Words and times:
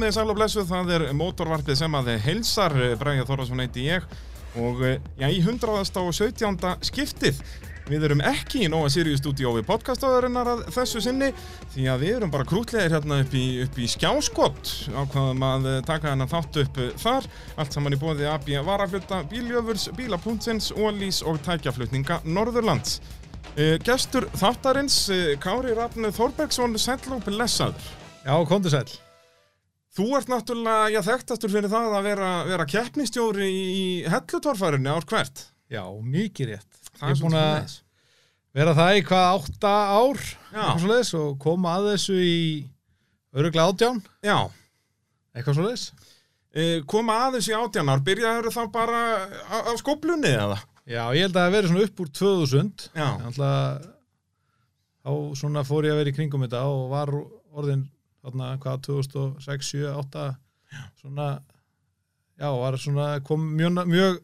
komið 0.00 0.14
sæl 0.16 0.30
og 0.32 0.36
blessuð, 0.38 0.62
það 0.64 0.90
er 0.94 1.02
mótorvarpið 1.12 1.76
sem 1.76 1.96
að 1.98 2.06
þið 2.08 2.22
heilsar, 2.24 2.74
Bræði 2.96 3.24
Þorvarsson 3.28 3.60
heiti 3.60 3.82
ég 3.84 4.04
og 4.56 4.78
eh, 4.88 4.94
já, 5.20 5.26
í 5.28 5.42
117. 5.44 6.70
skiptið. 6.88 7.42
Við 7.90 8.06
erum 8.06 8.22
ekki 8.24 8.62
í 8.64 8.70
Nóa 8.72 8.88
Sirius 8.88 9.20
stúdíói 9.20 9.60
podcastáðurinnar 9.68 10.48
að 10.54 10.62
þessu 10.72 11.02
sinni 11.04 11.28
því 11.74 11.84
að 11.92 12.04
við 12.06 12.12
erum 12.14 12.32
bara 12.32 12.46
krútlegir 12.48 12.94
hérna 12.94 13.18
upp 13.26 13.36
í, 13.36 13.42
upp 13.66 13.76
í 13.76 13.90
skjáskott 13.92 14.72
ákvaðum 14.88 15.44
að 15.50 15.68
eh, 15.74 15.76
taka 15.90 16.14
hennar 16.14 16.32
þátt 16.32 16.62
upp 16.62 16.80
eh, 16.80 16.96
þar 17.04 17.28
allt 17.60 17.76
saman 17.76 17.98
í 17.98 18.00
bóði 18.00 18.30
AB 18.30 18.50
Varaflutta, 18.70 19.20
Bíljöfurs, 19.28 19.90
Bílapuntsins, 20.00 20.70
Ólís 20.80 21.20
og 21.20 21.42
tækjaflutninga 21.44 22.22
Norðurlands. 22.24 23.02
Gestur 23.84 24.30
þáttarins, 24.38 25.02
Kári 25.42 25.76
Rafn 25.76 26.08
Þorbergsson, 26.16 26.80
sæll 26.80 27.02
og 27.12 27.26
blessaður. 27.28 27.94
Já, 28.24 28.36
komdu 28.48 28.72
sæl. 28.72 28.88
Þú 29.90 30.04
ert 30.20 30.28
náttúrulega, 30.30 30.90
já, 30.94 31.00
þekktastur 31.02 31.50
fyrir 31.50 31.70
það 31.72 31.94
að 31.98 32.04
vera, 32.06 32.28
vera 32.46 32.66
keppnistjóri 32.70 33.48
í 33.50 33.80
hellutorfærunni 34.12 34.90
ár 34.92 35.06
hvert. 35.10 35.46
Já, 35.70 35.82
mikið 35.90 36.52
rétt. 36.52 36.78
Það 37.00 37.08
Ég 37.10 37.16
er 37.16 37.22
búin 37.24 37.38
að 37.40 37.74
vera 38.60 38.74
það 38.78 38.98
í 38.98 39.02
hvað 39.08 39.26
átta 39.34 39.72
ár 39.98 40.22
svoleiðis, 40.78 41.10
og 41.18 41.34
koma 41.42 41.74
að 41.78 41.88
þessu 41.92 42.16
í 42.22 42.38
öruglega 43.34 43.66
átján, 43.70 44.00
Já, 44.26 44.38
eitthvað 45.34 45.58
svoleiðis. 45.60 45.84
uh, 46.54 46.78
koma 46.90 47.18
aðeins 47.28 47.50
í 47.50 47.54
átjanar, 47.58 48.02
byrjaður 48.06 48.50
þá 48.54 48.62
bara 48.74 49.02
á, 49.50 49.56
á 49.70 49.72
skóplunni 49.78 50.32
eða? 50.34 50.58
Já, 50.90 51.04
ég 51.14 51.26
held 51.28 51.36
að 51.38 51.44
það 51.44 51.54
veri 51.54 51.70
svona 51.70 51.86
upp 51.86 52.00
úr 52.02 52.10
2000. 52.18 52.86
Já. 52.98 53.08
Alltaf, 53.30 53.90
þá 55.06 55.10
svona 55.38 55.62
fór 55.66 55.86
ég 55.86 55.94
að 55.94 56.00
vera 56.02 56.10
í 56.10 56.16
kringum 56.18 56.42
þetta 56.46 56.62
og 56.66 56.82
var 56.90 57.12
orðin, 57.54 57.84
þarna, 58.24 58.50
hvað, 58.62 58.82
2006, 58.88 59.70
7, 59.72 59.88
8, 60.02 60.26
svona, 61.00 61.30
já, 62.40 62.48
var 62.60 62.78
svona, 62.80 63.08
kom 63.26 63.48
mjög, 63.56 63.80
mjög, 63.90 64.20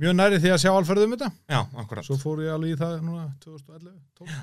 mjög 0.00 0.16
næri 0.20 0.40
því 0.42 0.54
að 0.54 0.62
sjá 0.64 0.70
alferðið 0.72 1.08
um 1.08 1.16
þetta. 1.16 1.30
Já, 1.50 1.60
akkurat. 1.82 2.06
Svo 2.06 2.18
fór 2.20 2.44
ég 2.46 2.54
alveg 2.54 2.76
í 2.76 2.80
það 2.80 2.96
núna 3.08 3.26
2011, 3.44 4.00
12. 4.22 4.40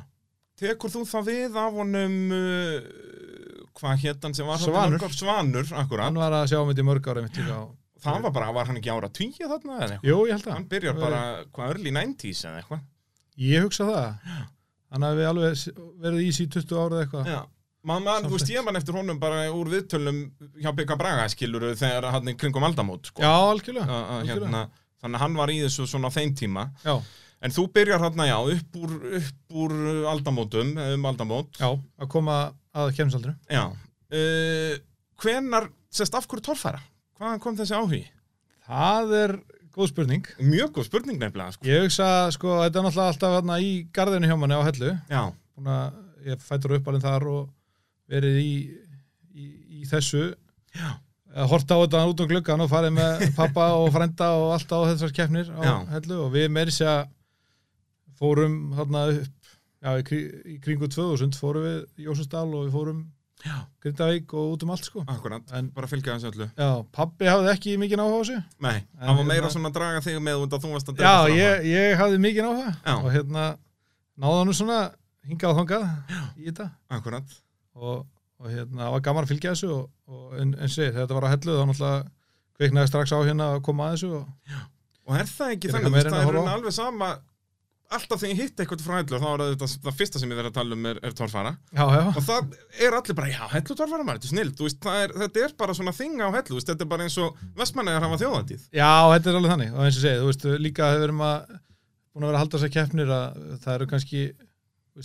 Tekur 0.57 0.93
þú 0.93 1.03
þá 1.05 1.17
við 1.27 1.57
af 1.61 1.75
honum, 1.77 2.15
uh, 2.33 3.67
hvað 3.77 4.05
hétt 4.05 4.23
hann 4.25 4.37
sem 4.37 4.47
var 4.49 4.61
Svanur. 4.61 4.97
mörg? 4.97 5.17
Svanur, 5.17 5.67
akkurat. 5.83 6.07
Hann 6.09 6.21
var 6.23 6.33
að 6.39 6.47
sjá 6.53 6.63
mitt 6.65 6.81
í 6.81 6.87
mörg 6.87 7.11
ára 7.11 7.25
mitt 7.25 7.37
líka 7.37 7.59
á 7.61 7.65
Það 7.97 8.21
var 8.27 8.33
bara, 8.33 8.51
var 8.53 8.67
hann 8.69 8.77
ekki 8.79 8.91
ára 8.93 9.09
tíu 9.09 9.47
þarna 9.49 9.77
eða 9.81 9.95
eitthvað? 9.95 10.07
Jú, 10.09 10.17
ég 10.27 10.35
held 10.37 10.47
að. 10.47 10.53
Hann 10.53 10.67
byrjar 10.69 10.97
bara, 10.99 11.21
hvað, 11.53 11.71
early 11.73 11.93
90s 11.95 12.43
eða 12.45 12.59
eitthvað? 12.61 12.83
Ég 13.41 13.65
hugsa 13.65 13.87
það. 13.89 14.33
Hann 14.93 15.05
hafi 15.07 15.25
alveg 15.27 15.63
verið 16.03 16.23
í 16.23 16.29
síð 16.37 16.51
20 16.59 16.81
árið 16.83 17.01
eitthvað. 17.03 17.31
Já. 17.33 17.39
Man, 17.87 18.03
man, 18.03 18.25
þú 18.27 18.33
veist, 18.35 18.49
ég 18.51 18.65
man 18.67 18.75
eftir 18.79 18.97
honum 18.97 19.19
bara 19.21 19.45
úr 19.53 19.69
viðtölum 19.71 20.17
hjá 20.59 20.73
Bygga 20.75 20.97
Braga, 20.99 21.27
skiluru, 21.31 21.69
þegar 21.79 22.09
hann 22.17 22.27
í 22.33 22.35
kringum 22.39 22.65
aldamót, 22.67 23.07
sko. 23.13 23.23
Já, 23.23 23.31
algjörlega. 23.53 23.99
Algjörlega. 24.17 24.49
hérna, 24.49 24.63
þannig 25.03 25.19
að 25.19 25.23
hann 25.23 25.37
var 25.39 25.53
í 25.53 25.57
þessu 25.63 25.85
svona 25.87 26.11
þeim 26.11 26.33
tíma. 26.35 26.67
Já, 26.83 26.97
En 27.37 27.53
þú 27.53 27.67
byrjar 27.69 28.01
hérna, 28.01 28.25
já, 28.25 28.37
upp 28.57 28.77
úr, 28.81 28.93
upp 29.19 29.57
úr 29.61 29.73
aldamótum, 30.09 30.71
um 30.81 31.03
aldamót. 31.05 31.51
já, 31.61 31.67
að 32.01 32.07
koma 32.09 32.37
að 32.73 32.95
kemsaldri. 32.97 33.33
Já. 33.53 33.67
Uh, 34.09 34.73
hvenar, 35.21 35.67
sérst, 35.93 36.15
af 36.17 36.25
hverju 36.27 36.43
torfæra? 36.47 36.81
Hvaðan 37.19 37.43
kom 37.43 37.55
þessi 37.59 37.77
áhugi? 37.77 38.01
Það 38.67 39.13
er 39.21 39.35
góð 39.77 39.91
spurning. 39.91 40.25
Mjög 40.41 40.73
góð 40.79 40.87
spurning 40.89 41.21
nefnilega, 41.21 41.53
sko. 41.53 41.69
Ég 41.69 41.85
hugsa, 41.85 42.09
sko, 42.33 42.57
þetta 42.65 42.81
er 42.81 42.87
náttúrulega 42.87 43.13
alltaf 43.13 43.37
hérna 43.37 43.59
í 43.61 43.71
garðinu 43.93 44.31
hjá 44.31 44.37
manni 44.41 44.57
á 44.57 44.65
hellu. 44.65 44.91
Já, 45.13 45.23
Búin 45.57 45.71
að 45.73 46.01
ég 46.27 46.41
fættur 46.43 46.75
upp 46.77 46.89
alveg 46.89 47.05
þar 47.05 47.27
og 47.31 47.45
verið 48.11 48.37
í, 48.43 48.53
í, 49.35 49.45
í 49.81 49.85
þessu. 49.89 50.29
Já. 50.77 50.93
Að 51.37 51.49
horta 51.51 51.75
á 51.77 51.79
þetta 51.83 52.05
út 52.09 52.21
um 52.23 52.29
gluggan 52.31 52.63
og 52.63 52.69
farið 52.71 52.93
með 52.97 53.25
pappa 53.39 53.67
og 53.77 53.91
frenda 53.93 54.29
og 54.39 54.53
allt 54.55 54.71
á 54.73 54.79
þessar 54.89 55.11
keppnir 55.13 55.49
á 55.53 55.59
Já. 55.61 55.73
hellu 55.97 56.21
og 56.25 56.31
við 56.33 56.47
meiri 56.55 56.73
sér 56.73 57.05
fórum 58.17 58.55
þarna 58.77 59.01
upp 59.13 59.51
já, 59.83 59.91
í, 60.01 60.57
kringu 60.63 60.87
2000 60.89 61.35
fórum 61.37 61.67
við 61.67 61.77
í 62.01 62.07
Jósundal 62.07 62.47
og 62.47 62.65
við 62.67 62.73
fórum 62.73 63.03
Já. 63.45 63.53
Grindavík 63.85 64.31
og 64.33 64.55
út 64.55 64.63
um 64.65 64.71
allt 64.73 64.87
sko 64.87 65.03
akkurat. 65.05 65.43
En- 65.53 65.67
bara 65.75 65.85
fylgja 65.87 66.15
þessu 66.17 66.31
öllu. 66.31 66.47
Já, 66.57 66.69
pabbi 66.95 67.27
hafði 67.29 67.51
ekki 67.51 67.75
mikið 67.77 68.01
áhuga 68.01 68.17
á 68.17 68.21
þessu 68.23 68.37
Nei, 68.65 68.79
En 68.97 69.03
hann 69.11 69.17
var 69.19 69.27
meira 69.29 69.43
hérna- 69.43 69.51
svona 69.53 69.69
að 69.69 69.75
draga 69.77 70.01
þig 70.07 70.17
með 70.25 70.45
að 70.47 70.55
þú 70.63 70.71
varst 70.73 70.89
að 70.89 70.95
Já, 70.97 71.03
drepa 71.03 71.27
fram 71.27 71.37
ég, 71.37 71.67
ég 71.69 71.97
hafði 72.01 72.21
mikið 72.25 72.47
áhuga 72.49 72.71
Já. 72.73 72.95
og 72.97 73.11
hérna 73.13 73.43
náða 74.17 74.39
hann 74.41 74.53
svona 74.57 74.79
hingað 75.29 75.51
og 75.53 75.59
þangað 75.61 75.85
í 76.41 76.47
þetta 76.49 76.67
Akkurat. 76.97 77.37
Og, 77.77 78.03
og 78.41 78.51
hérna 78.51 78.83
það 78.85 78.95
var 78.95 79.05
gaman 79.07 79.27
að 79.27 79.33
fylgja 79.33 79.53
þessu 79.55 79.71
og, 79.75 79.87
og 80.09 80.35
sé, 80.67 80.89
þegar 80.89 81.03
þetta 81.03 81.19
var 81.19 81.29
að 81.29 81.35
hellu 81.35 81.57
þá 81.57 81.63
náttúrulega 81.71 82.03
kveiknaði 82.57 82.91
strax 82.91 83.13
á 83.13 83.19
hérna 83.21 83.49
að 83.53 83.63
koma 83.69 83.87
að 83.87 83.97
þessu 83.97 84.11
og 84.21 84.27
Og 85.07 85.15
er 85.15 85.27
það 85.31 85.51
ekki 85.53 85.69
þannig, 85.71 85.93
en 86.01 86.09
það 86.11 86.17
að 86.17 86.29
er 86.35 86.49
alveg 86.51 86.73
sama 86.75 87.09
alltaf 87.95 88.19
þegar 88.19 88.33
ég 88.33 88.39
hitt 88.41 88.59
eitthvað 88.59 88.81
frá 88.83 88.95
hellu 88.97 89.19
þá 89.21 89.27
er 89.29 89.43
þetta 89.53 89.67
það 89.85 89.93
fyrsta 90.01 90.19
sem 90.19 90.31
ég 90.33 90.39
verið 90.39 90.49
að 90.51 90.57
tala 90.57 90.75
um 90.75 90.87
er, 90.89 90.97
er 91.07 91.13
já, 91.95 92.01
og 92.11 92.25
það 92.25 92.49
er 92.83 92.97
allir 92.97 93.15
bara, 93.15 93.29
já, 93.31 93.43
hellu 93.53 93.77
torfara 93.79 94.03
maður, 94.03 94.19
þetta 94.19 94.27
er 94.27 94.33
snill 94.33 94.51
veist, 94.59 94.89
er, 94.91 95.13
þetta 95.21 95.45
er 95.45 95.53
bara 95.61 95.75
svona 95.77 95.93
þing 95.95 96.19
á 96.19 96.27
hellu 96.35 96.57
veist, 96.57 96.67
þetta 96.67 96.83
er 96.83 96.91
bara 96.91 97.07
eins 97.07 97.15
og 97.23 97.39
vestmannegar 97.55 98.03
hafa 98.03 98.19
þjóðatíð 98.19 98.65
já, 98.75 98.91
þetta 99.13 99.31
er 99.31 99.39
alveg 99.39 99.53
þannig. 99.53 99.71
Og 99.71 99.85
eins 99.85 100.01
og 100.01 100.03
segið, 100.03 100.19
þú 100.19 100.31
veist, 100.33 100.47
líka 100.65 100.91
hefur 100.91 101.15
við 101.15 101.23
að 101.29 101.55
búin 101.55 102.25
að 102.25 102.27
vera 102.27 102.35
að 102.35 102.43
halda 102.43 102.57
þessar 102.57 102.75
keppnir 102.75 103.15
að 103.15 103.39
það 103.63 103.73
eru 103.77 103.89
kannski 103.93 104.25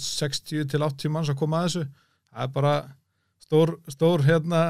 60 0.09 0.71
til 0.73 0.83
80 0.83 1.15
manns 1.15 1.31
að 1.31 1.39
koma 1.39 1.63
að 1.63 1.69
þessu 1.69 1.85
það 2.33 2.47
er 2.47 2.53
bara 2.57 2.75
stór, 3.43 3.75
stór 3.93 4.25
hérna 4.27 4.63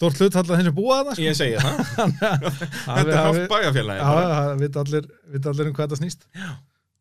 stór 0.00 0.16
hlut 0.16 0.36
alltaf 0.40 0.56
þeim 0.56 0.68
sem 0.70 0.76
búa 0.76 1.00
að 1.00 1.10
það 1.10 1.22
Ég 1.26 1.36
segi 1.36 1.58
það, 1.60 1.82
þetta 2.96 3.04
er 3.04 3.18
haft 3.20 3.44
bæjarfélagi 3.52 4.06
það 4.06 4.52
vita 4.62 4.84
allir, 4.84 5.10
allir 5.40 5.68
um 5.70 5.74
hvað 5.76 5.84
þetta 5.86 6.00
snýst. 6.00 6.24
Já. 6.32 6.50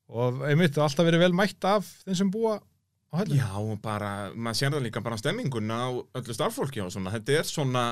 og 0.10 0.44
einmitt, 0.50 0.76
það 0.76 0.88
alltaf 0.90 1.08
verið 1.08 1.24
vel 1.24 1.38
mætt 1.40 1.70
af 1.70 1.88
þeim 2.04 2.20
sem 2.24 2.34
búa 2.34 2.58
á 2.60 3.16
hellu 3.22 3.40
Já, 3.40 3.48
og 3.62 3.80
bara, 3.86 4.12
maður 4.36 4.60
sér 4.60 4.76
það 4.76 4.86
líka 4.90 5.04
bara 5.06 5.16
á 5.16 5.22
stemminguna 5.22 5.80
á 5.80 5.90
öllu 6.20 6.36
starffólki 6.36 6.84
og 6.84 6.92
svona, 6.94 7.16
þetta 7.16 7.40
er 7.40 7.48
svona 7.48 7.86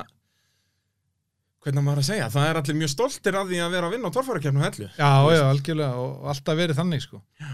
hvernig 1.64 1.84
maður 1.84 2.04
að 2.04 2.10
segja, 2.12 2.28
það 2.32 2.50
er 2.50 2.60
allir 2.62 2.78
mjög 2.82 2.92
stoltir 2.94 3.36
af 3.40 3.48
því 3.50 3.58
að 3.64 3.74
vera 3.76 3.88
að 3.90 3.96
vinna 3.96 4.12
á 4.12 4.16
torfærakefnu 4.16 4.62
hellu. 4.64 4.86
Já, 4.96 5.10
já, 5.36 5.42
algjörlega 5.50 6.04
og 6.04 6.28
alltaf 6.32 6.60
verið 6.60 6.78
þannig 6.80 7.04
sko. 7.04 7.20
Já. 7.42 7.50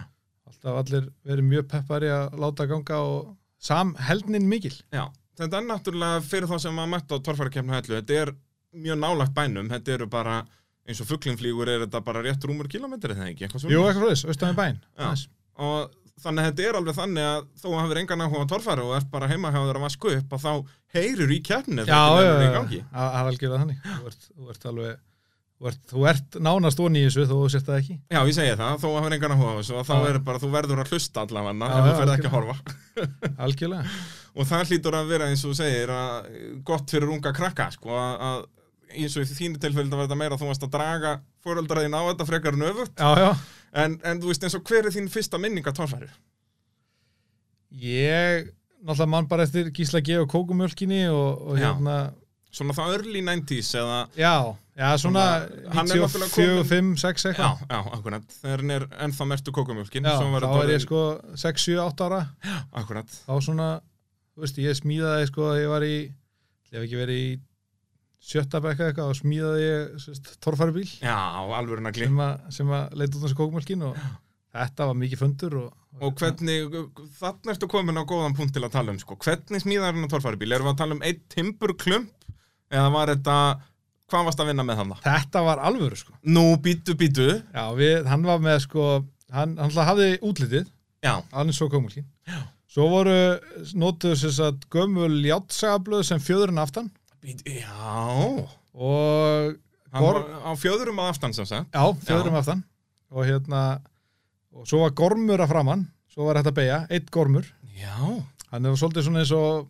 alltaf 0.51 0.81
allir 0.81 1.07
verið 1.25 1.47
mjög 1.47 1.69
peppari 1.71 2.11
að 2.13 2.35
láta 2.43 2.67
ganga 2.69 2.99
og 3.07 3.31
samheldnin 3.63 4.47
mikil. 4.50 4.74
Já, 4.94 5.06
þetta 5.40 5.59
er 5.62 5.69
náttúrulega 5.69 6.24
fyrir 6.28 6.50
þá 6.51 6.57
sem 6.66 6.75
maður 6.78 6.94
mætt 6.97 7.16
á 7.16 7.18
torfærakefnu 7.29 7.78
hellu, 7.78 7.96
þetta 8.01 8.19
er 8.25 8.34
mjög 8.84 9.00
nálagt 9.01 9.35
bænum, 9.38 9.72
þetta 9.72 9.97
eru 9.97 10.09
bara 10.12 10.41
eins 10.84 11.00
og 11.00 11.07
fugglingflýgur 11.07 11.69
er 11.72 11.84
þetta 11.85 12.01
bara 12.03 12.24
rétt 12.25 12.44
rúmur 12.47 12.68
kilometri 12.72 13.16
þegar 13.16 13.31
ekki, 13.31 13.46
eitthvað 13.47 13.68
Jú, 13.69 13.78
svona 13.78 13.91
eitthvað 13.91 14.01
fröðis, 14.03 14.25
austan 14.28 14.51
við 14.51 14.59
bæn. 14.59 14.81
Aðeins. 15.00 15.28
og 15.63 15.94
þannig 16.24 16.44
að 16.44 16.50
þetta 16.50 16.66
er 16.68 16.78
alveg 16.79 16.97
þannig 16.97 17.29
að 17.29 17.47
þó 17.62 17.66
að 17.69 17.79
hafið 17.79 18.01
engan 18.03 18.24
áhuga 18.25 18.44
á 18.44 18.51
torfæru 18.51 18.84
og 18.90 18.97
ert 18.97 19.09
bara 19.13 19.29
heima 19.31 19.53
hjá 19.53 19.62
þér 19.63 19.80
að 19.80 19.85
vasku 19.88 20.12
upp 20.18 20.35
að 20.35 20.44
þá 20.44 20.51
heyrir 20.97 21.34
í 21.34 21.40
keppni 21.45 21.85
Já, 21.88 22.03
er 22.19 22.30
það 22.91 23.18
er 23.18 23.31
algjörlega 23.31 23.63
þannig. 23.63 23.81
Þú 23.88 24.12
ert, 24.12 24.30
þú 24.30 24.53
ert 24.53 24.68
alveg 24.74 25.01
þú 25.63 25.69
ert, 25.72 25.81
þú 25.94 26.06
ert 26.12 26.38
nánast 26.44 26.81
onni 26.84 27.01
í 27.01 27.07
þessu 27.07 27.25
þó 27.30 27.34
þú 27.40 27.50
sért 27.53 27.68
það 27.69 27.80
ekki. 27.80 27.97
Já, 28.12 28.19
ég 28.28 28.35
segi 28.35 28.56
það, 28.59 28.78
þó 28.84 28.88
að 28.90 28.97
hafið 29.00 29.18
engan 29.18 29.35
áhuga 29.38 29.53
á 29.53 29.57
þessu 29.62 29.78
og 29.80 29.88
þá 29.88 29.94
er 30.09 30.19
bara, 30.28 30.41
þú 30.44 30.50
verður 30.53 30.84
að 30.84 30.94
hlusta 30.94 31.24
allavega 31.24 31.69
ef 31.69 31.88
þú 31.88 31.94
ferð 32.01 32.16
ekki 32.18 32.30
að 32.30 32.36
horfa 32.38 32.72
algjörlega. 33.44 34.01
Og 34.34 34.50
það 34.50 34.72
hlýtur 34.72 34.98
að 34.98 35.13
vera 35.13 35.30
eins 35.30 35.45
og 35.45 35.56
segir 35.57 35.94
að, 35.94 36.30
gott 36.66 36.90
fyrir 36.90 37.12
unga 37.13 37.34
krakka 37.36 37.69
sko, 37.75 37.94
að, 37.94 38.28
að 38.30 38.44
eins 38.94 39.16
og 39.18 39.25
í 39.25 39.38
þínu 39.38 39.62
tilfelli 39.62 39.90
það 39.90 40.00
var 40.00 40.07
þetta 40.07 40.19
meira 40.19 40.38
að 40.38 40.44
þú 40.44 40.50
varst 40.51 40.66
að 40.68 40.74
draga 40.75 41.13
fóröldraðin 41.45 41.98
á 41.98 42.01
þetta 42.12 42.28
frekar 42.30 42.57
já, 43.24 43.30
en, 43.84 43.95
en 44.06 44.22
þú 44.22 44.30
veist 44.30 44.45
eins 44.45 44.57
og 44.57 44.66
hver 44.69 44.88
er 44.88 44.95
þín 44.95 45.10
fyrsta 45.12 45.40
minning 45.42 45.66
að 45.68 45.80
torfæru? 45.80 46.10
ég 47.74 48.51
náttúrulega 48.84 49.10
mann 49.10 49.30
bara 49.30 49.48
eftir 49.48 49.72
Gísla 49.74 50.01
G 50.06 50.19
og 50.22 50.30
kókumjölkinni 50.31 51.07
og, 51.10 51.48
og 51.48 51.57
hérna 51.57 51.98
Svona 52.54 52.75
það 52.78 52.92
early 53.00 53.24
90s 53.25 53.72
eða 53.80 54.00
Já, 54.13 54.36
já, 54.77 54.89
svona 54.97 55.23
Svona, 55.45 55.73
hann 55.75 55.91
er 55.91 56.01
náttúrulega 56.01 56.29
94, 56.33 56.63
kominn- 56.63 56.67
5, 56.69 56.97
6 57.03 57.23
Já, 57.23 57.29
eitthvað. 57.31 57.63
Já, 57.69 57.79
akkurat. 57.97 58.37
Hann 58.43 58.71
er 58.71 58.85
ennþá 59.05 59.27
mertu 59.29 59.51
kókumjólkin 59.55 60.03
Já, 60.09 60.17
þá 60.19 60.57
er 60.63 60.73
ég 60.73 60.81
sko 60.85 61.01
6, 61.35 61.65
7, 61.69 61.79
8 61.83 62.05
ára. 62.07 62.21
Akkurat. 62.73 63.07
Þá 63.27 63.33
svona, 63.47 63.69
þú 64.35 64.45
veist, 64.47 64.57
ég 64.57 64.77
smíðaði 64.81 65.27
sko, 65.29 65.51
ég 65.59 65.69
var 65.69 65.81
í, 65.85 65.95
ég 66.71 66.77
hef 66.79 66.87
ekki 66.87 67.01
verið 67.03 67.21
í 67.21 67.39
sjötta 68.23 68.61
bekka 68.63 68.87
eitthvað 68.89 69.09
og 69.11 69.17
smíðaði 69.19 69.63
ég 69.67 69.95
sérst, 69.99 70.29
torfæri 70.39 70.71
bíl 70.77 70.89
Já, 71.03 71.17
alvöru 71.59 71.81
nagli. 71.83 72.05
Sem, 72.07 72.17
að- 72.23 72.51
sem 72.55 72.67
að 72.71 72.93
leita 72.95 73.17
út 73.19 73.23
þessu 73.27 73.35
kókumjölkin 73.41 73.83
og 73.89 73.97
þetta 74.53 74.85
var 74.87 74.95
mikið 74.95 75.19
fundur 75.25 75.57
og, 75.65 75.71
Og 76.01 76.15
hvernig, 76.17 76.71
þannig 77.19 77.51
ertu 77.53 77.67
komin 77.69 77.99
á 78.01 78.03
góðan 78.09 78.33
punkt 78.33 78.53
til 78.55 78.63
að 78.65 78.71
tala 78.73 78.89
um 78.89 78.97
sko. 78.97 79.13
Hvernig 79.21 79.61
smíðar 79.61 79.93
hann 79.93 80.07
á 80.07 80.09
torfæru 80.09 80.39
bíl? 80.41 80.49
Erum 80.55 80.65
við 80.65 80.73
að 80.73 80.77
tala 80.79 80.95
um 80.95 81.03
einn 81.05 81.19
timburklump? 81.29 82.09
Eða 82.73 82.87
var 82.95 83.11
þetta, 83.13 83.35
hvað 84.13 84.30
varst 84.30 84.44
að 84.44 84.51
vinna 84.51 84.65
með 84.68 84.80
hann 84.80 84.94
það? 84.94 85.04
þetta 85.10 85.44
var 85.50 85.62
alvöru 85.68 85.98
sko. 86.00 86.15
Nú, 86.30 86.45
býtu, 86.63 86.95
býtu 87.00 87.27
Já, 87.33 87.65
við, 87.77 88.06
hann 88.10 88.25
var 88.30 88.42
með 88.44 88.63
sko 88.68 88.88
hann, 89.33 89.57
hann 89.57 89.77
hafði 89.89 90.10
útlitið. 90.21 90.69
Alveg 91.04 91.57
svo 91.57 91.68
kókumjölkin 91.68 92.06
svo 92.74 92.89
voru 92.89 93.15
notuðu 93.77 94.18
þess 94.18 94.42
að 94.42 94.63
gömul 94.74 95.13
játtsagablöð 95.27 96.06
sem 96.07 96.21
fjöðurinn 96.24 96.62
aftan. 96.63 96.89
Já, 97.45 97.98
og 98.74 99.51
var 99.94 100.21
á 100.42 100.51
fjöðurum 100.57 101.01
að 101.04 101.12
aftan 101.13 101.36
sem 101.38 101.45
sagt. 101.48 101.69
já, 101.69 101.83
fjöðrum 102.07 102.39
aftan. 102.39 102.63
Og 103.13 103.27
hérna 103.30 103.62
og 104.54 104.66
svo 104.69 104.81
var 104.81 104.95
gormur 104.98 105.44
að 105.44 105.54
framann 105.54 105.86
svo 106.13 106.27
var 106.27 106.39
þetta 106.39 106.54
að 106.54 106.57
beigja, 106.59 106.80
eitt 106.94 107.13
gormur. 107.13 107.45
Já, 107.77 107.94
hann 108.50 108.69
var 108.69 108.80
svolítið 108.81 109.07
svona 109.07 109.21
eins 109.21 109.33
og 109.38 109.69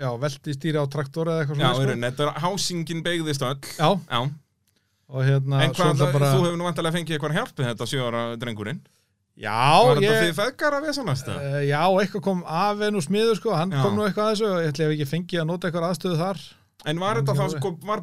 já, 0.00 0.08
velti 0.22 0.54
stýri 0.56 0.80
á 0.80 0.84
traktor 0.90 1.28
eða 1.30 1.42
eitthvað 1.44 1.60
já, 1.60 1.66
svona 1.70 1.82
í 1.84 1.88
rauninni, 1.90 2.08
þetta 2.10 2.26
er 2.28 2.40
hásingin 2.44 3.02
beigðist 3.06 3.44
öll. 3.46 3.58
já, 3.76 3.88
Já, 4.10 4.20
og 5.10 5.26
hérna 5.26 5.60
en 5.66 5.74
hvað, 5.74 6.04
bara, 6.14 6.32
þú 6.34 6.44
hefur 6.46 6.56
nú 6.60 6.66
vantilega 6.68 6.96
fengið 6.96 7.16
eitthvað 7.18 7.36
hjálp 7.40 7.54
við 7.60 7.68
þetta 7.72 7.88
sjöara 7.90 8.22
drengurinn. 8.40 8.80
já, 9.40 9.56
Var 9.86 9.98
þetta 10.00 10.12
ég, 10.14 10.22
því 10.28 10.36
feðgar 10.38 10.76
að 10.78 10.86
vesanast 10.90 11.26
það? 11.30 11.42
uh, 11.50 11.60
já, 11.66 11.80
eitthvað 12.04 12.24
kom 12.28 12.42
af 12.46 12.80
en 12.86 12.98
úr 13.00 13.04
smiður 13.06 13.36
sko, 13.40 13.54
hann 13.56 13.72
Já. 13.74 13.82
kom 13.82 13.96
nú 13.98 14.04
eitthvað 14.06 14.26
að 14.28 14.32
þessu 14.36 14.48
og 14.50 14.60
ég 14.64 14.72
ætla 14.74 14.84
ef 14.86 14.94
ekki 14.96 15.08
fengið 15.14 15.40
að 15.42 15.48
nota 15.50 15.68
eitthvað 15.70 15.88
aðstöðu 15.90 16.18
þar 16.20 16.42
En 16.88 17.00
var 17.00 17.18
þetta 17.20 17.34
þá, 17.36 17.44
sko, 17.52 17.72
var, 17.84 18.02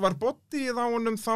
var 0.00 0.14
bodyið 0.20 0.78
á 0.80 0.84
honum 0.88 1.18
þá 1.20 1.34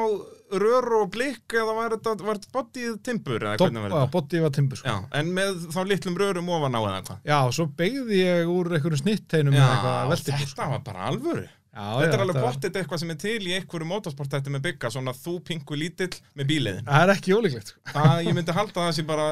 rör 0.63 0.87
og 1.03 1.11
blikk 1.13 1.53
eða 1.61 1.75
var 1.77 1.95
þetta, 1.97 2.15
var 2.25 2.41
bodyið 2.55 2.97
timbur 3.05 3.45
eða 3.45 3.59
Topp, 3.61 3.69
hvernig 3.69 3.85
var 3.85 3.93
já, 3.93 3.99
þetta? 3.99 4.13
botti 4.15 4.43
var 4.45 4.55
timbur 4.57 4.81
sko. 4.81 4.95
Já, 4.95 4.97
en 5.21 5.35
með 5.37 5.69
þá 5.75 5.79
litlum 5.91 6.19
rörum 6.23 6.49
ofan 6.57 6.79
á 6.79 6.81
eða 6.81 7.05
hvað? 7.11 7.21
Já, 7.29 7.39
svo 7.59 7.69
beigði 7.79 8.23
ég 8.23 8.51
úr 8.55 8.73
einhverjum 8.73 9.05
snittheinum 9.05 9.57
með 9.57 9.67
eitthvað 9.69 10.13
veltibúr 10.15 10.45
þetta 10.47 10.57
sko. 10.57 10.73
var 10.73 10.85
bara 10.89 11.09
alvöru. 11.13 11.47
Já, 11.79 11.85
þetta 11.95 12.09
já, 12.09 12.15
er 12.17 12.23
alveg 12.25 12.39
bóttið 12.43 12.77
eitthvað 12.81 13.01
sem 13.05 13.11
er 13.13 13.19
til 13.23 13.37
í 13.45 13.53
einhverju 13.55 13.87
motorsportætti 13.87 14.51
með 14.51 14.65
bygga, 14.65 14.91
svona 14.91 15.13
þú 15.15 15.35
pingu 15.47 15.77
lítill 15.79 16.17
með 16.35 16.49
bíliðin. 16.49 16.89
Það 16.89 17.05
er 17.05 17.13
ekki 17.13 17.37
ólíklegt 17.37 17.71
sko. 17.71 17.83
Það, 17.93 18.15
ég 18.27 18.35
myndi 18.35 18.57
halda 18.57 18.87
það 18.87 18.97
sem 18.97 19.07
bara 19.07 19.27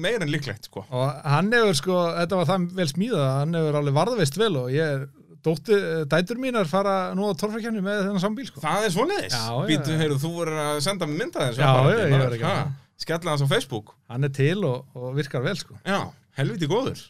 meir 0.00 0.24
en 0.24 0.32
líklegt, 0.32 0.70
sko. 0.70 0.86
og 0.88 1.18
hann 1.34 1.50
hefur 1.52 1.76
sko, 1.76 1.98
þetta 2.22 2.38
var 2.40 2.48
það 2.54 2.68
vel 2.78 2.88
smíðað 2.94 3.26
að 3.26 3.36
hann 3.42 3.58
hefur 3.58 3.78
alveg 3.82 3.98
varðveist 3.98 4.40
vel 4.40 4.52
og 4.62 4.70
ég 4.72 4.94
er 4.94 5.04
dótti, 5.46 5.76
dætur 6.12 6.38
mínar 6.42 6.68
fara 6.70 6.94
nú 7.16 7.28
á 7.28 7.32
torfækjarni 7.40 7.82
með 7.84 8.02
þennan 8.06 8.22
sambíl 8.24 8.46
sko. 8.48 8.60
Það 8.64 8.86
er 8.88 8.94
svoleiðis. 8.94 9.34
Já, 9.36 9.44
já, 9.50 9.66
Býtu, 9.70 9.94
já. 9.94 9.98
heyrðu, 10.02 10.18
þú 10.24 10.30
voru 10.36 10.58
að 10.64 10.80
senda 10.86 11.08
mér 11.10 11.18
mynda 11.22 11.46
þessu. 11.46 11.60
Já, 11.62 11.68
apparati, 11.70 11.96
já, 11.96 12.04
ég 12.04 12.12
maður. 12.14 12.24
var 12.26 12.34
að 12.36 12.42
gera 12.42 12.50
Ha, 12.54 12.64
það. 12.64 12.74
Skella 13.00 13.30
hans 13.34 13.44
á 13.44 13.48
Facebook. 13.54 13.94
hann 14.12 14.24
er 14.28 14.32
til 14.36 14.64
og, 14.68 14.84
og 14.94 15.14
virkar 15.16 15.42
vel 15.46 15.56
sko. 15.56 15.78
Já, 15.86 16.00
helviti 16.40 16.68
góður. 16.70 17.00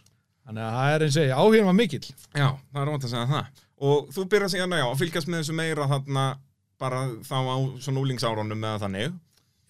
þannig 0.46 0.62
að 0.66 0.76
það 0.80 0.92
er 0.94 1.02
eins 1.06 1.16
og 1.16 1.24
ég, 1.26 1.32
áhugin 1.40 1.66
var 1.68 1.74
mikill 1.78 2.06
Já, 2.34 2.46
það 2.72 2.80
er 2.82 2.88
óvænt 2.90 3.04
að 3.04 3.10
segja 3.14 3.26
það. 3.30 3.64
Og 3.80 4.08
þú 4.14 4.24
byrjar 4.32 4.50
síðan 4.54 4.76
já, 4.78 4.84
að 4.90 4.98
fylgjast 5.00 5.28
með 5.30 5.42
þessu 5.42 5.54
meira 5.56 5.86
þarna 5.90 6.24
bara 6.80 7.00
þá 7.26 7.36
á 7.38 7.56
svona 7.84 8.00
úlingsárunum 8.04 8.64
eða 8.70 8.80
þannig. 8.84 9.12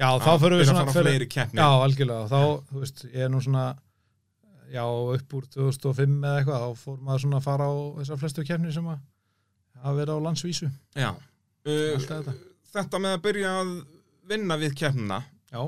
Já, 0.01 0.09
þá 0.23 0.31
förum 0.41 0.61
við 0.61 0.69
svona 0.71 0.95
fyrir-. 0.95 1.27
Já, 1.29 1.67
algjörlega, 1.85 2.29
þá, 2.31 2.41
þú 2.71 2.81
veist, 2.85 3.03
ég 3.13 3.27
er 3.27 3.33
nú 3.33 3.41
svona 3.45 3.65
já, 4.71 4.85
upp 4.87 5.35
úr 5.39 5.49
2005 5.55 6.19
eða 6.25 6.37
eitthvað, 6.41 6.63
þá 6.67 6.85
fór 6.85 7.01
maður 7.07 7.25
svona 7.25 7.41
að 7.41 7.47
fara 7.49 7.67
á 7.71 7.75
þessar 8.01 8.21
flestu 8.23 8.45
kefnir 8.47 8.75
sem 8.77 8.87
að 8.93 9.01
hafa 9.81 9.97
verið 9.99 10.15
á 10.21 10.25
landsvísu 10.27 10.71
Já. 10.99 11.11
Uh, 11.67 11.99
þetta. 12.07 12.35
þetta 12.75 13.01
með 13.03 13.17
að 13.19 13.23
byrja 13.27 13.53
að 13.61 13.73
vinna 14.31 14.57
við 14.61 14.77
keppnina, 14.79 15.21
Já, 15.51 15.63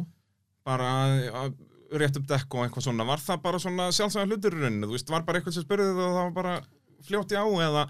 bara 0.65 0.89
að- 1.03 1.29
að 1.43 1.99
rétt 2.01 2.17
upp 2.17 2.29
dekk 2.31 2.55
og 2.57 2.63
eitthvað 2.65 2.87
svona, 2.87 3.05
var 3.05 3.21
það 3.21 3.43
bara 3.45 3.59
svona 3.61 3.89
sjálfsæða 3.93 4.29
hlutur 4.31 4.55
í 4.57 4.63
rauninni, 4.63 4.87
þú 4.89 4.95
veist, 4.97 5.11
var 5.13 5.25
bara 5.27 5.41
eitthvað 5.41 5.57
sem 5.59 5.65
spurði 5.67 5.91
það 5.93 6.07
og 6.07 6.15
það 6.17 6.23
var 6.23 6.37
bara 6.39 6.55
fljóti 7.03 7.35
á 7.37 7.45
eða 7.67 7.83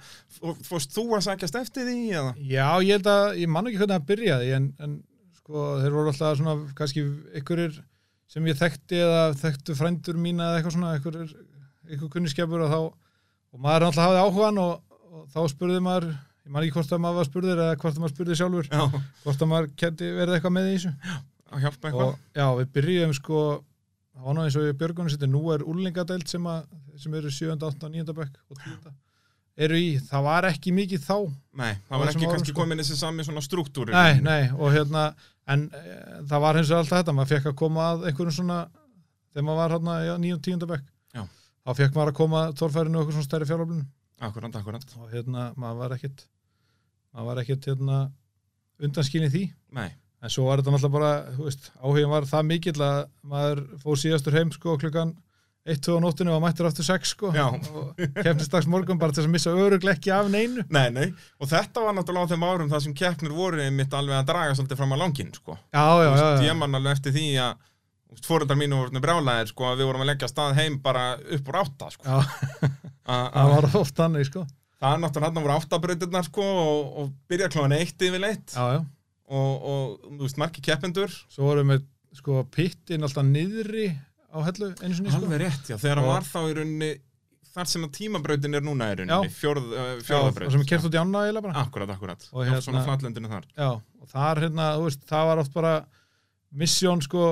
fórst 0.67 0.94
þú 0.97 1.05
að 1.19 1.25
sækjast 1.29 1.59
eftir 1.61 1.85
því 1.87 1.97
eða? 2.17 2.32
já, 2.41 2.67
ég 2.82 2.97
held 2.97 3.11
að, 3.12 3.26
ég 3.43 3.49
man 3.53 3.69
ekki 3.69 3.79
hvernig 3.82 3.99
það 4.00 4.09
byrjaði 4.09 4.53
en, 4.56 4.67
en 4.82 4.97
sko, 5.37 5.67
þeir 5.85 5.94
voru 5.99 6.11
alltaf 6.14 6.38
svona 6.41 6.55
kannski 6.79 7.05
einhverjir 7.37 7.76
sem 8.30 8.46
ég 8.48 8.58
þekkti 8.58 9.00
eða 9.02 9.22
þekktu 9.40 9.76
frændur 9.78 10.19
mína 10.20 10.50
eða 10.50 10.60
eitthvað 10.60 10.76
svona, 10.76 10.92
einhverjir 10.96 11.34
einhver 11.90 12.12
kunniskjapur 12.14 12.66
og 12.66 12.70
þá 12.72 12.78
og 13.52 13.60
maður 13.60 13.88
alltaf 13.88 14.06
hafði 14.06 14.22
áhugan 14.22 14.60
og, 14.62 15.00
og 15.12 15.26
þá 15.34 15.40
spurði 15.52 15.82
maður 15.84 16.08
ég 16.12 16.54
man 16.54 16.64
ekki 16.64 16.76
hvort 16.78 16.94
að 16.96 17.02
maður 17.04 17.20
var 17.20 17.28
spurður 17.28 17.60
eða 17.66 17.76
hvort 17.82 17.98
að 17.98 18.04
maður 18.04 18.14
spurði 18.14 18.38
sjálfur 18.40 18.70
Já, 18.72 19.02
hvort 19.26 19.44
að 19.44 19.50
maður 19.52 19.69
kæti 19.82 20.08
verið 20.16 20.38
eitthvað 20.38 20.56
með 20.56 20.70
í 20.70 20.72
þessu 20.78 20.94
að 21.52 21.66
hjálpa 21.66 21.90
eitthvað. 21.90 22.08
og 22.08 22.40
já, 22.40 22.46
við 22.62 22.72
byrjum 22.78 23.14
sko 23.19 23.42
var 24.22 24.36
nú 24.36 24.44
eins 24.46 24.56
og 24.60 24.66
í 24.68 24.75
Björgunum 24.80 25.12
seti 25.12 25.28
nú 25.28 25.42
er 25.52 25.64
úlingadeild 25.68 26.28
sem, 26.28 26.48
sem 27.00 27.14
eru 27.18 27.30
7. 27.32 27.52
8. 27.56 27.86
og 27.88 27.92
9. 27.92 28.16
bekk 28.16 28.40
og 28.48 28.58
10. 28.60 28.92
eru 29.56 29.76
í, 29.76 29.88
það 30.08 30.22
var 30.25 30.46
ekki 30.49 30.72
mikið 30.72 31.02
þá 31.04 31.16
Nei, 31.60 31.75
það 31.88 31.99
var 32.02 32.10
ekki 32.12 32.28
kannski 32.31 32.52
sko. 32.52 32.60
komin 32.62 32.78
þessi 32.81 32.96
sami 32.96 33.25
svona 33.26 33.43
struktúri. 33.44 33.93
nei, 33.93 34.20
nei, 34.25 34.50
og 34.56 34.72
hérna 34.72 35.02
en 35.52 35.66
e, 35.75 35.82
það 36.31 36.40
var 36.46 36.56
hins 36.56 36.70
vegar 36.70 36.84
alltaf 36.84 37.02
þetta 37.02 37.14
maður 37.19 37.32
fekk 37.34 37.50
að 37.52 37.58
koma 37.60 37.88
að 37.93 38.06
einhverjum 38.08 38.37
svona 38.38 38.58
þegar 39.32 39.44
maður 39.49 39.60
var 39.62 39.75
hérna 39.76 39.96
í 40.00 40.12
9. 40.28 40.37
og 40.38 40.43
10. 40.46 40.66
bekk 40.72 40.87
Já. 41.19 41.25
þá 41.66 41.70
fekk 41.82 41.99
maður 41.99 42.12
að 42.14 42.19
koma 42.22 42.43
tórfærinu 42.62 42.99
eitthvað 43.02 43.16
svona 43.19 43.28
stærri 43.28 43.50
fjárlöflunum 43.50 43.88
Akkurant, 44.22 44.56
akkurant. 44.56 44.93
og 45.02 45.10
hérna, 45.10 45.49
maður 45.58 45.81
var 45.82 45.96
ekkit 45.99 46.25
maður 47.12 47.26
var 47.32 47.43
ekkit 47.43 47.66
hérna 47.72 47.99
undanskilin 48.82 49.31
því 49.32 49.44
Nei, 49.76 49.90
En 50.22 50.31
svo 50.31 50.44
var 50.46 50.60
þetta 50.62 50.70
náttúrulega 50.70 50.94
bara, 50.94 51.34
þú 51.34 51.46
veist, 51.49 51.64
áhugin 51.82 52.10
var 52.12 52.26
það 52.31 52.44
mikill 52.46 52.82
að 52.87 52.99
maður 53.26 53.62
fór 53.82 53.96
síðastur 53.99 54.37
heim 54.38 54.52
sko 54.54 54.76
klukkan 54.78 55.16
1-2 55.62 55.94
á 55.94 55.99
nóttinu 56.03 56.32
og 56.35 56.41
mættur 56.43 56.67
aftur 56.67 56.82
6 56.88 57.11
sko 57.14 57.29
Já. 57.31 57.44
og 57.55 57.99
kemnist 58.19 58.50
dags 58.50 58.67
morgun 58.67 58.99
bara 58.99 59.14
til 59.14 59.23
að 59.23 59.31
missa 59.31 59.50
öruglega 59.55 59.94
ekki 59.94 60.11
af 60.11 60.31
neinu. 60.32 60.64
nei, 60.75 60.88
nei. 60.91 61.09
Og 61.38 61.47
þetta 61.53 61.85
var 61.85 61.94
náttúrulega 61.94 62.26
á 62.26 62.31
þeim 62.32 62.47
árum 62.49 62.70
það 62.73 62.82
sem 62.87 62.94
keppnir 62.99 63.31
voru 63.37 63.61
einmitt 63.62 63.94
alveg 63.94 64.17
að 64.19 64.26
draga 64.32 64.56
svolítið 64.59 64.81
fram 64.81 64.94
á 64.94 65.03
langinn, 65.05 65.31
sko. 65.37 65.59
Já, 65.70 65.85
já, 66.03 66.09
já. 66.19 66.25
já. 66.35 66.43
Ég 66.50 66.59
man 66.59 66.75
alveg 66.75 66.97
eftir 66.99 67.14
því 67.14 67.26
að 67.44 67.69
fóröldar 68.26 68.59
mínu 68.59 68.81
voru 68.81 69.00
brjálæðir, 69.06 69.53
sko, 69.55 69.69
að 69.70 69.79
við 69.81 69.88
vorum 69.93 70.03
að 70.05 70.11
leggja 70.11 70.29
stað 70.35 70.56
heim 70.59 70.81
bara 70.82 71.05
upp 71.38 71.49
úr 71.55 71.61
átta, 71.62 71.93
sko. 71.94 72.05
já 72.11 72.19
A- 73.06 73.31
það 73.32 73.47
a- 73.47 73.47
var 73.55 73.70
oft 73.85 73.94
þannig 74.03 74.26
sko. 74.29 74.43
Það 74.82 74.97
er 74.97 75.00
náttúrulega 75.06 75.31
hann 75.31 75.47
voru 75.47 75.55
áttabrautirnar, 75.61 76.26
sko, 76.26 76.43
og, 76.67 76.93
og 77.05 77.12
byrja 77.31 77.49
klóðan 77.55 77.76
eitt 77.79 78.03
yfir 78.03 78.20
leitt 78.26 78.50
Já, 78.59 78.67
já. 78.75 78.81
og, 79.31 79.53
og, 79.73 79.94
þú 80.19 80.25
veist, 80.26 80.41
margi 80.43 80.61
keppendur. 80.67 81.14
Svo 81.31 81.47
vorum 81.47 81.70
við 81.76 81.87
sko 82.19 82.43
pittin 82.53 83.06
alltaf 83.06 83.25
niðri 83.25 83.93
á 84.32 84.38
hellu 84.49 84.69
einu 84.82 84.94
sinni 84.96 85.11
sko. 85.12 85.20
Alveg 85.23 85.40
rétt, 85.44 85.64
já, 85.69 85.76
þegar 85.76 86.00
hann 86.00 86.08
Og- 86.08 86.14
var 86.14 86.25
þá 86.29 86.40
í 86.49 86.55
rauninni 86.58 86.90
þar 87.52 87.68
sem 87.68 87.83
að 87.85 87.90
tímabrautin 87.99 88.54
er 88.56 88.62
núna 88.64 88.87
í 88.88 88.97
rauninni, 89.02 89.30
fjórð, 89.37 89.66
uh, 89.76 90.00
Já, 90.00 90.18
og 90.25 90.52
sem 90.54 90.61
er 90.64 90.68
kert 90.71 90.87
út 90.88 90.95
í 90.97 91.00
ána 91.02 91.25
eiginlega 91.26 91.42
bara. 91.45 91.64
Akkurat, 91.66 91.90
akkurat. 91.92 92.28
Og 92.33 92.40
Og 92.40 92.47
hérna... 92.49 92.62
Svona 92.64 92.85
flatlöndinu 92.87 93.28
þar. 93.28 93.45
Já, 93.59 93.68
og 94.00 94.09
þar 94.09 94.40
hérna, 94.47 94.68
þú 94.78 94.87
veist, 94.88 95.02
það 95.12 95.26
var 95.28 95.42
oft 95.45 95.52
bara 95.52 95.75
missjón 96.56 97.02
sko 97.04 97.26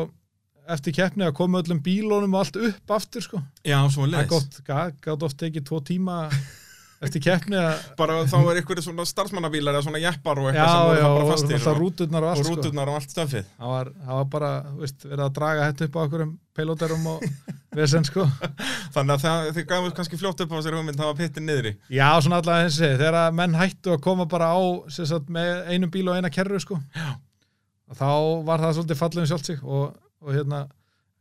eftir 0.70 0.92
keppni 0.94 1.24
að 1.26 1.34
koma 1.40 1.62
öllum 1.62 1.80
bílónum 1.82 2.34
og 2.36 2.44
allt 2.44 2.56
upp 2.68 2.92
aftur 2.94 3.24
sko. 3.24 3.40
Já, 3.64 3.80
svo 3.90 4.04
Það 4.06 4.12
leis. 4.12 4.28
gott, 4.28 4.60
gátt 5.02 5.22
oft 5.26 5.42
ekki 5.48 5.64
tvo 5.66 5.80
tíma 5.82 6.18
eftir 7.00 7.22
keppni 7.24 7.56
Bara 7.96 8.18
þá 8.28 8.36
er 8.50 8.58
ykkur 8.60 8.80
svona 8.84 9.06
starfsmannabílar 9.08 9.72
eða 9.78 9.84
svona 9.86 10.00
jeppar 10.02 10.40
og 10.42 10.50
já, 10.50 10.52
eitthvað 10.52 10.72
sem 10.74 10.82
voru 10.84 10.98
já, 10.98 11.04
það 11.04 11.14
bara 11.14 11.24
og 11.24 11.30
fastir 11.32 11.56
alltaf 11.56 11.72
og, 11.72 11.80
rúturnar 11.80 12.26
og 12.26 12.28
og 12.28 12.32
allt 12.34 12.44
sko. 12.44 12.56
rúturnar 12.56 12.90
og 12.92 12.98
allt 12.98 13.14
stöfið. 13.14 13.46
það, 13.56 13.70
var, 13.74 13.90
það 14.04 14.18
var 14.20 14.28
bara, 14.34 14.50
veist, 14.82 15.06
verið 15.08 15.24
að 15.26 15.32
draga 15.38 15.68
þetta 15.70 15.88
upp 15.88 15.96
á 15.96 16.00
okkurum 16.04 16.34
peilóterum 16.60 17.06
og 17.14 17.24
vesen 17.80 18.04
sko 18.04 18.26
Þannig 18.90 19.14
að 19.14 19.24
það, 19.24 19.48
þið 19.56 19.66
gafum 19.70 19.94
kannski 19.96 20.18
fljótt 20.20 20.44
upp 20.44 20.52
á 20.52 20.58
sér 20.66 20.76
hugmynd 20.76 20.98
það 21.00 21.08
var 21.12 21.18
pittin 21.22 21.46
niðri. 21.48 21.72
já, 21.88 22.06
svona 22.20 22.40
allavega 22.42 22.68
og 22.68 22.76
segi, 22.76 22.98
þegar 23.00 23.34
menn 23.40 23.54
hættu 23.60 23.94
að 23.94 24.00
koma 24.04 24.26
bara 24.28 24.50
á 24.52 24.60
sagt, 24.90 25.30
með 25.32 25.52
einum 25.70 25.92
bíl 25.94 26.08
og 26.10 26.18
eina 26.20 26.30
kerru 26.34 26.60
sko 26.60 26.76
Já. 26.98 27.14
og 27.90 27.96
þá 27.96 28.10
var 28.50 28.60
það 28.66 28.76
svolítið 28.80 29.00
fallið 29.00 29.22
um 29.24 29.30
sjálft 29.30 29.46
sig 29.52 29.62
og, 29.64 29.94
og 30.20 30.34
hérna, 30.34 30.64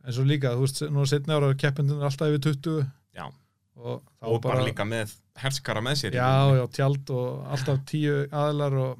eins 0.04 0.18
og 0.20 0.26
líka 0.28 0.52
þú 0.58 0.66
veist, 0.66 0.82
nú 0.90 1.06
setni 1.08 1.34
ára 1.38 1.54
keppindun 1.56 2.02
er 2.02 2.10
alltaf 2.10 2.28
yfir 2.34 2.42
20 2.50 2.82
Já. 3.16 3.30
Og 3.76 4.02
Og 4.20 4.40
bara, 4.44 4.64
líka 4.66 4.84
með 4.84 5.12
herskara 5.40 5.80
með 5.84 5.94
sér. 6.02 6.16
já, 6.18 6.30
já, 6.58 6.64
tjald 6.76 7.10
og 7.14 7.46
alltaf 7.54 7.78
tíu 7.88 8.16
aðilar 8.28 8.74
og 8.82 8.98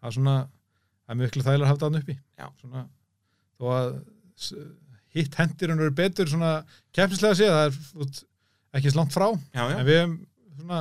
það 0.00 0.08
er 0.08 0.16
svona 0.16 0.36
það 0.42 1.14
er 1.14 1.20
miklu 1.20 1.42
þægilega 1.46 1.66
að 1.66 1.72
hafa 1.72 1.84
það 1.84 1.98
uppi 2.00 2.16
svona, 2.62 2.82
þó 3.58 3.64
að 3.76 3.92
hitt 5.12 5.34
hendirinn 5.36 5.82
eru 5.84 5.92
betur 5.94 6.26
svona 6.30 6.52
keppnislega 6.96 7.36
séð, 7.36 7.52
það 7.52 7.66
er 7.68 8.02
út, 8.06 8.22
ekki 8.78 8.92
slangt 8.94 9.12
frá, 9.14 9.28
Já, 9.52 9.62
já. 9.68 9.76
en 9.78 9.86
við 9.86 10.02
svona, 10.56 10.80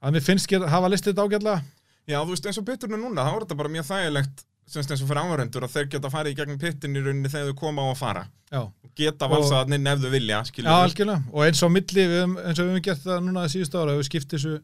að 0.00 0.16
mér 0.16 0.24
finnst 0.24 0.48
get, 0.50 0.64
hafa 0.72 0.88
listið 0.90 1.12
þetta 1.14 1.26
ágætlega 1.28 1.62
Já, 2.04 2.18
þú 2.20 2.34
veist, 2.34 2.46
eins 2.50 2.58
og 2.60 2.66
pitturnu 2.68 2.98
núna, 3.00 3.22
þá 3.24 3.32
er 3.36 3.44
þetta 3.46 3.56
bara 3.60 3.72
mjög 3.72 3.86
þægilegt 3.88 4.42
semst 4.66 4.90
eins 4.94 5.02
og 5.04 5.08
fyrir 5.10 5.20
áhörendur 5.24 5.64
að 5.66 5.74
þeir 5.74 5.88
geta 5.92 6.10
farið 6.12 6.32
í 6.32 6.36
gegnum 6.38 6.58
pittin 6.62 6.96
í 6.96 7.02
rauninni 7.04 7.28
þegar 7.32 7.50
þau 7.52 7.58
koma 7.60 7.82
á 7.84 7.88
að 7.92 7.98
fara. 8.00 8.22
já, 8.50 8.60
Og 8.64 8.90
geta 8.96 9.26
Og- 9.26 9.32
valsað 9.34 9.58
hann 9.64 9.72
inn 9.76 9.86
ef 9.90 9.98
þau 10.00 10.10
vilja, 10.14 10.42
já 10.54 10.70
algjörlega, 10.70 11.24
og 11.32 11.44
eins 11.44 11.62
og 11.62 11.70
milli 11.74 12.06
við, 12.08 12.22
eins 12.46 12.58
og 12.58 12.64
við 12.64 12.70
hefum 12.72 12.82
gert 12.88 13.02
það 13.04 13.20
núna 13.26 13.44
síðust 13.50 13.74
ára, 13.74 13.96
við 13.98 14.08
skiptum 14.08 14.38
þessu 14.38 14.54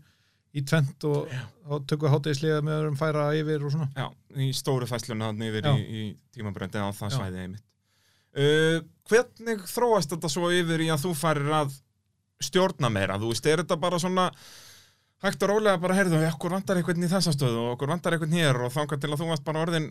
í 0.54 0.62
tvent 0.66 1.04
og 1.04 1.28
þá 1.30 1.74
tökum 1.86 2.10
hátegislega 2.14 2.62
með 2.66 2.78
öðrum 2.80 2.96
færa 2.98 3.26
yfir 3.38 3.64
og 3.66 3.70
svona 3.74 3.88
Já, 3.94 4.08
í 4.36 4.48
stóru 4.56 4.86
fæsluna 4.90 5.28
hann 5.30 5.42
yfir 5.46 5.62
Já. 5.68 5.74
í, 5.76 5.84
í 5.84 6.16
tímabröndi 6.34 6.80
á 6.82 6.90
það 6.90 7.12
svæði 7.18 7.44
einmitt. 7.44 7.62
Uh, 8.30 8.80
hvernig 9.10 9.62
þróast 9.66 10.10
þetta 10.14 10.28
svo 10.30 10.50
yfir 10.54 10.80
í 10.86 10.88
að 10.90 11.04
þú 11.04 11.14
farir 11.18 11.50
að 11.50 11.72
stjórna 12.40 12.88
meira? 12.90 13.18
Þú 13.18 13.30
veist, 13.34 13.46
er 13.46 13.62
þetta 13.64 13.76
bara 13.80 13.98
svona 13.98 14.30
hægt 15.24 15.42
og 15.44 15.50
rólega 15.52 15.80
bara, 15.82 15.94
heyrðu, 15.98 16.20
okkur 16.32 16.54
vantar 16.56 16.78
einhvern 16.80 17.04
í 17.04 17.10
þessa 17.12 17.32
stöðu 17.34 17.58
og 17.66 17.72
okkur 17.74 17.90
vantar 17.92 18.16
einhvern 18.16 18.32
hér 18.38 18.60
og 18.66 18.72
þangað 18.72 19.02
til 19.02 19.10
að 19.12 19.20
þú 19.20 19.28
varst 19.30 19.44
bara 19.44 19.62
orðin 19.66 19.90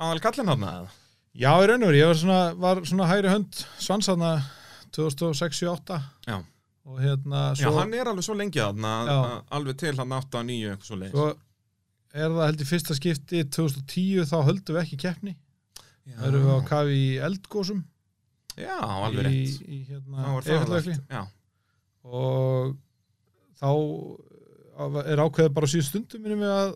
aðal 0.00 0.20
kallin 0.24 0.48
hann 0.54 0.64
eða? 0.70 0.88
Já, 1.36 1.50
í 1.62 1.66
raun 1.70 1.84
og 1.84 1.90
veru, 1.92 1.98
ég 2.00 2.08
var 2.10 2.18
svona, 2.18 2.38
var 2.58 2.80
svona 2.88 3.06
hægri 3.10 3.30
hönd 3.34 3.60
svansaðna 3.78 4.30
2006-2008 4.96 6.00
Já. 6.26 6.38
og 6.90 6.96
hérna 7.04 7.42
Já, 7.54 7.60
svo, 7.68 7.74
hann 7.78 7.94
er 7.94 8.08
alveg 8.10 8.24
svo 8.26 8.34
lengi 8.38 8.58
Já. 8.58 8.70
að- 8.72 9.44
alveg 9.58 9.76
til 9.78 9.94
hann 10.00 10.12
8 10.16 10.38
og 10.40 10.44
9 10.48 10.72
eitthvað 10.72 10.88
svo 10.88 10.96
leiðis. 10.96 11.12
svo 11.14 11.28
er 12.14 12.28
það 12.34 12.46
held 12.48 12.60
í 12.64 12.66
fyrsta 12.72 12.94
skipti 12.98 13.44
2010 13.44 14.24
þá 14.26 14.36
höldum 14.48 14.74
við 14.76 14.82
ekki 14.82 14.98
keppni 15.04 15.36
Já, 16.08 16.16
þá 16.18 16.26
erum 16.26 16.46
við 16.48 16.56
á 16.56 16.60
kafi 16.72 16.96
í 16.98 17.20
eldgósum 17.28 17.84
Já, 18.58 18.76
alveg 18.80 19.26
í, 19.30 19.44
rétt 19.44 19.68
í 19.68 19.78
Þá 19.84 19.92
hérna 19.92 20.32
var 20.34 20.42
það 20.42 20.74
allt. 20.74 21.04
Já, 21.10 21.22
og 22.04 22.76
þá 23.60 23.68
er 25.06 25.18
ákveðið 25.24 25.54
bara 25.56 25.66
á 25.66 25.72
síðu 25.72 25.86
stundum 25.88 26.20
minnum 26.24 26.42
við 26.44 26.52
að 26.54 26.70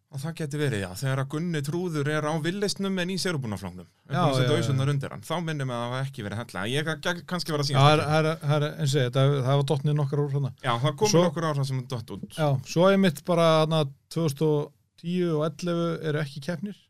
og 0.09 0.21
það 0.23 0.35
getur 0.38 0.61
verið, 0.62 0.83
já 0.87 0.88
þegar 1.03 1.21
að 1.21 1.29
Gunni 1.35 1.61
Trúður 1.67 2.09
er 2.09 2.25
á 2.25 2.33
villisnum 2.41 3.00
en 3.03 3.11
í 3.12 3.17
já, 3.19 3.29
já, 3.29 4.47
já. 4.49 4.62
já. 4.65 4.85
undir 4.88 5.12
hann, 5.12 5.25
þá 5.29 5.35
minnum 5.45 5.73
að 5.75 5.83
það 5.83 5.93
hafi 5.95 6.09
ekki 6.09 6.25
verið 6.25 6.41
hella 6.43 6.62
ég 6.73 6.88
kann- 6.88 7.23
kannski 7.29 7.53
vera 7.53 7.67
að 7.67 7.73
Já, 7.75 7.81
það 7.83 7.93
er, 7.93 8.03
það 8.09 8.57
er, 8.57 8.67
er, 8.69 8.79
eins 8.81 8.95
og 8.95 9.03
ég, 9.03 9.12
það, 9.19 9.37
var 9.50 9.67
dottnið 9.73 9.99
nokkar 9.99 10.23
úr 10.25 10.33
hana. 10.38 10.53
já, 10.65 10.73
það 10.87 10.97
komur 11.03 11.29
okkur 11.29 11.49
ára 11.50 11.67
sem 11.69 11.85
dott 11.93 12.15
út 12.17 12.25
Já, 12.38 12.49
svo 12.65 12.88
er 12.88 12.97
mitt 13.05 13.21
bara 13.29 13.49
hana, 13.67 13.85
2010 14.17 15.37
og 15.37 15.45
11 15.50 16.09
eru 16.09 16.23
ekki 16.25 16.45
keppnir 16.49 16.81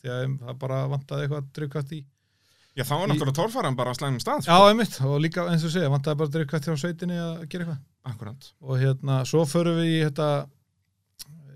því 0.00 0.12
að 0.14 0.38
það 0.40 0.58
bara 0.62 0.80
vantaði 0.90 1.26
eitthvað 1.26 1.50
drifkvætt 1.56 1.92
í 1.96 2.00
já, 2.78 2.84
þá 2.86 2.94
var 2.94 3.10
náttúrulega 3.10 3.36
tórfaran 3.40 3.76
bara 3.78 3.92
að 3.92 4.00
slæmum 4.00 4.22
stað 4.22 4.44
sko. 4.44 4.54
Já, 4.54 4.70
einmitt, 4.70 4.96
og 5.06 5.18
líka 5.22 5.46
eins 5.50 5.66
og 5.66 5.74
segja, 5.74 5.90
vantaði 5.92 6.20
bara 6.22 6.34
drifkvætt 6.36 6.68
hjá 6.68 6.76
sveitinni 6.80 7.18
að 7.20 7.44
gera 7.50 7.66
eitthvað 7.66 8.12
akkurat 8.14 8.48
og 8.64 8.80
hérna, 8.80 9.20
svo 9.28 9.44
förum 9.48 9.80
við 9.80 9.90
í 9.90 10.00
þetta 10.06 10.28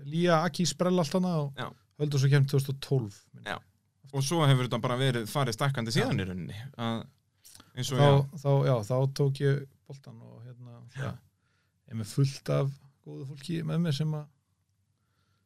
Lía 0.05 0.41
Aki 0.45 0.65
sprell 0.69 0.99
allt 1.01 1.13
hana 1.17 1.33
og 1.43 1.53
Já. 1.57 1.69
höldum 1.99 2.21
svo 2.21 2.29
kemur 2.29 2.49
2012 2.51 3.19
Já. 3.45 3.57
og 4.13 4.23
svo 4.23 4.45
hefur 4.45 4.67
þetta 4.67 4.81
bara 4.83 4.97
verið 4.99 5.27
farið 5.31 5.57
stakkandi 5.57 5.93
síðan 5.95 6.21
í 6.21 6.27
rauninni 6.29 6.59
að, 6.77 7.03
eins 7.75 7.91
og 7.91 7.99
þá, 7.99 8.05
já, 8.05 8.39
þá, 8.43 8.49
já, 8.69 8.75
þá 8.89 8.95
tók 9.19 9.41
ég 9.43 9.63
boltan 9.87 10.21
og 10.21 10.37
hérna, 10.45 10.77
já, 10.95 11.09
ég 11.09 11.93
er 11.95 11.99
með 12.01 12.11
fullt 12.13 12.49
af 12.55 12.69
góðu 13.05 13.25
fólki 13.31 13.59
með 13.65 13.81
mér 13.85 13.97
sem 13.97 14.13
að 14.17 14.25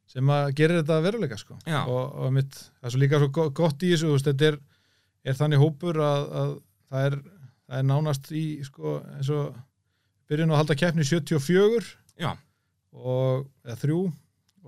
sem 0.10 0.30
að 0.34 0.48
gerir 0.58 0.80
þetta 0.82 0.96
veruleika 1.06 1.38
sko. 1.38 1.56
Já. 1.70 1.84
og, 1.86 2.16
og 2.24 2.32
mitt, 2.34 2.56
það 2.80 2.88
er 2.90 2.94
svo 2.96 3.02
líka 3.04 3.20
svo 3.22 3.28
go- 3.36 3.50
gott 3.54 3.84
í 3.86 3.92
þessu, 3.94 4.08
þú 4.10 4.16
veist, 4.16 4.30
þetta 4.32 4.48
er, 4.48 4.56
er 5.30 5.38
þannig 5.38 5.62
hópur 5.62 6.00
að, 6.02 6.24
að 6.40 6.54
það, 6.90 7.04
er, 7.10 7.18
það 7.70 7.78
er 7.84 7.86
nánast 7.92 8.32
í 8.34 8.44
sko, 8.66 8.96
eins 9.20 9.30
og 9.36 9.60
byrjun 10.32 10.54
að 10.56 10.62
halda 10.64 10.78
keppni 10.82 11.06
74 11.06 11.92
já, 12.26 12.32
og, 12.98 13.46
eða 13.68 13.78
þrjú 13.84 14.00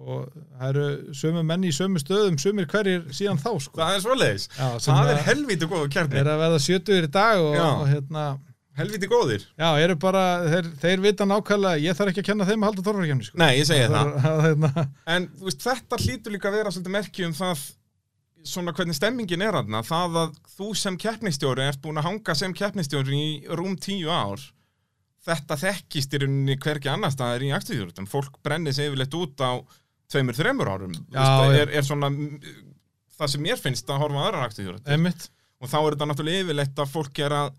og 0.01 0.29
það 0.33 0.69
eru 0.69 0.85
sömu 1.21 1.43
menn 1.47 1.65
í 1.67 1.73
sömu 1.75 2.01
stöðum 2.01 2.39
sömur 2.41 2.69
hverjir 2.71 3.03
síðan 3.15 3.41
þá 3.41 3.51
sko. 3.65 3.75
það 3.79 3.97
er 3.97 4.05
svoleiðis. 4.05 4.47
Já, 4.57 4.67
það 4.85 5.01
að 5.01 5.11
er 5.15 5.27
helviti 5.27 5.69
góðu 5.71 5.91
kjarni. 5.95 6.21
er 6.21 6.31
að 6.31 6.41
verða 6.45 6.63
70 6.67 7.03
í 7.05 7.11
dag 7.17 7.43
og, 7.43 7.59
og 7.61 7.85
hérna 7.91 8.25
helviti 8.79 9.09
góðir. 9.11 9.43
Já, 9.59 9.95
bara, 9.99 10.23
þeir, 10.47 10.71
þeir 10.81 11.03
vita 11.03 11.27
nákvæmlega, 11.27 11.81
ég 11.83 11.97
þarf 11.97 12.13
ekki 12.13 12.23
að 12.23 12.29
kenna 12.29 12.47
þeim 12.47 12.63
að 12.63 12.71
halda 12.71 12.85
torfarkjæmni, 12.87 13.27
sko. 13.27 13.41
nei, 13.41 13.51
ég 13.59 13.67
segi 13.67 13.89
það, 13.91 14.13
það. 14.23 14.41
Hérna, 14.47 14.85
en 15.15 15.27
veist, 15.41 15.65
þetta 15.65 15.99
hlýtur 16.05 16.35
líka 16.35 16.49
að 16.49 16.57
vera 16.57 16.73
svolítið 16.73 16.95
merki 16.95 17.27
um 17.27 17.35
það 17.37 17.67
svona 18.47 18.73
hvernig 18.73 18.97
stemmingin 18.97 19.43
er 19.45 19.59
aðna 19.59 19.83
það 19.85 20.17
að 20.23 20.39
þú 20.55 20.71
sem 20.79 20.97
keppnistjóri 21.01 21.67
ert 21.67 21.81
búin 21.83 22.01
að 22.01 22.07
hanga 22.07 22.35
sem 22.37 22.55
keppnistjóri 22.57 23.19
í 23.19 23.29
rúm 23.59 23.75
tíu 23.81 24.09
ár. 24.09 24.41
Þetta 25.21 25.57
þekkist 25.61 26.15
í 26.17 26.23
rauninni 26.23 26.57
hvergi 26.57 26.89
annar 26.89 27.13
staðar 27.13 27.43
í 27.45 27.51
akstuðjúrutum 27.53 28.07
fólk 28.09 28.39
brennir 28.41 28.73
sig 28.73 28.89
yfirleitt 28.89 29.13
út 29.19 29.43
á 29.45 29.61
tveimur, 30.11 30.37
þreimur 30.37 30.71
árum 30.71 30.95
Já, 31.13 31.25
er, 31.55 31.71
er 31.79 31.87
svona 31.87 32.11
mm, 32.11 32.53
það 33.17 33.33
sem 33.33 33.45
mér 33.47 33.61
finnst 33.61 33.91
að 33.91 34.01
horfa 34.03 34.45
akstuðjúrutum 34.45 34.93
einmitt, 34.95 35.27
og 35.61 35.71
þá 35.71 35.77
er 35.81 35.95
þetta 35.95 36.09
náttúrulega 36.11 36.45
yfirleitt 36.45 36.81
að 36.83 36.93
fólk 36.95 37.21
er 37.25 37.37
að 37.37 37.51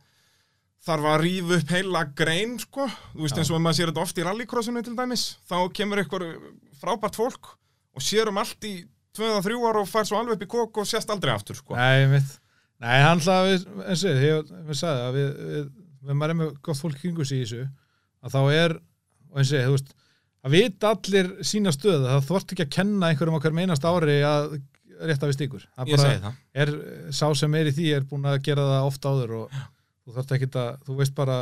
þarf 0.82 1.08
að 1.12 1.20
rífa 1.22 1.58
upp 1.60 1.72
heila 1.76 2.04
grein 2.18 2.56
sko, 2.58 2.88
þú 3.12 3.24
veist 3.24 3.36
Já. 3.36 3.42
eins 3.42 3.52
og 3.52 3.60
maður 3.62 3.78
sér 3.78 3.92
þetta 3.92 4.02
oft 4.02 4.18
í 4.18 4.24
rallycrossinu 4.26 4.82
til 4.82 4.96
dæmis, 4.98 5.26
þá 5.46 5.56
kemur 5.78 6.02
ykkur 6.02 6.24
frábært 6.80 7.18
fólk 7.18 7.52
og 7.94 8.02
sér 8.02 8.32
um 8.32 8.40
allt 8.42 8.66
í 8.66 8.80
2-3 9.18 9.58
ára 9.68 9.82
og 9.82 9.90
fær 9.90 10.08
svo 10.08 10.18
alveg 10.18 10.38
upp 10.38 10.46
í 10.46 10.50
kók 10.50 10.80
og 10.82 10.88
sést 10.88 11.10
aldrei 11.12 11.34
aftur 11.34 11.58
sko. 11.58 11.76
nei, 11.76 12.06
einmitt. 12.06 12.38
Nei, 12.82 12.96
hann 13.04 13.20
hlað, 13.22 13.48
við, 13.50 13.66
eins 13.86 14.04
og 14.08 14.22
ég, 14.26 14.52
við 14.66 14.78
sagði 14.80 15.02
að 15.06 15.18
við, 15.18 15.28
við, 15.52 15.66
við 16.02 16.18
maður 16.18 16.32
er 16.32 16.38
með 16.40 16.54
gott 16.66 16.80
fólk 16.80 16.96
kringu 16.98 17.26
sig 17.28 17.42
í 17.42 17.44
þessu, 17.44 17.66
að 18.24 18.34
þá 18.34 18.40
er, 18.56 18.74
og 19.30 19.38
eins 19.38 19.52
og 19.52 19.58
ég, 19.60 19.68
þú 19.68 19.76
veist, 19.76 19.92
að 20.42 20.56
vita 20.56 20.92
allir 20.96 21.30
sína 21.46 21.72
stöðu, 21.74 22.06
það 22.08 22.26
þvort 22.28 22.54
ekki 22.54 22.66
að 22.66 22.74
kenna 22.78 23.10
einhverjum 23.10 23.38
okkar 23.38 23.54
meinast 23.56 23.86
ári 23.86 24.18
að 24.26 24.56
rétta 25.02 25.28
við 25.28 25.38
stíkur. 25.38 25.68
Það 25.76 25.92
bara 25.94 26.10
það. 26.24 26.40
er, 26.64 26.74
sá 27.14 27.26
sem 27.38 27.54
er 27.58 27.70
í 27.70 27.76
því 27.76 27.86
er 27.96 28.04
búin 28.08 28.26
að 28.28 28.42
gera 28.46 28.66
það 28.68 28.88
oft 28.90 29.08
áður 29.08 29.32
og 29.38 29.56
þú 30.02 30.16
þarft 30.18 30.34
ekki 30.36 30.50
að, 30.58 30.74
þú 30.86 30.98
veist 30.98 31.16
bara 31.16 31.38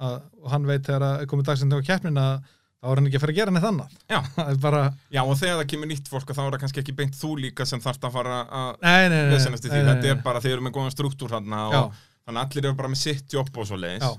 að, 0.00 0.16
og 0.40 0.48
hann 0.54 0.66
veit 0.70 0.86
þegar 0.86 1.06
að 1.06 1.26
komið 1.30 1.50
dagsend 1.50 1.76
á 1.76 1.78
keppnin 1.86 2.20
að 2.22 2.34
þá 2.80 2.88
er 2.90 3.00
hann 3.00 3.08
ekki 3.10 3.18
að 3.18 3.24
fara 3.24 3.34
að 3.34 3.40
gera 3.40 3.54
neitt 3.54 3.68
annað. 3.68 3.96
Já. 4.10 4.20
bara, 4.64 4.82
Já 5.12 5.20
og 5.22 5.34
þegar 5.36 5.58
það 5.60 5.70
kemur 5.74 5.90
nýtt 5.90 6.10
fólk 6.10 6.30
þá 6.32 6.42
er 6.42 6.54
það 6.54 6.60
kannski 6.64 6.82
ekki 6.84 6.96
beint 7.02 7.18
þú 7.18 7.32
líka 7.44 7.66
sem 7.68 7.82
þarft 7.84 8.06
að 8.08 8.14
fara 8.16 8.38
að 8.60 8.86
vesenast 9.34 9.66
í 9.66 9.72
því, 9.72 9.82
þetta 9.90 10.12
er 10.14 10.22
bara 10.24 10.42
þeir 10.42 10.56
eru 10.56 10.66
með 10.66 10.76
góðan 10.78 10.94
struktúr 10.94 11.36
hann 11.36 11.50
Já, 11.50 11.66
og 11.82 11.98
þannig 12.24 12.40
að 12.40 12.44
allir 12.46 12.70
eru 12.70 12.78
bara 12.78 12.92
með 12.94 13.02
sitt 13.02 13.36
jobb 13.36 13.60
og 13.60 13.68
svo 13.68 13.80
leiðis 13.80 14.06
já, 14.06 14.12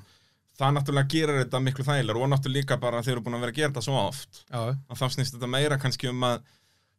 það 0.62 0.78
náttúrulega 0.78 1.12
gerir 1.12 1.42
þetta 1.42 1.62
miklu 1.66 1.86
þægilegur 1.88 2.22
og 2.22 2.32
náttúrulega 2.32 2.62
líka 2.62 2.80
bara 2.82 3.02
þeir 3.04 3.16
eru 3.18 3.26
búin 3.26 3.38
að 3.38 3.46
vera 3.46 3.56
að 3.56 3.60
gera 3.60 3.74
þetta 3.74 3.86
svo 3.88 4.00
oft. 4.02 4.42
Að 4.54 5.00
þá 5.02 5.06
snýst 5.16 5.36
þetta 5.38 5.50
meira 5.52 5.80
kannski 5.82 6.12
um 6.12 6.26
að 6.30 6.42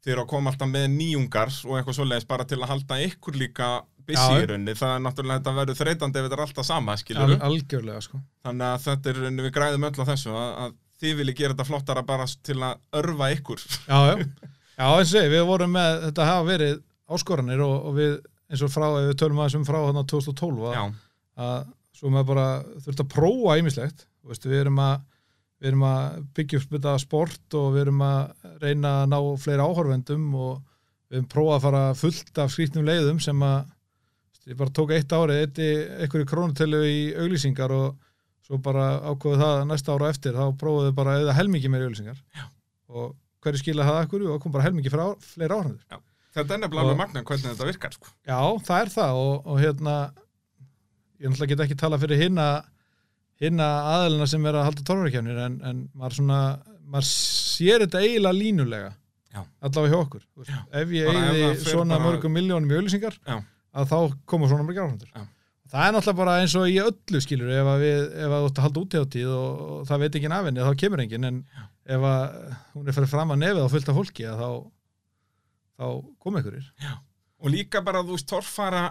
þeir 0.03 0.17
eru 0.17 0.25
að 0.25 0.31
koma 0.33 0.51
alltaf 0.51 0.71
með 0.71 0.87
nýjungar 0.97 1.57
og 1.69 1.79
eitthvað 1.79 1.99
svoleiðis 2.01 2.29
bara 2.31 2.47
til 2.51 2.59
að 2.59 2.71
halda 2.73 2.99
ykkur 3.07 3.39
líka 3.39 3.73
busy 4.07 4.39
í 4.43 4.47
rauninni, 4.51 4.75
það 4.75 4.95
er 4.97 5.03
náttúrulega 5.05 5.41
þetta 5.41 5.53
verður 5.59 5.79
þreytandi 5.79 6.19
ef 6.19 6.25
þetta 6.27 6.37
er 6.39 6.45
alltaf 6.45 6.67
sama, 6.67 6.97
skilur 6.99 7.23
al, 7.23 7.37
algjörlega 7.49 8.01
sko. 8.03 8.19
þannig 8.47 8.67
að 8.69 8.87
þetta 8.87 9.13
er, 9.13 9.21
við 9.39 9.53
græðum 9.55 9.87
öll 9.89 10.03
á 10.03 10.05
þessu 10.11 10.33
að, 10.35 10.49
að 10.65 10.75
þið 11.03 11.21
viljið 11.21 11.39
gera 11.39 11.55
þetta 11.55 11.69
flottara 11.69 12.03
bara 12.07 12.27
til 12.49 12.59
að 12.63 12.99
örfa 12.99 13.29
ykkur. 13.37 13.63
Já, 13.87 13.99
já, 14.09 14.17
já, 14.19 14.89
eins 14.89 15.07
og 15.07 15.13
segi, 15.13 15.33
við 15.33 15.47
vorum 15.53 15.73
með, 15.77 16.01
þetta 16.09 16.27
hafa 16.29 16.49
verið 16.51 16.75
áskoranir 17.13 17.63
og, 17.63 17.77
og 17.91 17.97
við, 17.99 18.19
eins 18.51 18.67
og 18.67 18.75
frá, 18.75 18.89
ef 18.91 19.09
við 19.13 19.17
tölum 19.23 19.43
aðeins 19.43 19.59
um 19.61 19.69
frá 19.69 19.79
þarna 19.79 20.05
2012 20.13 20.69
að, 20.73 20.99
að 21.47 21.71
svo 21.97 22.13
með 22.13 22.29
bara 22.33 22.47
þurft 22.85 23.03
að 23.05 23.11
prófa 23.13 23.57
ýmislegt, 23.61 24.07
við 24.25 24.59
erum 24.61 24.81
að 24.83 25.01
við 25.63 25.71
erum 25.71 25.85
að 25.87 26.15
byggja 26.35 26.59
upp 26.59 26.73
þetta 26.75 26.93
sport 26.99 27.57
og 27.59 27.67
við 27.77 27.85
erum 27.85 28.01
að 28.03 28.49
reyna 28.65 28.93
að 29.03 29.11
ná 29.13 29.19
fleiri 29.39 29.63
áhorfendum 29.63 30.25
og 30.35 30.55
við 31.07 31.21
erum 31.21 31.29
prófað 31.31 31.55
að 31.55 31.67
fara 31.67 31.83
fullt 32.01 32.41
af 32.43 32.51
skrýtnum 32.51 32.89
leiðum 32.89 33.21
sem 33.23 33.45
að 33.47 33.61
ég 34.51 34.59
bara 34.59 34.75
tók 34.75 34.91
eitt 34.97 35.15
árið, 35.15 35.43
eitt 35.45 35.61
einhverju 36.03 36.29
krónutölu 36.33 36.81
í 36.89 37.01
auglýsingar 37.15 37.75
og 37.77 37.93
svo 38.43 38.59
bara 38.59 38.89
ákveðu 39.07 39.39
það 39.39 39.59
að 39.61 39.69
næsta 39.71 39.95
ára 39.95 40.11
eftir 40.11 40.35
þá 40.35 40.47
prófuðu 40.59 40.89
við 40.89 40.97
bara 40.99 41.19
eða 41.21 41.37
helmingi 41.39 41.71
meiri 41.71 41.87
auglýsingar. 41.87 42.19
Já. 42.35 42.49
og 42.91 43.15
hverju 43.43 43.63
skila 43.63 43.87
það 43.87 44.01
ekkur 44.07 44.25
og 44.33 44.43
kom 44.43 44.55
bara 44.55 44.67
helmingi 44.67 44.91
frá 44.91 45.05
fleiri 45.23 45.55
áhörður 45.55 46.03
þetta 46.33 46.57
er 46.57 46.61
nefnilega 46.63 46.85
alveg 46.87 46.99
magna 46.99 47.23
hvernig 47.29 47.49
þetta 47.53 47.69
virkar 47.69 47.95
sko. 47.95 48.11
Já, 48.27 48.39
það 48.67 48.83
er 48.83 48.93
það 48.97 49.21
og, 49.23 49.33
og 49.47 49.63
hérna 49.63 49.97
ég 51.23 51.29
náttúrulega 51.31 51.53
get 51.55 51.65
ekki 51.67 51.79
tala 51.81 51.99
fyrir 52.03 52.21
hinna 52.27 52.47
hinna 53.43 53.69
aðalina 53.97 54.27
sem 54.31 54.45
er 54.47 54.59
að 54.59 54.67
halda 54.69 54.85
torfarkjafnir 54.87 55.39
en, 55.47 55.61
en 55.67 55.85
maður 55.99 56.19
svona 56.21 56.41
maður 56.93 57.09
sér 57.11 57.85
þetta 57.87 58.03
eiginlega 58.05 58.39
línulega 58.39 58.91
Já. 59.33 59.43
allavega 59.65 59.95
hjá 59.95 60.01
okkur 60.05 60.25
Já. 60.51 60.59
ef 60.83 60.91
ég 60.93 61.09
eigði 61.09 61.47
svona 61.65 61.97
bara- 61.97 62.05
mörgum 62.11 62.35
miljónum 62.37 62.71
í 62.75 62.77
auðlýsingar 62.81 63.17
Já. 63.25 63.39
að 63.73 63.89
þá 63.95 63.97
koma 64.29 64.51
svona 64.51 64.67
mörgum 64.69 64.91
áhundur 64.91 65.09
Já. 65.15 65.23
það 65.73 65.87
er 65.89 65.95
náttúrulega 65.97 66.21
bara 66.21 66.35
eins 66.43 66.57
og 66.61 66.67
í 66.69 66.77
öllu 66.85 67.23
skilur 67.25 67.55
ef 67.57 67.71
að 67.73 67.85
við, 67.87 68.03
ef 68.13 68.35
að 68.37 68.43
þú 68.43 68.51
ert 68.51 68.59
að 68.61 68.67
halda 68.67 68.83
útíðáttíð 68.85 69.31
og, 69.39 69.63
og 69.79 69.87
það 69.89 70.03
veit 70.05 70.19
ekki 70.21 70.33
af 70.37 70.49
henni, 70.51 70.67
þá 70.69 70.81
kemur 70.85 71.03
enginn 71.07 71.29
en 71.31 71.39
ef 71.97 72.05
að 72.13 72.37
hún 72.77 72.89
er 72.93 72.99
fyrir 72.99 73.11
fram 73.15 73.33
að 73.35 73.41
nefið 73.47 73.65
á 73.65 73.73
fullt 73.73 73.89
af 73.95 73.99
fólki 74.03 74.29
þá 74.29 74.49
þá 75.81 75.87
kom 76.23 76.37
einhverjir 76.39 76.69
og 77.43 77.51
líka 77.51 77.81
bara 77.83 78.05
þú 78.05 78.15
veist 78.19 78.29
torfara 78.31 78.85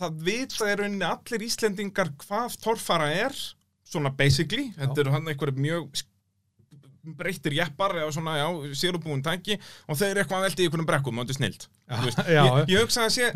það 0.00 0.18
vita 0.28 0.68
í 0.70 0.76
rauninni 0.80 1.08
allir 1.08 1.46
Íslendingar 1.46 2.12
hvað 2.24 2.58
torfara 2.62 3.08
er 3.14 3.36
svona 3.86 4.10
basically, 4.16 4.70
þetta 4.76 5.02
eru 5.04 5.14
hann 5.14 5.28
einhverjum 5.30 5.62
mjög 5.62 6.04
breyttir 7.16 7.54
jeppar 7.54 7.94
eða 8.00 8.10
svona, 8.14 8.32
já, 8.40 8.46
sérubúin 8.74 9.22
tæki 9.22 9.60
og 9.86 9.94
þeir 9.98 10.08
eru 10.10 10.24
eitthvað 10.24 10.40
að 10.40 10.48
velta 10.48 10.62
í 10.62 10.66
einhvernum 10.66 10.88
brekkum 10.88 11.20
og 11.20 11.28
þetta 11.28 11.36
er 11.36 11.38
snilt. 11.38 11.68
Já, 11.86 12.00
já, 12.26 12.42
ég, 12.42 12.72
ég 12.72 12.82
hugsa 12.82 13.04
að 13.06 13.14
sé 13.14 13.28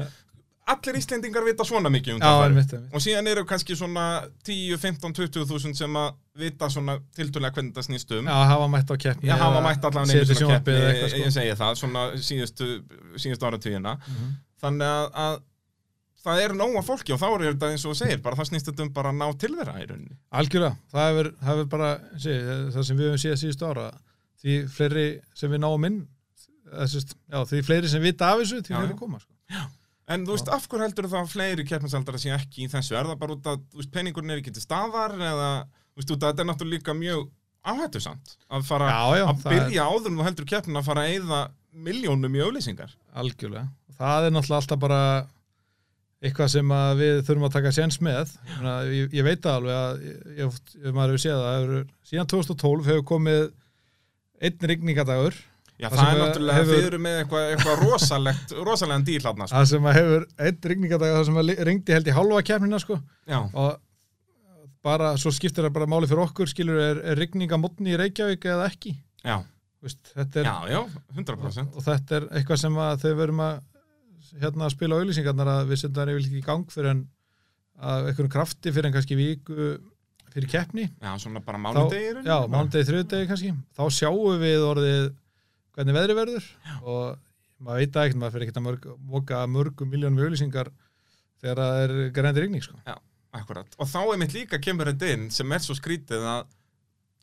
allir 0.70 0.98
Íslendingar 1.00 1.46
vita 1.46 1.64
svona 1.66 1.90
mikið 1.92 2.16
um 2.16 2.20
Já, 2.22 2.32
einmitt. 2.44 2.74
og 2.94 3.02
síðan 3.02 3.30
eru 3.30 3.44
kannski 3.48 3.76
svona 3.78 4.04
10, 4.46 4.76
15, 4.82 5.14
20 5.18 5.46
þúsund 5.50 5.78
sem 5.78 5.96
að 5.98 6.10
vita 6.42 6.68
svona 6.70 6.98
tildulega 7.16 7.56
hvernig 7.56 7.72
þetta 7.72 7.86
snýst 7.86 8.14
um. 8.18 8.30
Já, 8.30 8.36
hafa 8.52 8.68
mætt 8.74 8.90
á 8.90 8.96
keppni 9.06 9.30
Já, 9.30 9.36
hafa 9.40 9.62
mætt 9.64 9.86
setið 9.86 10.02
einu 10.02 10.38
svona 10.40 10.58
keppni, 10.58 10.76
eitthvað, 10.90 11.16
ég 11.16 11.24
sko. 11.24 11.34
segi 11.38 11.56
það, 11.62 11.78
svona 11.82 12.04
síðustu, 12.28 12.70
síðustu 13.16 13.50
áratugina. 13.50 13.96
Mhm. 14.06 14.34
þannig 14.60 14.90
að, 14.92 15.06
að 15.24 15.38
það 16.24 16.42
er 16.44 16.54
nóga 16.58 16.82
fólki 16.84 17.14
og 17.14 17.20
þá 17.22 17.26
er 17.30 17.44
þetta 17.48 17.70
eins 17.72 17.84
og 17.86 17.94
þú 17.94 17.98
segir, 18.02 18.20
bara 18.24 18.38
það 18.38 18.48
snýst 18.50 18.70
þetta 18.70 18.84
um 18.86 18.92
bara 18.96 19.12
að 19.12 19.18
ná 19.20 19.26
til 19.40 19.50
þeirra 19.56 19.74
í 19.80 19.88
rauninni. 19.88 20.16
Algjörlega, 20.40 20.76
það 20.92 21.08
hefur, 21.10 21.30
það 21.40 21.50
hefur 21.54 21.68
bara 21.74 21.90
sé, 22.26 22.36
það 22.76 22.86
sem 22.90 23.00
við 23.00 23.08
hefum 23.10 23.22
séð 23.24 23.36
síðustu 23.42 23.68
ára 23.70 23.88
því 24.40 24.56
fleiri 24.76 25.06
sem 25.36 25.52
við 25.54 25.62
náum 25.64 25.88
inn 25.90 25.98
þessist, 26.70 27.16
já, 27.28 27.38
því 27.50 27.62
fleiri 27.66 27.90
sem 27.92 28.04
vita 28.04 28.30
af 28.32 28.40
þessu 28.42 28.60
því 28.62 28.74
Já, 28.74 28.78
fleiri 28.80 28.98
koma 29.00 29.20
sko. 29.22 29.66
En 30.10 30.24
þú 30.26 30.34
veist, 30.34 30.48
af 30.50 30.64
hverju 30.66 30.82
heldur 30.88 31.06
það 31.10 31.20
að 31.20 31.28
fleiri 31.34 31.64
keppnisaldara 31.68 32.18
sé 32.18 32.32
ekki 32.34 32.64
í 32.64 32.70
þessu? 32.70 32.96
Er 32.98 33.06
það 33.10 33.18
bara 33.20 33.34
út 33.36 33.50
að, 33.50 33.60
veist, 33.78 33.90
peningurinn 33.94 34.32
er 34.34 34.40
ekki 34.42 34.52
til 34.56 34.64
staðar 34.64 35.14
eða, 35.14 35.50
veist, 35.98 36.10
þetta 36.10 36.42
er 36.42 36.48
náttúrulega 36.48 36.80
líka 36.80 36.94
mjög 36.98 37.28
áhættusamt 37.70 38.36
að 38.50 38.64
fara 38.66 38.88
Já, 38.90 39.24
að 39.28 39.42
það 39.42 39.52
er 39.52 39.60
byrja 39.68 39.86
áður 39.86 40.10
en 40.10 40.18
þú 40.18 40.26
heldur 40.26 40.48
keppnin 40.48 40.80
að 40.80 40.86
fara 40.88 41.04
að 41.04 41.14
eyða 41.14 41.40
miljónum 41.86 42.34
í 42.38 42.42
auðlýsingar. 42.42 42.94
algjörlega 43.20 43.68
það 44.00 44.26
er 44.26 44.34
náttúrulega 44.34 44.62
alltaf 44.64 44.80
bara 44.80 45.00
eitthvað 46.20 46.50
sem 46.52 46.72
að 46.76 46.90
við 47.00 47.20
þurfum 47.28 47.46
að 47.48 47.54
taka 47.56 47.70
séns 47.72 47.96
með. 48.04 48.32
Ég, 48.92 49.12
ég, 49.16 49.24
veit 49.24 49.46
alveg 49.48 49.76
að 49.76 50.02
ég, 50.36 50.58
ég 50.84 50.96
maður 50.96 51.14
hefur 51.14 51.22
séð 51.22 51.44
það 51.44 51.70
síðan 52.10 52.28
2012 52.34 52.90
hefur 52.90 53.06
komið 53.14 53.46
einn 54.40 54.68
rigningadagur 54.72 55.38
Já, 55.80 55.86
Það 55.88 55.96
það, 55.96 56.08
er 56.10 56.10
að 56.12 56.26
náttúrulega, 56.26 56.56
hefur- 56.60 56.76
þið 56.76 56.86
eru 56.90 56.98
með 57.00 57.14
eitthvað, 57.22 57.44
eitthvað 57.54 57.78
rosalegt, 57.86 58.50
rosalega 58.68 59.04
díl 59.08 59.22
hann, 59.24 59.38
sko. 59.46 59.54
það 59.54 59.68
sem 59.70 59.86
að 59.88 59.94
hefur 59.96 60.26
einn 60.44 60.58
rigningadagur 60.72 61.14
það 61.16 61.22
sem 61.30 61.38
að 61.40 61.52
rigndi 61.70 61.94
held 61.96 62.10
í 62.10 62.16
halva 62.18 62.40
kemnina 62.50 62.80
sko. 62.82 62.98
Og 63.30 63.78
bara, 64.84 65.14
svo 65.20 65.32
skiptir 65.32 65.64
það 65.64 65.72
bara 65.78 65.88
máli 65.88 66.10
fyrir 66.10 66.22
okkur 66.26 66.50
skilur, 66.52 66.82
er, 66.84 67.00
er 67.14 67.16
rigningamotni 67.20 67.94
í 67.94 67.96
Reykjavík 68.00 68.44
eða 68.52 68.68
ekki? 68.68 68.92
Já, 69.24 69.38
Vist, 69.80 70.12
er, 70.12 70.44
já, 70.44 70.54
já, 70.68 70.80
100%. 71.16 71.72
og 71.72 71.84
þetta 71.88 72.16
er 72.18 72.28
eitthvað 72.36 72.58
sem 72.60 72.74
að 72.84 72.98
þau 73.06 73.12
verum 73.22 73.38
að 73.46 73.62
hérna 74.40 74.66
að 74.66 74.74
spila 74.76 75.00
auðlýsingarnar 75.00 75.52
að 75.54 75.70
við 75.70 75.80
setjum 75.82 75.96
það 75.96 76.12
yfirleitt 76.12 76.30
ekki 76.30 76.42
í 76.42 76.46
gang 76.46 76.74
fyrir 76.74 76.92
en 76.94 77.00
að 77.80 78.10
einhvern 78.10 78.34
krafti 78.34 78.74
fyrir 78.74 78.90
en 78.90 78.96
kannski 78.96 79.18
viku 79.18 79.70
fyrir 80.30 80.50
keppni 80.52 80.86
Já, 81.00 81.10
svona 81.18 81.42
bara 81.42 81.58
þá, 81.58 81.64
mánudegi 81.64 82.26
já, 82.28 82.36
mánudegi, 82.52 82.88
þriðudegi 82.90 83.30
kannski 83.30 83.52
þá 83.76 83.82
sjáum 83.96 84.38
við 84.42 84.66
orðið 84.68 85.10
hvernig 85.74 85.96
veðri 85.96 86.18
verður 86.18 86.48
og 86.82 87.18
maður 87.60 87.82
veit 87.82 87.94
það 87.94 88.06
ekkert, 88.06 88.20
maður 88.20 88.34
fyrir 88.36 88.46
ekkert 88.46 88.60
að 88.60 88.66
mörg, 88.66 88.86
moka 89.14 89.40
mörgum 89.50 89.90
miljónum 89.92 90.24
auðlýsingar 90.24 90.70
þegar 91.40 91.60
það 91.60 91.82
er 91.84 91.94
grændi 92.16 92.44
rigning 92.44 92.64
sko. 92.64 92.78
Akkurat. 93.36 93.76
Og 93.78 93.88
þá 93.88 94.00
er 94.02 94.20
mitt 94.20 94.34
líka 94.34 94.58
kemur 94.62 94.90
þetta 94.90 95.10
inn 95.14 95.28
sem 95.34 95.52
er 95.54 95.62
svo 95.62 95.76
skrítið 95.78 96.24
að 96.26 96.48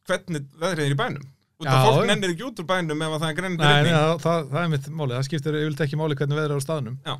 hvernig 0.08 0.46
veðrið 0.62 0.86
er 0.86 0.94
í 0.94 1.00
bænum. 1.00 1.26
Út 1.58 1.66
að 1.72 1.88
fólk 1.88 2.06
nennir 2.06 2.32
ekki 2.36 2.46
út 2.46 2.60
úr 2.62 2.68
bænum 2.70 3.00
ef 3.02 3.14
að 3.16 3.24
það 3.24 3.32
er 3.32 3.48
nei, 3.48 3.56
rigning. 3.58 3.96
það, 3.98 4.12
það, 4.22 4.44
það 4.52 4.60
er 4.62 4.70
mitt 4.74 4.88
máli, 4.94 5.14
það 5.18 5.24
skiptir 5.26 5.56
yfirleitt 5.58 5.80
ekki 5.88 5.98
máli 5.98 6.18
hvernig 6.20 6.38
veðri 6.38 6.54
er 6.54 6.62
á 6.62 6.66
staðnum 6.68 6.98
Já. 7.08 7.14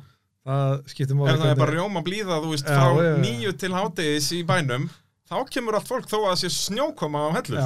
það 0.46 0.74
skiptir 0.92 1.18
máli 1.18 1.32
Ef 1.32 1.40
það 1.42 1.50
er 1.50 1.58
bara 1.62 1.74
rjóma 1.74 2.02
blíða, 2.06 2.38
þú 2.44 2.52
veist, 2.52 2.68
Já, 2.70 2.78
frá 2.78 3.02
já, 3.08 3.16
nýju 3.24 3.54
til 3.58 3.70
hádegis 3.74 4.28
í 4.36 4.40
bænum, 4.46 4.86
þá 5.26 5.36
kemur 5.56 5.78
allt 5.80 5.90
fólk 5.90 6.06
þó 6.06 6.16
að 6.20 6.28
það 6.28 6.38
sé 6.44 6.52
snjókoma 6.54 7.24
á 7.26 7.28
hellur. 7.34 7.58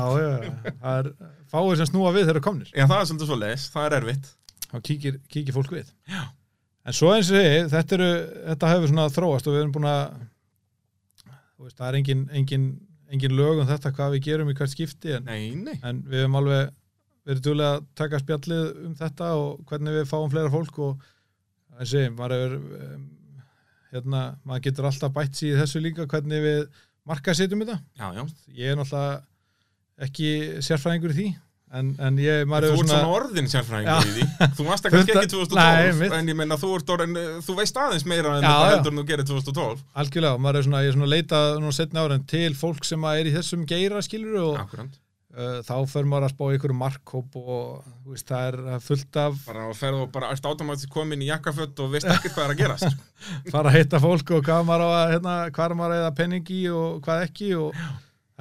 það 0.80 0.96
er 0.96 1.10
fáir 1.52 1.82
sem 1.82 1.90
snúa 1.92 2.14
við 2.16 2.24
þegar 2.24 2.38
eru 2.38 2.44
komnir 2.48 2.72
Já, 2.72 2.86
það 2.86 2.96
er 3.02 3.10
svolítið 3.10 3.28
svo 3.34 3.38
leiðis, 3.42 3.66
það 3.76 3.88
er 3.90 3.98
erfitt. 4.00 4.32
þá 4.72 4.76
kíkir, 4.88 5.20
kíkir 5.28 5.58
fólk 5.58 5.76
við 5.76 5.92
Já. 6.08 6.22
en 6.88 6.96
svo 6.96 7.12
eins 7.12 7.28
og 7.28 7.36
ég, 7.36 7.68
þetta, 7.68 8.00
þetta 8.48 8.72
hefur 8.72 8.94
svona 8.94 9.10
þróast 9.12 9.50
og 9.52 9.58
við 9.58 9.66
erum 9.66 9.76
búin 9.76 9.90
að 9.92 10.06
það 11.76 11.84
er 11.92 12.00
engin, 12.00 12.24
engin, 12.32 12.64
engin 13.12 13.34
lög 13.36 13.60
um 13.62 13.68
þetta 13.68 13.92
hvað 13.96 14.14
við 14.16 14.24
gerum 14.28 14.50
í 14.52 14.54
hvert 14.58 14.72
skipti 14.72 15.12
en, 15.18 15.26
Nei, 15.28 15.50
nei. 15.58 15.74
en 15.84 16.02
við 16.08 16.22
hefum 16.24 16.38
alveg 16.40 16.70
verið 17.28 17.42
duglega 17.46 17.74
að 17.78 17.84
taka 18.00 18.18
spjallið 18.22 18.70
um 18.88 18.94
þetta 18.98 19.26
og 19.38 19.60
hvernig 19.70 19.98
við 20.00 20.08
fáum 20.10 20.30
fleira 20.32 20.50
fólk 20.50 20.78
og 20.82 21.04
ég, 21.92 22.08
maður 22.18 22.34
hefur 22.38 22.56
hérna, 23.92 24.22
maður 24.48 24.64
getur 24.68 24.88
alltaf 24.88 25.12
bætt 25.14 25.42
í 25.44 25.52
þessu 25.58 25.82
líka 25.84 26.06
hvernig 26.08 26.42
við 26.46 26.62
marka 27.08 27.34
setjum 27.36 27.62
þetta 27.66 27.78
Já, 28.00 28.08
já. 28.16 28.24
ég 28.56 28.72
er 28.72 28.80
náttúrulega 28.80 29.22
ekki 30.06 30.28
sérfræðingur 30.64 31.12
í 31.12 31.18
því 31.20 31.26
en, 31.78 31.90
en 32.04 32.18
ég, 32.20 32.42
Þú 32.44 32.50
maður 32.52 32.66
ert 32.68 32.80
svona 32.82 33.12
orðin 33.16 33.48
sérfræðingur 33.52 34.08
í 34.08 34.14
því. 34.16 34.48
Þú 34.58 34.66
varst 34.68 34.84
það 34.86 34.96
Funda- 34.96 35.20
ekki 35.22 35.32
2012, 35.34 36.02
Nei, 36.02 36.10
en 36.18 36.32
ég 36.32 36.38
meina 36.42 36.58
þú, 36.60 36.72
orðin, 36.96 37.20
þú 37.46 37.56
veist 37.60 37.78
aðeins 37.84 38.06
meira 38.12 38.34
en 38.38 38.44
Já, 38.44 38.50
já. 38.52 38.72
heldur 38.74 38.92
en 38.92 39.00
þú 39.02 39.06
gerir 39.12 39.28
2012. 39.30 39.84
Algjörlega, 40.04 40.42
maður 40.46 40.60
er 40.62 40.66
svona, 40.68 40.82
ég 40.84 40.92
er 40.92 40.98
svona 40.98 41.08
að 41.08 41.14
leita 41.16 41.40
nú 41.64 41.72
setna 41.76 42.04
ára 42.04 42.18
til 42.34 42.50
fólk 42.60 42.84
sem 42.88 43.08
er 43.12 43.30
í 43.30 43.36
þessum 43.38 43.64
geira 43.72 44.02
skilur 44.04 44.36
og 44.42 44.60
Akkurant. 44.66 44.98
uh, 45.32 45.58
þá 45.64 45.74
fer 45.94 46.08
maður 46.12 46.28
að 46.28 46.34
spá 46.36 46.44
ykkur 46.58 46.76
markhóp 46.76 47.40
og 47.40 47.82
þú 48.04 48.12
veist, 48.12 48.28
það 48.28 48.46
er 48.52 48.84
fullt 48.84 49.20
af 49.24 49.40
Bara 49.48 49.66
að 49.70 49.74
ferðu 49.80 50.04
og 50.06 50.12
bara 50.18 50.30
ert 50.36 50.48
automatisk 50.52 50.92
komin 50.92 51.24
í 51.24 51.30
jakkafött 51.32 51.80
og 51.86 51.92
veist 51.96 52.10
ekkert 52.12 52.36
hvað 52.36 52.44
er 52.50 52.54
að 52.56 52.62
gerast. 52.66 53.02
fara 53.54 53.72
að 53.72 53.78
hitta 53.80 54.02
fólk 54.04 54.36
og 54.36 54.44
hvað 54.44 54.64
maður 54.68 54.88
að 54.92 55.12
hérna, 55.16 55.36
hvað 55.56 55.76
maður 55.80 55.96
að 55.96 56.02
eða 56.04 56.16
penning 56.20 56.52
í 56.52 56.62
og 56.76 57.00
hvað 57.08 57.26
ekki 57.30 57.54
og 57.64 57.84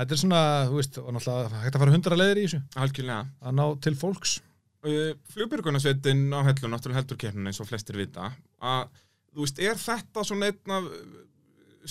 þetta 0.01 0.15
er 0.15 0.21
svona, 0.21 0.41
þú 0.69 0.77
veist, 0.79 0.97
og 1.01 1.15
náttúrulega 1.15 1.61
hægt 1.63 1.75
að 1.77 1.83
fara 1.83 1.95
hundra 1.95 2.17
leiðir 2.17 2.39
í 2.41 2.45
þessu. 2.47 2.61
Algjörlega. 2.83 3.25
að 3.41 3.57
ná 3.57 3.63
til 3.85 3.93
fólks. 3.99 4.37
Uh, 4.81 5.11
Flugbjörgunarsveitin 5.33 6.23
á 6.33 6.39
hellu 6.47 6.71
náttúrulega 6.71 7.01
heldur 7.01 7.19
keppnin 7.21 7.51
eins 7.51 7.61
og 7.61 7.69
flestir 7.69 7.99
vita. 8.01 8.31
Að, 8.61 8.87
þú 9.35 9.45
veist, 9.45 9.61
er 9.61 9.77
þetta 9.81 10.25
svona 10.27 10.49
einn 10.49 10.75
af 10.77 10.89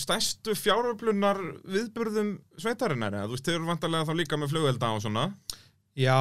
stærstu 0.01 0.55
fjáröflunar 0.55 1.39
viðburðum 1.67 2.33
sveitarinnar? 2.59 3.15
Eða, 3.15 3.29
þú 3.29 3.37
veist, 3.37 3.47
þeir 3.47 3.57
eru 3.59 3.71
vantarlega 3.71 4.09
þá 4.09 4.13
líka 4.19 4.39
með 4.39 4.53
flugvelda 4.53 4.91
og 4.95 5.01
svona? 5.05 5.25
Já, 5.99 6.19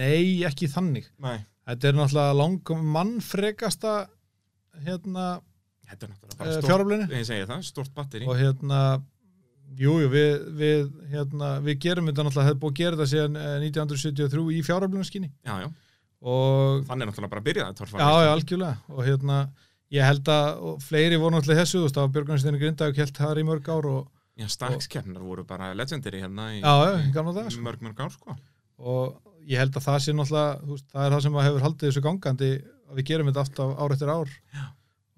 nei, 0.00 0.42
ekki 0.46 0.70
þannig. 0.70 1.08
Nei, 1.22 1.38
þetta 1.70 1.90
er 1.90 1.98
náttúrulega 1.98 2.36
lang 2.38 2.74
mannfrekasta 2.98 3.94
hérna 4.82 5.26
þetta 5.92 6.06
er 6.06 6.12
náttúrulega 6.12 6.38
bara 6.40 7.62
stort 7.66 7.90
jújú, 9.78 10.04
jú, 10.04 10.10
við, 10.12 10.30
við, 10.58 10.92
hérna, 11.12 11.50
við 11.64 11.78
gerum 11.86 12.08
þetta 12.10 12.26
náttúrulega, 12.26 12.48
hefði 12.50 12.60
búið 12.62 12.72
að 12.72 12.80
gera 12.82 12.98
þetta 12.98 13.12
síðan 13.12 13.40
eh, 13.40 13.56
1973 13.68 14.44
í 14.52 14.62
fjáröflunarskinni 14.66 15.30
Já, 15.48 15.54
já, 15.64 15.68
og 16.22 16.86
þannig 16.88 17.10
náttúrulega 17.10 17.32
bara 17.34 17.42
að 17.42 17.48
byrja 17.50 17.68
það 17.72 17.94
já, 17.98 18.10
já, 18.26 18.30
algjörlega. 18.32 18.74
Og 18.92 19.06
hérna, 19.08 19.38
ég 19.92 20.06
held 20.08 20.32
að 20.32 20.62
fleiri 20.86 21.20
voru 21.20 21.36
náttúrulega 21.36 21.64
þessu, 21.64 21.78
þú 21.80 21.86
veist, 21.86 21.98
það 21.98 22.06
var 22.06 22.14
Björgunarsteinu 22.16 22.62
Grindavík 22.62 23.02
held 23.02 23.18
það 23.18 23.42
í 23.42 23.46
mörg 23.48 23.72
ár 23.72 23.88
og, 23.90 24.02
Já, 24.40 24.46
stakkskeppnar 24.48 25.20
voru 25.20 25.42
bara 25.44 25.74
legendary 25.76 26.22
hérna 26.22 26.46
í 26.54 26.62
já, 26.62 26.72
já, 26.88 27.12
dag 27.12 27.50
sko. 27.52 27.64
mörg, 27.66 27.82
mörg 27.84 27.98
ár, 28.00 28.14
sko. 28.14 28.36
Og 28.80 29.18
ég 29.44 29.60
held 29.60 29.76
að 29.76 29.84
það 29.84 29.98
sé 30.06 30.14
náttúrulega 30.16 30.54
þú 30.62 30.76
veist, 30.76 30.86
það 30.94 31.04
er 31.04 31.14
það 31.16 31.24
sem 31.26 31.36
að 31.36 31.46
hefur 31.48 31.66
haldið 31.66 31.88
þessu 31.90 32.04
gangandi 32.06 32.48
að 32.62 32.98
við 32.98 33.08
gerum 33.10 33.28
þetta 33.28 33.44
alltaf 33.44 33.74
ár 33.76 33.94
eftir 33.96 34.12
ár. 34.12 34.32
Já. 34.56 34.64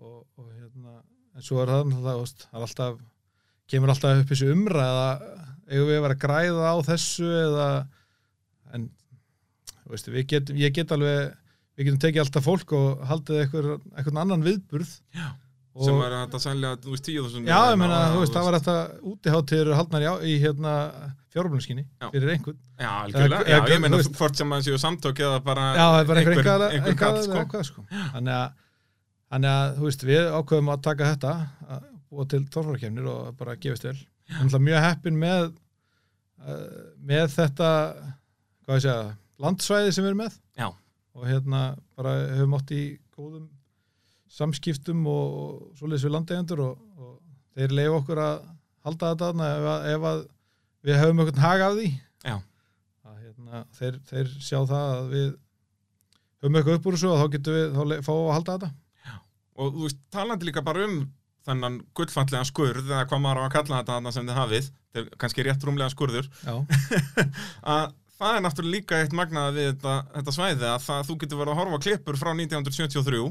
og, 0.02 0.16
og 0.40 0.48
hérna 0.50 0.96
en 1.34 1.46
svo 1.46 1.60
er 1.62 1.72
það 1.72 1.92
þú 1.94 2.16
veist, 2.24 2.46
það 2.48 2.58
er 2.58 2.66
alltaf 2.68 2.98
kemur 3.70 3.92
alltaf 3.94 4.20
upp 4.22 4.32
þessu 4.32 4.50
umræða 4.54 5.06
eigum 5.70 5.88
við 5.88 6.02
vera 6.04 6.16
að 6.16 6.22
græða 6.24 6.72
á 6.72 6.76
þessu 6.90 7.30
eða 7.44 7.68
en 8.76 8.88
veist, 9.88 10.10
getum, 10.28 10.58
ég 10.60 10.74
get 10.76 10.92
alveg 10.94 11.32
við 11.78 11.88
getum 11.88 12.02
tekið 12.04 12.24
alltaf 12.26 12.44
fólk 12.46 12.74
og 12.76 13.02
haldið 13.08 13.40
eitthvað, 13.44 13.72
annan 14.20 14.44
viðburð 14.44 14.92
Já. 15.16 15.26
sem 15.84 16.02
er 16.06 16.16
þetta 16.20 16.40
sælja, 16.44 16.72
þú 16.84 16.92
veist, 16.94 17.04
tíu 17.08 17.24
þúsund 17.24 17.50
já, 17.50 17.58
ég 17.72 17.78
meina, 17.80 18.00
þú 18.14 18.20
veist, 18.22 18.36
það 18.36 18.48
var 18.48 18.58
þetta 18.60 18.76
útiháttir 19.12 19.72
haldnar 19.80 20.04
í, 20.04 20.10
á- 20.12 20.22
í 20.22 20.34
hérna 20.44 20.74
fjárflunnskinni 21.34 21.86
Já. 21.86 22.10
fyrir 22.12 22.34
einhvern 22.36 22.60
Já, 22.78 22.90
algjörlega, 23.06 23.48
já, 23.50 23.58
ég 23.72 23.82
meina 23.82 24.02
hvort 24.04 24.38
sem 24.38 24.54
að 24.54 24.68
séu 24.68 24.78
samtök 24.84 25.24
eða 25.24 25.40
bara 25.48 25.64
Já, 25.74 25.86
það 25.96 26.12
bara 26.12 26.22
einhver, 26.22 26.68
einhver, 26.68 27.00
kall, 27.00 27.18
sko. 27.24 27.64
sko. 27.72 27.86
Þannig 28.14 28.36
að, 28.38 28.54
þannig 29.34 29.56
að, 29.56 29.74
þú 29.80 29.88
veist, 29.88 30.06
við 30.12 30.30
ákveðum 30.38 30.72
að 30.76 30.84
taka 30.86 31.10
þetta 31.14 31.34
að 32.14 32.18
búa 32.20 32.28
til 32.30 32.44
tórfarakefnir 32.54 33.08
og 33.10 33.34
bara 33.38 33.56
gefist 33.60 33.84
vel. 33.88 33.96
Er 34.30 34.38
náttúrulega 34.38 34.64
mjög 34.68 34.84
heppin 34.86 35.18
með 35.20 35.42
uh, 35.50 36.94
með 37.10 37.26
þetta 37.34 37.68
hvað 38.64 38.78
ég 38.78 38.84
segja, 38.86 39.16
landsvæði 39.44 39.92
sem 39.92 40.04
við 40.06 40.12
erum 40.12 40.22
með 40.24 40.38
Já. 40.62 40.68
og 41.18 41.26
hérna 41.28 41.60
bara 41.98 42.14
hefum 42.38 42.54
átt 42.58 42.72
í 42.74 42.82
góðum 43.14 43.48
samskiptum 44.34 45.02
og, 45.06 45.34
og 45.42 45.78
svoleiðis 45.78 46.06
við 46.08 46.14
landeigendur 46.16 46.62
og, 46.64 46.78
og 46.98 47.12
þeir 47.58 47.74
leiða 47.76 47.98
okkur 48.00 48.20
að 48.24 48.38
halda 48.86 49.10
þetta 49.12 49.28
ef, 49.50 49.66
að- 49.74 49.88
ef 49.94 50.06
að 50.10 50.22
við 50.88 50.98
hefum 51.00 51.20
einhvern 51.22 51.44
hag 51.44 51.64
af 51.66 51.76
því 51.78 51.88
Já. 52.30 52.36
að 53.10 53.18
hérna, 53.26 53.60
þeir, 53.78 53.98
þeir 54.10 54.32
sjá 54.48 54.58
það 54.62 54.94
að 54.94 55.12
við 55.14 55.28
höfum 56.44 56.58
eitthvað 56.60 56.78
upp 56.80 56.88
úr 56.90 56.96
þessu 56.98 57.12
og 57.12 57.20
þá 57.22 57.26
getum 57.36 57.58
við 57.58 57.68
þá 57.76 57.82
le- 57.92 58.00
fá 58.08 58.12
að 58.16 58.32
halda 58.38 58.56
þetta 58.58 58.72
og 59.54 59.76
þú 59.76 59.84
veist, 59.86 60.00
talandi 60.10 60.48
líka 60.48 60.64
bara 60.66 60.88
um 60.88 60.96
þennan 61.44 61.80
gullfallega 61.96 62.48
skurð 62.48 62.88
eða 62.88 63.04
hvað 63.10 63.22
maður 63.24 63.40
á 63.40 63.44
að 63.44 63.54
kalla 63.56 63.80
þetta 63.80 63.96
þarna 63.98 64.14
sem 64.14 64.28
þið 64.28 64.40
hafið 64.40 64.70
þetta 64.70 65.02
er 65.02 65.20
kannski 65.20 65.44
rétt 65.44 65.66
rúmlega 65.66 65.92
skurður. 65.92 66.28
Að 67.74 67.94
það 68.14 68.36
er 68.36 68.44
náttúrulega 68.44 68.76
líka 68.76 69.00
eitt 69.02 69.16
magnaði 69.16 69.56
við 69.58 69.70
þetta, 69.72 69.94
þetta 70.14 70.36
svæði 70.36 70.68
að 70.70 70.84
það, 70.86 71.00
þú 71.08 71.16
getur 71.22 71.40
verið 71.40 71.54
að 71.54 71.60
horfa 71.60 71.80
klippur 71.86 72.20
frá 72.20 72.30
1973 72.34 73.24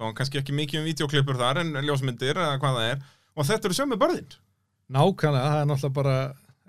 þá 0.00 0.12
kannski 0.16 0.40
ekki 0.40 0.54
mikið 0.56 0.80
um 0.80 0.86
videoklippur 0.88 1.40
þar 1.40 1.64
en 1.64 1.74
ljósmyndir 1.84 2.38
eða 2.38 2.60
hvað 2.62 2.78
það 2.78 2.92
er 2.92 3.02
og 3.34 3.50
þetta 3.50 3.68
eru 3.68 3.76
sömu 3.80 3.98
börðin. 4.00 4.38
Nákvæmlega, 4.90 5.50
það 5.50 5.60
er 5.60 5.68
náttúrulega 5.70 5.98
bara 5.98 6.14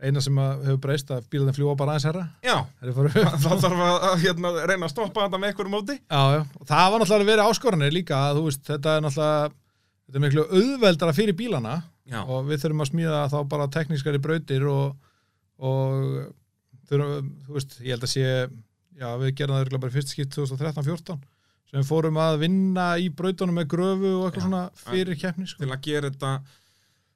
eina 0.01 0.21
sem 0.23 0.37
hefur 0.41 0.79
breyst 0.81 1.11
að 1.13 1.27
bílarnir 1.29 1.55
fljúa 1.55 1.75
bara 1.77 1.93
aðeins 1.93 2.07
herra 2.09 2.23
já, 2.41 2.55
þá 2.81 3.51
þarf 3.63 3.81
að 3.85 4.23
hérna, 4.23 4.53
reyna 4.65 4.87
að 4.87 4.93
stoppa 4.95 5.27
þetta 5.27 5.39
með 5.41 5.51
einhverjum 5.51 5.75
móti. 5.77 5.97
Já, 6.01 6.21
já, 6.33 6.41
það 6.71 6.85
var 6.93 7.03
náttúrulega 7.03 7.29
verið 7.29 7.51
áskoranir 7.51 7.93
líka 7.93 8.21
að 8.25 8.39
þú 8.39 8.45
veist, 8.47 8.63
þetta 8.65 8.95
er 8.95 9.05
náttúrulega 9.05 9.51
þetta 10.11 10.19
er 10.19 10.25
miklu 10.25 10.45
auðveldara 10.51 11.15
fyrir 11.15 11.37
bílana 11.39 11.77
Já, 12.11 12.19
og 12.25 12.49
við 12.49 12.65
þurfum 12.65 12.83
að 12.83 12.89
smíða 12.91 13.21
þá 13.31 13.37
bara 13.47 13.69
teknískari 13.71 14.19
brautir 14.19 14.65
og, 14.67 14.97
og 15.63 15.93
þurfum, 16.89 17.29
þú 17.45 17.55
veist, 17.55 17.77
ég 17.79 17.95
held 17.95 18.07
að 18.07 18.11
sé 18.11 18.25
já, 18.27 19.07
við 19.21 19.35
gerum 19.39 19.55
það 19.55 19.63
örugglega 19.65 19.83
bara 19.85 19.95
fyrst 19.95 20.11
skipt 20.11 20.35
2013-14 20.35 21.21
sem 21.71 21.85
fórum 21.87 22.17
að 22.19 22.41
vinna 22.41 22.87
í 22.99 23.07
brautunum 23.15 23.55
með 23.55 23.69
gröfu 23.71 24.09
og 24.17 24.25
eitthvað 24.27 24.41
Já. 24.41 24.47
svona 24.49 24.63
fyrir 24.81 25.19
keppni 25.21 25.47
sko. 25.47 25.63
til 25.63 25.71
að 25.71 25.85
gera 25.87 26.11
þetta 26.11 26.31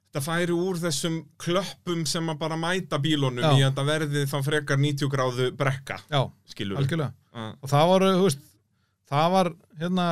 þetta 0.06 0.22
færi 0.24 0.56
úr 0.56 0.78
þessum 0.80 1.18
klöppum 1.42 2.06
sem 2.08 2.32
að 2.32 2.38
bara 2.40 2.56
mæta 2.56 3.00
bílunum 3.02 3.44
Já. 3.44 3.50
í 3.52 3.60
að 3.60 3.66
þetta 3.66 3.86
verði 3.90 4.22
þá 4.30 4.36
frekar 4.46 4.80
90 4.80 5.12
gráðu 5.12 5.50
brekka, 5.58 5.98
já, 6.08 6.22
algjörlega 6.22 7.10
við. 7.12 7.50
og 7.60 7.72
það 7.74 7.90
var, 7.92 8.06
þú 8.16 8.28
veist, 8.30 8.46
það 9.12 9.34
var 9.36 9.52
hérna, 9.82 10.06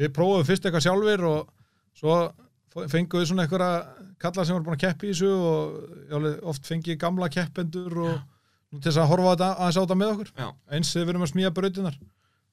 við 0.00 0.14
prófum 0.16 0.48
fyrst 0.48 0.64
eitthvað 0.64 0.86
sjálfur 0.86 1.26
og 1.28 1.50
svo 1.98 2.16
fengum 2.88 3.20
við 3.20 3.28
svona 3.28 3.44
einhverja 3.44 3.72
kalla 4.22 4.44
sem 4.46 4.56
voru 4.56 4.64
búin 4.70 4.78
að 4.78 4.84
keppi 4.86 5.10
í 5.10 5.12
þessu 5.12 5.32
og 6.16 6.28
oft 6.52 6.66
fengi 6.68 6.96
gamla 7.00 7.28
keppendur 7.32 7.98
og 8.06 8.14
nú 8.72 8.80
til 8.80 8.88
þess 8.88 9.02
að 9.02 9.10
horfa 9.12 9.34
aðeins 9.36 9.76
á 9.76 9.82
þetta 9.82 9.98
með 10.00 10.12
okkur 10.14 10.30
Já. 10.40 10.48
eins 10.72 10.92
við 10.96 11.10
erum 11.12 11.26
að 11.26 11.32
smíða 11.34 11.52
brautinar 11.58 11.98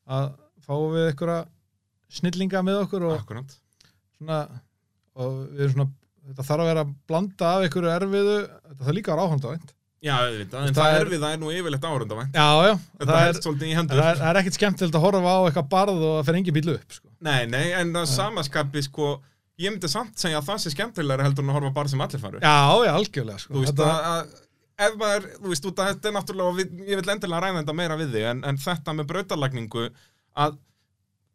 að 0.09 0.27
fáum 0.65 0.91
við 0.97 1.07
einhverja 1.13 1.39
snillinga 2.19 2.63
með 2.65 2.81
okkur 2.83 3.05
og 3.13 3.33
svona 4.17 4.39
og 5.19 5.35
við 5.53 5.63
erum 5.65 5.75
svona, 5.77 5.89
þetta 6.29 6.45
þarf 6.49 6.63
að 6.65 6.69
vera 6.71 6.83
að 6.85 6.93
blanda 7.09 7.49
af 7.55 7.65
einhverju 7.65 7.91
erfiðu, 7.95 8.35
þetta 8.79 8.95
líka 8.95 9.11
að 9.11 9.15
vera 9.17 9.27
áhanda 9.29 9.53
vænt. 9.53 9.73
Já, 9.99 10.13
auðvitað, 10.15 10.61
en 10.69 10.73
Það 10.73 10.79
það 10.79 10.93
er- 10.95 11.01
er 11.01 11.09
við 11.11 11.19
það 11.23 11.33
er 11.35 11.39
nú 11.41 11.49
yfirleitt 11.51 11.87
árundavænt. 11.89 12.37
Já, 12.39 12.47
já, 12.69 12.73
það 12.99 13.09
er, 13.19 13.39
það 13.43 13.99
er, 13.99 14.19
það 14.21 14.29
er 14.29 14.39
ekkit 14.41 14.55
skemmtilegt 14.59 14.95
að 14.95 15.03
horfa 15.03 15.33
á 15.35 15.39
eitthvað 15.49 15.67
barð 15.73 15.97
og 16.07 16.13
það 16.19 16.25
fer 16.29 16.37
engin 16.39 16.55
bíl 16.59 16.69
upp, 16.75 16.93
sko. 16.95 17.08
Nei, 17.25 17.45
nei, 17.51 17.65
en 17.75 17.89
það 17.95 18.05
samaskapi, 18.13 18.83
sko, 18.85 19.09
ég 19.59 19.73
myndi 19.73 19.89
samt 19.91 20.15
segja 20.21 20.39
að 20.39 20.47
það 20.51 20.61
sé 20.63 20.71
skemmtilegra 20.75 21.25
heldur 21.27 21.43
en 21.43 21.51
að 21.51 21.57
horfa 21.59 21.73
bara 21.75 21.91
sem 21.91 22.01
allir 22.05 22.21
faru. 22.21 22.39
Já, 22.39 22.53
já, 22.85 22.93
algjörlega, 22.95 23.41
sko. 23.43 23.53
Þú 23.57 23.63
veist, 23.65 23.75
Þetta- 23.75 24.13
að, 24.13 24.39
ef 24.87 24.95
maður, 25.01 25.27
þú 25.41 25.51
veist, 25.51 25.67
út 25.67 25.81
að 25.83 25.89
þetta 25.91 26.07
er 26.11 26.15
náttúrulega, 26.15 26.53
og 26.53 26.57
við, 26.61 26.79
ég 26.87 27.01
vil 27.01 27.13
endilega 27.15 27.41
ræða 27.43 27.59
þetta 27.63 27.75
meira 27.81 27.97
við 27.99 28.13
þig, 28.15 28.25
en, 28.31 28.43
en 28.53 28.57
þetta 28.57 28.95
með 28.95 29.09
brautalagningu, 29.11 29.85
að 30.39 30.57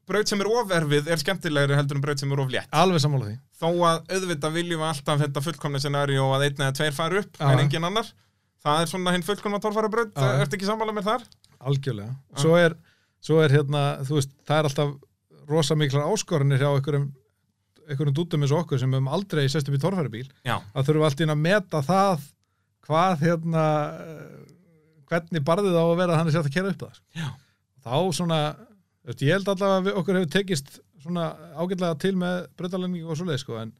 braut 0.09 0.29
sem 0.29 0.41
er 0.45 0.51
oferfið 0.53 1.07
er 1.13 1.21
skemmtilegri 1.23 1.77
heldur 1.79 1.97
en 1.97 2.05
braut 2.05 2.21
sem 2.21 2.33
er 2.33 2.43
oflétt. 2.45 2.69
Alveg 2.77 3.01
sammála 3.05 3.29
því. 3.31 3.37
Þó 3.61 3.69
að 3.89 4.11
auðvitað 4.17 4.53
viljum 4.59 4.81
við 4.83 4.89
alltaf 4.91 5.21
þetta 5.23 5.43
fullkomna 5.47 5.81
scenaríu 5.81 6.27
að 6.35 6.45
einn 6.49 6.61
eða 6.65 6.75
tveir 6.81 6.93
fari 6.97 7.21
upp, 7.23 7.39
Já. 7.41 7.47
en 7.53 7.63
engin 7.65 7.85
annar. 7.89 8.11
Það 8.65 8.81
er 8.83 8.91
svona 8.93 9.13
hinn 9.13 9.25
fullkomna 9.25 9.61
torfæra 9.61 9.91
braut, 9.93 10.13
Já. 10.17 10.41
ertu 10.45 10.57
ekki 10.59 10.69
sammála 10.69 10.93
með 10.97 11.09
þar? 11.09 11.25
Algjörlega. 11.65 12.17
Svo 12.41 12.57
er, 12.61 12.77
svo 13.25 13.41
er 13.45 13.53
hérna, 13.57 13.85
þú 15.47 15.53
veist, 15.53 15.53
það 15.53 15.53
er 15.53 15.53
alltaf 15.53 15.53
rosa 15.55 15.75
miklar 15.77 16.09
áskoranir 16.13 16.59
hjá 16.63 16.69
einhverjum, 16.75 17.07
einhverjum 17.89 18.15
dútum 18.17 18.43
eins 18.47 18.53
og 18.55 18.63
okkur 18.65 18.79
sem 18.81 18.91
við 18.91 18.99
höfum 19.01 19.13
aldrei 19.13 19.45
sest 19.53 19.69
upp 19.69 19.75
í 19.77 19.83
torfæribíl. 19.83 20.29
Það 20.45 20.87
þurfum 20.89 21.05
allt 21.09 21.21
inn 21.25 21.35
að 21.35 21.43
meta 21.45 21.83
það 21.85 22.25
hvað, 22.85 23.19
hérna, 23.25 23.65
hvernig 25.11 25.45
barðið 25.47 25.77
á 25.79 25.85
að 25.85 25.97
vera 26.01 26.19
þannig 26.19 26.35
að 26.35 26.43
þetta 26.43 26.55
kera 26.57 26.73
upp 26.75 26.83
það. 26.85 26.99
sko. 26.99 27.21
Já. 27.21 27.29
Þá 27.85 27.95
svona, 28.17 28.39
veist, 29.05 29.23
ég 29.25 29.35
held 29.37 29.49
allavega 29.53 29.79
að 29.81 29.87
við, 29.89 29.97
okkur 30.01 30.19
hefur 30.21 30.33
tekist 30.35 30.75
svona 31.05 31.25
ágætlega 31.61 31.99
til 32.01 32.15
með 32.17 32.37
breytalenningu 32.57 33.11
og 33.13 33.19
svoleið, 33.21 33.41
sko, 33.45 33.59
en, 33.61 33.73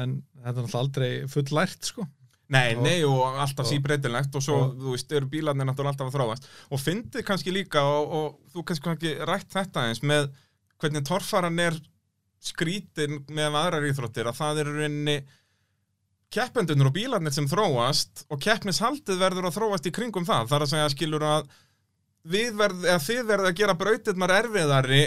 en 0.00 0.14
þetta 0.40 0.54
er 0.54 0.60
náttúrulega 0.64 0.84
aldrei 0.84 1.10
full 1.28 1.50
lært, 1.58 1.90
sko. 1.90 2.06
Nei, 2.54 2.74
Og- 2.76 2.82
nei, 2.84 2.96
og 3.08 3.38
alltaf 3.40 3.68
síbreytilegt 3.68 4.34
og 4.36 4.42
svo, 4.44 4.56
og- 4.66 4.74
þú 4.80 4.94
veist, 4.94 5.12
eru 5.16 5.28
bílarnir 5.32 5.64
náttúrulega 5.68 5.94
alltaf 5.94 6.10
að 6.10 6.16
þróast 6.18 6.48
og 6.70 6.80
fyndið 6.80 7.24
kannski 7.24 7.52
líka 7.56 7.80
og, 7.88 8.12
og 8.12 8.40
þú 8.52 8.64
kannski 8.68 9.14
rætt 9.24 9.48
þetta 9.52 9.86
eins 9.88 10.02
með 10.04 10.28
hvernig 10.82 11.04
torfaran 11.06 11.60
er 11.62 11.78
skrítin 12.44 13.22
með 13.32 13.56
aðrar 13.56 13.88
íþróttir 13.88 14.28
að 14.28 14.38
það 14.40 14.62
eru 14.64 14.76
rauninni 14.78 15.18
keppendunir 16.34 16.88
og 16.90 16.94
bílarnir 16.96 17.34
sem 17.34 17.46
þróast 17.48 18.24
og 18.32 18.40
keppnishaldið 18.42 19.20
verður 19.20 19.48
að 19.48 19.58
þróast 19.58 19.86
í 19.88 19.92
kringum 19.94 20.26
það. 20.26 20.48
Þar 20.50 20.64
að 20.64 20.72
segja 20.72 20.88
skilur 20.92 21.26
að 21.28 21.52
við 22.34 22.56
verð, 22.58 22.88
eða 22.88 23.02
þið 23.04 23.20
verður 23.28 23.50
að 23.50 23.60
gera 23.60 23.76
brautirnar 23.78 24.34
erfiðari 24.40 25.04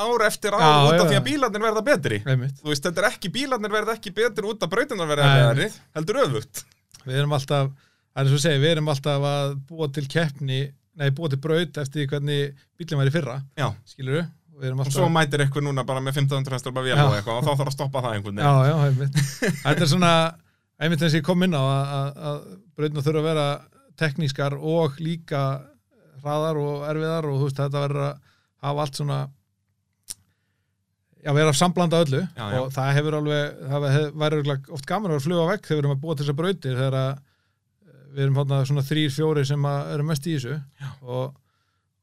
ár 0.00 0.24
eftir 0.24 0.56
ár 0.56 0.64
Já, 0.64 0.72
út 0.88 0.94
af 0.96 1.04
já, 1.04 1.08
því 1.10 1.18
að 1.18 1.26
bílarnir 1.28 1.64
verða 1.66 1.84
betri. 1.84 2.18
Einmitt. 2.24 2.58
þú 2.62 2.72
veist, 2.72 2.88
þetta 2.88 3.02
er 3.02 3.08
ekki, 3.10 3.32
bílarnir 3.36 3.74
verða 3.74 3.96
ekki 3.98 4.14
betri 4.16 4.48
út 4.48 4.64
af 4.64 4.72
brautirnar 4.72 5.10
verða 5.10 5.28
erfiðari 5.28 5.70
heldur 5.98 6.20
öfugt. 6.24 6.64
Við 7.04 7.20
erum 7.20 7.36
alltaf, 7.36 7.70
það 8.10 8.22
er 8.22 8.30
eins 8.30 8.36
og 8.38 8.44
segja, 8.44 8.62
við 8.64 8.74
erum 8.74 8.92
alltaf 8.94 9.28
að 9.30 9.54
búa 9.68 9.90
til 9.92 10.06
keppni, 10.10 10.60
nei, 11.00 11.08
búa 11.16 11.30
til 11.32 11.40
braut 11.44 11.80
eftir 11.84 12.08
hvernig 12.10 12.56
bílinn 12.80 13.02
var 13.02 13.12
í 13.12 13.14
fyrra, 13.14 13.38
Já. 13.60 13.68
Og 14.60 14.92
svo 14.92 15.08
mætir 15.12 15.44
eitthvað 15.44 15.66
núna 15.66 15.84
bara 15.88 16.02
með 16.04 16.20
1500 16.22 16.56
hestur 16.56 16.74
bara 16.76 16.92
Já. 16.92 17.02
og 17.06 17.16
eitthvað 17.16 17.40
og 17.40 17.46
þá 17.46 17.50
þarf 17.52 17.70
að 17.70 17.76
stoppa 17.76 18.04
það 18.04 18.16
einhvern 18.18 18.40
Já, 18.40 18.50
veginn 18.50 18.70
já, 18.70 18.86
einmitt. 18.86 19.20
Þetta 19.64 19.86
er 19.86 19.90
svona, 19.92 20.12
einmitt 20.80 21.04
eins 21.04 21.14
og 21.14 21.20
ég 21.20 21.26
kom 21.26 21.46
inn 21.46 21.56
á 21.56 21.62
að, 21.62 21.92
að, 21.98 22.22
að 22.30 22.40
brautna 22.76 23.04
þurfa 23.06 23.22
að 23.22 23.28
vera 23.30 23.46
teknískar 24.00 24.56
og 24.60 25.00
líka 25.00 25.42
hraðar 26.20 26.60
og 26.60 26.88
erfiðar 26.90 27.28
og 27.30 27.38
þú 27.40 27.48
veist, 27.48 27.60
þetta 27.60 27.84
verður 27.84 28.06
að 28.06 28.16
hafa 28.60 28.84
allt 28.84 29.00
svona 29.00 29.18
já, 31.24 31.32
vera 31.36 31.52
samblanda 31.56 32.00
öllu 32.04 32.20
Já, 32.20 32.44
já. 32.52 32.60
og 32.60 32.70
það 32.74 32.94
hefur 32.98 33.18
alveg, 33.20 33.58
það 33.72 33.88
örugglega 34.38 34.74
oft 34.76 34.88
gaman 34.88 35.12
að 35.12 35.20
að 35.20 35.26
fluga 35.26 35.48
vekk 35.50 35.68
þegar 35.68 35.76
við 35.76 35.84
erum 35.84 35.94
að 35.96 36.02
búa 36.04 36.16
til 36.16 36.24
þessar 36.24 36.38
brautir 36.40 36.78
þegar 36.78 36.98
að 37.00 37.10
eh, 37.10 38.02
við 38.14 38.24
erum 38.26 38.40
svona 38.70 38.86
þrýr, 38.90 39.14
fjóri 39.16 39.46
sem 39.48 39.68
að 39.70 39.92
eru 39.94 40.08
mest 40.10 40.28
í 40.28 40.36
þessu 40.36 40.56
og, 41.02 41.34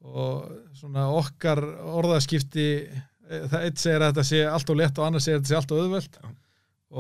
og 0.06 0.50
svona 0.78 1.08
okkar 1.18 1.62
orðaskipti 1.98 2.68
eh, 2.86 3.46
það 3.50 3.66
eitt 3.66 3.82
segir 3.82 4.04
að 4.04 4.12
þetta 4.12 4.26
sé 4.30 4.44
allt 4.48 4.72
og 4.74 4.80
lett 4.82 5.00
og 5.00 5.08
annars 5.08 5.28
segir 5.28 5.40
að 5.40 5.44
þetta 5.44 5.54
sé 5.54 5.60
allt 5.60 5.74
og 5.74 5.84
auðvelt 5.84 6.20
Já. 6.22 6.30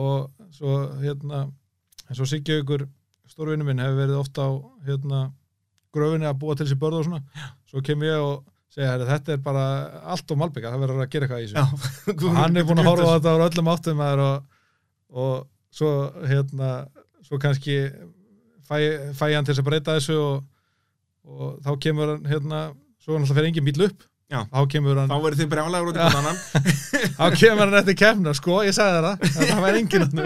og 0.03 0.51
svo 0.57 0.77
hérna 1.03 1.43
eins 2.07 2.21
og 2.23 2.29
Siggi 2.29 2.59
ykkur 2.61 2.87
stórvinnu 3.27 3.67
minn 3.67 3.83
hefur 3.83 4.01
verið 4.01 4.21
ofta 4.21 4.47
á 4.47 4.51
hérna 4.87 5.23
gröfinni 5.95 6.27
að 6.27 6.39
búa 6.41 6.55
til 6.55 6.65
þessi 6.67 6.79
börð 6.81 7.01
og 7.01 7.07
svona 7.07 7.49
svo 7.69 7.83
kem 7.85 8.05
ég 8.07 8.21
og 8.23 8.45
segja 8.73 8.91
herri, 8.91 9.07
þetta 9.07 9.33
er 9.33 9.41
bara 9.43 9.63
allt 10.13 10.31
og 10.33 10.39
malbygga, 10.41 10.73
það 10.73 10.83
verður 10.83 11.03
að 11.03 11.11
gera 11.13 11.27
eitthvað 11.27 11.43
í 11.43 11.47
þessu 11.47 11.57
Já. 11.57 12.27
og 12.29 12.37
hann 12.37 12.59
er 12.59 12.67
búin 12.67 12.81
að 12.83 12.89
horfa 12.91 13.07
á 13.07 13.15
þetta 13.15 13.33
á 13.33 13.45
öllum 13.47 13.71
áttum 13.73 14.03
og, 14.07 14.35
og 15.23 15.33
svo 15.77 15.91
hérna 16.27 16.71
svo 17.27 17.39
kannski 17.41 17.77
fæ, 18.67 18.77
fæ 19.17 19.25
hann 19.33 19.47
til 19.47 19.55
að 19.55 19.65
breyta 19.67 19.97
þessu 19.97 20.17
og, 20.19 20.43
og 21.27 21.57
þá 21.65 21.71
kemur 21.83 22.13
hann 22.13 22.29
hérna, 22.29 22.61
svo 23.07 23.17
alltaf 23.17 23.37
fyrir 23.39 23.49
engin 23.53 23.67
bíl 23.71 23.87
upp. 23.87 24.05
Já. 24.27 24.41
þá 24.51 24.59
kemur 24.67 24.97
hann 24.99 25.07
þá 25.07 25.21
verður 25.23 25.39
þið 25.39 25.49
brjálægur 25.53 25.89
út 25.93 25.97
í 25.97 26.01
annan. 26.03 26.39
Þá 27.17 27.25
kemur 27.39 27.61
hann 27.63 27.77
eftir 27.79 27.95
kemna 28.01 28.33
sko, 28.35 28.57
ég 28.67 28.73
sagði 28.75 28.97
þér 28.97 29.05
það 29.07 29.45
það 29.51 29.61
var 29.63 29.77
engin 29.79 30.03
hann 30.03 30.17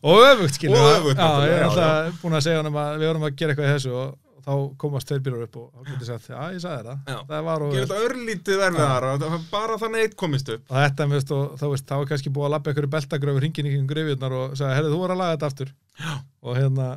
og 0.00 0.22
öfugt 0.30 0.62
já, 0.64 0.70
ég 0.72 0.78
er 0.80 1.18
náttúrulega, 1.20 1.66
alltaf 1.66 2.22
búin 2.22 2.36
að 2.38 2.46
segja 2.46 2.62
hann 2.62 2.70
að 2.72 2.94
við 3.02 3.10
vorum 3.10 3.26
að 3.28 3.34
gera 3.36 3.52
eitthvað 3.52 3.68
í 3.68 3.74
þessu 3.74 3.92
og, 4.00 4.14
þá 4.46 4.54
komast 4.80 5.10
tveir 5.10 5.20
bílar 5.26 5.44
upp 5.44 5.58
og 5.60 5.66
þá 5.68 5.90
getur 5.90 6.08
sagt, 6.08 6.30
já 6.32 6.40
ég 6.54 6.64
sagði 6.64 6.80
þér 6.80 6.88
Já. 6.88 7.18
það 7.18 7.34
það 7.34 7.44
var 7.50 7.66
og 7.66 7.76
þetta 7.76 8.00
örlítið 8.06 8.64
það- 8.64 9.46
bara 9.52 9.78
þannig 9.84 10.06
eitt 10.06 10.16
komist 10.24 10.52
upp. 10.56 10.64
Og 10.70 10.76
þetta 10.80 11.08
veist, 11.12 11.32
og, 11.36 11.44
þá, 11.60 11.66
veist, 11.74 11.86
þá 11.92 11.94
er 11.98 12.10
kannski 12.14 12.32
búið 12.32 12.48
að 12.48 12.54
labba 12.56 12.72
ykkur 12.72 12.88
beltagröfur 12.96 13.42
hringin 13.44 13.68
kringum 13.68 13.88
grifjurnar 13.92 14.36
og 14.40 14.56
segja, 14.56 14.72
herri, 14.78 14.92
þú 14.94 15.02
var 15.04 15.12
að 15.16 15.20
laga 15.20 15.36
þetta 15.36 15.50
aftur. 15.52 15.74
Já. 16.00 16.12
og 16.46 16.56
hérna, 16.62 16.88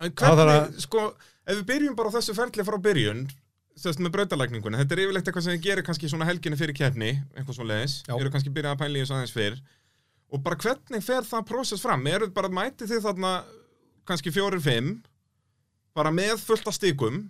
Það 0.00 0.44
hvernig, 0.44 0.80
sko, 0.86 1.06
ef 1.50 1.56
við 1.58 1.66
byrjum 1.72 1.96
bara 1.98 2.12
á 2.12 2.16
þessu 2.20 2.36
ferli 2.38 2.68
frá 2.68 2.78
byrjun 2.84 3.24
sérst 3.78 4.00
með 4.02 4.14
brautalækningunni, 4.16 4.78
þetta 4.80 4.96
er 4.96 5.02
yfirleitt 5.04 5.28
eitthvað 5.28 5.44
sem 5.46 5.54
þið 5.56 5.66
gerir 5.66 5.86
kannski 5.86 6.08
svona 6.10 6.26
helginni 6.28 6.58
fyrir 6.58 6.76
keppni 6.76 7.12
eitthvað 7.34 7.56
svo 7.56 7.66
leiðis, 7.68 7.94
Já. 8.08 8.14
eru 8.18 8.32
kannski 8.32 8.52
byrjað 8.54 8.74
að 8.74 8.82
pæla 8.82 8.98
í 8.98 9.04
þessu 9.04 9.16
aðeins 9.16 9.36
fyrr. 9.36 9.60
Og 10.30 10.42
bara 10.44 10.58
hvernig 10.62 11.04
fer 11.04 11.26
það 11.26 11.46
prósess 11.48 11.82
fram, 11.82 12.06
eru 12.06 12.28
bara 12.34 12.50
mætið 12.52 12.92
þið 12.92 13.06
þarna 13.06 13.32
kannski 14.06 14.32
fjórir, 14.34 14.60
fimm 14.62 14.90
bara 15.96 16.12
með 16.14 16.36
fullt 16.44 16.68
af 16.70 16.76
stikum 16.76 17.24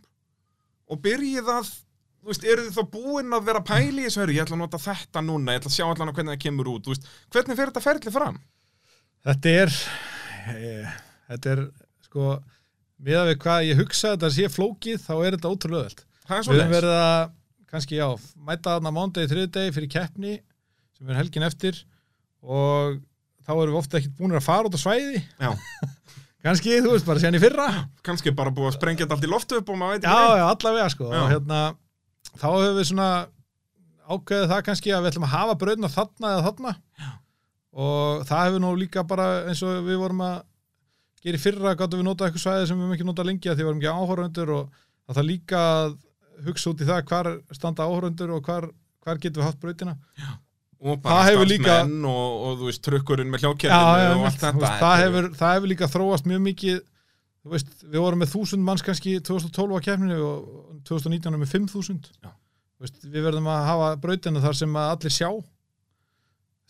og 0.90 1.00
byrjið 1.04 1.48
að 1.48 1.70
þú 2.20 2.28
veist, 2.28 2.44
eru 2.44 2.66
þið 2.66 2.76
þá 2.76 2.82
búin 2.92 3.36
að 3.36 3.46
vera 3.46 3.62
að 3.62 3.68
pæla 3.70 4.02
í 4.02 4.04
þessu, 4.04 4.20
"Heyrðu, 4.20 4.34
ég 4.36 4.44
ætla 4.44 4.56
að 4.56 4.64
nota 4.64 4.78
þetta 4.84 5.22
núna, 5.24 5.52
ég 5.54 5.60
ætla 5.60 5.70
að 5.70 5.76
sjá 5.78 5.86
allan 5.88 6.14
hvernig 6.14 6.34
það 6.34 6.44
kemur 6.44 6.72
út, 6.74 6.84
þú 6.84 6.92
veist, 6.92 7.06
hvernig 7.30 7.56
fer 7.56 7.70
þetta 7.70 7.86
ferli 7.86 8.12
fram? 8.12 8.40
þetta 9.24 9.54
er 9.62 9.72
e, 10.48 10.92
þetta 11.28 11.52
er 11.54 11.64
sko 12.06 12.28
með 13.00 13.18
að 13.20 13.28
við 13.30 13.38
hvað 13.44 13.66
ég 13.68 13.80
hugsa 13.80 14.14
þetta 14.14 14.30
sé 14.34 14.48
flókið, 14.52 15.02
þá 15.04 15.14
er 15.24 15.36
þetta 15.36 15.52
ótrúlega 15.52 15.90
svo 15.94 16.09
við 16.30 16.60
höfum 16.62 16.74
verið 16.76 16.96
að, 16.96 17.30
kannski 17.70 17.98
já 18.00 18.06
mæta 18.48 18.76
þarna 18.76 18.92
mándegi, 18.96 19.30
þriðdegi 19.30 19.74
fyrir 19.76 19.92
keppni 19.94 20.34
sem 20.98 21.10
er 21.12 21.18
helgin 21.20 21.46
eftir 21.46 21.78
og 22.42 22.98
þá 23.46 23.52
erum 23.56 23.74
við 23.74 23.80
ofta 23.80 23.98
ekkert 24.00 24.16
búin 24.18 24.36
að 24.36 24.44
fara 24.46 24.68
út 24.70 24.76
á 24.76 24.80
svæði 24.80 25.20
Já. 25.40 25.50
kannski, 26.44 26.78
þú 26.80 26.94
veist, 26.94 27.06
bara 27.08 27.20
síðan 27.22 27.38
í 27.38 27.42
fyrra 27.42 27.68
kannski 28.06 28.32
bara 28.36 28.52
búið 28.54 28.70
að 28.72 28.76
sprengja 28.78 29.08
allt 29.10 29.26
í 29.26 29.30
loftu 29.30 29.60
upp 29.60 29.70
og 29.74 29.80
maður 29.80 29.98
veit 29.98 30.06
Já, 30.06 30.10
ekki 30.10 30.26
neitt. 30.30 30.40
já, 30.40 30.46
allavega 30.54 30.90
sko 30.94 31.10
Já. 31.12 31.22
hérna, 31.34 31.60
þá 32.36 32.46
höfum 32.48 32.78
við 32.80 32.88
svona 32.90 33.08
ákveðið 34.10 34.50
það 34.50 34.62
kannski 34.66 34.92
að 34.94 35.02
við 35.04 35.12
ætlum 35.12 35.26
að 35.28 35.34
hafa 35.36 35.56
brauðna 35.60 35.90
þarna 35.94 36.30
eða 36.34 36.44
þarna 36.48 36.72
já. 37.04 37.10
og 37.86 38.22
það 38.30 38.46
hefur 38.48 38.62
nú 38.64 38.70
líka 38.80 39.04
bara 39.06 39.26
eins 39.50 39.60
og 39.66 39.84
við 39.86 40.00
vorum 40.02 40.22
að 40.26 40.38
gera 41.20 41.36
í 41.36 41.42
fyrra, 41.42 41.74
gáttum 41.76 42.00
við 42.00 42.06
nota 42.08 42.26
eitthvað 42.26 42.42
svæði 42.46 42.68
sem 42.70 42.78
við 42.80 42.86
höfum 42.86 42.96
ekki 42.96 43.06
nota 43.10 43.26
lengi 43.28 43.50
að 43.52 43.58
því 43.58 43.62
við 43.62 43.68
vorum 43.68 43.82
ekki 43.82 43.92
áhórundur 44.00 44.52
og 44.56 44.80
að 45.10 45.18
það 45.20 45.28
líka 45.28 45.60
hugsa 46.46 46.70
út 46.72 46.80
í 46.80 46.88
það 46.88 47.02
hvar 47.10 47.28
standa 47.56 47.86
áhórundur 47.88 48.32
og 48.36 48.42
hvar, 48.46 48.68
hvar 49.04 49.18
getum 49.22 49.42
við 49.42 49.48
haft 49.48 49.60
brautina. 49.60 49.96
Já. 50.18 50.30
og 50.80 51.02
bara 51.04 51.26
hefur 51.28 51.44
líka- 51.44 51.82
og, 51.84 52.30
og 52.46 52.58
þú 52.60 52.68
veist, 52.70 52.82
trukkurinn 52.86 53.28
með 53.30 53.42
já, 53.44 54.14
og 54.16 54.24
allt 54.30 54.40
þetta. 54.40 54.70
Það, 54.80 54.96
hefur, 55.04 55.26
það 55.36 55.54
hefur 55.54 55.68
líka 55.74 55.88
þróast 55.92 56.24
mjög 56.30 56.40
mikið. 56.46 56.78
Veist, 57.50 57.70
við 57.84 58.00
vorum 58.00 58.20
með 58.20 58.34
1000 58.36 58.64
manns 58.64 58.82
kannski 58.84 59.14
2012 59.20 59.76
á 59.76 59.80
keppninu 59.84 60.16
og 60.24 60.80
2019 60.88 61.36
með 61.40 61.52
5000 61.52 62.10
Já. 62.24 62.30
Þú 62.30 62.84
veist, 62.86 62.98
við 63.04 63.24
verðum 63.28 63.48
að 63.52 63.64
hafa 63.68 63.88
brautina 64.00 64.40
þar 64.40 64.56
sem 64.56 64.76
allir 64.76 65.12
sjá 65.12 65.28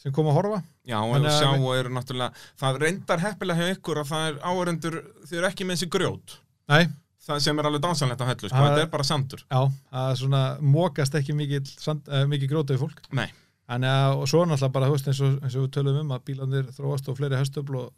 sem 0.00 0.12
koma 0.16 0.30
að 0.32 0.38
horfa. 0.40 0.60
Já, 0.88 0.96
og 1.02 1.26
sjá 1.30 1.48
við- 1.54 1.64
og 1.66 1.74
eru 1.76 1.90
náttúrulega 1.94 2.32
það 2.58 2.78
reyndar 2.82 3.20
heppilega 3.20 3.60
hjá 3.66 3.74
ykkur 3.76 4.00
að 4.00 4.08
það 4.10 4.28
er 4.30 4.38
áhörendur 4.50 4.96
þið 5.28 5.38
eru 5.38 5.46
ekki 5.50 5.66
með 5.68 5.76
þessi 5.76 5.90
grjót. 5.90 6.36
Nei, 6.70 6.88
það 7.26 7.44
sem 7.44 7.60
er 7.60 7.68
alveg 7.68 7.84
dansanlegt 7.84 8.24
á 8.24 8.30
hellu, 8.30 8.48
sko, 8.48 8.64
þetta 8.64 8.84
er 8.86 8.90
bara 8.92 9.06
sandur 9.06 9.44
já, 9.44 9.60
það 9.92 10.10
er 10.10 10.18
svona 10.22 10.42
mókast 10.60 11.16
ekki 11.20 11.36
mikið, 11.36 11.70
sand, 11.82 12.08
uh, 12.08 12.24
mikið 12.30 12.52
grótaði 12.54 12.80
fólk 12.80 13.02
Nei, 13.16 13.28
Þannig 13.70 13.92
að, 13.94 14.12
og 14.18 14.26
svo 14.26 14.40
náttúrulega 14.50 14.74
bara, 14.74 14.86
þú 14.88 14.94
veist, 14.96 15.08
eins 15.10 15.20
og, 15.22 15.34
eins 15.46 15.54
og 15.54 15.62
við 15.62 15.74
tölum 15.76 15.98
um 16.00 16.08
að 16.16 16.22
bílandir 16.26 16.70
þróast 16.74 17.10
og 17.10 17.18
fleiri 17.20 17.38
höstöfl 17.38 17.76
og 17.78 17.92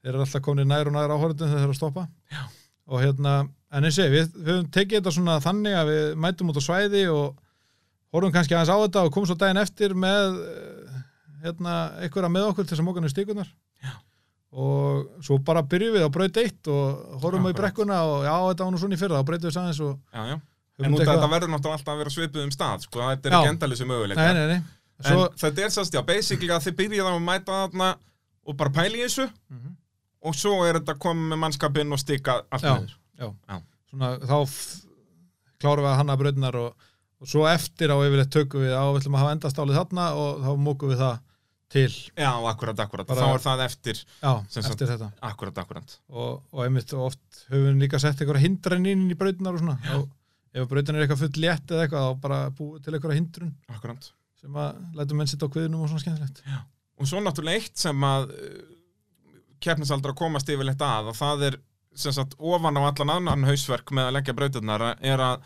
þeir 0.00 0.14
eru 0.14 0.22
alltaf 0.24 0.44
komin 0.46 0.70
nær 0.70 0.88
og 0.88 0.94
nær 0.94 1.12
áhörðum 1.12 1.42
þegar 1.42 1.52
þeir 1.52 1.66
eru 1.66 1.74
að 1.74 1.76
stoppa. 1.76 2.04
Já. 2.32 2.40
Og 2.88 3.02
hérna, 3.02 3.34
en 3.76 3.84
eins 3.84 3.98
og 4.00 4.14
við, 4.14 4.30
við 4.38 4.54
höfum 4.54 4.70
tekið 4.72 4.96
þetta 5.02 5.12
svona 5.18 5.34
þannig 5.44 5.76
að 5.76 5.90
við 5.92 6.06
mætum 6.24 6.52
út 6.52 6.60
á 6.64 6.64
svæði 6.64 7.02
og 7.12 7.42
horfum 8.16 8.32
kannski 8.38 8.56
aðeins 8.56 8.72
á 8.72 8.78
þetta 8.86 9.04
og 9.04 9.12
komum 9.12 9.28
svo 9.28 9.36
daginn 9.42 9.60
eftir 9.60 9.96
með, 10.06 10.40
eh, 10.54 10.96
hérna, 11.44 11.76
einhverja 12.06 12.32
með 12.32 12.48
okkur 12.54 12.64
til 12.64 12.72
þess 12.72 12.86
að 12.86 12.88
móka 12.88 13.04
niður 13.04 13.16
stíkunar. 13.18 13.52
Og 14.52 15.24
svo 15.26 15.36
bara 15.44 15.60
byrjum 15.62 15.92
við 15.98 16.06
á 16.08 16.10
braut 16.10 16.36
eitt 16.40 16.68
og 16.72 17.18
horfum 17.22 17.44
á 17.44 17.52
í 17.52 17.56
brekkuna 17.58 17.98
og 18.08 18.22
já, 18.24 18.32
þetta 18.48 18.64
var 18.64 18.72
nú 18.72 18.78
svona 18.80 18.96
í 18.96 19.00
fyrra, 19.02 19.18
þá 19.20 19.26
breytum 19.28 19.50
við 19.50 19.56
sæðins 19.58 19.80
og 19.84 19.98
já, 20.14 20.22
já 20.32 20.38
En 20.78 20.94
út 20.94 21.00
af 21.02 21.08
þetta 21.10 21.28
verður 21.32 21.50
náttúrulega 21.50 21.74
alltaf 21.74 21.92
að 21.92 21.98
vera 21.98 22.10
svipuð 22.14 22.44
um 22.46 22.50
stað, 22.54 22.82
sko, 22.86 23.00
þetta 23.02 23.28
er 23.28 23.32
Já. 23.34 23.38
ekki 23.42 23.50
endalið 23.52 23.78
sem 23.80 23.88
möguleika 23.90 24.24
Nei, 24.24 24.34
nei, 24.38 24.46
nei. 24.46 24.60
En 24.98 25.08
Svo, 25.10 25.24
þetta 25.42 25.64
er 25.66 25.72
sérst, 25.74 25.94
já, 25.98 26.02
basically 26.06 26.52
að 26.54 26.64
þið 26.68 26.76
byrjið 26.78 27.02
á 27.02 27.10
að 27.12 27.24
mæta 27.26 27.56
þarna 27.58 27.88
og 28.48 28.56
bara 28.56 28.70
pæli 28.78 29.00
í 29.02 29.04
þessu 29.08 29.26
Mhm. 29.50 29.72
og 30.22 30.34
svo 30.38 30.54
er 30.68 30.78
þetta 30.78 30.94
komið 31.02 31.28
með 31.34 31.38
mannskapinn 31.44 31.92
og 31.92 31.98
stika 31.98 32.38
allt. 32.50 32.94
Já. 33.18 33.28
Svona, 33.90 34.12
þá 34.22 34.36
klárum 35.60 35.84
við 35.84 35.90
að 35.92 35.98
hanna 36.00 36.16
braunar 36.16 36.56
og, 36.62 36.74
og 37.20 37.26
svo 37.28 37.44
eftir 37.50 37.90
á 37.90 37.96
yfirleitt 37.98 38.30
tökum 38.30 38.62
við 38.62 38.72
á 38.78 38.82
við 38.94 39.00
ætlum 39.02 39.18
að 39.18 39.22
hafa 39.24 39.34
endastálið 39.36 39.78
þarna 39.80 40.06
og 40.14 40.42
þá 40.46 40.50
mókum 40.62 40.92
við 40.94 41.02
það 41.02 41.18
til. 41.68 41.90
Já, 42.16 42.30
akkurat, 42.48 42.78
akkurat, 42.80 43.06
Bara- 43.06 43.20
þá 43.20 43.34
er 43.34 43.42
það 43.44 43.62
eftir 43.66 43.98
já, 44.22 44.30
Sem 44.48 44.62
sagt- 44.62 44.72
eftir 44.74 44.88
þetta. 44.94 45.08
Akkurat, 45.22 45.58
akkurat. 45.62 45.96
Og, 46.08 46.42
og 46.52 46.62
einmitt 46.64 46.92
og 46.96 47.06
oft 47.10 47.42
höfum 47.50 47.66
við 47.76 47.82
líka 47.84 48.00
sett 48.00 48.20
einhverja 48.22 48.44
hindran 48.46 48.86
inn 48.86 49.10
í 49.10 49.16
braunar 49.18 49.54
og 49.58 49.60
svona. 49.60 49.76
Og 49.98 50.08
ef 50.54 50.68
brautin 50.70 50.96
er 50.96 51.04
eitthvað 51.06 51.18
full 51.26 51.42
létt 51.44 51.66
eða 51.74 51.84
eitthvað 51.86 52.06
þá 52.08 52.20
bara 52.24 52.40
búið 52.50 52.82
til 52.84 52.94
einhverja 52.96 53.18
hindrun 53.20 53.54
Akkurat. 53.68 54.10
sem 54.40 54.50
að 54.64 54.80
lætum 54.96 55.16
menn 55.20 55.26
sitta 55.28 55.44
á 55.46 55.52
kviðnum 55.52 55.82
og 55.84 55.88
svona 55.92 56.00
skemmtilegt. 56.06 56.42
Og 56.98 57.06
svo 57.06 57.20
náttúrulega 57.20 57.60
eitt 57.60 57.76
sem 57.78 58.00
að 58.08 58.32
keppnisaldra 59.60 60.14
komast 60.18 60.48
yfirleitt 60.52 60.82
að 60.86 61.10
og 61.12 61.16
það 61.18 61.42
er 61.50 61.56
sem 61.98 62.12
sagt 62.14 62.36
ofan 62.38 62.78
á 62.78 62.82
allan 62.88 63.10
annan 63.16 63.44
hausverk 63.48 63.90
með 63.90 64.08
að 64.08 64.14
leggja 64.18 64.34
brautirnar 64.38 64.84
er 65.02 65.18
að 65.24 65.40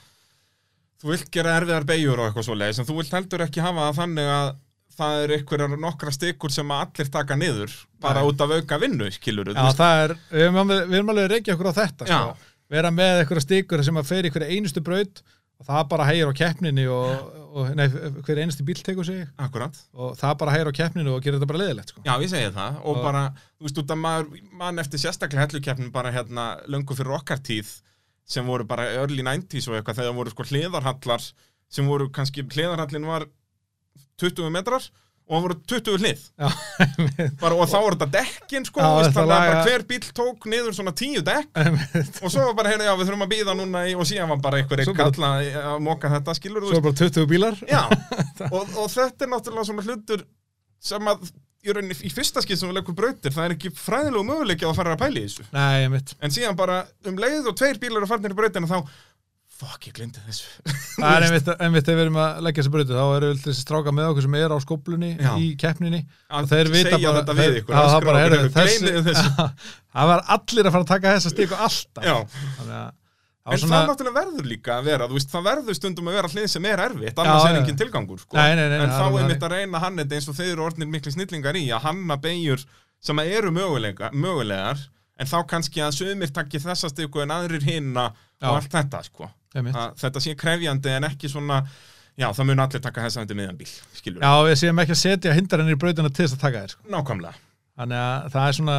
þú 1.03 1.09
vilt 1.15 1.31
gera 1.35 1.55
erfiðar 1.61 1.87
beigjur 1.89 2.21
og 2.21 2.29
eitthvað 2.29 2.47
svoleiðis 2.51 2.79
en 2.83 2.89
þú 2.91 2.97
vilt 3.01 3.15
heldur 3.17 3.45
ekki 3.47 3.65
hafa 3.65 3.87
þannig 3.97 4.29
að 4.37 4.51
það 4.99 5.19
er 5.25 5.35
einhverjar 5.39 5.77
nokkra 5.81 6.13
stikur 6.15 6.53
sem 6.55 6.71
allir 6.77 7.11
taka 7.13 7.37
niður 7.39 7.75
bara 8.03 8.23
Nei. 8.23 8.29
út 8.33 8.41
af 8.45 8.55
auka 8.57 8.79
vinnu 8.83 9.11
skilur 9.15 9.53
Já, 9.55 9.69
það 9.79 10.01
er, 10.07 10.17
við 10.33 10.47
erum 10.49 10.73
við 10.73 10.97
erum 10.99 11.13
alveg 11.15 11.29
að 11.29 11.35
reykja 11.37 11.55
okkur 11.57 11.71
á 11.73 11.79
þetta 11.83 12.09
sko. 12.11 12.51
vera 12.73 12.91
með 12.95 13.23
einhverja 13.23 13.47
stikur 13.47 13.85
sem 13.87 14.01
að 14.03 14.11
fer 14.11 14.29
í 14.29 14.33
hverja 14.35 14.51
einustu 14.57 14.83
braut 14.85 15.23
og 15.63 15.67
það 15.69 15.83
bara 15.93 16.07
hægir 16.09 16.31
á 16.33 16.35
keppninu 16.35 16.85
og, 16.91 17.27
og 17.55 17.69
nei, 17.79 17.85
hver 18.27 18.41
einustu 18.43 18.65
bíl 18.67 18.81
tekur 18.83 19.07
sig 19.07 19.21
Akkurat 19.39 19.77
og 19.95 20.17
það 20.19 20.33
bara 20.41 20.55
hægir 20.57 20.71
á 20.73 20.79
keppninu 20.81 21.13
og 21.15 21.23
gerir 21.23 21.39
þetta 21.39 21.51
bara 21.53 21.61
leðilegt 21.63 21.93
sko. 21.95 22.03
Já, 22.09 22.15
ég 22.25 22.33
segi 22.33 22.49
það 22.57 22.81
og, 22.83 22.97
Og- 22.97 23.03
bara, 23.05 23.21
þú 23.61 23.69
veist, 23.69 23.79
út 23.85 23.95
að 23.95 24.01
maður 24.03 24.41
mann 24.59 24.83
eftir 24.83 25.03
sérstaklega 25.05 25.45
hellukeppnin 25.47 25.93
bara 25.95 26.11
hérna 26.17 26.47
löngu 26.67 26.97
fyrir 26.99 27.15
okkar 27.21 27.39
tíð 27.47 27.71
sem 28.33 28.47
voru 28.49 28.65
bara 28.67 28.89
early 28.97 29.23
90s 29.23 29.69
og 29.71 29.77
eitthvað 29.79 30.01
þegar 30.01 30.17
voru 30.19 30.33
sko 30.35 30.49
hliðarhallar 30.51 31.25
sem 31.73 31.87
voru 31.89 32.09
kannski, 32.11 32.43
hliðarhallin 32.49 33.07
var 33.07 33.29
20 34.23 34.53
metrar 34.55 34.87
og 35.23 35.37
það 35.37 35.45
voru 35.45 35.57
20 35.71 36.01
hlið. 36.03 36.23
Bara, 37.41 37.55
og 37.55 37.69
þá 37.71 37.77
voru 37.79 37.97
þetta 37.97 38.09
dekkin 38.17 38.67
sko, 38.67 38.83
Já, 38.83 39.13
þannig 39.15 39.21
að 39.23 39.31
bara 39.33 39.61
hver 39.69 39.85
bíl 39.89 40.01
tók 40.19 40.49
niður 40.51 40.75
svona 40.77 40.93
10 40.99 41.23
dekk. 41.29 41.63
Og 42.21 42.35
svo 42.35 42.49
var 42.49 42.57
bara, 42.59 42.73
heyrðu, 42.73 42.89
já, 42.89 42.93
við 42.99 43.09
þurfum 43.09 43.25
að 43.27 43.33
býða 43.33 43.55
núna 43.59 43.85
í, 43.89 43.95
og 43.97 44.09
síðan 44.11 44.33
var 44.35 44.43
bara 44.45 44.61
einhver 44.61 44.83
Svo 44.89 44.97
kalla 44.99 45.33
að 45.63 45.79
moka 45.87 46.11
þetta, 46.13 46.37
skilur 46.41 46.67
svo 46.67 46.81
er 46.81 46.85
bara 46.89 46.99
20 47.05 47.31
bílar. 47.31 47.63
Já, 47.71 47.85
og, 48.55 48.61
og 48.67 48.93
þetta 48.93 49.29
er 49.29 49.33
náttúrulega 49.33 49.71
svona 49.71 49.87
hlutur 49.87 50.27
sem 50.83 51.13
að 51.15 51.25
í, 51.63 51.71
rauninni, 51.71 51.97
í 52.03 52.11
fyrsta 52.13 52.43
skil 52.43 52.59
sem 52.59 52.71
við 52.71 52.81
leikum 52.81 52.97
brautir 52.99 53.35
það 53.35 53.47
er 53.47 53.57
ekki 53.57 53.73
fræðilegu 53.79 54.27
möguleiki 54.27 54.67
að 54.67 54.77
fara 54.81 54.97
að 54.97 55.05
pæla 55.05 55.23
í 55.23 55.29
þessu. 55.29 55.47
Nei, 55.55 56.03
en 56.27 56.35
síðan 56.35 56.59
bara 56.59 56.83
um 57.09 57.19
leið 57.23 57.49
og 57.53 57.57
tveir 57.59 57.79
bílar 57.83 58.03
er 58.05 58.11
farnir 58.11 58.35
í 58.35 58.39
brautina 58.39 58.71
þá 58.71 58.81
fuck, 59.63 59.89
ég 59.89 59.97
glindi 59.97 60.23
þessu 60.27 60.73
Það 61.01 61.17
er 61.17 61.27
einmitt, 61.29 61.51
einmitt 61.57 61.87
þegar 61.89 61.99
við 62.01 62.05
erum 62.07 62.19
að 62.23 62.41
leggja 62.47 62.63
þessi 62.63 62.73
brauti 62.77 62.97
þá 62.97 63.05
eru 63.17 63.33
þessi 63.43 63.65
stráka 63.65 63.95
með 63.97 64.09
okkur 64.13 64.27
sem 64.27 64.39
er 64.41 64.55
á 64.55 64.59
skoblunni 64.65 65.13
Já. 65.17 65.33
í 65.39 65.53
keppninni 65.61 66.03
að 66.03 66.43
og 66.43 66.51
þeir 66.53 66.73
vita 66.75 66.97
bara 66.97 67.21
þetta 67.21 67.37
við 67.39 67.61
ykkur 67.63 67.79
að 67.79 67.93
það 67.93 68.09
bara, 68.09 68.25
skráður 68.25 68.25
heyrðu, 68.25 68.41
eru, 68.41 68.57
gleymið 68.57 69.13
þessu 69.13 69.37
það 69.95 70.11
var 70.13 70.27
allir 70.37 70.67
að 70.67 70.75
fara 70.77 70.87
að 70.87 70.91
taka 70.97 71.15
þessa 71.17 71.33
stíku 71.37 71.63
alltaf 71.69 72.11
Já, 72.11 72.17
Þannig 72.59 72.77
að 72.81 72.91
en 73.43 73.59
svona 73.59 73.81
það 73.81 73.89
náttúrulega 73.91 74.21
verður 74.21 74.47
líka 74.47 74.75
að 74.77 74.85
vera 74.87 75.07
þú 75.11 75.17
veist, 75.19 75.33
það 75.33 75.47
verður 75.49 75.77
stundum 75.79 76.11
að 76.11 76.17
vera 76.19 76.29
hlið 76.31 76.45
sem 76.53 76.67
er 76.71 76.83
erfitt 76.85 77.17
annars 77.19 77.43
Já, 77.43 77.49
er 77.49 77.57
já. 77.57 77.61
engin 77.63 77.79
tilgangur 77.81 78.21
sko. 78.23 78.37
Nei, 78.39 78.53
nei, 78.55 78.67
nei, 78.71 78.77
en 78.85 78.93
þá 78.95 79.07
er 79.09 79.27
mitt 79.33 79.47
að 79.47 79.55
reyna 79.57 79.81
hann 79.83 79.99
þetta 79.99 80.19
eins 80.19 80.29
og 80.31 80.37
þeir 80.39 80.51
eru 80.53 80.67
orðnir 80.69 80.91
miklu 80.93 81.15
snillingar 81.15 81.59
í 81.59 81.65
að 81.75 81.89
hanna 81.89 82.19
beigjur 82.23 82.63
sem 83.03 83.19
að 83.19 83.33
eru 83.41 83.51
mögulega, 83.57 84.13
mögulegar 84.15 84.85
en 85.23 85.31
þá 85.31 85.39
kannski 85.55 85.85
að 85.87 85.95
sumir 86.01 86.33
takki 86.35 86.61
þessa 86.63 86.91
stiku 86.93 87.23
en 87.23 87.33
aðrir 87.37 87.65
hinna 87.67 88.09
Já. 88.13 88.51
og 88.51 88.59
allt 88.59 88.75
þetta 88.75 89.03
sko. 89.07 89.31
þetta 89.55 90.23
sé 90.25 90.35
krefjandi 90.39 90.93
en 90.97 91.07
ekki 91.09 91.31
svona 91.31 91.63
já, 92.19 92.27
það 92.33 92.47
mun 92.51 92.63
allir 92.67 92.83
taka 92.85 93.07
þessa 93.07 93.23
undir 93.25 93.39
miðan 93.39 93.59
bíl 93.61 93.71
skilur 93.97 94.25
Já, 94.25 94.33
við 94.49 94.59
séum 94.61 94.83
ekki 94.83 94.97
að 94.97 95.03
setja 95.07 95.35
hindranir 95.37 95.77
í 95.77 95.81
brautina 95.81 96.11
til 96.13 96.27
þess 96.27 96.37
að 96.37 96.45
taka 96.47 96.63
þér 96.67 96.75
sko. 96.77 96.89
nákvæmlega 96.93 97.35
Þannig 97.73 97.97
að 98.05 98.27
það 98.35 98.47
er 98.49 98.57
svona, 98.59 98.79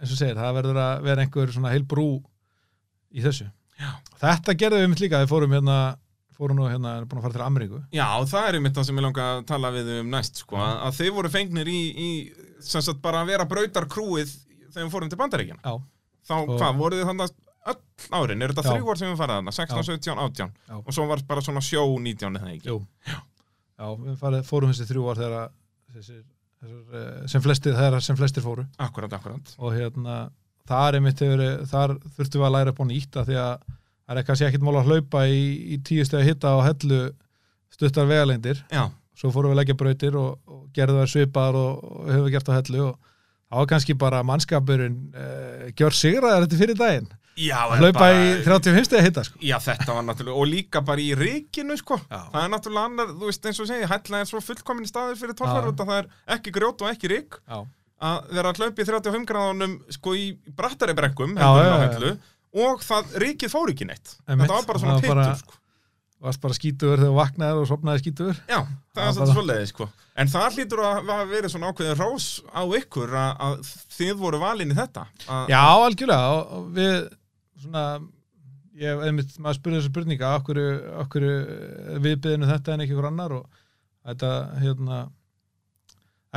eins 0.00 0.12
og 0.14 0.18
segir, 0.18 0.38
það 0.40 0.54
verður 0.56 0.78
að 0.80 1.02
vera 1.04 1.24
einhver 1.26 1.50
svona 1.52 1.72
heil 1.74 1.82
brú 1.84 2.06
í 3.12 3.20
þessu. 3.24 3.44
Já. 3.80 3.90
Þetta 4.22 4.54
gerðum 4.62 4.80
við 4.80 4.88
mitt 4.94 5.02
líka, 5.04 5.20
við 5.20 5.32
fórum 5.34 5.52
hérna, 5.56 5.76
fórum 6.38 6.56
nú 6.56 6.68
hérna, 6.70 6.94
búin 7.04 7.20
að 7.20 7.26
fara 7.26 7.36
til 7.36 7.44
Ameríku. 7.44 7.82
já, 7.92 8.06
það 8.32 8.48
er 8.48 8.58
einmitt 8.58 8.78
það 8.78 8.86
sem 8.88 9.00
ég 9.00 9.04
langa 9.04 9.26
að 9.34 9.42
tala 9.50 9.72
við 9.76 9.90
um 9.98 10.08
næst 10.14 10.40
sko, 10.40 10.56
að 10.56 10.96
þeir 11.02 11.12
voru 11.18 11.32
fengnir 11.36 11.68
í, 11.68 11.80
í 11.92 12.08
sem 12.64 12.84
sagt 12.86 13.02
bara 13.04 13.20
að 13.20 13.34
vera 13.34 13.48
brautarkrúið 13.50 14.32
þegar 14.74 14.86
við 14.88 14.92
fórum 14.94 15.10
til 15.12 15.18
bandaríkjana 15.20 15.62
Já, 15.64 15.74
þá, 16.30 16.34
Og- 16.40 16.52
hvað, 16.60 16.76
voruð 16.80 17.00
þið 17.02 17.10
þannig 17.10 17.32
öll 17.70 17.78
árin, 18.16 18.42
er 18.42 18.52
þetta 18.54 18.64
þrjú 18.70 18.90
ár 18.90 18.98
sem 19.00 19.10
við 19.12 19.18
farið 19.20 19.36
þarna 19.36 19.52
16, 19.52 19.76
Já. 19.76 19.88
17, 19.92 20.18
18 20.18 20.52
Já. 20.70 20.76
og 20.80 20.92
svo 20.96 21.06
var 21.10 21.22
bara 21.28 21.40
svona 21.44 21.60
sjó 21.64 21.82
19 22.00 22.36
eða 22.40 22.52
ekki. 22.56 22.78
Já, 23.80 23.86
við 24.00 24.16
farið, 24.20 24.44
fórum 24.48 24.72
þessi 24.72 24.86
þrjú 24.88 25.04
ár 25.10 25.20
þegar 25.20 25.50
þessir, 25.94 26.22
eh, 26.64 27.26
sem 27.26 27.42
flestir, 27.44 27.74
þegar 27.76 28.02
sem 28.04 28.16
flestir 28.16 28.42
fóru. 28.44 28.66
akkurat, 28.78 29.12
akkurat 29.12 29.54
Og 29.58 29.72
hérna, 29.76 30.30
þar 30.68 30.96
hefur, 31.00 31.66
þar 31.66 31.94
þurftum 32.16 32.40
við 32.40 32.46
að 32.48 32.54
læra 32.56 32.72
nýtt 32.88 33.16
að 33.20 33.26
því 33.30 33.36
að 33.44 33.68
það 34.10 34.18
er 34.18 34.22
kannski 34.26 34.46
ekkert 34.48 34.62
mál 34.66 34.76
að 34.80 34.88
hlaupa 34.90 35.24
í, 35.28 35.42
í 35.74 35.78
tíu 35.86 36.04
stegi 36.04 36.28
hitta 36.30 36.48
á 36.56 36.58
hellu 36.66 37.12
stuttar 37.70 38.06
vegalengdir. 38.10 38.64
já, 38.70 38.90
svo 39.14 39.30
fórum 39.30 39.52
við 39.52 39.56
að 39.56 39.60
leggja 39.60 39.76
brautir 39.78 40.16
og, 40.16 40.38
og 40.48 40.64
gerðu 40.74 41.00
þær 41.04 41.12
svipaðar 41.12 41.54
og, 41.60 41.84
og 41.84 42.08
höfum 42.10 42.24
við 42.26 42.32
gert 42.34 42.48
á 42.50 42.58
hellu 42.58 42.82
og 42.88 42.98
það 43.50 43.62
var 43.62 43.70
kannski 43.74 43.96
bara 43.98 44.22
mannskapurinn 44.26 45.00
uh, 45.14 45.66
gjör 45.74 45.96
sigraðar 45.96 46.46
þetta 46.46 46.60
fyrir 46.62 46.78
daginn 46.78 47.10
að 47.40 47.80
hlaupa 47.80 48.08
í 48.12 48.24
35 48.44 48.86
stegi 48.88 49.04
hitta 49.06 49.22
sko. 49.24 49.38
Já, 49.44 49.56
þetta 49.64 49.94
var 49.96 50.06
náttúrulega, 50.06 50.36
og 50.36 50.48
líka 50.50 50.82
bara 50.84 51.02
í 51.02 51.12
ríkinu, 51.16 51.76
sko. 51.80 51.96
Já. 52.10 52.24
Það 52.32 52.42
er 52.42 52.50
náttúrulega 52.54 52.90
annar, 52.90 53.12
þú 53.14 53.30
veist, 53.30 53.46
eins 53.48 53.60
og 53.62 53.70
segja, 53.70 53.90
hætla 53.90 54.20
er 54.20 54.28
svo 54.28 54.42
fullkomin 54.44 54.88
staður 54.88 55.20
fyrir 55.20 55.34
Já. 55.34 55.38
tólfarúta, 55.40 55.86
það 55.88 56.02
er 56.02 56.10
ekki 56.36 56.54
grjót 56.56 56.84
og 56.84 56.90
ekki 56.90 57.12
rík, 57.14 57.38
Já. 57.46 57.62
að 58.10 58.34
vera 58.36 58.52
að 58.52 58.60
hlaupa 58.60 58.84
í 58.84 58.88
35 58.90 59.30
gráðunum, 59.30 59.78
sko, 59.96 60.16
í 60.18 60.26
brattari 60.58 60.96
hellu, 61.86 62.12
og 62.66 62.84
það, 62.84 63.16
ríkið 63.24 63.54
fór 63.54 63.72
ekki 63.72 63.88
neitt. 63.88 64.16
Þetta 64.26 64.52
var 64.52 64.68
bara 64.68 64.84
svona 64.84 65.00
pittur, 65.00 65.34
sko. 65.44 65.59
Varst 66.20 66.42
bara 66.42 66.56
skítuður 66.56 67.00
þegar 67.00 67.10
þú 67.10 67.16
vaknaðir 67.16 67.60
og 67.62 67.68
sopnaði 67.70 68.02
skítuður 68.02 68.40
Já, 68.44 68.58
það 68.94 69.02
er 69.06 69.14
svolítið 69.16 69.34
svoleiði, 69.38 69.68
sko. 69.70 69.88
En 70.20 70.30
það 70.30 70.56
hlýtur 70.58 70.82
að 70.84 71.22
verið 71.30 71.52
svona 71.54 71.70
ákveðið 71.70 72.02
rás 72.02 72.26
á 72.52 72.62
ykkur 72.80 73.14
að, 73.16 73.30
að 73.46 73.70
þið 73.96 74.12
voru 74.20 74.40
valin 74.42 74.74
í 74.74 74.76
þetta. 74.76 75.06
Að, 75.24 75.52
Já, 75.54 75.60
algjörlega. 75.86 76.34
Og, 76.58 76.66
við 76.76 76.96
svona 77.62 77.84
ég, 78.80 79.06
einmitt, 79.08 79.32
maður 79.40 79.60
spurði 79.60 79.80
þessu 79.80 79.92
spurninga 79.94 80.34
okkur, 80.40 80.60
okkur 81.06 81.26
við 82.04 82.20
byðinu 82.26 82.52
þetta 82.52 82.74
en 82.74 82.84
ekki 82.84 82.96
ykkur 82.96 83.10
annar? 83.10 83.38
Og 83.40 83.64
þetta 84.10 84.34
hérna 84.60 85.00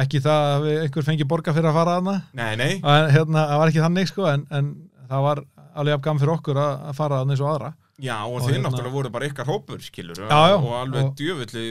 ekki 0.03 0.23
það 0.23 0.49
að 0.53 0.65
við 0.67 0.81
einhver 0.85 1.07
fengi 1.11 1.29
borga 1.29 1.53
fyrir 1.53 1.69
að 1.69 1.77
fara 1.77 1.99
þarna? 1.99 2.15
Nei, 2.39 2.51
nei, 2.57 2.71
en 2.79 3.11
hérna, 3.13 3.45
það 3.51 3.59
var 3.61 3.71
ekki 3.71 3.83
þannig 3.83 4.09
sko 4.09 4.25
en, 4.31 4.45
en 4.49 4.71
það 5.11 5.25
var 5.27 5.43
alveg 5.73 5.97
afgam 5.97 6.21
fyrir 6.21 6.33
okkur 6.37 6.59
að, 6.63 6.73
að 6.89 6.97
fara 6.97 7.19
þarna 7.19 7.35
eins 7.35 7.43
og 7.43 7.51
aðra 7.51 7.69
Já, 8.01 8.15
og, 8.25 8.39
Og 8.39 8.47
þið 8.47 8.55
hérna- 8.55 8.69
náttúrulega 8.71 8.91
voru 8.95 9.09
bara 9.13 9.27
ykkar 9.29 9.45
hópur, 9.45 9.77
skilur, 9.85 10.17
Já, 10.17 10.25
já, 10.49 10.55
og 10.57 10.71
alveg 10.79 11.03
og- 11.05 11.15
djöfulli 11.15 11.65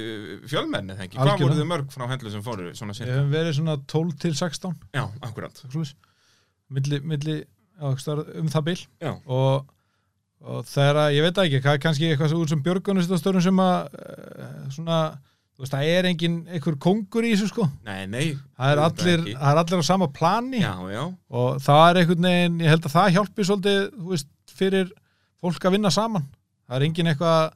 fjölmenni, 0.46 0.94
þengi. 0.96 1.16
Hvað 1.18 1.40
voru 1.42 1.56
þið 1.58 1.66
mörg 1.72 1.88
frá 1.90 2.06
hendlu 2.08 2.30
sem 2.30 2.42
fóru, 2.42 2.68
svona 2.78 2.92
Við 2.92 3.00
cirka? 3.00 3.16
hefum 3.16 3.32
verið 3.32 3.56
svona 3.58 3.76
12 3.90 4.18
til 4.20 4.32
16 4.34 4.76
Já, 4.94 5.08
akkurat. 5.20 5.62
milli, 6.70 7.00
milli 7.00 7.44
um 7.82 8.48
það 8.48 8.64
bil. 8.64 8.78
Já, 9.02 9.12
og, 9.26 9.66
og 10.42 10.64
þegar 10.64 11.10
ég 11.12 11.22
veit 11.26 11.42
ekki, 11.42 11.60
kannski 11.82 12.08
eitthvað 12.12 12.36
úr 12.38 12.48
sem 12.48 12.62
björgunustastörum 12.62 13.42
sem 13.42 13.56
að 13.56 13.88
eh, 13.98 14.70
svona, 14.70 15.18
þú 15.56 15.64
veist, 15.64 15.74
það 15.74 15.90
er 15.90 16.04
engin 16.12 16.46
einhver 16.46 16.78
kongur 16.78 17.26
í 17.26 17.34
þessu 17.34 17.48
sko. 17.50 17.68
Nei, 17.84 18.06
nei. 18.06 18.38
það 18.56 18.72
er 18.76 18.78
allir, 18.86 19.26
það 19.34 19.52
er 19.52 19.62
allir 19.64 19.82
á 19.82 19.90
sama 19.90 20.06
plani. 20.08 20.60
Já, 20.62 20.74
já, 20.94 21.04
og 21.30 21.60
það 21.60 21.84
er 21.90 22.00
einhvern 22.04 22.22
veginn, 22.30 22.60
ég 22.62 22.68
held 22.76 22.86
að 22.86 22.94
það 22.96 23.14
hjálpi 23.18 23.48
svolítið, 23.50 23.80
þú 23.98 24.14
veist, 24.14 24.28
fyrir 24.52 24.92
fólk 25.42 25.66
að 25.68 25.74
vinna 25.76 25.90
saman 25.94 26.26
það 26.68 26.76
er 26.78 26.84
engin 26.88 27.10
eitthvað 27.12 27.52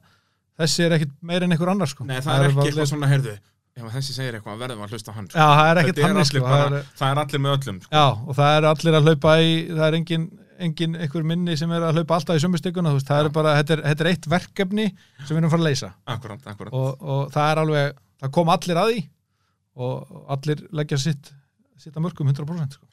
þessi 0.61 0.85
er 0.87 0.95
ekkit 0.97 1.13
meir 1.29 1.45
en 1.45 1.53
einhver 1.55 1.71
annar 1.73 1.89
sko 1.91 2.05
nei, 2.07 2.17
það 2.21 2.33
er 2.41 2.49
ekki 2.49 2.59
allir- 2.59 2.71
eitthvað 2.73 2.89
svona, 2.91 3.09
heyrðu, 3.11 3.35
ef 3.77 3.93
þessi 3.93 4.15
segir 4.17 4.37
eitthvað, 4.39 4.57
verðum 4.63 4.83
að 4.87 4.93
hlusta 4.95 5.13
hann, 5.13 5.27
sko. 5.29 5.37
Já, 5.37 5.47
það 5.53 5.67
er 5.69 5.77
er 5.77 5.87
þannig 5.93 6.17
allir 6.17 6.29
sko 6.31 6.41
bara, 6.47 6.57
það 6.67 6.77
er, 6.79 6.85
það 6.97 7.11
er 7.13 7.21
allir 7.23 7.41
með 7.45 7.55
öllum, 7.57 7.79
sko. 7.83 7.91
Já, 7.93 8.05
og 8.27 8.37
það 8.39 8.55
er 8.57 8.67
allir 8.71 8.97
að 8.97 9.07
hlaupa 9.11 9.33
í 9.45 9.51
það 9.69 9.83
er 9.87 9.97
engin, 9.99 10.23
engin 10.67 10.95
einhver 10.97 11.27
minni 11.29 11.57
sem 11.61 11.71
er 11.77 11.85
að 11.85 11.99
hlaupa 11.99 12.17
alltaf 12.17 12.39
í 12.39 12.41
sömu 12.41 12.57
stykkuna, 12.61 12.89
þú 12.95 12.97
veist, 12.97 13.11
það 13.11 13.21
Já. 13.21 13.25
er 13.29 13.35
bara 13.37 13.53
þetta 13.59 13.75
er, 13.77 13.83
þetta 13.91 14.05
er 14.07 14.09
eitt 14.15 14.27
verkefni 14.33 14.87
sem 14.89 15.29
við 15.29 15.37
erum 15.37 15.49
að 15.51 15.53
fara 15.53 15.61
að 15.61 15.67
leysa 15.69 15.91
Akkurat, 16.15 16.47
akkurat. 16.49 16.73
og, 16.73 17.05
og 17.13 17.29
það 17.37 17.51
er 17.53 17.61
alveg, 17.63 17.99
það 18.23 18.33
kom 18.39 18.49
allir 18.55 18.81
að 18.81 18.89
því 18.95 19.03
og 19.77 20.23
allir 20.33 20.63
leggja 20.81 20.97
sitt 21.05 21.29
sitt 21.77 21.93
að 21.93 22.07
mörgum 22.07 22.31
100% 22.33 22.79
sko. 22.79 22.87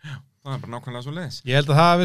Það 0.45 0.53
er 0.53 0.61
bara 0.67 0.73
nákvæmlega 0.77 1.05
svo 1.07 1.15
leiðis. 1.17 1.39
Ég 1.49 1.57
held 1.57 1.71
að 1.73 1.79
það 1.81 2.03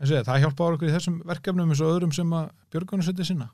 ég, 0.00 0.24
það 0.26 0.42
hjálpa 0.44 0.66
á 0.66 0.68
okkur 0.76 0.90
í 0.90 0.96
þessum 0.96 1.20
verkefnum 1.28 1.70
eins 1.72 1.82
og 1.84 1.92
öðrum 1.94 2.12
sem 2.12 2.34
að 2.36 2.50
Björgunum 2.74 3.06
setja 3.06 3.24
sinna 3.28 3.50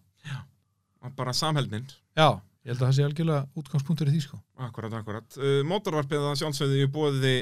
Bara 1.18 1.32
samheldnin. 1.34 1.86
Já, 2.14 2.38
ég 2.62 2.70
held 2.70 2.82
að 2.82 2.86
það 2.86 2.94
sé 2.94 3.04
algjörlega 3.06 3.58
útgangspunktur 3.58 4.10
í 4.10 4.12
því 4.14 4.20
sko. 4.22 4.36
Akkurat, 4.62 4.92
akkurat. 4.94 5.36
Uh, 5.40 5.62
Mótorvarpið 5.66 6.26
að 6.28 6.36
sjálfsögðu 6.38 6.84
í 6.84 6.90
bóði 6.94 7.32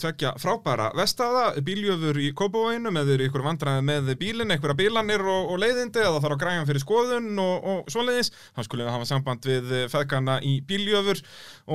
tvekja 0.00 0.30
frábæra 0.40 0.86
vestaða, 0.96 1.42
bíljöfur 1.66 2.20
í 2.22 2.30
Kópavóinum 2.36 2.96
eða 2.96 3.12
eru 3.18 3.26
ykkur 3.28 3.44
vandræði 3.44 3.84
með 3.84 4.08
bílinn, 4.22 4.54
einhverja 4.54 4.78
bílanir 4.78 5.24
og, 5.28 5.52
og 5.52 5.60
leiðindi 5.60 6.00
eða 6.00 6.22
þarf 6.24 6.36
að 6.38 6.40
græja 6.40 6.62
hann 6.62 6.70
fyrir 6.70 6.84
skoðun 6.86 7.28
og, 7.44 7.68
og 7.68 7.92
svoleiðis, 7.92 8.32
þá 8.56 8.62
skulum 8.64 8.88
við 8.88 8.96
hafa 8.96 9.10
samband 9.12 9.48
við 9.52 9.76
eh, 9.76 9.86
feðgana 9.92 10.38
í 10.48 10.56
bíljöfur. 10.64 11.20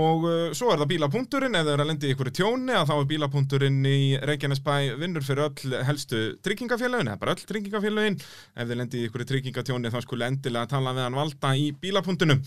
Og 0.01 0.25
uh, 0.25 0.35
svo 0.57 0.73
er 0.73 0.81
það 0.81 0.93
bílapunkturinn 0.95 1.59
ef 1.59 1.67
þau 1.67 1.73
eru 1.75 1.85
að 1.85 1.91
lendi 1.93 2.09
í 2.09 2.15
ykkur 2.17 2.33
tjóni 2.33 2.77
að 2.79 2.89
þá 2.89 2.95
er 2.97 3.09
bílapunkturinn 3.13 3.81
í 3.85 3.99
Reykjanesbæ 4.25 4.75
vinnur 4.97 5.27
fyrir 5.27 5.51
öll 5.51 5.81
helstu 5.85 6.23
tryggingafélagin 6.41 7.13
eða 7.13 7.21
bara 7.21 7.37
öll 7.37 7.45
tryggingafélagin 7.45 8.17
ef 8.17 8.71
þau 8.71 8.77
lendi 8.81 9.03
í 9.03 9.09
ykkur 9.11 9.27
tryggingatjóni 9.29 9.93
þá 9.93 10.01
skulle 10.01 10.31
endilega 10.31 10.73
tala 10.73 10.95
við 10.97 11.05
hann 11.05 11.21
valda 11.21 11.53
í 11.59 11.69
bílapunktunum 11.77 12.41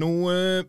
Nú, 0.00 0.10
uh, 0.30 0.62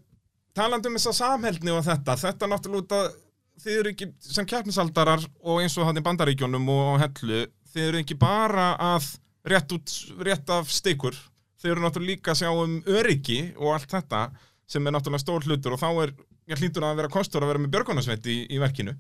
talandi 0.58 0.90
um 0.90 0.98
þessa 0.98 1.16
samheldni 1.22 1.74
og 1.76 1.86
þetta, 1.86 2.18
þetta 2.22 2.50
náttúrulega 2.50 3.02
að 3.04 3.16
þið 3.62 3.80
eru 3.82 3.94
ekki 3.94 4.10
sem 4.22 4.48
keppnisaldarar 4.48 5.24
og 5.42 5.64
eins 5.64 5.78
og 5.80 5.88
hann 5.88 6.00
í 6.00 6.04
bandaríkjónum 6.06 6.68
og 6.74 7.00
hellu, 7.02 7.46
þið 7.74 7.88
eru 7.88 8.02
ekki 8.04 8.18
bara 8.20 8.72
að 8.94 9.08
rétt, 9.48 9.74
út, 9.74 9.96
rétt 10.24 10.52
af 10.54 10.70
stikur, 10.74 11.18
þið 11.62 11.74
eru 11.74 11.86
náttúrulega 11.86 12.14
líka 12.14 12.34
að 12.34 12.44
sjá 12.44 12.52
um 12.52 12.78
öryggi 12.98 13.40
og 13.58 13.74
allt 13.76 13.96
þetta 13.96 14.28
sem 14.68 14.84
er 14.84 14.94
náttúrulega 14.94 15.24
stór 15.24 15.48
hlutur 15.48 15.76
og 15.76 15.82
þá 15.82 15.90
er, 16.04 16.14
ég 16.52 16.62
hlýtur 16.62 16.86
að 16.86 17.02
vera 17.02 17.12
kostur 17.12 17.44
að 17.44 17.54
vera 17.54 17.64
með 17.64 17.74
björgunarsveit 17.76 18.30
í, 18.30 18.38
í 18.52 18.62
verkinu. 18.62 18.94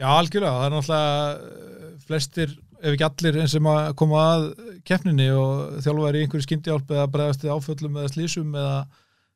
Já, 0.00 0.08
algjörlega, 0.10 0.58
það 0.58 0.66
er 0.66 0.74
náttúrulega 0.74 1.28
eh, 1.30 1.90
flestir, 2.08 2.54
ef 2.80 2.96
ekki 2.96 3.06
allir 3.06 3.40
eins 3.44 3.54
sem 3.54 3.68
að 3.70 3.92
koma 4.00 4.22
að 4.32 4.46
keppninni 4.88 5.28
og 5.38 5.78
þjálfar 5.84 6.18
í 6.18 6.24
einhverju 6.24 6.46
skyndihjálp 6.48 6.90
eða 6.96 7.10
bregðast 7.14 7.44
við 7.46 7.54
áföllum 7.54 8.00
eða 8.00 8.10
slísum 8.10 8.56
eða, 8.58 8.80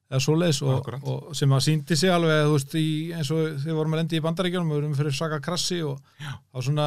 eða 0.08 0.20
svoleiðis 0.24 0.60
og, 0.64 0.74
Akkúrat. 0.78 1.02
og 1.04 1.34
sem 1.36 1.50
að 1.52 1.64
síndi 1.66 1.96
sig 2.00 2.10
alveg, 2.14 2.46
veist, 2.52 2.74
í, 2.80 2.86
eins 3.12 3.30
og 3.34 3.58
þið 3.64 3.76
vorum 3.76 3.92
að 3.96 4.00
lendi 4.02 4.16
í 4.20 4.24
bandaríkjunum, 4.24 4.70
við 4.72 4.78
vorum 4.80 4.94
fyrir 5.02 5.16
Saga 5.18 5.40
Krassi 5.44 5.82
og 5.84 5.98
þá 6.22 6.62
svona 6.64 6.86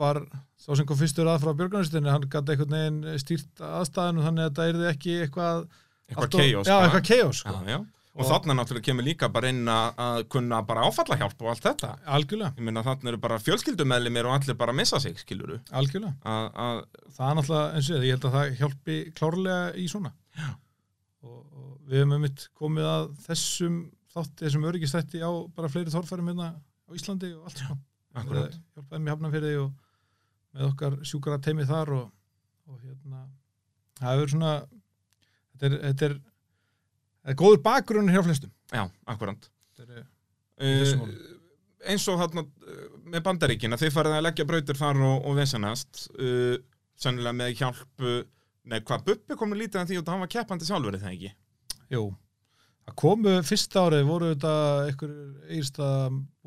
var 0.00 0.22
sá 0.56 0.72
sem 0.76 0.86
kom 0.88 0.96
fyrstur 1.00 1.28
að 1.28 1.42
frá 1.44 1.52
björgunarstinni, 1.58 2.08
hann 2.12 2.24
gæti 2.32 2.54
einhvern 2.56 2.78
veginn 2.78 3.20
stýrt 3.20 3.60
aðstæðinu 3.68 4.24
þannig 4.24 4.48
að 4.48 4.56
það 4.62 4.72
yrði 4.74 4.90
ekki 4.94 5.18
eitthvað 5.26 5.68
Eitthvað 6.08 6.64
Já, 6.64 7.00
chaos, 7.04 7.42
sko. 7.42 7.52
Já, 7.66 7.68
já. 7.74 7.78
Og, 8.18 8.22
Og- 8.24 8.30
þarna 8.32 8.54
náttúrulega 8.56 8.86
kemur 8.88 9.04
líka 9.04 9.28
bara 9.30 9.50
inn 9.52 9.68
að 9.68 10.22
kunna 10.32 10.62
bara 10.66 10.86
áfallahjálp 10.88 11.42
og 11.44 11.50
allt 11.52 11.66
þetta. 11.66 11.90
Algjörlega, 12.16 12.54
Ég 12.56 12.64
meina 12.64 12.82
þarna 12.82 13.12
eru 13.12 13.18
bara 13.22 13.36
fjölskyldumeðlimir 13.44 14.24
og 14.26 14.38
allir 14.40 14.56
bara 14.58 14.72
missa 14.72 14.98
sig, 14.98 15.20
skiluru. 15.20 15.60
algjörlega. 15.70 16.14
Að, 16.24 16.48
að, 16.64 16.80
það 17.18 17.28
er 17.28 17.36
náttúrulega, 17.38 17.74
eins 17.76 17.90
og 17.92 18.06
ég, 18.08 18.16
held 18.16 18.24
að 18.24 18.34
það 18.38 18.56
hjálpi 18.62 18.96
klárlega 19.20 19.60
í 19.76 19.86
svona 19.92 20.14
og, 21.24 21.38
og 21.42 21.68
við 21.88 22.00
hefum 22.02 22.14
einmitt 22.18 22.46
komið 22.58 22.88
að 22.90 23.08
þessum 23.26 23.78
þátti, 24.14 24.44
þessum 24.44 24.66
öryggistætti 24.70 25.22
á 25.24 25.30
bara 25.56 25.70
fleiri 25.72 25.92
þorfærum 25.94 26.30
hérna 26.32 26.50
á 26.58 26.90
Íslandi 26.96 27.32
og 27.36 27.48
allt 27.50 27.62
akkurat. 28.18 28.54
Við 28.56 28.78
hjálpaði 28.78 29.02
mér 29.04 29.14
hafna 29.14 29.32
fyrir 29.34 29.48
því 29.48 29.62
og 29.64 29.72
með 30.58 30.68
okkar 30.70 30.98
sjúkara 31.06 31.40
teimi 31.44 31.66
þar 31.68 31.92
og, 31.98 32.06
og 32.68 32.78
hérna 32.82 33.24
það 33.98 34.14
hefur 34.14 34.32
svona 34.34 34.52
þetta 34.62 35.68
er, 35.68 35.76
þetta 35.88 36.08
er, 36.08 36.14
þetta 37.18 37.34
er 37.34 37.40
góður 37.42 37.64
bakgrunn 37.66 38.12
hjá 38.14 38.22
flestum 38.26 38.54
Já, 38.72 38.86
akkurat. 39.08 39.50
þetta 39.78 40.00
er, 40.02 40.06
Uh, 40.58 40.80
þessum 40.82 41.04
málum. 41.04 41.18
eins 41.86 42.04
og 42.10 42.22
uh, 42.40 42.46
með 43.06 43.20
bandaríkina, 43.28 43.76
þið 43.78 43.92
farið 43.94 44.14
að 44.16 44.24
leggja 44.26 44.46
brautir 44.48 44.78
þar 44.80 44.98
og, 45.06 45.20
og 45.30 45.36
vesenast 45.38 46.00
uh, 46.18 46.56
sennilega 46.98 47.36
með 47.38 47.52
hjálp 47.60 48.02
uh, 48.02 48.16
nei, 48.68 48.80
hvað, 48.84 49.04
Bubbi 49.08 49.36
kom 49.40 49.50
nú 49.52 49.58
lítið 49.58 49.80
að 49.82 49.92
því 49.92 49.98
og 50.02 50.10
hann 50.12 50.24
var 50.24 50.30
keppandi 50.32 50.68
sjálfur 50.68 50.96
er 50.98 51.02
það 51.04 51.14
ekki? 51.16 51.30
jú 51.94 52.02
að 52.88 52.94
komu 53.02 53.32
fyrsta 53.44 53.82
árið 53.88 54.06
voru 54.08 54.28
þetta 54.32 54.52
einhver 54.88 55.14
eirsta 55.52 55.86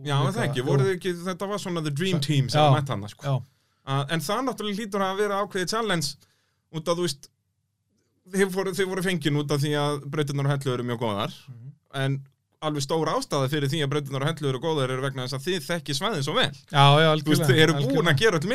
Já, 0.01 0.15
það 0.25 0.43
ekki, 0.47 0.63
ekki, 0.95 1.13
þetta 1.27 1.49
var 1.51 1.61
svona 1.61 1.83
the 1.85 1.93
dream 1.93 2.19
team 2.23 2.47
sem 2.49 2.73
mætt 2.73 2.89
hann, 2.93 3.07
sko. 3.13 3.25
já, 3.25 3.35
Uh, 3.81 4.03
en 4.13 4.21
það 4.21 4.43
náttúrulega 4.45 4.77
hlýtur 4.77 5.01
að 5.01 5.15
vera 5.17 5.37
ákveðið 5.41 5.69
challenge 5.71 6.09
út 6.77 6.89
af, 6.91 6.99
þú 6.99 7.05
veist, 7.07 7.23
þið 8.29 8.51
voru, 8.53 8.73
voru 8.91 9.03
fengin 9.07 9.39
út 9.41 9.53
af 9.55 9.59
því 9.63 9.71
að 9.73 9.95
brautirnar 10.13 10.45
og 10.45 10.51
hellu 10.53 10.73
eru 10.75 10.83
mjög 10.85 10.99
góðar, 11.01 11.33
Mhm. 11.49 11.71
en 11.97 12.17
alveg 12.61 12.85
stór 12.85 13.09
ástæða 13.11 13.49
fyrir 13.51 13.71
því 13.71 13.79
að 13.85 13.91
brautirnar 13.93 14.25
og 14.25 14.29
hellu 14.31 14.49
eru 14.51 14.61
góðar 14.61 14.93
eru 14.93 15.05
vegna 15.05 15.25
þess 15.25 15.37
að 15.37 15.47
þið 15.47 15.65
þekki 15.67 15.95
svæðið 15.97 16.25
svo 16.27 16.35
vel. 16.37 16.51
já, 16.51 16.85
já, 17.01 17.07
Þú 17.07 17.11
algjörlega 17.11 17.49
þið 17.49 17.61
eru 17.65 17.75
búin 17.81 18.11
að 18.11 18.21
gera 18.21 18.39
öll 18.41 18.49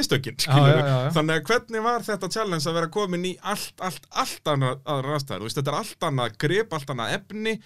já. 0.86 1.10
Þannig 1.16 1.40
að 1.40 1.50
hvernig 1.50 1.84
var 1.86 2.06
þetta 2.06 2.30
challenge 2.36 2.70
að 2.70 2.78
vera 2.78 2.92
komin 2.96 3.26
í 3.26 3.34
allt, 3.42 3.74
allt, 3.82 4.08
allt 4.24 4.52
annað 4.54 4.80
aðra 4.94 5.18
þú 5.42 5.48
veist, 5.48 5.60
þetta 5.60 5.74
er 5.74 5.78
allt 5.80 6.08
annað 6.10 6.38
grip, 6.46 6.76
allt 6.78 6.94
annað 6.94 7.14
efni, 7.18 7.56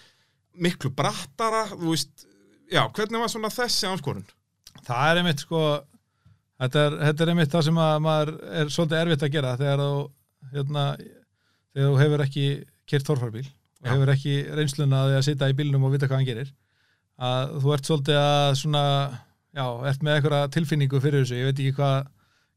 miklu 0.60 0.92
brattara, 0.96 1.66
þú 1.76 1.92
já, 2.70 2.84
hvernig 2.96 3.20
var 3.20 3.32
svona 3.32 3.52
þessi 3.52 3.90
áskorun? 3.90 4.26
það 4.86 5.06
er 5.10 5.20
einmitt 5.20 5.44
sko 5.44 5.62
þetta 6.60 6.84
er, 6.86 6.98
þetta 7.06 7.24
er 7.24 7.32
einmitt 7.32 7.54
það 7.54 7.66
sem 7.68 7.80
að 7.84 7.94
maður 8.06 8.32
er 8.60 8.74
svolítið 8.74 9.00
erfitt 9.00 9.24
að 9.26 9.34
gera 9.36 9.54
þegar 9.60 9.82
þú 9.84 9.94
hérna, 10.54 10.84
þegar 11.74 11.90
þú 11.90 11.98
hefur 12.02 12.24
ekki 12.26 12.46
kert 12.90 13.10
þorfarbíl 13.10 13.46
og 13.80 13.90
hefur 13.94 14.12
ekki 14.14 14.34
reynsluna 14.58 15.04
að 15.08 15.20
sitja 15.28 15.48
í 15.50 15.56
bílnum 15.56 15.84
og 15.88 15.94
vita 15.94 16.08
hvað 16.08 16.20
hann 16.20 16.28
gerir 16.28 16.52
að 17.20 17.58
þú 17.60 17.74
ert 17.74 17.88
svolítið 17.90 18.18
að 18.20 18.54
svona, 18.60 18.82
já, 19.56 19.64
ert 19.90 20.04
með 20.06 20.16
eitthvað 20.16 20.48
tilfinningu 20.56 21.00
fyrir 21.04 21.24
þessu, 21.24 21.38
ég 21.40 21.50
veit 21.50 21.58
ekki 21.60 21.76
hvað 21.76 22.08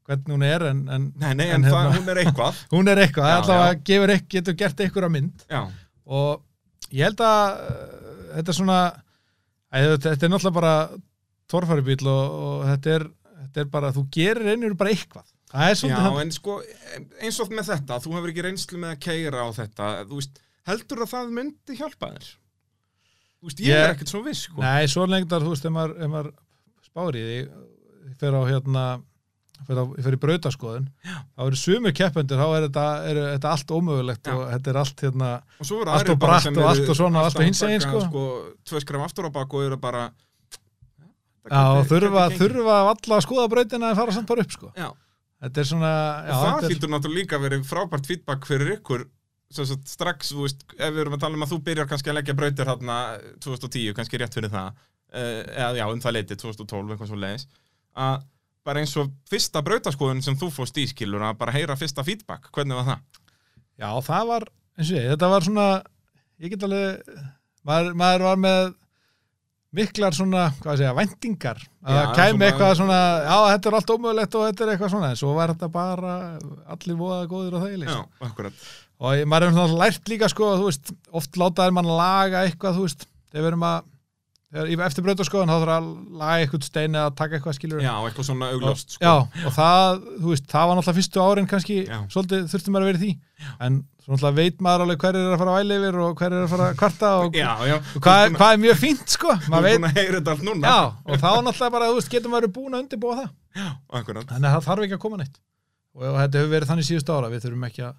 hvernig 0.04 0.34
hún 0.34 0.44
er 0.46 0.64
en, 0.68 0.82
en 0.92 1.06
Nei, 1.20 1.32
nei, 1.36 1.46
En 1.48 1.62
en, 1.62 1.66
það, 1.68 1.78
hérna- 1.80 1.96
hún 1.98 2.12
er 2.12 2.20
eitthvað. 2.22 2.60
hún 2.74 2.92
er 2.92 3.00
eitthvað, 3.04 3.30
Já, 3.30 3.36
allavega 3.40 4.14
ekki, 4.18 4.30
getur 4.36 4.56
gert 4.60 4.82
eitthvað 4.84 5.12
mynd. 5.14 5.44
Já, 5.48 5.62
og 6.04 6.92
ég 6.92 7.08
held 7.08 7.22
að 7.24 7.60
uh, 7.64 7.84
þetta 8.34 8.52
er 8.52 8.58
svona 8.58 8.78
að, 8.84 9.94
þetta 10.04 10.28
er 10.28 10.32
náttúrulega 10.34 10.58
bara 10.58 10.74
torfæribíl 11.54 12.10
og, 12.10 12.36
og 12.48 12.66
þetta, 12.72 12.98
er, 12.98 13.06
þetta 13.46 13.64
er 13.64 13.70
bara, 13.72 13.92
þú 13.96 14.04
gerir 14.16 14.52
einhverju 14.52 14.80
bara 14.80 14.92
eitthvað. 14.96 15.30
Já, 15.54 16.08
en 16.24 16.32
sko, 16.34 16.58
eins 17.22 17.40
og 17.40 17.52
með 17.54 17.68
þetta, 17.72 18.00
þú 18.02 18.16
hefur 18.16 18.32
ekki 18.32 18.44
reynslu 18.48 18.80
með 18.82 18.96
að 18.96 19.02
keira 19.06 19.44
á 19.44 19.48
þetta, 19.54 19.90
þú 20.10 20.18
veist, 20.20 20.40
heldur 20.68 21.04
að 21.04 21.12
það 21.14 21.32
myndi 21.38 21.78
hjálpa 21.78 22.12
þér? 22.14 22.28
Þú 23.44 23.48
veist, 23.50 23.60
ég 23.60 23.68
Ég- 23.74 23.82
er 23.84 23.94
ekkert 23.94 24.12
svo 24.14 24.22
viss, 24.24 24.46
sko. 24.48 24.60
nei, 24.64 24.86
svo 24.88 25.06
lengdar, 25.06 25.42
þú 25.44 25.52
veist, 25.52 25.64
ef 25.68 25.74
maður, 25.74 26.08
maður 26.08 26.30
spáir 26.86 27.18
í 27.20 27.26
fer 28.20 28.32
á 28.36 28.42
hérna 28.48 28.84
í 29.64 30.18
brautaskoðun 30.20 30.88
þá 31.04 31.44
eru 31.46 31.56
sumir 31.58 31.94
keppendur, 31.96 32.40
þá 32.40 32.48
er 32.56 32.64
þetta, 32.66 32.84
er 33.08 33.20
þetta 33.36 33.52
allt 33.54 33.72
ómögulegt 33.72 34.28
Já. 34.28 34.34
og 34.34 34.42
þetta 34.50 34.70
er 34.72 34.78
allt 34.80 35.04
hérna 35.06 35.30
Og 35.60 35.68
svo 35.68 35.78
Allt 35.84 36.10
og 36.12 36.18
bratt 36.20 36.48
og 36.50 36.66
allt 36.68 36.88
og 36.90 36.98
svona, 36.98 37.22
allt 37.24 37.38
og 37.38 37.46
hins 37.46 37.62
að 37.62 37.72
egin, 37.72 37.84
taka, 37.86 38.02
sko. 38.08 38.24
Tvö 38.68 38.82
skref 38.84 39.06
aftur 39.06 39.28
á 39.28 39.30
bak 39.32 39.54
og 39.54 39.64
eru 39.64 39.78
bara... 39.80 40.04
já, 41.48 41.62
þurfa, 41.88 42.26
þurfa 42.38 42.76
alla 42.82 43.16
að 43.18 43.24
skoða 43.24 43.48
brautina 43.52 43.90
en 43.92 43.98
fara 43.98 44.16
samt 44.16 44.28
bara 44.28 44.44
upp, 44.44 44.52
sko 44.52 44.72
Já, 44.76 44.90
þetta 45.44 45.60
er 45.64 45.70
svona, 45.70 45.92
já, 46.28 46.34
það 46.40 46.68
hlýtur 46.70 46.92
náttúrulega 46.92 47.20
líka 47.22 47.38
að 47.38 47.46
vera 47.48 47.62
frábært 47.70 48.10
feedback 48.10 48.48
fyrir 48.48 48.74
ykkur 48.78 49.06
sagt, 49.56 49.88
strax, 49.90 50.32
þú 50.34 50.46
veist, 50.46 50.64
ef 50.74 50.92
við 50.94 51.02
erum 51.04 51.16
að 51.16 51.24
tala 51.24 51.38
um 51.38 51.46
að 51.46 51.52
þú 51.54 51.58
byrjar 51.68 51.88
kannski 51.90 52.12
að 52.12 52.18
leggja 52.18 52.36
brautir 52.38 52.70
hérna 52.70 52.98
2010, 53.44 53.94
kannski 53.96 54.20
rétt 54.20 54.36
fyrir 54.36 54.52
það 54.52 54.70
uh, 54.74 55.42
eða 55.54 55.72
já, 55.78 55.84
um 55.88 56.02
það 56.04 56.16
leiti, 56.18 56.38
2012, 56.42 56.94
eitthvað 56.94 57.12
svo 57.12 57.20
leiðis 57.22 57.46
að 57.94 58.22
bara 58.64 58.80
eins 58.80 58.94
og 59.00 59.10
fyrsta 59.28 59.62
brautaskoðun 59.64 60.22
sem 60.24 60.36
þú 60.40 60.48
fórst 60.52 60.78
í 60.80 60.86
skilur 60.88 61.24
að 61.26 61.36
bara 61.40 61.54
heyra 61.54 61.76
fyrsta 61.78 62.04
feedback, 62.06 62.48
hvernig 62.54 62.78
var 62.78 62.88
það? 62.88 63.02
Já, 63.82 63.88
það 64.06 64.30
var, 64.30 64.46
eins 64.78 64.88
og 64.88 64.96
ég, 64.96 65.10
þetta 65.12 65.30
var 65.34 65.46
svona, 65.46 65.66
ég 66.40 66.54
get 66.54 66.64
alveg, 66.66 67.20
maður, 67.66 67.98
maður 68.00 68.26
var 68.30 68.40
með 68.44 68.72
miklar 69.74 70.14
svona, 70.14 70.46
hvað 70.60 70.72
að 70.72 70.80
segja, 70.80 70.94
væntingar. 70.96 71.62
Að 71.82 71.98
það 71.98 72.10
kæmi 72.20 72.46
eitthvað 72.46 72.74
svona, 72.78 72.98
já, 73.26 73.36
þetta 73.52 73.70
er 73.70 73.76
allt 73.78 73.92
ómögulegt 73.94 74.36
og 74.38 74.44
þetta 74.48 74.64
er 74.64 74.72
eitthvað 74.74 74.92
svona, 74.94 75.10
en 75.10 75.20
svo 75.20 75.32
var 75.36 75.52
þetta 75.52 75.70
bara 75.74 76.14
allir 76.76 76.98
voða 77.00 77.24
góður 77.30 77.58
og 77.58 77.64
þægileg. 77.66 77.90
Já, 77.90 78.28
akkurat. 78.28 78.64
Og 79.00 79.16
ég- 79.18 79.26
maður 79.26 79.48
er 79.48 79.56
svona 79.56 79.80
lært 79.80 80.04
líka, 80.08 80.28
sko, 80.30 80.52
þú 80.60 80.68
veist, 80.70 80.92
oft 81.12 81.32
látaður 81.40 81.72
mann 81.74 81.90
laga 81.90 82.44
eitthvað, 82.46 82.76
þú 82.78 82.84
veist, 82.86 83.06
þegar 83.32 83.42
við 83.44 83.50
erum 83.50 83.64
að, 83.66 83.88
þegar, 84.54 84.84
eftir 84.86 85.02
brautaskoðun, 85.04 85.50
þá 85.50 85.56
þarf 85.64 85.72
að 85.74 85.88
laga 86.20 86.36
eitthvað 86.44 86.62
stein 86.68 86.94
eða 86.94 87.14
taka 87.18 87.38
eitthvað 87.40 87.56
skilur. 87.58 87.80
Já, 87.82 87.94
eitthvað 88.06 88.28
svona 88.28 88.50
augljóst, 88.54 88.94
sko. 88.94 89.02
Já, 89.02 89.14
og 89.48 89.52
það, 89.56 90.04
þú 90.22 90.30
veist, 90.30 90.46
það 90.54 90.68
var 90.70 90.78
náttúrulega 90.78 90.98
fyrstu 91.00 91.24
árin 91.24 91.48
kannski, 91.50 91.80
Já. 91.88 91.98
svolítið 92.14 92.46
þurfti 92.54 92.70
maður 92.70 92.86
að 92.86 92.90
vera 92.92 92.98
í 92.98 93.02
því 93.02 93.12
en 93.66 93.80
svo 94.04 94.14
náttúrulega 94.14 94.36
veit 94.38 94.58
maður 94.62 94.84
alveg 94.84 94.98
hver 95.02 95.16
er 95.18 95.26
að 95.34 95.38
fara 95.42 95.50
að 95.50 95.58
væli 95.58 95.76
yfir 95.80 95.98
og 96.04 96.14
hver 96.22 96.32
er 96.38 96.44
að 96.44 96.52
fara 96.54 96.70
að 96.70 96.78
kvarta 96.84 97.10
og, 97.24 97.32
Já, 97.34 97.50
já. 97.66 97.76
og 97.96 98.00
hvað, 98.04 98.18
er- 98.28 98.34
hvað 98.38 98.52
er 98.54 98.62
mjög 98.64 98.78
fínt, 98.84 99.08
sko 99.10 99.28
veit, 99.64 99.80
já, 100.70 100.78
og 101.04 101.18
þá 101.18 101.30
náttúrulega 101.42 101.72
bara, 101.74 101.88
þú 101.90 101.98
veist, 101.98 102.10
getur 102.14 102.30
maður 102.30 102.52
búin 102.54 102.74
að 102.78 102.82
undirbúa 102.84 103.16
það 103.18 103.30
Já, 103.58 103.68
þannig 104.30 104.48
að 104.48 104.54
það 104.54 104.66
þarf 104.70 104.84
ekki 104.86 104.94
að 104.98 105.02
koma 105.04 105.16
neitt 105.24 105.38
og, 105.94 106.02
og 106.04 106.18
þetta 106.20 106.38
hefur 106.38 106.52
verið 106.54 106.68
þannig 106.70 106.88
síðustu 106.92 107.14
ára, 107.16 107.30
við 107.34 107.42
þurfum 107.48 107.66
ekki 107.70 107.82
að, 107.88 107.94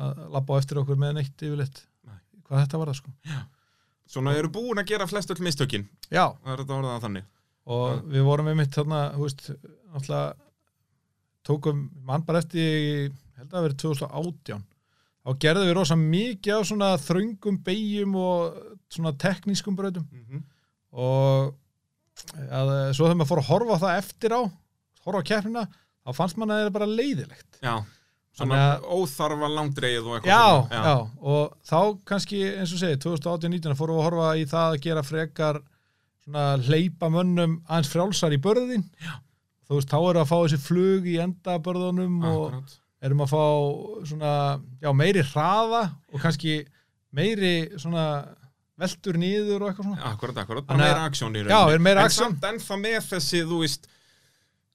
að 0.00 0.20
labba 0.34 0.56
á 0.56 0.60
eftir 0.60 0.80
okkur 0.82 1.00
með 1.00 1.16
neitt 1.18 1.44
yfirleitt. 1.46 1.82
Nei. 2.08 2.18
hvað 2.46 2.62
þetta 2.64 2.80
var 2.80 2.92
það, 2.92 3.00
sko? 3.00 3.40
Svona 4.10 4.34
eru 4.38 4.50
búin 4.50 4.80
að 4.82 4.88
gera 4.90 5.06
flest 5.06 5.30
öll 5.30 5.42
mistökin. 5.46 5.86
Já, 6.10 6.24
Það 6.42 6.56
og 7.70 8.00
við 8.10 8.24
vorum 8.26 8.48
með 8.48 8.56
mitt 8.58 8.74
þarna, 8.74 9.00
veist, 9.20 9.50
tókum 11.46 11.84
mann 12.06 12.24
bara 12.26 12.40
eftir 12.42 13.12
held 13.36 13.46
að 13.46 13.54
það 13.54 13.66
verið 13.66 13.80
2018 13.84 14.64
þá 15.20 15.30
gerðum 15.44 15.68
við 15.68 15.76
rosa 15.76 15.96
mikið 16.00 16.56
á 16.56 16.60
svona 16.66 16.90
þröngum 17.00 17.60
beigjum 17.64 18.16
og 18.18 18.58
svona 18.90 19.12
teknískum 19.20 19.76
brautum. 19.78 20.06
Mm 20.10 20.42
og 20.90 21.54
að, 22.50 22.70
svo 22.96 23.04
þegar 23.06 23.16
maður 23.20 23.30
fór 23.30 23.40
að 23.42 23.50
horfa 23.50 23.78
það 23.84 23.98
eftir 24.00 24.34
á 24.34 24.40
horfa 25.04 25.22
á 25.22 25.28
keppnina, 25.30 25.62
þá 26.04 26.10
fannst 26.16 26.38
mann 26.40 26.50
að 26.50 26.60
það 26.60 26.66
er 26.66 26.74
bara 26.74 26.88
leiðilegt. 26.90 27.60
Já. 27.62 27.74
Svona 28.40 28.80
óþarfa 28.96 29.48
langdreið 29.54 30.06
og 30.08 30.14
eitthvað 30.16 30.32
já, 30.32 30.44
svona. 30.56 30.82
já, 30.86 30.94
og 31.20 31.54
þá 31.70 31.80
kannski 32.10 32.40
eins 32.56 32.72
og 32.76 32.80
segi, 32.82 32.98
2018-19 33.04 33.76
fórum 33.78 33.96
við 33.98 34.00
að 34.00 34.06
horfa 34.08 34.30
í 34.40 34.44
það 34.50 34.74
að 34.74 34.80
gera 34.86 35.02
frekar 35.06 35.60
svona 36.24 36.44
hleypa 36.66 37.10
mönnum 37.12 37.58
aðeins 37.68 37.92
frjálsar 37.92 38.36
í 38.36 38.40
börðin 38.44 38.84
já. 39.04 39.14
þú 39.68 39.78
veist, 39.78 39.90
þá 39.92 39.98
erum 40.00 40.10
við 40.10 40.22
að 40.24 40.30
fá 40.32 40.36
þessi 40.44 40.60
flug 40.66 41.06
í 41.10 41.16
endabörðunum 41.24 42.18
og 42.24 42.42
Akkurat. 42.50 42.76
erum 43.08 43.24
að 43.24 43.32
fá 43.32 43.44
svona, 44.10 44.34
já, 44.84 44.90
meiri 45.04 45.24
hraða 45.32 45.82
og 46.12 46.20
kannski 46.24 46.58
meiri 47.16 47.54
svona 47.80 48.04
veltur 48.80 49.16
niður 49.20 49.64
og 49.64 49.70
eitthvað 49.72 49.88
svona 49.90 50.10
Akkurat, 50.14 50.38
akkurat. 50.44 50.66
Bara 50.68 50.80
meira 50.80 51.06
aksjón 51.10 51.34
í 51.36 51.42
Já, 51.50 51.58
er 51.74 51.82
meira 51.84 52.04
En 52.04 52.08
aksjón. 52.08 52.30
samt 52.32 52.46
ennþá 52.52 52.78
með 52.80 53.00
þessi, 53.10 53.42
þú 53.48 53.58
veist, 53.64 53.88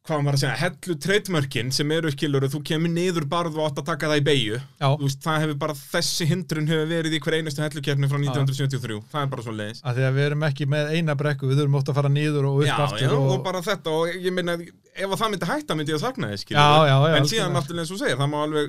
hvað 0.05 0.21
maður 0.21 0.35
að 0.37 0.41
segja, 0.41 0.55
hellu 0.61 0.95
treytmörkin 1.01 1.71
sem 1.73 1.91
eru 1.95 2.11
skilur 2.13 2.45
þú 2.53 2.59
kemur 2.69 2.91
niður 2.93 3.25
barð 3.29 3.57
og 3.57 3.63
átt 3.69 3.79
að 3.81 3.87
taka 3.89 4.09
það 4.11 4.19
í 4.19 4.23
beigju. 4.27 4.59
já, 4.81 4.89
það 5.25 5.37
hefur 5.43 5.57
bara, 5.63 5.75
þessi 5.95 6.23
hindrun 6.29 6.69
hefur 6.69 6.87
verið 6.91 7.15
í 7.17 7.19
hver 7.25 7.37
einustu 7.39 7.63
hellukefni 7.65 8.09
frá 8.11 8.17
1973. 8.21 8.99
Það 9.11 9.21
er 9.21 9.29
bara 9.33 9.45
svo 9.45 9.53
leiðis. 9.55 9.79
að 9.81 9.93
því 9.97 10.03
að 10.05 10.13
við 10.19 10.23
erum 10.29 10.45
ekki 10.49 10.63
með 10.75 10.85
eina 10.93 11.13
brekku, 11.17 11.43
við 11.49 11.57
þurfum 11.61 11.79
ótt 11.81 11.89
að 11.89 11.97
fara 11.99 12.11
niður 12.13 12.43
og 12.51 12.53
upp 12.61 12.69
Já, 12.69 12.77
aftur 12.85 13.05
já, 13.05 13.11
og, 13.15 13.19
og, 13.33 13.39
bara 13.45 13.61
þetta 13.65 13.89
og 13.97 14.03
ég 14.13 14.31
minna, 14.35 14.53
ef 14.93 15.09
að 15.09 15.19
það 15.23 15.29
myndi 15.33 15.51
hætta 15.51 15.71
myndi 15.79 15.91
ég 15.93 15.99
að 15.99 16.05
sakna 16.05 16.27
Já, 16.35 16.67
já, 16.85 16.97
já, 17.01 17.15
En 17.17 17.29
síðan 17.31 17.53
náttúrulega 17.55 17.83
eins 17.85 17.93
og 17.95 18.01
segir, 18.01 18.17
það 18.21 18.29
má 18.29 18.39
alveg 18.45 18.67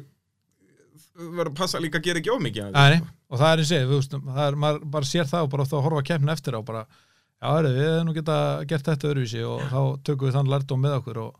vera 1.16 1.48
að 1.50 1.56
passa 1.56 1.80
líka 1.80 1.96
að 2.00 2.06
gera 2.08 2.20
ekki 2.20 2.32
of 2.32 2.40
mikið 2.44 2.62
af 2.64 2.68
því, 2.72 2.76
Nei, 2.76 2.96
sko. 3.00 3.08
og 3.32 3.36
það 3.40 3.50
er 3.52 3.58
eins 3.60 3.72
og 6.84 7.05
og 7.36 7.44
já, 7.44 7.56
heru, 7.56 7.72
við 7.76 7.88
hefum 7.90 8.06
nú 8.08 8.14
geta 8.16 8.36
gert 8.70 8.86
þetta 8.88 9.10
öðruvísi 9.10 9.42
og 9.46 9.64
þá 9.70 9.80
tökum 10.08 10.28
við 10.30 10.36
þann 10.38 10.52
lærdóm 10.52 10.80
með 10.86 10.96
okkur 11.00 11.18
og, 11.24 11.32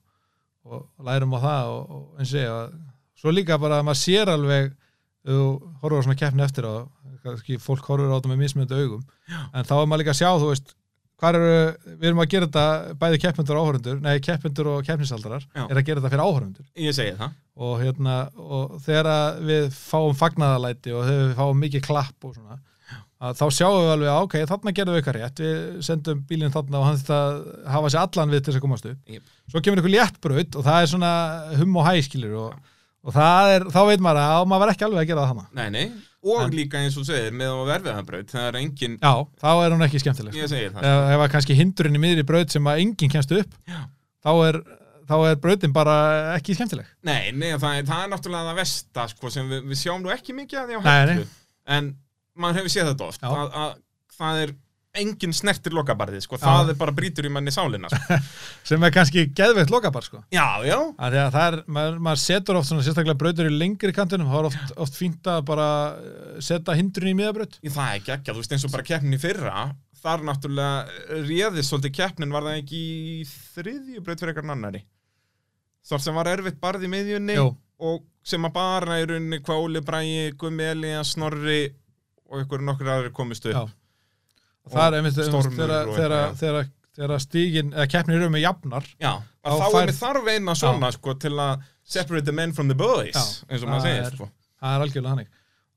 og 0.66 1.06
lærum 1.08 1.36
á 1.36 1.40
það 1.46 1.70
og, 1.72 1.94
og 1.96 2.20
eins 2.20 2.34
og 2.36 2.50
að, 2.56 2.74
svo 3.16 3.32
líka 3.32 3.58
bara 3.62 3.80
að 3.80 3.86
maður 3.88 4.02
sér 4.02 4.32
alveg, 4.34 4.72
þú 5.26 5.38
horfur 5.82 6.00
á 6.00 6.04
svona 6.06 6.20
keppni 6.20 6.44
eftir 6.46 6.68
kannski 7.26 7.56
fólk 7.58 7.86
horfur 7.88 8.12
á 8.12 8.16
þetta 8.18 8.30
með 8.32 8.42
mismunandi 8.44 8.82
augum, 8.82 9.06
en 9.52 9.64
þá 9.66 9.72
er 9.80 9.88
maður 9.88 10.02
líka 10.04 10.12
að 10.12 10.20
sjá, 10.20 10.28
þú 10.38 10.50
veist, 10.52 10.74
hvað 11.16 11.38
eru, 11.38 11.52
við 11.96 12.06
erum 12.10 12.20
að 12.22 12.30
gera 12.34 12.46
þetta 12.50 12.94
bæði 13.00 13.20
keppindur 13.24 13.56
og 13.58 13.66
áhörundur, 13.66 14.00
nei, 14.04 14.14
keppindur 14.20 14.68
og 14.74 14.82
keppnisaldarar, 14.86 15.46
Já. 15.56 15.62
er 15.64 15.80
að 15.80 15.86
gera 15.88 16.02
þetta 16.02 16.12
fyrir 16.12 16.24
áhörundur 16.28 16.66
Ég 16.84 16.96
segi 16.96 17.14
það. 17.16 17.36
og 17.56 17.74
hérna 17.80 18.16
og 18.36 18.74
þegar 18.84 19.40
við 19.48 19.70
fáum 19.72 20.18
fagnaðalæti 20.20 20.92
og 20.92 21.06
þegar 21.08 21.24
við 21.30 21.36
fáum 21.40 21.62
mikið 21.64 21.86
klapp 21.88 22.28
og 22.28 22.36
svona 22.36 22.58
að 23.16 23.36
þá 23.38 23.44
sjáum 23.56 23.76
við 23.80 23.92
alveg 23.94 24.10
að 24.12 24.22
ok, 24.26 24.34
þarna 24.50 24.72
gerðum 24.76 24.94
við 24.96 25.00
eitthvað 25.00 25.16
rétt 25.20 25.40
við 25.40 25.60
sendum 25.86 26.18
bílinn 26.28 26.52
þarna 26.52 26.80
og 26.82 26.86
hann 26.90 26.98
þetta 27.00 27.20
hafa 27.72 27.92
sér 27.94 28.02
allan 28.02 28.32
við 28.34 28.42
til 28.44 28.50
þess 28.52 28.60
að 28.60 28.64
komast 28.66 28.88
upp 28.90 29.14
Jep. 29.14 29.30
svo 29.52 29.62
kemur 29.64 29.80
einhver 29.80 29.94
léttbraut 29.94 30.58
og 30.60 30.66
það 30.66 30.80
er 30.82 30.90
svona 30.92 31.12
hum 31.62 31.78
og 31.80 31.86
hæskilur 31.88 32.34
og, 32.42 32.58
og 33.06 33.16
það 33.16 33.52
er, 33.54 33.66
þá 33.72 33.80
veit 33.88 34.04
maður 34.04 34.20
að 34.26 34.44
maður 34.52 34.64
var 34.66 34.74
ekki 34.74 34.86
alveg 34.90 35.00
að 35.00 35.08
gera 35.12 35.24
það 35.24 35.32
hana 35.32 35.46
Nei, 35.56 35.68
nei, 35.72 35.86
og 36.26 36.42
En- 36.44 36.56
líka 36.58 36.82
eins 36.84 36.98
og 37.00 37.08
segir, 37.08 37.32
með 37.40 37.54
að 37.54 37.68
verfið 37.72 37.92
það 37.96 38.06
braut, 38.12 38.30
það 38.36 38.46
er 38.50 38.60
engin, 38.60 38.98
já, 39.00 39.12
þá 39.40 39.48
er 39.64 39.76
hún 39.78 39.86
ekki 39.88 40.02
skemmtileg 40.04 40.36
ég 40.36 40.48
sko. 40.48 40.54
segir 40.56 40.72
það. 40.76 40.88
ef, 40.92 41.10
ef 41.16 41.24
að 41.26 41.32
kannski 41.38 41.56
hindurinn 41.62 41.96
í 41.96 42.02
miðri 42.04 42.24
braut 42.28 42.52
sem 42.52 42.68
að 42.68 42.80
enginn 42.84 43.12
kemst 43.16 43.32
upp 43.32 43.56
Já. 43.70 43.80
þá 44.26 44.32
er, 44.50 44.60
þá 45.08 45.16
er 45.30 45.38
brautin 45.40 45.72
bara 45.76 45.96
ekki 46.36 46.56
skemmtileg 46.58 46.88
Nei, 47.06 47.30
nei, 47.32 47.52
það 47.56 47.78
er, 47.80 47.86
það 47.88 48.02
er 48.04 48.10
náttúrulega 48.12 48.50
það 48.52 48.60
versta, 48.60 49.06
sko, 49.14 49.30
sem 49.32 49.48
við, 49.54 49.62
við 49.72 49.80
sjáum 49.86 50.02
nú 50.04 50.12
ekki 50.12 50.34
mikið 50.36 50.60
að 50.64 50.66
því 50.74 50.76
á 50.76 50.80
Nei, 50.84 50.98
hellu, 51.14 51.28
en 51.78 51.94
maður 52.36 52.62
hefur 52.62 52.72
séð 52.76 52.92
þetta 52.92 53.10
oft, 53.10 53.26
að, 53.26 53.58
að 53.64 53.74
það 54.16 54.40
er 54.44 54.54
engin 54.96 55.34
snertir 55.36 55.74
lokabarðið, 55.76 56.22
sko, 56.24 56.38
Já. 56.38 56.44
það 56.46 56.70
er 56.72 56.76
bara 56.80 56.94
brýtur 56.96 57.26
í 57.28 57.30
manni 57.32 57.52
sálina, 57.52 57.90
sko. 57.92 58.16
sem 58.70 58.86
er 58.86 58.94
kannski 58.94 59.26
geðveikt 59.36 59.72
lokabar 59.74 60.06
sko. 60.06 60.22
Já, 60.32 60.46
já, 60.64 60.78
að 60.96 61.16
því 61.16 61.20
að 61.20 61.34
það 61.34 61.48
er, 61.50 61.58
maður, 61.76 61.98
maður 62.06 62.22
setur 62.22 62.60
oft 62.60 62.70
svona 62.70 62.86
sérstaklega 62.86 63.20
brautur 63.20 63.50
í 63.50 63.58
lengri 63.58 63.92
kantunum, 63.96 64.30
það 64.32 64.40
er 64.40 64.48
oft, 64.48 64.72
oft 64.86 64.96
fínt 64.96 65.28
að 65.28 65.42
bara 65.50 65.68
eh, 66.00 66.38
setja 66.48 66.78
hindrun 66.78 67.12
í 67.12 67.16
miðabraut. 67.18 67.58
Það 67.66 67.82
er 67.90 68.00
ekki 68.00 68.14
ekki, 68.16 68.32
þú 68.32 68.40
veist 68.40 68.56
eins 68.56 68.64
og 68.68 68.72
bara 68.72 68.88
keppnin 68.88 69.18
í 69.18 69.20
fyrra 69.20 69.66
þar 70.06 70.26
náttúrulega 70.26 71.22
réðist 71.26 71.72
svolítið 71.72 71.94
keppnin 71.98 72.34
var 72.34 72.46
það 72.46 72.60
ekki 72.60 72.82
í 72.86 73.16
þriðju 73.30 74.02
braut 74.04 74.22
fyrir 74.22 74.32
eitthvað 74.34 74.52
annari 74.54 74.82
þar 75.86 76.04
sem 76.04 76.18
var 76.18 76.30
erfitt 76.30 76.60
barð 76.62 76.86
í 76.86 76.90
miðjunni 76.92 77.38
Jú. 77.38 77.48
og 77.86 78.04
sem 78.26 78.46
að 78.46 78.54
bara 78.56 79.00
í 79.00 79.06
rauninni 79.06 79.40
hvað 79.46 79.64
Óli 79.64 79.82
Bræi, 79.86 80.32
Gummi 80.38 80.66
Elíja, 80.66 81.02
Snorri 81.06 81.60
og 82.30 82.42
ykkur 82.44 82.64
nokkur 82.66 82.90
aðri 82.94 83.12
komist 83.14 83.46
upp. 83.46 83.54
Já. 83.54 83.62
og 84.66 84.72
það 84.72 84.86
er 84.86 84.98
einmitt 84.98 85.18
þegar- 85.94 86.70
þegar 86.96 87.20
stígin, 87.20 87.72
eða 87.76 87.88
keppnir 87.92 88.16
eru 88.22 88.30
með 88.32 88.40
jafnar 88.46 88.84
Já, 89.00 89.12
Þá 89.44 89.66
er 89.68 89.90
með 89.90 89.98
þarf 90.00 90.28
eina 90.32 90.54
svona 90.56 90.88
sko 90.96 91.14
til 91.14 91.32
að 91.36 91.62
separate 91.84 92.24
the 92.24 92.32
men 92.32 92.52
from 92.56 92.68
the 92.68 92.74
boys 92.74 93.12
Já, 93.14 93.24
eins 93.52 93.62
og 93.62 93.68
maður 93.68 93.82
segir 93.84 94.06
er- 94.06 94.16
sko. 94.16 94.28
það 94.62 94.76
er 94.76 94.84
algjörlega 94.86 95.12
þannig. 95.14 95.28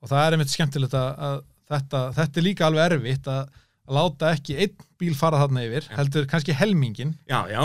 Og 0.01 0.09
það 0.09 0.21
er 0.27 0.31
einmitt 0.37 0.53
skemmtilegt 0.53 0.93
að, 0.95 1.09
að 1.27 1.41
þetta, 1.73 2.03
þetta 2.15 2.39
er 2.39 2.45
líka 2.47 2.65
alveg 2.69 2.93
erfitt 2.95 3.27
að, 3.27 3.49
láta 3.89 4.31
ekki 4.37 4.55
einn 4.61 4.75
bíl 5.01 5.15
fara 5.17 5.39
þarna 5.41 5.63
yfir 5.65 5.87
heldur 5.97 6.25
kannski 6.29 6.53
helmingin 6.53 7.15
Já, 7.27 7.39
já, 7.49 7.63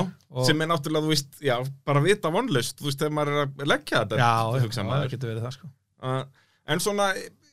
sem 0.48 0.60
er 0.64 0.66
náttúrulega, 0.70 1.04
þú 1.04 1.12
veist, 1.12 1.34
já, 1.44 1.56
bara 1.84 2.00
vita 2.00 2.30
vonlust, 2.32 2.78
þú 2.80 2.88
veist, 2.88 2.98
þegar 3.02 3.12
maður 3.18 3.32
er 3.34 3.46
að 3.46 3.66
leggja 3.70 4.00
þetta 4.02 4.16
já, 4.18 4.30
já, 4.56 4.84
það 4.88 5.10
getur 5.14 5.30
verið 5.34 5.44
það 5.44 5.52
sko. 5.58 5.68
Uh, 6.02 6.24
en 6.66 6.80
svona 6.80 7.10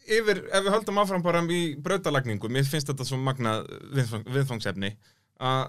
yfir, 0.08 0.42
ef 0.50 0.66
við 0.66 0.74
höldum 0.76 1.02
áfram 1.02 1.24
bara 1.26 1.44
í 1.52 1.62
brautalagningu, 1.82 2.50
mér 2.50 2.66
finnst 2.68 2.90
þetta 2.90 3.06
svo 3.08 3.20
viðfang, 3.22 4.26
viðfangsefni 4.28 4.96
uh, 5.42 5.68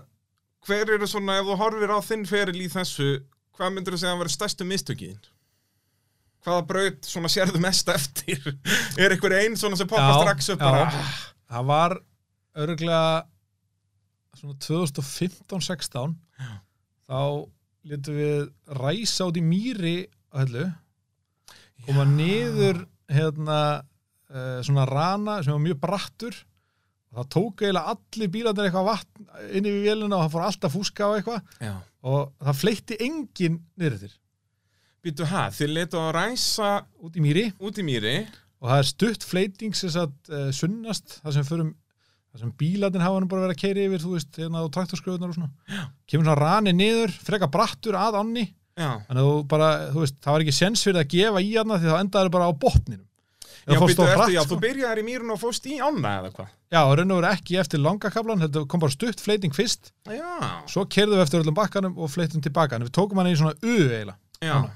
hver 0.66 0.94
eru 0.94 1.08
svona, 1.10 1.40
ef 1.40 1.48
þú 1.48 1.58
horfir 1.60 1.92
á 1.92 1.98
þinn 2.06 2.24
feril 2.28 2.60
í 2.62 2.70
þessu, 2.70 3.10
hvað 3.56 3.74
myndir 3.74 3.96
þú 3.96 4.02
segja 4.02 4.14
að 4.14 4.22
vera 4.22 4.34
stærstu 4.36 4.66
mistökiðin? 4.68 5.22
Hvaða 6.42 6.62
braut 6.66 7.06
svona 7.06 7.30
sérðu 7.30 7.60
mest 7.62 7.90
eftir? 7.92 8.40
er 9.02 9.14
einhver 9.14 9.36
einn 9.38 9.58
svona 9.58 9.78
sem 9.78 9.90
poppar 9.90 10.10
Já, 10.10 10.22
strax 10.24 10.52
upp 10.54 10.62
bara? 10.62 11.04
það 11.52 11.68
var 11.68 11.96
örgulega 12.62 13.26
svona 14.38 14.56
2015-16 14.64 16.16
þá 17.10 17.20
letum 17.92 18.16
við 18.16 18.42
ræsa 18.78 19.28
út 19.28 19.38
í 19.38 19.44
mýri 19.44 19.96
á 20.32 20.42
hellu 20.42 20.66
koma 21.86 22.06
niður 22.08 22.84
hérna 23.10 23.58
uh, 24.32 24.58
svona 24.64 24.86
rana 24.88 25.38
sem 25.44 25.54
var 25.54 25.62
mjög 25.62 25.78
brattur. 25.82 26.40
Og 27.12 27.20
það 27.20 27.30
tók 27.34 27.62
eiginlega 27.62 27.92
allir 27.92 28.32
bílarnir 28.32 28.68
eitthvað 28.68 28.88
vatn 28.88 29.26
inn 29.52 29.68
í 29.68 29.72
vélina 29.84 30.16
og 30.16 30.22
það 30.24 30.34
fór 30.34 30.44
alltaf 30.46 30.72
fúska 30.72 31.08
á 31.08 31.10
eitthvað. 31.18 31.56
Já. 31.60 31.74
og 32.08 32.32
það 32.40 32.60
fleitti 32.62 32.98
enginn 33.04 33.58
niður 33.76 33.98
eftir. 33.98 34.14
Býtu 35.02 35.26
hæ, 35.26 35.42
þið 35.52 35.74
letu 35.76 35.98
að 35.98 36.12
ræsa 36.16 36.70
út 37.02 37.18
í 37.18 37.24
mýri. 37.24 37.44
Út 37.60 37.78
í 37.82 37.84
mýri. 37.84 38.16
Og 38.62 38.70
það 38.70 38.80
er 38.80 38.88
stutt 38.88 39.26
fleiting 39.26 39.76
sem 39.76 39.92
sagt 39.92 40.32
uh, 40.32 40.48
sunnast 40.54 41.18
það 41.20 41.36
sem 41.36 41.46
förum 41.48 41.72
það 42.32 42.44
sem 42.46 42.52
bílarnir 42.62 43.04
hafa 43.04 43.20
nú 43.20 43.28
bara 43.28 43.44
verið 43.44 43.58
að 43.58 43.60
keiri 43.60 43.86
yfir 43.90 44.02
þú 44.06 44.14
veist, 44.14 44.36
hérna 44.40 44.62
á 44.64 44.72
traktorskröðunar 44.72 45.32
og 45.34 45.36
svona. 45.36 45.50
Já. 45.68 45.82
kemur 46.08 46.28
svona 46.30 46.38
rani 46.40 46.72
niður, 46.72 47.12
freka 47.26 47.48
brattur 47.52 47.98
að 48.00 48.20
ánni. 48.22 48.46
Já, 48.72 48.88
þannig 49.04 49.20
að 49.20 49.26
þú 49.28 49.34
bara, 49.52 49.70
þú 49.92 50.04
veist, 50.06 50.16
það 50.24 50.36
var 50.36 50.44
ekki 50.46 50.54
sens 50.56 50.84
fyrir 50.86 51.02
að 51.02 51.10
gefa 51.12 51.42
í 51.44 51.50
hana 51.58 51.76
því 51.76 51.90
þá 51.90 51.98
endaður 51.98 52.30
bara 52.38 52.46
á 52.48 52.52
botninum 52.62 53.08
Já, 53.62 53.78
býttu 53.78 54.02
eftir, 54.08 54.34
já, 54.34 54.42
sko. 54.42 54.56
þú 54.56 54.60
byrjaðir 54.64 55.00
í 55.02 55.04
mýrun 55.06 55.32
og 55.34 55.38
fóst 55.42 55.66
í 55.70 55.76
ána 55.78 56.12
eða 56.20 56.30
hvað? 56.34 56.48
Já, 56.74 56.80
raun 56.98 57.12
og 57.14 57.20
verið 57.20 57.36
ekki 57.36 57.58
eftir 57.62 57.82
langa 57.84 58.10
kablan, 58.10 58.40
þetta 58.42 58.62
kom 58.72 58.80
bara 58.82 58.94
stutt 58.96 59.20
fleiting 59.22 59.54
fyrst, 59.54 59.92
Já, 60.10 60.32
svo 60.66 60.84
kerðum 60.90 61.20
við 61.20 61.24
eftir 61.26 61.42
öllum 61.44 61.54
bakkanum 61.60 61.98
og 62.02 62.10
fleitum 62.10 62.42
tilbaka, 62.42 62.76
en 62.80 62.86
við 62.88 62.94
tókum 62.98 63.20
hann 63.22 63.30
í 63.30 63.36
svona 63.38 63.54
U 63.62 63.74
eiginlega. 63.76 64.16
já, 64.42 64.54
Ána. 64.58 64.72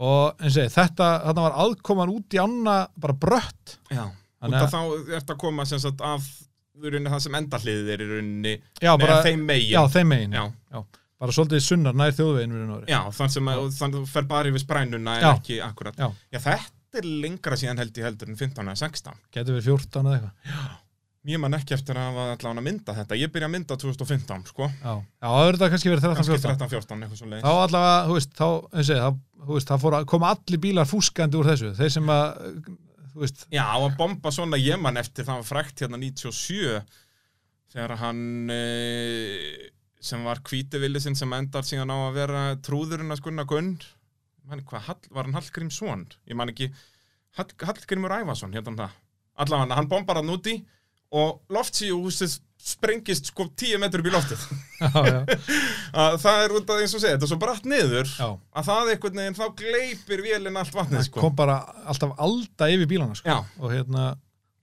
Og 0.00 0.40
eins 0.40 0.56
og 0.56 0.62
ég, 0.64 0.70
þetta, 0.74 1.08
þarna 1.26 1.42
var 1.44 1.56
aðkoman 1.66 2.12
út 2.14 2.34
í 2.34 2.38
ána 2.40 2.76
bara 2.96 3.12
brött. 3.14 3.78
já. 3.92 4.06
Út 4.08 4.46
Þannig 4.46 4.62
af 4.64 4.70
þá 4.72 5.12
ert 5.18 5.30
að 5.34 5.36
koma 5.42 5.64
sem 5.68 5.78
sagt 5.82 6.00
af 6.00 6.24
í 6.80 6.88
rauninni 6.88 7.10
það 7.12 7.20
sem 7.26 7.34
endahliðið 7.36 7.90
er 7.92 8.00
í 8.00 8.06
rauninni 8.08 8.52
Já, 8.80 8.94
bara, 8.96 9.18
þeim 9.26 9.42
megin 9.44 9.74
já, 9.74 9.82
þeim 9.92 10.08
megin. 10.08 10.32
Já. 10.72 10.82
Bara 11.20 11.34
svolítið 11.36 11.60
sunnar 11.66 11.92
nær 12.00 12.14
þjóðveginn 12.16 12.86
Já, 12.88 13.02
þann 13.12 13.28
sem 13.34 13.50
þú 13.92 14.06
fer 14.08 14.24
bara 14.30 14.48
yfir 14.48 14.62
sprænuna 14.64 15.18
en 15.18 15.26
Já. 15.26 15.32
ekki 15.36 15.58
akkurat 15.60 15.98
Já. 16.00 16.08
þetta 16.32 16.56
er 16.98 17.06
lengra 17.24 17.56
síðan 17.60 17.80
held 17.82 17.98
ég 18.00 18.06
heldur 18.08 18.30
en 18.32 18.38
15 18.38 18.66
eða 18.66 18.78
16 18.80 19.18
Getur 19.34 19.58
við 19.58 19.68
14 19.70 20.08
eða 20.10 20.16
eitthvað. 20.18 20.78
Ég 21.28 21.36
man 21.36 21.52
ekki 21.52 21.74
eftir 21.76 21.98
að 22.00 22.06
hafa 22.08 22.22
allavega 22.32 22.62
að 22.62 22.64
mynda 22.64 22.92
þetta. 22.96 23.16
Ég 23.20 23.32
byrja 23.32 23.48
að 23.50 23.52
mynda 23.52 23.76
2015, 23.76 24.44
sko. 24.48 24.68
Já, 24.72 24.92
já, 25.04 25.26
það 25.26 25.42
verður 25.44 25.58
þetta 25.58 25.68
kannski 25.74 25.90
verið 25.90 26.04
13, 26.06 26.16
Kannski 26.16 26.36
14. 26.38 26.54
13-14, 26.62 27.02
eitthvað 27.04 27.20
svo 27.20 27.28
leið 27.28 27.42
Þá 27.44 27.50
allavega, 27.64 27.98
þú 28.06 28.14
veist, 28.16 28.32
þá, 28.38 28.46
ég, 28.80 29.02
þá, 29.02 29.42
þú 29.44 29.58
veist, 29.58 29.72
það 29.72 29.82
fór 29.82 29.96
að 29.98 30.06
koma 30.14 30.30
allir 30.32 30.62
bílar 30.64 30.88
fúskandi 30.88 31.36
úr 31.36 31.50
þessu. 31.50 31.72
Þeir 31.76 31.92
sem 31.98 32.14
að, 32.14 32.24
þú 33.12 33.24
veist, 33.26 33.44
Já, 33.52 33.64
að 33.66 33.86
bomba 34.00 34.32
svona 34.32 34.62
ég 34.62 34.80
man 34.80 35.02
eftir 35.02 35.28
það 35.28 35.42
var 35.42 35.48
frækt 35.50 35.84
hérna 35.84 36.00
97 36.00 36.80
þegar 37.74 37.96
hann 38.00 38.24
e, 38.56 38.60
sem 40.00 40.24
var 40.24 40.40
kvítivillisinn 40.48 41.20
sem 41.20 41.36
endar 41.36 41.68
síðan 41.68 41.92
á 41.92 41.98
að 42.00 42.16
vera 42.16 42.44
trúðurinn 42.64 43.12
að 43.12 43.20
skunna 43.20 43.44
gunn 43.44 43.74
man, 44.50 44.64
hvað, 44.68 44.84
Hall, 44.88 45.00
var 45.14 45.28
hann 45.28 45.38
Hallgrímsson? 45.38 46.04
Ég 46.30 46.38
man 46.38 46.52
ekki 46.52 46.70
Hall, 47.38 47.50
Hallgrímur 47.62 48.14
Ævason, 48.20 48.54
hérna 48.54 48.72
hann 48.72 48.80
það 48.84 49.00
allavega, 49.40 49.78
hann 49.78 49.90
bombar 49.90 50.20
hann 50.20 50.32
úti 50.34 50.60
og 51.10 51.40
loftsíuhúsið 51.50 52.38
sprengist 52.60 53.30
sko 53.30 53.46
10 53.56 53.80
metrum 53.80 54.06
í 54.06 54.12
loftið 54.12 54.42
já, 54.84 54.90
já, 55.06 55.20
að 56.04 56.16
það 56.22 56.42
er 56.44 56.54
út 56.58 56.72
af 56.74 56.82
eins 56.82 56.94
og 56.94 57.02
segja, 57.02 57.16
þetta 57.16 57.26
er 57.26 57.32
svo 57.32 57.38
bratt 57.40 57.68
niður 57.68 58.10
já. 58.10 58.26
að 58.28 58.66
það 58.68 58.90
einhvern 58.92 59.22
veginn 59.22 59.38
þá 59.38 59.46
gleipir 59.62 60.24
vélinn 60.26 60.60
allt 60.60 60.76
vatnið 60.76 61.00
Það 61.00 61.06
sko 61.08 61.24
kom 61.24 61.38
bara 61.38 61.56
alltaf 61.88 62.12
alda 62.20 62.68
yfir 62.74 62.90
bílana, 62.90 63.16
sko. 63.16 63.38
Og 63.62 63.72
hérna, 63.72 64.10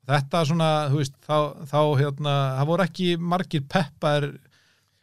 þetta 0.07 0.43
svona, 0.47 0.69
þú 0.91 1.01
veist, 1.01 1.17
þá, 1.25 1.37
þá 1.67 1.79
hérna, 2.03 2.35
það 2.59 2.69
voru 2.71 2.85
ekki 2.87 3.07
margir 3.33 3.65
peppaðir. 3.73 4.29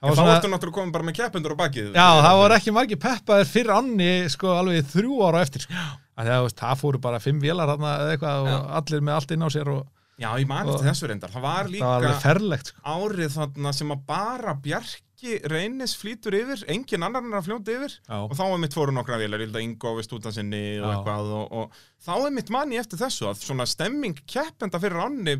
En 0.04 0.12
Það 0.12 0.20
var 0.20 0.28
þá 0.28 0.36
ertu 0.38 0.50
náttúrulega 0.52 0.76
komin 0.78 0.92
bara 0.92 1.04
með 1.08 1.16
keppendur 1.16 1.54
á 1.56 1.62
bakið 1.64 1.86
já, 1.96 2.06
það 2.26 2.38
voru 2.42 2.56
ekki 2.58 2.74
margir 2.76 2.98
peppaðir 3.00 3.48
fyrir 3.54 3.74
anni, 3.78 4.10
sko, 4.28 4.50
alveg 4.60 4.88
þrjú 4.92 5.18
ára 5.24 5.40
eftir, 5.46 5.64
sko. 5.64 5.72
Að 6.20 6.28
það, 6.30 6.48
það 6.60 6.80
fóru 6.84 7.00
bara 7.02 7.20
fimm 7.24 7.40
vélar 7.42 7.70
þarna 7.72 7.94
eða 8.04 8.12
eitthvað 8.18 8.48
og 8.52 8.68
allir 8.80 9.00
með 9.08 9.14
allt 9.18 9.32
inn 9.38 9.46
á 9.46 9.50
sér 9.54 9.70
og 9.74 9.84
Já, 10.14 10.28
ég 10.38 10.46
man 10.46 10.68
Og- 10.68 10.76
eftir 10.76 10.86
þessu 10.92 11.08
reyndar 11.10 11.32
Það 11.34 11.42
var 11.42 11.64
það 11.64 11.70
líka 11.72 11.86
var 11.88 12.04
alveg 12.04 12.20
ferlegt, 12.22 12.68
sko. 12.70 12.82
árið 12.86 13.32
þarna 13.34 13.72
sem 13.74 13.88
að 13.96 14.02
bara 14.06 14.52
Bjarki 14.62 15.32
reynis 15.50 15.94
flýtur 15.98 16.36
yfir 16.38 16.62
engin 16.70 17.02
annar 17.02 17.24
en 17.26 17.34
að 17.34 17.48
fljóta 17.48 17.74
yfir 17.74 17.96
Já, 17.96 18.14
og 18.20 18.36
þá 18.38 18.44
er 18.52 18.60
mitt 18.62 18.76
fóru 18.78 18.94
nokkra 18.94 19.18
vélar, 19.18 19.42
að 19.42 19.58
Ingo 19.64 19.96
við 19.96 20.06
stúta 20.06 20.30
sinni 20.36 20.60
og 20.78 20.86
Já. 20.86 20.92
eitthvað 21.00 21.32
og, 21.40 21.58
og 21.64 21.82
þá 22.06 22.12
er 22.28 22.36
mitt 22.36 22.52
manni 22.54 22.78
eftir 22.78 23.00
þessu 23.02 23.26
að 23.32 23.42
svona 23.42 23.66
stemming 23.66 24.14
keppenda 24.30 24.78
fyrir 24.78 25.02
ánni 25.02 25.34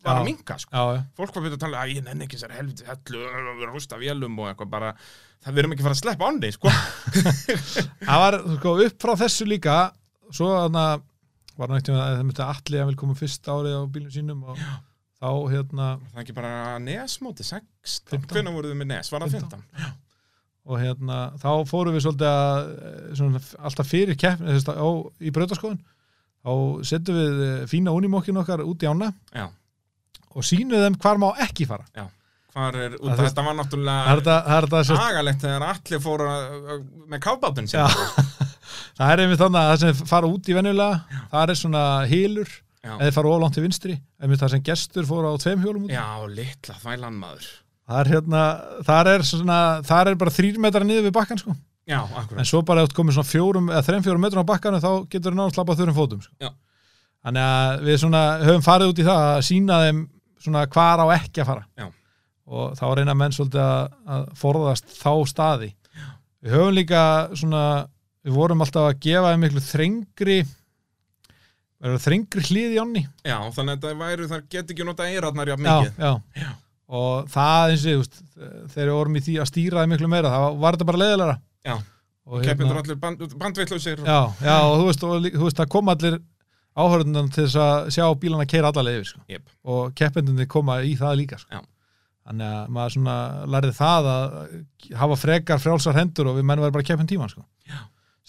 var 0.00 0.16
Já. 0.16 0.20
að 0.20 0.28
minka 0.30 0.56
sko. 0.58 0.70
já, 0.72 0.96
já. 0.96 1.02
fólk 1.18 1.34
var 1.36 1.44
byrjað 1.44 1.56
að 1.58 1.64
tala 1.64 1.80
að 1.82 1.92
ég 1.94 2.04
nenni 2.06 2.26
ekki 2.26 2.40
sér 2.40 2.54
helviti 2.56 2.86
hellu, 2.88 3.20
við 3.20 3.38
erum 3.40 3.50
að 3.52 3.74
rústa 3.74 4.00
vélum 4.00 4.38
og 4.40 4.50
eitthvað 4.50 4.70
bara, 4.72 4.92
það 5.44 5.56
við 5.56 5.62
erum 5.62 5.74
ekki 5.74 5.84
að 5.84 5.88
fara 5.88 5.96
að 5.98 6.02
sleppa 6.02 6.30
ánni 6.30 6.52
sko. 6.56 6.74
Það 8.08 8.22
var, 8.24 8.38
sko, 8.56 8.74
upp 8.86 9.04
frá 9.04 9.12
þessu 9.24 9.48
líka, 9.48 9.78
svo 10.32 10.50
þarna, 10.54 10.84
var 11.60 11.74
nægt 11.74 11.90
að 11.92 12.00
það 12.00 12.22
myndi 12.30 12.46
allir 12.46 12.84
að 12.84 12.92
vil 12.92 13.00
koma 13.02 13.18
fyrst 13.18 13.50
árið 13.52 13.76
á 13.76 13.82
bílum 13.92 14.14
sínum 14.14 14.44
og 14.48 14.60
þá, 15.20 15.30
hérna, 15.52 15.88
það 16.10 16.16
er 16.20 16.24
ekki 16.24 16.36
bara 16.40 16.52
nesmóti 16.80 17.44
16, 17.44 18.08
15. 18.14 18.30
hvenær 18.32 18.56
voruð 18.56 18.72
þið 18.72 18.80
með 18.80 18.90
nes, 18.94 19.12
var 19.12 19.26
það 19.26 19.36
15? 19.36 19.66
15? 19.76 19.98
og 20.70 20.76
hérna, 20.80 21.20
þá 21.40 21.50
fórum 21.68 21.96
við 21.96 22.04
svolítið 22.04 22.28
að, 22.30 22.68
eh, 22.88 23.14
svona, 23.18 23.40
alltaf 23.68 23.88
fyrir 23.90 24.16
keppni, 24.20 24.56
að, 24.56 24.98
í 25.20 25.32
brautaskoðun, 25.34 25.80
þá 26.40 26.52
setjum 26.88 27.16
við 27.20 27.40
eh, 27.46 27.62
fína 27.68 27.94
unimokkin 27.96 28.40
okkar 28.40 28.62
út 28.64 28.84
í 28.84 28.88
ána 28.88 29.10
Já, 29.34 29.48
og 30.34 30.46
sýnum 30.46 30.82
þeim 30.84 30.96
hvar 31.02 31.18
má 31.22 31.28
ekki 31.46 31.66
fara. 31.68 31.84
hvar 32.54 32.74
er, 32.74 32.96
út 32.98 33.04
Það 33.06 33.12
af 33.12 33.20
er- 33.20 33.28
þetta 33.30 33.44
var 33.44 33.50
Það 33.50 33.52
er 33.52 33.58
náttúrulega 33.60 34.70
það 34.70 34.90
er 34.94 35.04
agalegt 35.10 35.44
þegar 35.44 35.66
allir 35.70 36.00
fóru 36.02 36.30
með 37.12 37.20
kábátun 37.26 37.68
Já. 37.70 37.84
það 38.98 39.12
er 39.14 39.22
einmitt 39.24 39.40
þannig 39.40 39.60
að 39.60 39.70
það 39.70 39.80
sem 39.84 40.04
fara 40.10 40.30
út 40.30 40.50
í 40.50 40.56
venjulega, 40.56 41.22
það 41.32 41.52
er 41.54 41.60
svona 41.60 41.84
hýlur, 42.10 42.50
Já. 42.84 42.92
eða 42.98 43.14
fara 43.16 43.32
ólangt 43.36 43.54
til 43.58 43.64
vinstri, 43.64 43.96
einmitt 44.22 44.40
það 44.42 44.54
sem 44.56 44.62
gestur 44.70 45.06
fóru 45.08 45.30
á 45.30 45.34
tveim 45.42 45.62
hjólum 45.64 45.86
út. 45.88 45.94
Já, 45.94 46.06
litla 46.26 46.76
þvælan 46.82 47.18
maður 47.22 47.48
Það 47.90 48.00
er 48.04 48.08
hérna, 48.14 48.40
það 48.86 49.08
er 49.10 49.22
svona, 49.26 49.56
það 49.82 50.08
er 50.12 50.18
bara 50.20 50.30
þrýr 50.30 50.58
metrar 50.62 50.84
niður 50.86 51.08
við 51.08 51.14
bakkan 51.16 51.40
sko. 51.40 51.54
Já, 51.90 51.96
En 52.06 52.18
akkurat 52.20 52.46
svo 52.46 52.60
bara 52.62 52.84
ef 52.84 52.92
þú 52.92 52.98
komið 53.00 53.16
svona 53.16 53.26
fjórum 53.32 53.70
eða 53.72 53.82
þreim 53.88 54.04
fjórum 54.06 54.22
metrum 54.22 54.44
á 54.46 54.50
bakkanu 54.52 54.78
þá 54.78 54.90
getur 55.10 55.32
þú 55.34 55.38
náttúrulega 55.40 55.54
slappa 55.56 55.74
þurrum 55.80 55.96
fótum 55.96 56.20
sko. 56.22 56.30
Já. 56.38 56.50
Þannig 57.26 57.48
að 57.50 57.82
við 57.88 57.98
svona 58.04 58.20
höfum 58.46 58.62
farið 58.62 58.92
út 58.92 59.00
í 59.02 59.06
það 59.08 59.22
að 59.32 59.40
sína 59.48 59.78
þeim 59.82 59.98
svona 60.40 60.66
hvar 60.70 61.02
á 61.04 61.06
ekki 61.16 61.42
að 61.42 61.50
fara. 61.52 61.66
Já. 61.78 61.88
Og 62.50 62.72
þá 62.78 62.86
reyna 62.98 63.14
menn 63.14 63.34
svolítið 63.34 63.62
að, 63.62 63.98
að 64.16 64.24
forðast 64.40 64.96
þá 64.96 65.12
staði. 65.30 65.68
Já. 65.94 66.06
Við 66.42 66.56
höfum 66.56 66.78
líka 66.78 67.02
svona, 67.38 67.66
við 68.26 68.40
vorum 68.40 68.64
alltaf 68.64 68.88
að 68.88 68.98
gefa 69.06 69.34
þeim 69.34 69.46
miklu 69.46 69.62
þrengri 69.68 70.40
þrengri 71.80 72.42
hlið 72.50 72.74
í 72.74 72.80
onni. 72.82 73.04
Já, 73.24 73.38
þannig 73.54 73.78
að 73.78 73.86
það 73.86 74.02
væru, 74.02 74.26
þar 74.28 74.42
get 74.52 74.74
ekki 74.74 74.84
nota 74.84 75.06
eirarnar 75.08 75.48
jafn 75.48 75.64
mikið 75.64 76.02
já. 76.02 76.10
Já. 76.42 76.50
Og 76.90 77.30
það 77.30 77.72
eins 77.72 77.86
og, 77.94 78.18
þegar 78.74 78.90
við 78.90 78.96
vorum 78.98 79.16
í 79.16 79.22
því 79.24 79.36
að 79.40 79.48
stýra 79.48 79.84
þeim 79.84 79.94
miklu 79.94 80.10
meira, 80.10 80.32
það 80.34 80.58
var 80.60 80.76
þetta 80.76 80.88
bara 80.90 81.02
leiðilega. 81.04 81.36
Já. 81.70 81.76
Keppindur 82.44 82.78
allir 82.78 82.98
band, 83.00 83.22
bandveitlausir 83.40 84.02
Já, 84.04 84.18
já, 84.38 84.56
og 84.62 84.76
þú 84.76 84.84
veist, 84.86 85.04
og, 85.06 85.24
þú 85.34 85.46
veist 85.48 85.58
það 85.58 85.70
kom 85.72 85.90
allir 85.90 86.18
áhörðundan 86.78 87.30
til 87.34 87.44
þess 87.46 87.58
að 87.60 87.90
sjá 87.96 88.04
bílana 88.22 88.46
keira 88.48 88.70
allarlega 88.70 89.00
yfir, 89.00 89.10
sko. 89.12 89.22
Jep. 89.30 89.54
og 89.66 89.94
keppendunni 89.98 90.46
koma 90.50 90.80
í 90.86 90.96
það 90.98 91.16
líka, 91.22 91.38
sko. 91.40 91.62
Þannig 92.30 92.52
að 92.54 92.74
maður 92.76 92.92
svona 92.94 93.14
lærði 93.50 93.72
það 93.74 94.08
að 94.10 94.34
hafa 95.00 95.16
frekar 95.18 95.62
frjálsar 95.62 95.96
hendur 95.98 96.30
og 96.30 96.36
við 96.38 96.46
mennum 96.46 96.66
verið 96.66 96.76
bara 96.78 96.88
keppin 96.92 97.10
tíman, 97.10 97.32
sko. 97.32 97.46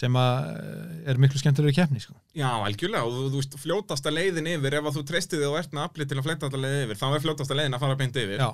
Sem 0.01 0.15
að 0.17 0.47
eh, 0.49 0.93
er 1.11 1.19
miklu 1.21 1.37
skemmtilega 1.37 1.83
keppni, 1.83 1.99
sko. 2.01 2.15
Já, 2.33 2.47
algjörlega, 2.49 3.03
og 3.05 3.11
þú, 3.13 3.25
þú 3.27 3.41
veist, 3.41 3.57
fljótasta 3.61 4.13
leiðin 4.13 4.47
yfir 4.55 4.79
ef 4.79 4.87
að 4.89 4.95
þú 4.97 5.03
treystið 5.11 5.43
og 5.49 5.57
ert 5.59 5.75
með 5.75 5.83
afli 5.83 6.07
til 6.07 6.17
að 6.17 6.25
fletta 6.25 6.47
þetta 6.47 6.61
leið 6.63 6.77
yfir, 6.85 6.99
þá 7.01 7.05
er 7.09 7.23
fljótasta 7.25 7.57
leiðin 7.59 7.77
að 7.77 7.83
fara 7.83 7.97
beint 7.99 8.17
yfir 8.23 8.41
Já, 8.41 8.47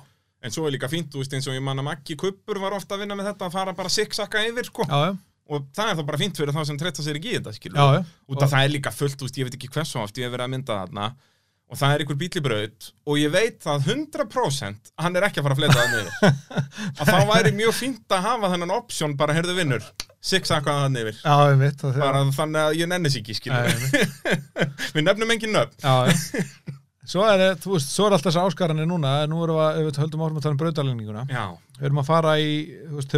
En 0.44 0.54
svo 0.54 0.66
er 0.68 0.74
líka 0.74 0.90
fínt, 0.90 1.08
þú 1.14 1.22
veist, 1.22 1.32
eins 1.38 1.48
og 1.48 1.56
ég 1.56 1.64
man 1.64 1.80
að 1.80 1.86
Maggi 1.88 2.18
Kuppur 2.18 2.60
var 2.62 2.76
ofta 2.76 2.98
að 2.98 3.06
vinna 3.06 3.16
með 3.18 3.30
þetta 3.30 3.48
að 3.48 3.56
fara 3.56 3.72
bara 3.78 3.90
siksakka 3.90 4.44
yfir, 4.50 4.68
sko 4.68 4.84
já, 4.84 4.98
já, 5.08 5.14
Og 5.48 5.64
það 5.72 5.90
er 5.94 5.96
þá 5.96 6.04
bara 6.10 6.18
fínt 6.20 6.36
fyrir 6.36 6.52
þá 6.52 6.60
sem 6.68 6.78
treysta 6.80 7.04
sér 7.06 7.16
ekki 7.20 7.30
í 7.32 7.38
þetta, 7.38 7.54
skilur 7.56 7.78
já, 7.80 7.86
já. 7.96 8.02
Út 8.28 8.42
af 8.44 8.50
það 8.52 8.66
er 8.66 8.72
líka 8.74 8.90
fullt, 8.92 9.22
veist, 9.24 9.38
ég 9.40 9.48
veit 9.48 9.54
ekki 9.56 9.70
hversu 9.72 10.00
oft 10.02 10.18
ég 10.20 10.28
hef 10.28 10.34
verið 10.34 10.44
að 10.44 10.52
mynda 10.54 10.76
þarna. 10.82 11.06
Og 11.68 11.76
það 11.76 11.94
er 11.94 12.02
ykkur 12.04 12.16
bíl 12.20 12.28
í 12.32 12.40
braut 12.44 12.86
og 13.04 13.18
ég 13.20 13.32
veit 13.32 13.58
það 13.60 13.88
100% 13.92 14.92
að 14.96 15.04
hann 15.04 15.16
er 15.20 15.26
ekki 15.26 15.40
að 15.42 15.46
fara 15.48 15.56
að 15.56 15.60
fleta 15.60 15.74
það 15.76 15.90
niður 15.92 16.08
að 17.02 17.10
þá 17.10 17.18
væri 17.28 17.52
mjög 17.58 17.74
fínt 17.76 18.14
að 18.16 18.22
hafa 18.24 18.50
þennan 18.54 18.72
option 18.72 19.16
bara, 19.20 19.34
heyrðu 19.36 19.56
vinnur, 19.58 19.84
siksakka 20.30 20.76
það 20.78 20.94
niður 20.94 21.18
Já, 21.18 21.34
ég 21.52 21.58
veit 21.60 21.84
það. 21.84 21.98
bara 22.00 22.22
þannig 22.38 22.62
að 22.62 22.78
ég 22.80 22.88
nenni 22.94 23.12
sér 23.12 23.20
ekki, 23.20 23.36
skilur 23.36 23.68
við 24.96 25.04
nefnum 25.10 25.34
engin 25.36 25.52
nöfn. 25.58 25.76
Svo 27.08 27.24
er, 27.28 27.44
þú 27.60 27.74
veist, 27.76 27.92
svo 27.92 28.04
er 28.08 28.16
alltaf 28.16 28.32
þessi 28.32 28.44
áskaranir 28.48 28.88
núna, 28.88 29.12
nú 29.28 29.38
erum 29.44 29.60
við, 29.60 29.96
höldum 30.00 30.24
áfram 30.24 30.40
að 30.40 30.44
tala 30.48 30.56
um 30.56 30.62
brautalenninguna, 30.64 31.22
við 31.78 31.86
erum 31.88 32.00
að 32.02 32.08
fara 32.10 32.34
í, 32.40 32.48
þú 32.88 32.98
veist, 32.98 33.12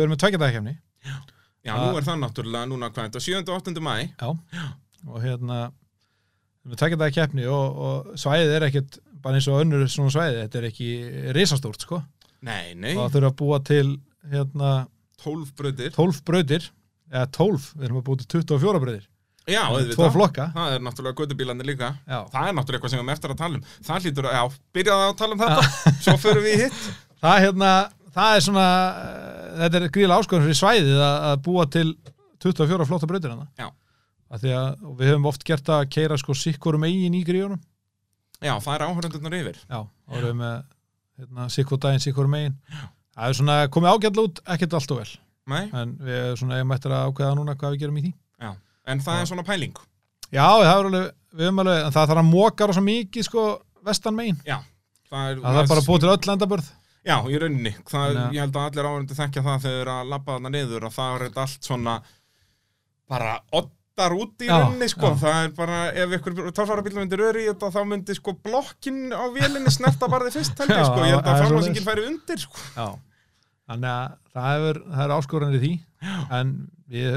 já, 1.66 1.74
nú 1.76 1.98
er 1.98 2.06
það 2.06 2.18
náttúrulega 2.24 2.70
núna 2.70 2.90
hvað 2.92 3.08
þetta, 3.10 3.22
7. 3.26 3.42
og 3.42 3.54
8. 3.60 3.84
mæ 3.84 3.94
Já. 4.20 4.30
og 5.08 5.20
hérna 5.24 5.58
við 6.66 6.80
takja 6.80 7.00
það 7.00 7.14
keppni 7.16 7.46
og, 7.48 7.78
og 7.88 8.10
svæðið 8.20 8.56
er 8.58 8.66
ekkert 8.68 8.98
bara 9.20 9.36
eins 9.40 9.48
og 9.52 9.60
önnur 9.62 9.86
svona 9.92 10.12
svæði 10.14 10.42
þetta 10.44 10.58
er 10.60 10.66
ekki 10.70 10.88
risastórt 11.36 11.84
sko. 11.84 12.00
Nei, 12.40 12.72
nei, 12.74 12.94
og 12.96 13.04
það 13.06 13.14
þurfa 13.18 13.30
að 13.32 13.38
búa 13.42 13.58
til 13.68 13.86
hérna 14.32 14.70
12 15.20 15.50
brautir. 15.58 15.92
12 15.96 16.20
brautir 16.24 16.68
eða 17.10 17.26
12, 17.36 17.70
við 17.76 17.88
erum 17.88 18.00
að 18.00 18.06
búa 18.08 18.20
til 18.22 18.28
24 18.40 18.80
brautir. 18.84 19.06
Já, 19.50 19.62
tvo 19.66 19.76
auðvitað. 19.80 20.12
flokka. 20.14 20.46
Það 20.54 20.74
er 20.74 20.82
náttúrulega 20.84 21.18
gödubílarnir 21.18 21.66
líka. 21.66 21.88
Já. 22.06 22.18
Það 22.30 22.48
er 22.48 22.54
náttúrulega 22.56 22.78
eitthvað 22.78 22.92
sem 22.92 23.00
við 23.00 23.02
erum 23.02 23.12
eftir 23.14 23.32
að 23.34 23.38
tala 23.40 23.58
um. 23.58 23.64
Það 23.88 24.04
hlýtur 24.06 24.28
að, 24.28 24.34
já, 24.36 24.58
byrjaði 24.76 25.06
að 25.08 25.14
tala 25.20 25.36
um 25.36 25.40
þetta. 25.42 25.94
Svo 26.04 26.14
förum 26.22 26.44
við 26.46 26.52
í 26.52 26.60
hitt. 26.60 26.82
Það, 27.20 27.38
hérna, 27.44 27.70
það 28.14 28.36
er 28.36 28.44
svona 28.46 28.66
eh, 29.00 29.50
þetta 29.62 29.80
er 29.80 29.92
gríðlega 29.94 30.22
áskorun 30.22 30.46
fyrir 30.46 30.58
svæðið 30.60 31.00
að, 31.04 31.16
að 31.30 31.42
búa 31.46 31.66
til 31.76 31.86
24 32.40 32.86
flotta 32.88 33.08
brautir 33.10 33.32
hana 33.34 33.46
Já. 33.60 33.68
að 34.32 34.44
því 34.44 34.52
að 34.56 34.84
við 35.00 35.10
höfum 35.12 35.28
oft 35.30 35.44
gert 35.48 35.72
að 35.74 35.86
keira 35.92 36.18
sko 36.20 36.36
sikkurum 36.36 36.86
eigin 36.88 37.16
í 37.18 37.24
gríðunum. 37.26 37.60
Já, 38.40 38.54
það 38.64 38.74
er 38.78 38.84
áhörundurnar 38.86 39.36
yfir. 39.36 39.58
Já, 39.68 39.80
og 39.84 40.14
við 40.16 40.24
höfum 40.24 40.40
með 40.40 40.54
hérna, 41.20 41.48
sikkur 41.52 41.80
daginn, 41.82 42.00
sikkur 42.06 42.30
megin. 42.32 42.54
Það 43.12 43.26
er 43.26 43.36
svona 43.36 43.56
komið 43.74 43.92
ágætla 43.98 44.24
út, 44.30 44.40
ekkert 44.54 44.76
allt 44.78 44.94
og 44.94 45.00
vel. 45.02 45.10
Nei, 45.50 45.62
en 45.76 45.92
við 46.00 46.16
erum 46.22 46.38
svona 46.40 46.60
eigum 46.60 46.72
eftir 46.76 46.94
að 46.94 47.10
ákveða 47.10 47.36
núna 47.36 47.56
hvað 47.60 47.74
við 47.74 47.82
gerum 47.84 47.98
í 48.00 48.04
því. 48.06 48.12
Já. 48.40 48.50
En 48.88 49.02
það 49.04 49.20
er 49.20 49.28
svona 49.28 49.44
pæling. 49.44 49.76
Já, 50.30 50.46
það 50.46 50.70
er 50.70 50.88
alveg, 50.88 51.06
við 51.36 51.48
höfum 51.50 51.62
alveg, 51.64 51.80
en 51.84 51.94
það 51.96 52.10
þarf 52.12 52.22
að 52.22 52.30
móka 52.30 52.68
rosa 52.70 52.84
mikið, 52.86 53.26
sko, 53.26 53.44
vestan 53.90 54.16
megin. 54.16 54.38
það 55.10 55.26
er, 55.34 55.42
Það 55.42 55.60
er 55.64 55.70
bara 55.74 55.84
búið 55.90 56.04
til 56.06 56.12
öll 56.14 56.32
endabörð. 56.36 56.70
Já, 57.06 57.16
í 57.32 57.38
rauninni, 57.40 57.70
það, 57.88 58.16
að- 58.20 58.34
ég 58.36 58.40
held 58.44 58.56
að 58.60 58.66
allir 58.70 58.88
áhverjandi 58.90 59.16
þekkja 59.16 59.42
það 59.46 59.62
þegar 59.66 59.90
að 59.94 60.08
labba 60.12 60.34
þarna 60.36 60.50
niður 60.56 60.86
að 60.90 60.96
það 60.98 61.14
er 61.28 61.38
allt 61.44 61.68
svona 61.70 61.94
bara 63.10 63.30
oddar 63.56 64.14
út 64.16 64.44
í 64.44 64.48
Já, 64.50 64.56
rauninni 64.60 64.88
sko, 64.92 65.08
já. 65.14 65.16
það 65.22 65.38
er 65.46 65.54
bara 65.56 65.78
ef 66.04 66.12
ykkur 66.18 66.36
tórfærabíl 66.56 66.94
myndir 66.98 67.22
öri 67.30 67.46
í 67.46 67.48
þetta 67.50 67.70
þá 67.74 67.80
myndi 67.88 68.14
sko 68.18 68.34
blokkin 68.44 69.00
á 69.16 69.24
vélinni 69.34 69.72
snerta 69.74 70.08
bara 70.12 70.28
þið 70.28 70.36
fyrst 70.38 70.60
Já, 70.68 70.84
sko, 70.86 71.00
ég 71.06 71.14
held 71.16 71.24
það 71.24 71.32
að 71.32 71.42
framlásingin 71.46 71.88
færi 71.88 72.04
undir 72.10 72.44
sko. 72.44 72.64
Já. 72.76 72.86
Þannig 73.70 73.90
að 73.94 74.14
það 74.36 74.68
er, 74.70 74.78
það 74.92 75.04
er 75.06 75.12
áskoranir 75.16 75.56
í 75.56 75.62
því, 75.64 75.72
en 76.40 76.54
við 76.90 77.10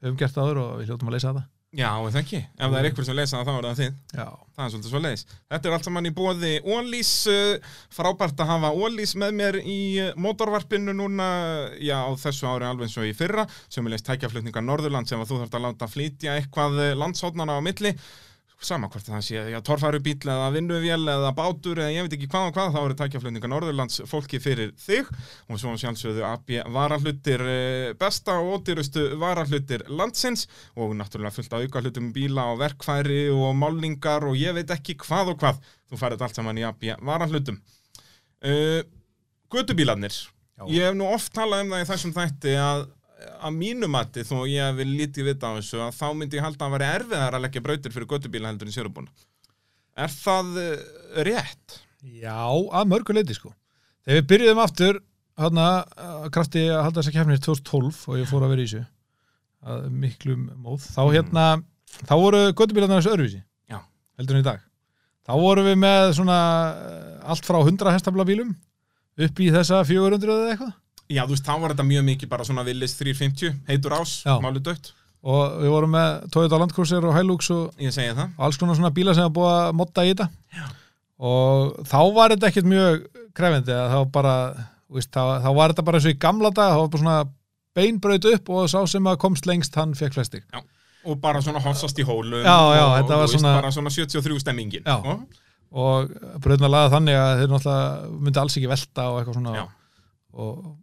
höfum 0.00 0.18
gert 0.20 0.34
það 0.36 0.44
áður 0.48 0.60
og 0.64 0.74
við 0.80 0.90
hljóttum 0.90 1.08
að 1.10 1.16
leysa 1.16 1.32
þetta. 1.34 1.46
Já, 1.70 1.90
það 2.02 2.16
ekki, 2.18 2.38
ef 2.58 2.64
það 2.72 2.76
er 2.80 2.86
ykkur 2.88 3.06
sem 3.06 3.14
lesa 3.14 3.38
það 3.38 3.46
þá 3.46 3.52
er 3.52 3.66
það 3.68 3.76
þið 3.80 4.16
Já. 4.18 4.24
Það 4.56 4.62
er 4.64 4.72
svolítið 4.72 4.90
svo 4.90 5.00
leiðis. 5.04 5.22
Þetta 5.52 5.68
er 5.68 5.74
allt 5.76 5.86
saman 5.86 6.08
í 6.08 6.10
bóði 6.16 6.50
Ólís, 6.66 7.12
uh, 7.30 7.76
frábært 7.94 8.42
að 8.42 8.50
hafa 8.50 8.72
Ólís 8.74 9.12
með 9.22 9.36
mér 9.38 9.58
í 9.62 9.76
uh, 10.02 10.08
mótorvarpinu 10.18 10.94
núna, 10.98 11.28
já, 11.78 11.94
á 12.02 12.10
þessu 12.18 12.48
ári 12.50 12.66
alveg 12.66 12.90
eins 12.90 12.98
og 12.98 13.06
í 13.06 13.14
fyrra, 13.14 13.46
sem 13.70 13.86
er 13.86 13.94
leist 13.94 14.08
tækjaflutningar 14.10 14.66
Norðurland 14.66 15.08
sem 15.08 15.22
að 15.22 15.30
þú 15.30 15.38
þarft 15.44 15.56
að 15.60 15.64
láta 15.68 15.90
flytja 15.94 16.34
eitthvað 16.40 16.80
uh, 16.82 16.90
landshóðnana 17.04 17.56
á 17.56 17.60
milli, 17.62 17.94
sama 18.64 18.88
hvort 18.92 19.06
það 19.06 19.22
sé, 19.24 19.40
já, 19.52 19.58
torfærubíl 19.64 20.18
eða 20.20 20.50
vinnuvél 20.52 21.08
eða 21.08 21.30
bátur 21.36 21.80
eða 21.80 21.94
ég 21.94 22.06
veit 22.06 22.16
ekki 22.16 22.28
hvað 22.30 22.48
og 22.50 22.56
hvað, 22.56 22.72
þá 22.74 22.80
eru 22.82 22.96
tækjaflutningar 22.98 23.52
Norðurlands 23.52 24.02
fólki 24.10 24.40
fyrir 24.42 24.74
þig. 24.80 25.08
Og 25.48 25.60
svo 25.60 25.72
sjálfsögðu 25.80 26.26
AB 26.28 26.54
varahlutir 26.74 27.44
uh, 27.44 27.92
besta 28.00 28.36
og 28.40 28.58
ódýrustu 28.58 29.06
varahlutir 29.20 29.86
landsins. 29.88 30.46
Og 30.76 30.92
náttúrulega 30.98 31.34
fullt 31.38 31.56
af 31.56 31.64
auka 31.64 31.84
hlutum 31.84 32.12
bíla 32.16 32.50
og 32.52 32.60
verkfæri 32.60 33.22
og 33.32 33.56
málningar 33.56 34.28
og 34.28 34.36
ég 34.38 34.56
veit 34.58 34.76
ekki 34.76 34.98
hvað 35.06 35.34
og 35.34 35.40
hvað. 35.40 35.64
Þú 35.90 36.02
færið 36.02 36.26
allt 36.26 36.40
saman 36.40 36.60
í 36.60 36.66
AB 36.68 36.90
varahlutum. 37.06 37.60
Uh, 38.44 38.84
Götubílarnir. 39.50 40.14
Já. 40.60 40.66
ég 40.68 40.84
hef 40.84 40.96
nú 40.96 41.06
oft 41.08 41.32
talað 41.32 41.64
um 41.64 41.70
það 41.72 41.82
í 41.82 41.88
þessum 41.88 42.12
þætti 42.12 42.56
að 42.60 42.82
að 43.40 43.56
mínu 43.56 43.88
mati 43.90 44.24
þó 44.26 44.44
ég 44.48 44.76
vil 44.78 44.88
lítið 44.92 45.30
vita 45.30 45.50
á 45.50 45.56
þessu 45.58 45.82
að 45.84 45.96
þá 45.96 46.06
myndi 46.16 46.38
ég 46.38 46.46
halda 46.46 46.68
að 46.68 46.76
vera 46.76 46.92
erfiðar 46.98 47.36
að 47.36 47.44
leggja 47.46 47.64
brautir 47.64 47.94
fyrir 47.94 48.10
götubíla 48.10 48.52
heldur 48.52 48.70
en 48.70 48.76
sérubúna 48.76 49.12
Er 49.98 50.12
það 50.12 50.58
uh, 50.60 50.70
rétt? 51.26 51.80
Já, 52.00 52.40
að 52.40 52.88
mörgu 52.88 53.16
leiti, 53.16 53.36
sko. 53.36 53.52
Þegar 54.06 54.20
við 54.20 54.28
byrjuðum 54.30 54.62
aftur, 54.62 55.00
hérna, 55.40 55.66
að 56.00 56.30
krafti 56.36 56.62
að 56.70 56.84
halda 56.86 57.02
þessa 57.02 57.14
kefnir 57.16 57.42
2012 57.44 58.00
og 58.08 58.16
ég 58.20 58.30
fór 58.30 58.46
að 58.46 58.54
vera 58.54 58.64
í 58.64 58.68
þessu, 58.70 58.82
að 59.68 59.84
miklum 60.04 60.46
móð, 60.62 60.86
þá 60.94 61.02
hérna, 61.10 61.44
þá 62.00 62.14
voru 62.22 62.42
göttubílarnar 62.48 63.02
þessu 63.02 63.12
öðruvísi. 63.12 63.42
Já. 63.68 63.80
Heldur 64.20 64.38
en 64.38 64.44
í 64.44 64.48
dag. 64.48 64.64
Þá 65.28 65.34
vorum 65.42 65.68
við 65.68 65.76
með 65.82 66.06
svona 66.16 66.38
eh, 66.88 67.16
allt 67.34 67.46
frá 67.46 67.60
100 67.60 67.92
hestafla 67.92 68.26
bílum 68.26 68.54
upp 69.20 69.42
í 69.44 69.50
þessa 69.52 69.82
400 69.84 70.32
eða 70.32 70.54
eitthvað. 70.54 70.72
Já, 71.10 71.24
þú 71.26 71.34
veist, 71.34 71.44
þá 71.48 71.54
var 71.60 71.72
þetta 71.74 71.86
mjög 71.90 72.04
mikið 72.06 72.28
bara 72.30 72.44
svona 72.46 72.62
villis 72.66 72.94
350, 73.00 73.54
heitur 73.68 73.96
ás, 73.98 74.12
Já. 74.26 74.36
máli 74.42 74.62
dött 74.62 74.92
Og 75.20 75.56
við 75.60 75.68
vorum 75.74 75.90
með 75.92 76.30
Toyota 76.32 76.56
Land 76.62 76.72
Cruiser 76.72 77.04
og 77.04 77.12
Hilux 77.12 77.50
og 77.52 77.74
Ég 77.82 77.92
segi 77.92 78.14
það 78.16 78.30
alls 78.40 78.56
konar 78.56 78.78
svona 78.78 78.92
bíla 78.96 79.12
sem 79.14 79.26
var 79.26 79.34
búið 79.36 79.50
að 79.58 79.74
modda 79.76 80.04
í 80.06 80.12
þetta. 80.14 80.26
Já. 80.56 80.68
Og 81.20 81.74
þá 81.90 81.98
var 82.16 82.32
þetta 82.32 82.48
ekkert 82.48 82.70
mjög 82.70 83.02
krefindi 83.36 83.76
þá 83.92 83.98
bara, 84.14 84.32
veist, 84.88 85.10
þá, 85.12 85.42
þá 85.44 85.50
var 85.58 85.74
þetta 85.74 85.84
bara 85.90 86.00
eins 86.00 86.08
og 86.08 86.14
í 86.14 86.20
gamla 86.24 86.50
dag, 86.56 86.72
þá 86.72 86.80
var 86.80 86.88
bara 86.94 87.02
svona 87.04 87.18
beinbraut 87.76 88.30
upp 88.32 88.48
og 88.56 88.70
sá 88.72 88.78
sem 88.88 89.10
að 89.12 89.18
komst 89.26 89.46
lengst 89.50 89.76
hann 89.76 89.92
fekk 89.98 90.16
flestig. 90.16 90.46
Og 91.04 91.20
bara 91.20 91.40
svona 91.44 91.60
hossast 91.64 92.00
í 92.00 92.04
hólum 92.08 92.40
Já, 92.40 92.56
já, 92.76 92.84
og, 92.86 92.96
þetta 93.02 93.12
var 93.20 93.26
veist, 93.26 93.36
svona- 93.36 93.54
Bara 93.60 93.72
svona 93.76 93.92
73 93.92 94.40
stemmingin 94.40 94.84
Já. 94.88 94.96
sko. 95.00 95.18
og 95.70 96.10
bröðna 96.42 96.68
laga 96.72 96.90
þannig 96.96 97.14
að 97.20 97.38
þeir 97.42 97.52
náttúrulega 97.52 98.10
myndi 98.24 98.40
alls 98.40 98.56
ekki 98.58 98.68
velta 98.72 99.04
og 99.12 99.20
eitthvað 99.20 99.36
svona 99.38 99.54
Já. 99.54 99.66
og 100.34 100.76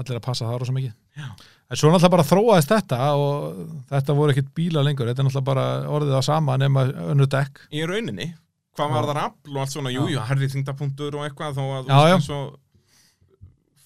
allir 0.00 0.18
að 0.20 0.24
passa 0.26 0.48
það 0.48 0.58
rosa 0.62 0.74
mikið. 0.76 0.94
Já. 1.16 1.28
en 1.66 1.78
svo 1.80 1.90
náttúrulega 1.90 2.14
bara 2.14 2.26
þróaðist 2.30 2.72
þetta 2.72 2.98
og 3.18 3.60
þetta 3.90 4.16
voru 4.18 4.34
ekkit 4.34 4.50
bíla 4.54 4.82
lengur. 4.86 5.08
Þetta 5.10 5.22
er 5.24 5.28
náttúrulega 5.28 5.48
bara 5.50 5.66
orðið 5.96 6.18
á 6.18 6.22
sama 6.26 6.58
nema 6.60 6.86
önnu 7.14 7.26
dekk. 7.32 7.64
Í 7.74 7.86
rauninni 7.88 8.34
Hvað 8.76 8.92
var 8.92 9.06
það 9.08 9.18
afl 9.22 9.54
og 9.54 9.62
allt 9.62 9.72
svona, 9.72 9.90
jú, 9.94 10.02
jú, 10.12 10.20
herri 10.28 10.48
þingdapunktur 10.52 11.14
og 11.16 11.22
eitthvað 11.24 11.56
þó 11.56 11.62
að, 11.78 11.86
Já, 11.88 12.12
já. 12.12 12.40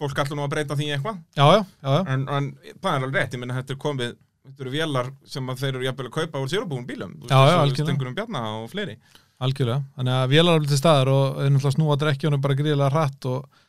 fólk 0.00 0.18
allir 0.22 0.38
nú 0.38 0.42
að 0.46 0.50
breyta 0.56 0.76
því 0.80 0.88
eitthvað. 0.96 1.20
Já, 1.38 1.44
já, 1.46 1.61
já, 1.62 1.92
já, 1.94 2.00
en, 2.14 2.24
en 2.26 2.48
það 2.80 2.90
er 2.90 3.06
alveg 3.06 3.16
rétt, 3.20 3.36
ég 3.36 3.42
minna 3.44 3.58
þetta 3.61 3.76
er 3.76 3.80
komið 3.84 4.16
þetta 4.50 4.64
eru 4.64 4.72
vélar 4.74 5.11
sem 5.30 5.50
þeir 5.61 5.74
eru 5.76 5.86
jafnvel 5.86 6.08
að 6.08 6.14
kaupa 6.16 6.42
úr 6.42 6.50
sérubúin 6.50 6.86
bílum, 6.88 7.12
stengur 7.76 8.11
um 8.11 8.16
bjarna 8.16 8.42
og 8.58 8.70
fleiri. 8.72 8.96
Algjörlega. 9.40 9.84
Þannig 9.96 10.16
að 10.18 10.32
vélar 10.34 10.58
er 10.58 10.66
til 10.68 10.78
staðar 10.80 11.11
og 11.14 11.38
þeir 11.38 11.52
náttúrulega 11.54 11.76
snúa 11.76 11.98
drekkjónu 12.00 12.40
bara 12.44 12.56
gríðilega 12.58 12.90
hratt 12.92 13.28
og 13.30 13.62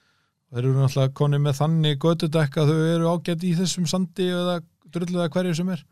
þeir 0.51 0.61
eru 0.65 0.73
náttúrulega 0.77 1.13
konið 1.21 1.41
með 1.45 1.57
þannig 1.61 1.99
götudekk 2.03 2.57
að 2.61 2.71
þau 2.73 2.85
eru 2.95 3.11
ágætt 3.15 3.43
í 3.47 3.53
þessum 3.59 3.87
sandi 3.87 4.27
eða 4.35 4.59
drulluða 4.91 5.29
hverju 5.31 5.55
sem 5.61 5.69
er 5.75 5.83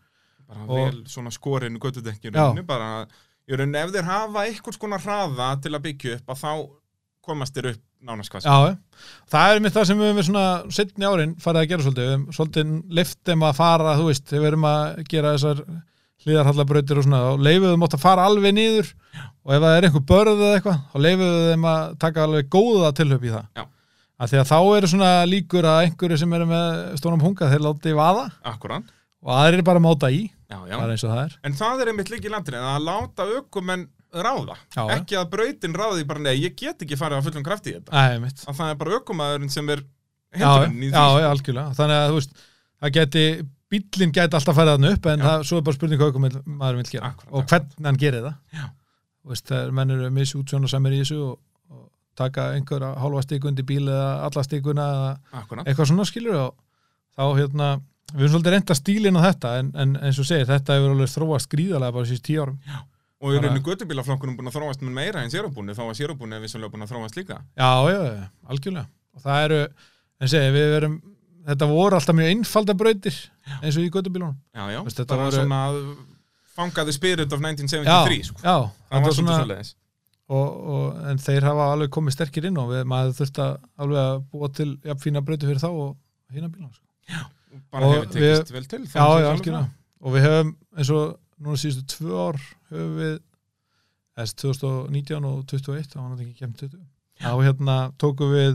bara 0.50 0.66
Og- 0.68 0.80
vel 0.80 1.04
svona 1.08 1.32
skorinu 1.32 1.80
göttudekkjur 1.80 2.34
Já. 2.36 2.64
bara, 2.68 3.06
í 3.50 3.56
rauninni 3.56 3.80
ef 3.84 3.92
þeir 3.94 4.04
hafa 4.10 4.46
einhvers 4.48 4.78
konar 4.82 5.00
hraða 5.04 5.52
til 5.62 5.72
að 5.78 5.84
byggja 5.88 6.16
upp 6.20 6.34
að 6.36 6.42
þá 6.44 6.52
komast 7.30 7.54
þeir 7.56 7.70
upp 7.76 7.82
nánast 8.02 8.32
hvað 8.32 8.42
sem. 8.42 8.52
Já, 8.52 8.78
það 9.30 9.54
er 9.56 9.60
mitt 9.60 9.74
það 9.76 9.86
sem 9.90 9.98
við 10.00 10.08
höfum 10.08 10.20
við 10.20 10.28
svona 10.30 10.72
setni 10.72 11.06
árin 11.10 11.34
farið 11.44 11.62
að 11.62 11.70
gera 11.70 11.84
svolítið 11.84 12.06
við 12.06 12.14
höfum 12.14 12.36
svolítið 12.38 12.70
leiftum 13.00 13.44
að 13.44 13.56
fara, 13.60 13.96
þú 14.00 14.06
veist 14.08 14.32
við 14.34 14.44
verum 14.48 14.68
að 14.70 15.04
gera 15.12 15.34
þessar 15.36 15.60
hlýðarhallabrautir 16.26 17.00
og 17.00 17.06
svona 17.06 17.20
og 17.34 17.44
leifuðum 17.44 17.84
átt 17.86 17.96
að 17.98 18.04
fara 18.04 18.26
alveg 18.28 18.56
niður 18.56 18.90
og 19.46 19.54
ef 19.56 19.62
það 19.64 19.76
er 19.78 19.88
einhver 19.90 20.06
börð 20.10 20.42
eða 20.44 20.56
eitthvað 20.58 20.80
þá 20.94 20.98
leifuðum 21.06 21.68
að 21.74 21.84
taka 22.04 22.24
alveg 22.26 22.50
góða 22.56 22.90
tilhöp 23.00 23.24
í 23.28 23.32
það 23.36 23.46
Já. 23.60 23.66
Að 24.20 24.34
því 24.34 24.42
að 24.42 24.50
þá 24.52 24.58
eru 24.78 24.90
svona 24.92 25.12
líkur 25.30 25.68
að 25.70 25.84
einhverju 25.86 26.18
sem 26.22 26.34
eru 26.38 26.48
með 26.50 26.82
stónum 27.00 27.24
hunga 27.24 27.52
þeir 27.52 27.64
láti 27.66 27.94
vaða 27.98 28.26
Akkurat, 28.52 28.90
og 29.24 29.32
aðrir 29.36 29.64
bara 29.68 29.84
máta 29.84 30.12
í, 30.12 30.26
já, 30.50 30.58
já. 30.68 30.76
það 30.76 31.22
er 31.24 31.38
En 31.48 31.56
það 31.60 31.84
er 31.84 31.94
einmitt 31.94 32.12
líki 32.14 32.34
landrið 32.34 32.68
að 32.72 32.84
láta 32.88 33.28
ökumenn 33.40 33.88
ráða. 34.10 34.56
Já. 34.74 34.84
Ekki 34.96 35.20
að 35.20 35.28
brautin 35.36 35.76
ráði 35.78 36.06
bara, 36.10 36.24
nei, 36.26 36.34
ég 36.42 36.56
get 36.58 36.82
ekki 36.82 36.98
farið 36.98 37.22
á 37.22 37.26
fullum 37.28 37.46
krafti 37.46 37.76
í 37.76 37.78
þetta. 37.78 37.94
Æ. 37.94 38.32
Að 38.50 38.56
það 38.58 38.72
er 38.72 38.80
bara 38.80 38.96
ökumæðurinn 38.98 39.54
sem 39.54 39.70
er 39.70 39.84
hindurinn 40.34 40.82
í 40.82 40.90
því. 40.90 40.98
þannig 41.78 41.98
að 42.00 42.08
þú 42.10 42.18
veist, 42.18 42.42
það 42.82 42.94
geti 42.98 43.26
bíllinn 43.70 44.14
geti 44.16 44.38
alltaf 44.38 44.58
farið 44.58 44.76
þarna 44.76 44.92
upp 44.96 45.08
en 45.12 45.24
það, 45.26 45.46
svo 45.46 45.60
er 45.60 45.66
bara 45.68 45.78
spurning 45.78 46.02
hvað 46.02 46.20
maður 46.46 46.80
vil 46.80 46.90
gera 46.90 47.12
Akkúrat, 47.12 47.34
og 47.34 47.52
hvernig 47.52 47.90
hann 47.90 48.00
gerir 48.02 48.26
það 48.26 48.66
veist, 49.30 49.46
það 49.50 49.62
er 49.62 49.76
menn 49.78 49.94
eru 49.94 50.10
misútsjóna 50.16 50.72
samir 50.72 50.96
í 50.98 51.02
þessu 51.04 51.20
og 51.28 51.36
taka 52.20 52.50
einhverja 52.58 52.92
hálfa 53.02 53.24
stikundi 53.26 53.66
bíl 53.68 53.86
eða 53.88 54.10
alla 54.28 54.44
stikuna 54.46 54.86
eða 54.94 55.64
eitthvað 55.66 55.90
svona 55.94 56.06
skilur 56.10 56.38
og 56.44 56.54
þá 57.18 57.24
hérna 57.40 57.70
við 58.14 58.24
erum 58.26 58.32
svolítið 58.36 58.56
reynda 58.56 58.76
stílinn 58.80 59.20
á 59.20 59.22
þetta 59.30 59.50
en, 59.64 59.68
en 59.84 59.98
eins 60.04 60.20
og 60.22 60.26
segir, 60.30 60.48
þetta 60.50 60.78
hefur 60.80 60.96
alveg 60.96 61.12
þróast 61.14 61.50
gríðarlega 61.52 61.96
bara 62.00 62.10
síðust 62.10 62.26
tíu 62.30 62.42
árum 62.46 62.60
Og 63.20 63.34
í 63.36 63.40
rauninni 63.42 63.60
göttubílaflokkunum 63.66 64.38
búin 64.40 64.48
að 64.48 64.54
þróast 64.56 64.84
með 64.86 64.94
meira 64.96 65.20
en 65.26 65.32
sérubúni, 65.34 65.74
þá 65.76 65.82
að 65.90 65.98
sérubúni 66.00 66.38
er 66.38 66.44
vissulega 66.46 66.72
búin 66.72 66.86
að 66.86 66.94
þróast 66.94 67.18
líka. 67.20 67.42
Já, 67.60 67.72
já, 67.92 67.98
já, 68.16 68.22
algjörlega 68.48 68.86
og 69.18 69.24
það 69.26 69.40
eru, 69.50 69.58
en 70.24 70.32
segi, 70.32 70.54
við 70.56 70.70
verum 70.72 70.94
þetta 71.50 71.68
voru 71.74 71.98
alltaf 71.98 72.16
mjög 72.16 72.32
einfalda 72.32 72.76
brautir 72.80 73.18
eins 73.60 73.76
og 73.76 73.84
í 73.84 73.92
göttubílunum 73.92 74.38
Já, 74.56 74.64
já. 74.72 74.80
Veist, 74.88 75.02
þetta 75.04 75.18
var 75.20 75.28
voru- 75.28 75.42
svona 75.42 75.60
fangaði 76.56 76.96
spirit 76.96 77.36
of 77.36 77.44
já, 77.44 77.50
1973, 77.52 78.24
sko. 78.30 78.40
já, 78.44 78.56
Það 78.88 78.96
var 78.96 79.06
var 79.10 79.18
svona 79.20 79.38
svona. 79.44 79.60
Og, 80.30 80.48
og, 80.74 81.00
en 81.10 81.18
þeir 81.22 81.48
hafa 81.48 81.68
alveg 81.74 81.90
komið 81.96 82.16
sterkir 82.18 82.46
inn 82.50 82.60
og 82.62 82.70
við, 82.74 82.84
maður 82.90 83.16
þurft 83.18 83.40
að 83.44 83.56
alveg 83.86 84.02
að 84.04 84.20
búa 84.34 84.50
til 84.60 84.70
jafn 84.86 85.02
fína 85.06 85.24
brauti 85.26 85.50
fyrir 85.50 85.62
þá 85.64 85.70
og 85.72 85.96
hína 86.36 86.52
bílum 86.54 86.70
sko. 86.76 86.86
Bara 87.74 87.88
Og 87.88 87.96
hefur 87.96 88.12
tekist 88.14 88.54
vel 88.54 88.68
til. 88.70 88.84
já, 88.86 89.08
já, 89.26 89.32
bra. 89.50 89.64
og 90.06 90.14
við 90.14 90.26
höfum 90.28 90.52
eins 90.78 90.92
og 90.94 91.16
núna 91.42 91.58
síðustu 91.58 91.86
tvö 91.96 92.20
ár 92.28 92.38
höfum 92.70 92.94
við 93.00 93.16
þess 94.20 94.36
2019 94.44 95.26
og 95.26 95.40
21 95.50 95.90
það 95.90 96.02
var 96.04 96.10
náttúrulega 96.12 96.30
ekki 96.30 96.44
kemd 96.44 96.62
20 96.62 96.84
þá 97.24 97.32
hérna 97.48 97.78
tókum 98.00 98.34
við 98.36 98.52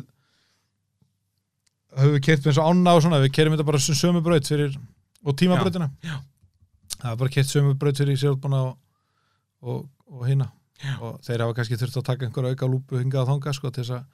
höfum 1.98 2.14
við 2.16 2.22
kert 2.26 2.44
með 2.44 2.52
eins 2.52 2.60
og 2.62 2.70
ána 2.70 2.94
og 2.98 3.02
svona 3.04 3.20
við 3.24 3.34
kerum 3.36 3.56
þetta 3.56 3.66
bara 3.70 3.82
sem 3.82 3.98
sömu 3.98 4.22
braut 4.24 4.46
fyrir 4.50 4.78
og 5.24 5.36
tímabrautina 5.40 5.90
Já, 6.04 6.14
já. 6.14 6.16
það 7.00 7.10
er 7.12 7.20
bara 7.24 7.34
kert 7.36 7.50
sömu 7.50 7.74
braut 7.80 7.98
fyrir 8.00 8.20
sérutbúna 8.20 8.62
og, 8.68 8.76
og, 9.64 9.84
og 10.10 10.26
hina 10.30 10.48
Já. 10.82 10.94
og 11.00 11.20
þeir 11.22 11.44
hafa 11.44 11.54
kannski 11.60 11.78
þurft 11.80 12.00
að 12.00 12.06
taka 12.10 12.26
einhverja 12.26 12.54
auka 12.56 12.66
lúpu 12.70 12.98
hingað 12.98 13.22
að 13.22 13.28
þanga 13.34 13.52
sko 13.54 13.70
til 13.70 13.84
þess 13.84 13.94
að 13.98 14.04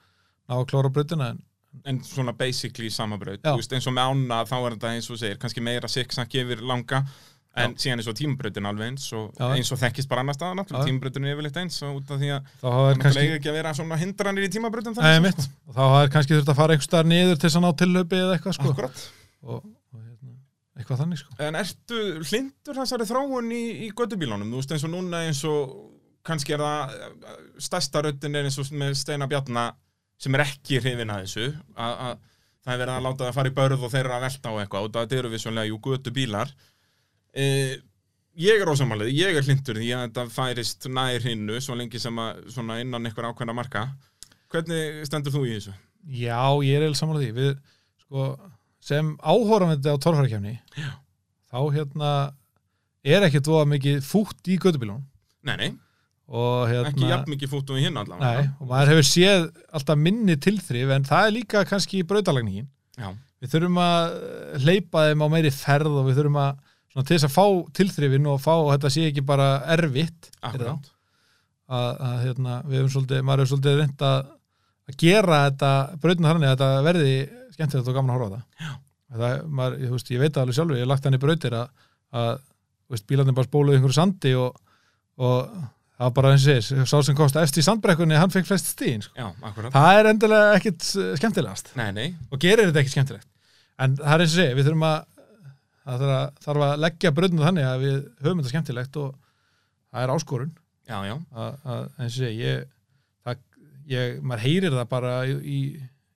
ná 0.51 0.55
að 0.59 0.67
klára 0.73 0.91
brautina 0.93 1.31
en 1.33 1.41
En 1.87 2.01
svona 2.03 2.33
basically 2.35 2.89
sama. 2.91 3.15
Já. 3.15 3.53
Veist, 3.55 3.71
eins 3.71 3.85
og 3.87 3.93
með 3.95 4.09
ána 4.11 4.41
þá 4.43 4.55
er 4.59 4.73
þetta 4.75 4.89
eins 4.91 5.05
og 5.09 5.17
segir, 5.21 5.37
kannski 5.39 5.61
meira 5.63 5.87
siksak 5.87 6.33
yfir 6.35 6.59
langa, 6.67 6.99
en 7.55 7.77
síðan 7.79 8.01
eins 8.01 8.09
og 8.11 8.15
tímabrautin 8.19 8.67
alveg 8.67 8.89
eins 8.91 9.05
og 9.15 9.29
Já. 9.39 9.45
eins 9.55 9.71
og 9.71 9.79
þekkist 9.79 10.09
bara 10.11 10.19
annar 10.25 10.35
staðar 10.35 10.57
náttúrulega, 10.59 10.83
Já. 10.83 10.89
tímabrautin 10.91 11.25
er 11.29 11.31
yfirleitt 11.37 11.59
eins 11.61 11.77
og 11.87 12.01
út 12.01 12.11
af 12.11 12.19
því 12.19 12.29
að 12.35 12.49
það 12.61 12.75
þeir 12.89 12.99
kannski 13.05 13.23
ekki 13.37 13.49
að 13.53 13.57
vera 13.61 13.73
svona 13.79 13.97
hindranir 14.03 14.47
í 14.47 14.51
tímabrautin 14.51 14.99
Nei, 14.99 15.19
mitt. 15.23 15.47
og 15.67 15.75
þá 15.79 15.83
þeir 15.95 16.11
kannski 16.17 16.35
þurft 16.37 16.51
að 16.51 16.59
fara 16.59 16.75
einhver 16.75 16.87
staðar 16.89 17.09
niður 17.11 17.39
til 17.39 17.47
þess 17.49 17.59
að 17.61 17.65
ná 17.65 17.71
tillöpi 17.83 18.19
eða 18.19 18.35
eitthvað 18.35 18.57
sko 18.59 18.71
Akkurat. 18.75 19.03
og, 19.47 19.63
og 19.95 19.99
hérna, 20.03 20.35
eitthvað 20.79 21.01
þannig 21.05 21.23
sko 21.23 21.39
En 21.47 21.59
ertu 21.63 22.01
hlindur 22.27 22.79
þessari 22.83 23.07
þróun 23.11 23.51
í, 23.55 23.63
í 23.87 23.89
göttubílunum? 23.95 24.51
Þú 24.51 24.59
veist 24.59 24.75
eins 24.75 24.87
og 24.87 24.93
núna 24.95 25.23
eins 25.27 25.43
og 25.47 25.71
kannski 26.27 26.55
er 26.55 26.63
það 26.63 26.95
eh, 26.97 27.37
stærsta 27.67 28.03
röddin 28.05 28.37
er 28.37 28.49
eins 28.49 28.59
og 28.61 28.69
með 28.77 28.97
Steina 28.99 29.27
Bjarna 29.29 29.69
sem 30.21 30.35
er 30.37 30.45
ekki 30.45 30.81
hrifin 30.81 31.13
að 31.13 31.25
þessu 31.25 31.47
að, 31.75 31.93
að 32.07 32.17
það 32.61 32.73
er 32.73 32.81
verið 32.83 32.95
að 32.95 33.07
láta 33.07 33.27
það 33.27 33.37
fara 33.39 33.51
í 33.51 33.55
börð 33.57 33.85
og 33.87 33.93
þeir 33.93 34.03
eru 34.03 34.17
að 34.17 34.25
velta 34.27 34.53
á 34.53 34.59
eitthvað 34.61 34.87
og 34.87 34.93
það 34.97 35.15
eru 35.19 35.31
vissulega 35.33 35.71
jú 35.71 35.79
göttubílar 35.87 36.53
e, 37.33 37.45
Ég 38.39 38.61
er 38.63 38.69
ósamalið, 38.71 39.09
ég 39.11 39.35
er 39.35 39.43
hlindur 39.43 39.75
því 39.75 39.89
að 39.91 40.05
þetta 40.05 40.23
færist 40.31 40.85
nær 40.87 41.25
hinnu 41.25 41.57
svo 41.59 41.75
lengi 41.75 41.99
sem 41.99 42.15
að 42.23 42.45
svona 42.53 42.77
innan 42.79 43.03
einhver 43.03 43.25
ákveðna 43.27 43.51
marka. 43.57 43.81
Hvernig 44.53 45.01
stendur 45.03 45.33
þú 45.35 45.41
í 45.49 45.57
þessu? 45.57 45.73
Já, 46.15 46.39
ég 46.63 46.77
er 46.77 46.85
eða 46.85 46.95
samanlega 46.95 47.27
því. 47.27 47.33
Við, 47.35 47.81
sko, 48.05 48.29
sem 48.81 49.13
áhóran 49.21 49.75
þetta 49.75 49.93
á 49.93 50.03
torfærakefni 50.03 50.55
þá 51.51 51.59
hérna 51.75 52.11
er 53.05 53.25
ekkert 53.27 53.49
voða 53.51 53.69
mikið 53.75 54.03
fútt 54.05 54.49
í 54.49 54.57
gödubílunum 54.61 55.05
Nei, 55.45 55.55
nei, 55.57 55.69
og 55.71 55.90
hérna 56.69 56.91
ekki 56.91 57.09
jafn 57.09 57.33
mikið 57.33 57.51
fóttum 57.51 57.77
við 57.77 57.89
hinn 57.89 57.99
allavega. 57.99 58.31
Nei, 58.31 58.51
og 58.61 58.69
maður 58.69 58.93
hefur 58.93 59.07
séð 59.09 59.47
alltaf 59.75 59.99
minni 59.99 60.37
tilþrif 60.39 60.93
en 60.95 61.07
það 61.09 61.27
er 61.27 61.35
líka 61.35 61.63
kannski 61.67 62.03
brautalagningin 62.07 62.69
Já, 62.95 63.09
við 63.41 63.55
þurfum 63.55 63.79
að 63.83 64.13
hleypa 64.63 65.07
þeim 65.09 65.25
á 65.25 65.27
meiri 65.33 65.51
ferð 65.55 65.97
og 65.99 66.07
við 66.07 66.21
þurfum 66.21 66.39
að 66.43 66.53
svona, 66.91 67.05
til 67.07 67.15
þess 67.15 67.27
að 67.27 67.35
fá 67.35 67.45
tilþrifin 67.79 68.29
og 68.31 68.39
fá 68.43 68.53
og 68.53 68.69
þetta 68.73 68.91
sé 68.93 69.07
ekki 69.09 69.25
bara 69.27 69.49
erfitt 69.75 70.31
akkurat. 70.39 70.91
Að, 71.71 71.91
að 72.03 72.15
hérna, 72.25 72.55
við 72.67 72.81
hefum 72.81 72.93
svolítið, 72.95 73.21
maður 73.23 73.43
hefur 73.43 73.51
svolítið 73.53 73.77
reynd 73.79 74.01
að, 74.03 74.31
að 74.91 74.97
gera 74.99 75.43
þetta 75.45 75.73
brautinu 76.03 76.27
þannig 76.27 76.49
að 76.49 76.55
þetta 76.55 76.87
verði 76.87 77.13
skemmtilegt 77.55 77.91
og 77.91 77.95
gaman 77.95 78.11
að 78.11 78.17
horfa 78.17 78.31
á 78.31 78.35
það. 78.35 78.73
Það, 79.11 79.45
maður, 79.59 79.77
ég, 79.83 79.93
veist, 79.93 80.11
ég 80.11 80.21
veit 80.23 80.33
það 80.33 80.41
alveg 80.41 80.57
sjálfur, 80.57 80.75
ég 80.75 80.83
hef 80.83 80.91
lagt 80.91 81.07
hann 81.07 81.15
í 81.15 81.21
brautir 81.21 81.55
að, 81.55 81.85
að 82.21 83.05
bílarnir 83.07 83.37
bara 83.37 83.47
spóluðu 83.47 83.77
einhverju 83.77 83.95
sandi 83.95 84.33
og, 84.39 84.59
og 85.23 85.55
það 86.01 86.07
var 86.07 86.13
bara 86.17 86.29
eins 86.33 86.45
og 86.47 86.49
segis, 86.49 86.89
sá 86.89 86.95
sem 87.05 87.17
kosti 87.17 87.37
eftir 87.41 87.61
í 87.61 87.65
sandbrekkunni, 87.67 88.17
hann 88.17 88.31
fekk 88.33 88.47
flest 88.49 88.71
stíðin 88.73 89.03
sko. 89.05 89.27
Það 89.69 89.97
er 89.99 90.07
endilega 90.09 90.55
ekkit 90.57 90.85
eh, 90.97 91.11
skemmtilegast. 91.19 91.73
Nei, 91.77 91.89
nei, 91.93 92.07
og 92.33 92.41
gerir 92.41 92.71
þetta 92.71 92.81
ekki 92.81 92.93
skemmtilegt. 92.95 93.27
En 93.81 93.93
það 93.99 94.15
er 94.15 94.23
eins 94.23 94.33
og 94.33 94.39
segja, 94.39 94.55
við 94.57 94.69
þurfum 94.69 94.85
að 94.87 94.97
það 95.81 96.01
þarf 96.01 96.15
að, 96.15 96.39
þarf 96.45 96.65
að 96.65 96.73
leggja 96.85 97.11
bröndinu 97.17 97.45
þannig 97.45 97.67
að 97.67 97.85
við 97.85 97.99
höfum 98.23 98.41
þetta 98.41 98.53
skemmtilegt 98.53 98.99
og 99.01 99.11
það 99.91 100.05
er 100.05 100.13
áskorun. 100.15 100.55
Já, 100.89 100.97
já. 101.05 101.13
Að, 101.43 101.59
að 101.75 101.83
eins 101.85 102.09
og 102.09 102.17
segja 102.17 102.49
ég, 102.49 102.65
það, 103.27 103.45
ég, 103.91 104.17
maður 104.25 104.43
heyrir 104.47 104.77
það 104.79 104.89
bara 104.95 105.13
í, 105.29 105.59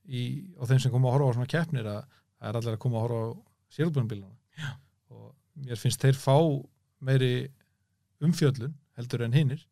í, 0.10 0.24
á 0.58 0.64
þeim 0.66 0.82
sem 0.82 0.96
koma 0.96 1.12
að 1.12 1.18
horfa 1.18 1.30
á 1.30 1.36
svona 1.38 1.52
keppnir 1.54 1.92
að 1.92 2.02
það 2.10 2.50
er 2.50 2.60
allir 2.62 2.80
að 2.80 2.82
koma 2.88 3.00
að 3.00 3.06
horfa 3.06 3.22
á 3.22 3.30
sérlbjörnbíluna 3.78 4.74
og 5.14 5.30
mér 5.62 5.82
finnst 5.82 6.02
þeir 6.02 6.18
fá 6.18 6.36
meiri 7.06 7.32
umfjöllun 8.26 8.74
heldur 8.98 9.26
en 9.26 9.36
hinnir 9.36 9.66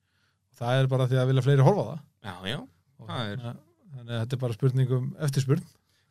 það 0.59 0.79
er 0.83 0.87
bara 0.87 1.07
því 1.07 1.19
að 1.21 1.27
vilja 1.31 1.43
fleiri 1.47 1.63
horfa 1.67 1.85
það. 1.89 1.99
Já, 2.23 2.35
já, 2.53 2.59
Það 3.03 3.31
er- 3.33 3.37
þannig 3.43 4.13
að- 4.13 4.19
þetta 4.23 4.33
er 4.33 4.41
bara 4.45 4.53
spurningum 4.53 5.15
eftirspurn. 5.27 5.63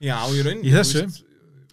Já, 0.02 0.16
í 0.28 0.42
raun 0.44 0.62
Í 0.64 0.70
þessu? 0.74 1.02
veist, 1.06 1.22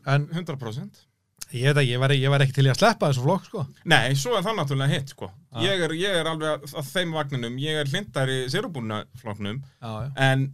en 0.05 0.27
100% 0.27 1.05
ég, 1.51 1.73
ekki, 1.73 1.81
ég, 1.89 1.99
var, 1.99 2.09
ég 2.13 2.29
var 2.29 2.39
ekki 2.45 2.53
til 2.53 2.65
í 2.65 2.69
að 2.69 2.77
sleppa 2.77 3.09
þessu 3.09 3.23
flokk 3.25 3.45
sko. 3.49 3.65
Nei, 3.85 4.13
svo 4.13 4.35
er 4.37 4.43
það 4.45 4.59
náttúrulega 4.59 4.89
hitt, 4.93 5.09
sko. 5.15 5.31
Ég, 5.59 5.81
er, 5.81 5.89
ég 5.97 6.15
er 6.21 6.25
alveg 6.29 6.61
að- 6.61 6.75
að 6.77 6.89
þeim 6.93 7.11
vagninum. 7.17 7.57
Ég 7.57 7.79
er 7.81 7.85
hlindar 7.89 8.27
í 8.29 8.45
sérubúna 8.53 9.03
flokknum. 9.17 9.63
En 10.15 10.53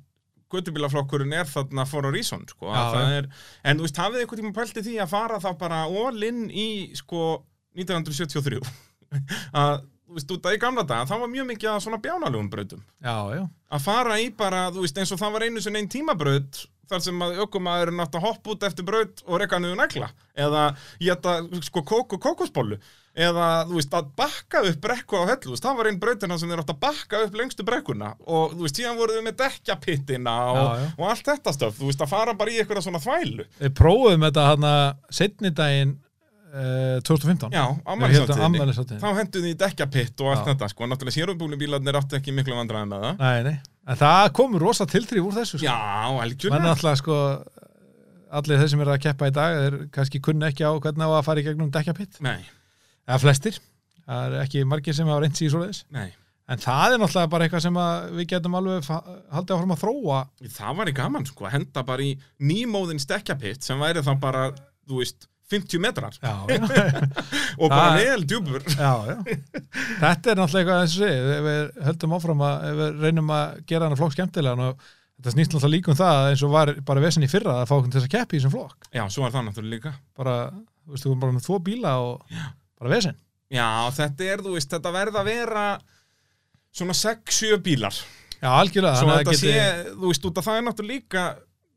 göttubílaflokkurinn 0.50 1.34
er 1.34 1.44
þarna 1.50 1.86
for 1.88 2.06
a 2.08 2.12
reason, 2.12 2.46
sko. 2.48 2.68
Já, 2.72 2.94
það 2.94 3.18
er, 3.18 3.28
En 3.66 3.78
þú 3.78 3.82
veist, 3.88 3.98
hafið 3.98 4.22
eitthvað 4.24 4.40
tíma 4.40 4.54
pælti 4.54 4.84
því 4.86 4.96
að 5.04 5.10
fara 5.10 5.40
þá 5.40 5.58
bara 5.60 5.84
all 5.86 6.24
in 6.24 6.50
í, 6.50 6.96
sko 6.96 7.44
1973 7.76 8.62
Að, 9.54 9.84
þú 10.16 10.22
veist, 10.22 10.32
út 10.32 10.48
að 10.48 10.56
í 10.56 10.62
gamla 10.64 10.86
daga 10.88 11.10
Það 11.12 11.26
var 11.26 11.34
mjög 11.34 11.50
mikið 11.52 11.72
að 11.74 11.82
svona 11.84 12.00
bjánalugum 12.06 12.48
brautum. 12.54 12.86
Já, 13.04 13.18
já. 13.36 13.44
að 13.76 13.84
fara 13.90 14.20
í 14.24 14.30
bara, 14.32 14.64
þú 14.72 14.86
veist, 14.86 15.02
eins 15.04 15.12
og 15.12 15.20
það 15.20 15.36
var 15.36 15.46
einu 15.50 15.64
sinni 15.66 15.84
einn 15.84 15.92
tímabraut 15.92 16.62
þar 16.86 17.02
sem 17.02 17.24
að 17.26 17.40
ökumæðurinn 17.42 18.02
átt 18.04 18.14
að 18.16 18.28
hoppa 18.28 18.52
út 18.54 18.64
eftir 18.68 18.86
braut 18.86 19.24
og 19.26 19.40
reka 19.42 19.58
niður 19.58 19.80
negla. 19.80 20.12
Eða 20.38 20.68
geta, 21.02 21.40
sko, 21.66 21.82
kók 21.82 22.14
og 22.14 22.22
kókosbollu. 22.22 22.78
Eða, 23.16 23.48
þú 23.66 23.78
veist, 23.80 23.94
að 23.96 24.12
bakka 24.20 24.62
upp 24.70 24.80
brekku 24.84 25.18
á 25.18 25.24
hellu, 25.32 25.58
það 25.58 25.78
var 25.80 25.90
einn 25.90 26.00
brautina 26.04 26.38
sem 26.38 26.52
þeir 26.52 26.62
átt 26.62 26.74
að 26.76 26.82
bakka 26.84 27.24
upp 27.26 27.38
lengstu 27.40 27.66
brekkuna. 27.66 28.12
Og, 28.28 28.54
þú 28.54 28.68
veist, 28.68 28.78
síðan 28.78 29.00
voruð 29.00 29.18
við 29.18 29.26
með 29.26 29.38
dekkjapittina 29.42 30.36
og, 30.52 30.62
Já, 30.62 30.84
já. 30.84 30.90
og 31.00 31.06
allt 31.10 31.30
þetta 31.32 31.56
stöf, 31.58 31.78
þú 31.80 31.90
veist, 31.90 32.06
að 32.06 32.12
fara 32.14 32.38
bara 32.38 32.54
í 32.54 32.60
eitthvað 32.62 32.86
svona 32.86 33.02
þvælu. 33.02 33.48
Við 33.64 33.76
prófum 33.82 34.28
þetta 34.30 34.48
hann 34.52 34.68
að 34.70 34.86
setni 35.24 35.54
daginn 35.58 35.96
uh, 36.56 36.98
2015 37.06 37.54
Já, 37.56 37.64
ammælisáttíðinni 37.92 39.02
þá 39.02 39.08
henduð 39.20 39.48
í 39.50 39.54
dekkjapitt 39.60 40.24
og 40.24 40.32
allt 40.32 40.42
Já. 40.44 40.48
þetta, 40.54 40.70
sko, 40.72 40.90
náttúrulega 40.90 41.18
sérubúlubílarnir 41.18 42.00
áttu 42.00 42.20
ekki 42.20 42.34
miklu 42.36 42.58
vandræði 42.58 42.90
með 42.92 43.06
það. 43.06 43.22
Nei, 43.22 43.44
nei, 43.50 43.56
en 43.92 44.02
það 44.02 44.32
komur 44.40 44.66
rosa 44.66 44.88
tiltrif 44.90 45.28
úr 45.28 45.38
þessu 45.40 45.60
sko. 45.60 45.68
Já, 45.68 45.78
menn 46.10 46.26
algjörlega 46.26 46.74
alltaf 46.74 47.00
sko 47.04 47.22
allir 48.36 48.62
þeir 48.62 48.74
sem 48.74 48.84
eru 48.84 48.96
að 48.96 49.02
keppa 49.06 49.30
í 49.30 49.34
dag 49.36 49.62
þeir 49.62 49.80
kannski 49.96 50.22
kunna 50.24 50.52
ekki 50.52 50.68
á 50.68 50.72
hvernig 50.74 51.08
á 51.08 51.12
að 51.16 51.26
fara 51.28 51.42
í 51.42 51.48
gegnum 51.48 51.72
dekkjapitt. 51.74 52.20
Nei, 52.26 52.40
eða 53.08 53.22
flestir, 53.24 53.60
það 54.06 54.28
er 54.28 54.46
ekki 54.46 54.68
margir 54.68 54.98
sem 54.98 55.10
hafa 55.12 55.24
reynt 55.24 55.40
sig 55.40 55.50
í 55.50 55.54
svoleiðis. 55.54 55.84
Nei. 55.96 56.10
En 56.46 56.60
það 56.62 56.94
er 56.94 57.00
náttúrulega 57.02 57.30
bara 57.34 57.46
eitthvað 57.48 57.64
sem 57.66 57.78
við 58.20 58.28
getum 58.36 58.58
alveg 58.60 58.90
haldið 58.90 59.54
áfram 59.56 59.72
að 59.74 59.80
þróa. 59.82 60.18
Það 60.54 60.76
var 60.80 60.92
í 60.92 60.94
gaman 61.00 61.26
sko, 61.26 61.48
henda 61.50 61.84
bara 61.88 62.06
í 62.06 62.12
nýmóðin 62.46 63.02
stekkjapitt 63.02 63.66
sem 63.66 63.82
væri 63.82 64.04
þá 64.06 64.12
bara, 64.22 64.44
þú 64.86 65.00
veist, 65.00 65.26
50 65.54 65.78
metrar 65.84 66.16
já, 66.18 66.32
já, 66.50 66.60
og 67.62 67.70
bara 67.70 67.96
vel 68.00 68.24
djúpur. 68.26 68.64
já, 68.66 68.92
já. 69.12 69.16
þetta 70.02 70.32
er 70.32 70.40
náttúrulega 70.40 70.62
eitthvað 70.62 70.80
eins 70.82 70.96
og 70.96 71.02
segi, 71.04 71.20
við, 71.28 71.42
við 71.46 71.84
höldum 71.90 72.16
áfram 72.18 72.42
að 72.48 72.64
ef 72.70 72.80
við 72.80 73.02
reynum 73.06 73.34
að 73.36 73.60
gera 73.70 73.90
hana 73.90 74.00
flokk 74.00 74.16
skemmtilega 74.16 74.70
og 74.72 74.88
þetta 75.20 75.34
snýst 75.36 75.54
náttúrulega 75.54 75.76
líka 75.76 75.94
um 75.94 76.00
það 76.02 76.30
eins 76.32 76.44
og 76.48 76.56
var 76.56 76.74
bara 76.90 77.04
vesen 77.06 77.28
í 77.28 77.30
fyrra 77.32 77.60
að 77.62 77.70
fá 77.70 77.76
okkur 77.78 77.92
til 77.94 78.00
þess 78.02 78.10
að 78.10 78.16
keppi 78.18 78.36
í 78.36 78.42
þessum 78.42 78.56
flokk 78.58 78.90
Já, 78.98 79.04
svo 79.14 79.28
er 79.28 79.36
það 79.38 79.46
náttúrulega 79.52 79.76
líka. 79.78 79.94
bara, 80.18 80.36
þú 80.82 80.96
veist, 80.96 81.06
þú 81.06 81.12
erum 81.14 81.24
bara 81.28 81.38
með 81.38 81.46
tvo 81.48 81.60
bíla 81.70 81.94
og 82.02 82.42
bara 82.82 82.96
vesen 82.98 83.22
Já, 83.54 83.68
þetta 84.02 84.32
er, 84.34 84.42
þú 84.48 84.56
veist, 84.58 84.72
þetta 84.74 84.96
verða 84.98 85.22
að 85.22 85.30
vera 85.30 85.66
svona 86.76 86.96
6-7 86.98 87.60
bílar. 87.64 87.96
já, 88.42 88.50
algjörlega, 88.50 89.14
að 89.14 89.30
geti- 89.30 89.38
sé, 89.46 89.68
þú 89.94 90.10
veist, 90.10 90.26
út 90.28 90.42
að 90.42 90.48
það 90.50 90.58
er 90.60 90.66
náttúrulega 90.66 90.98
líka, 90.98 91.26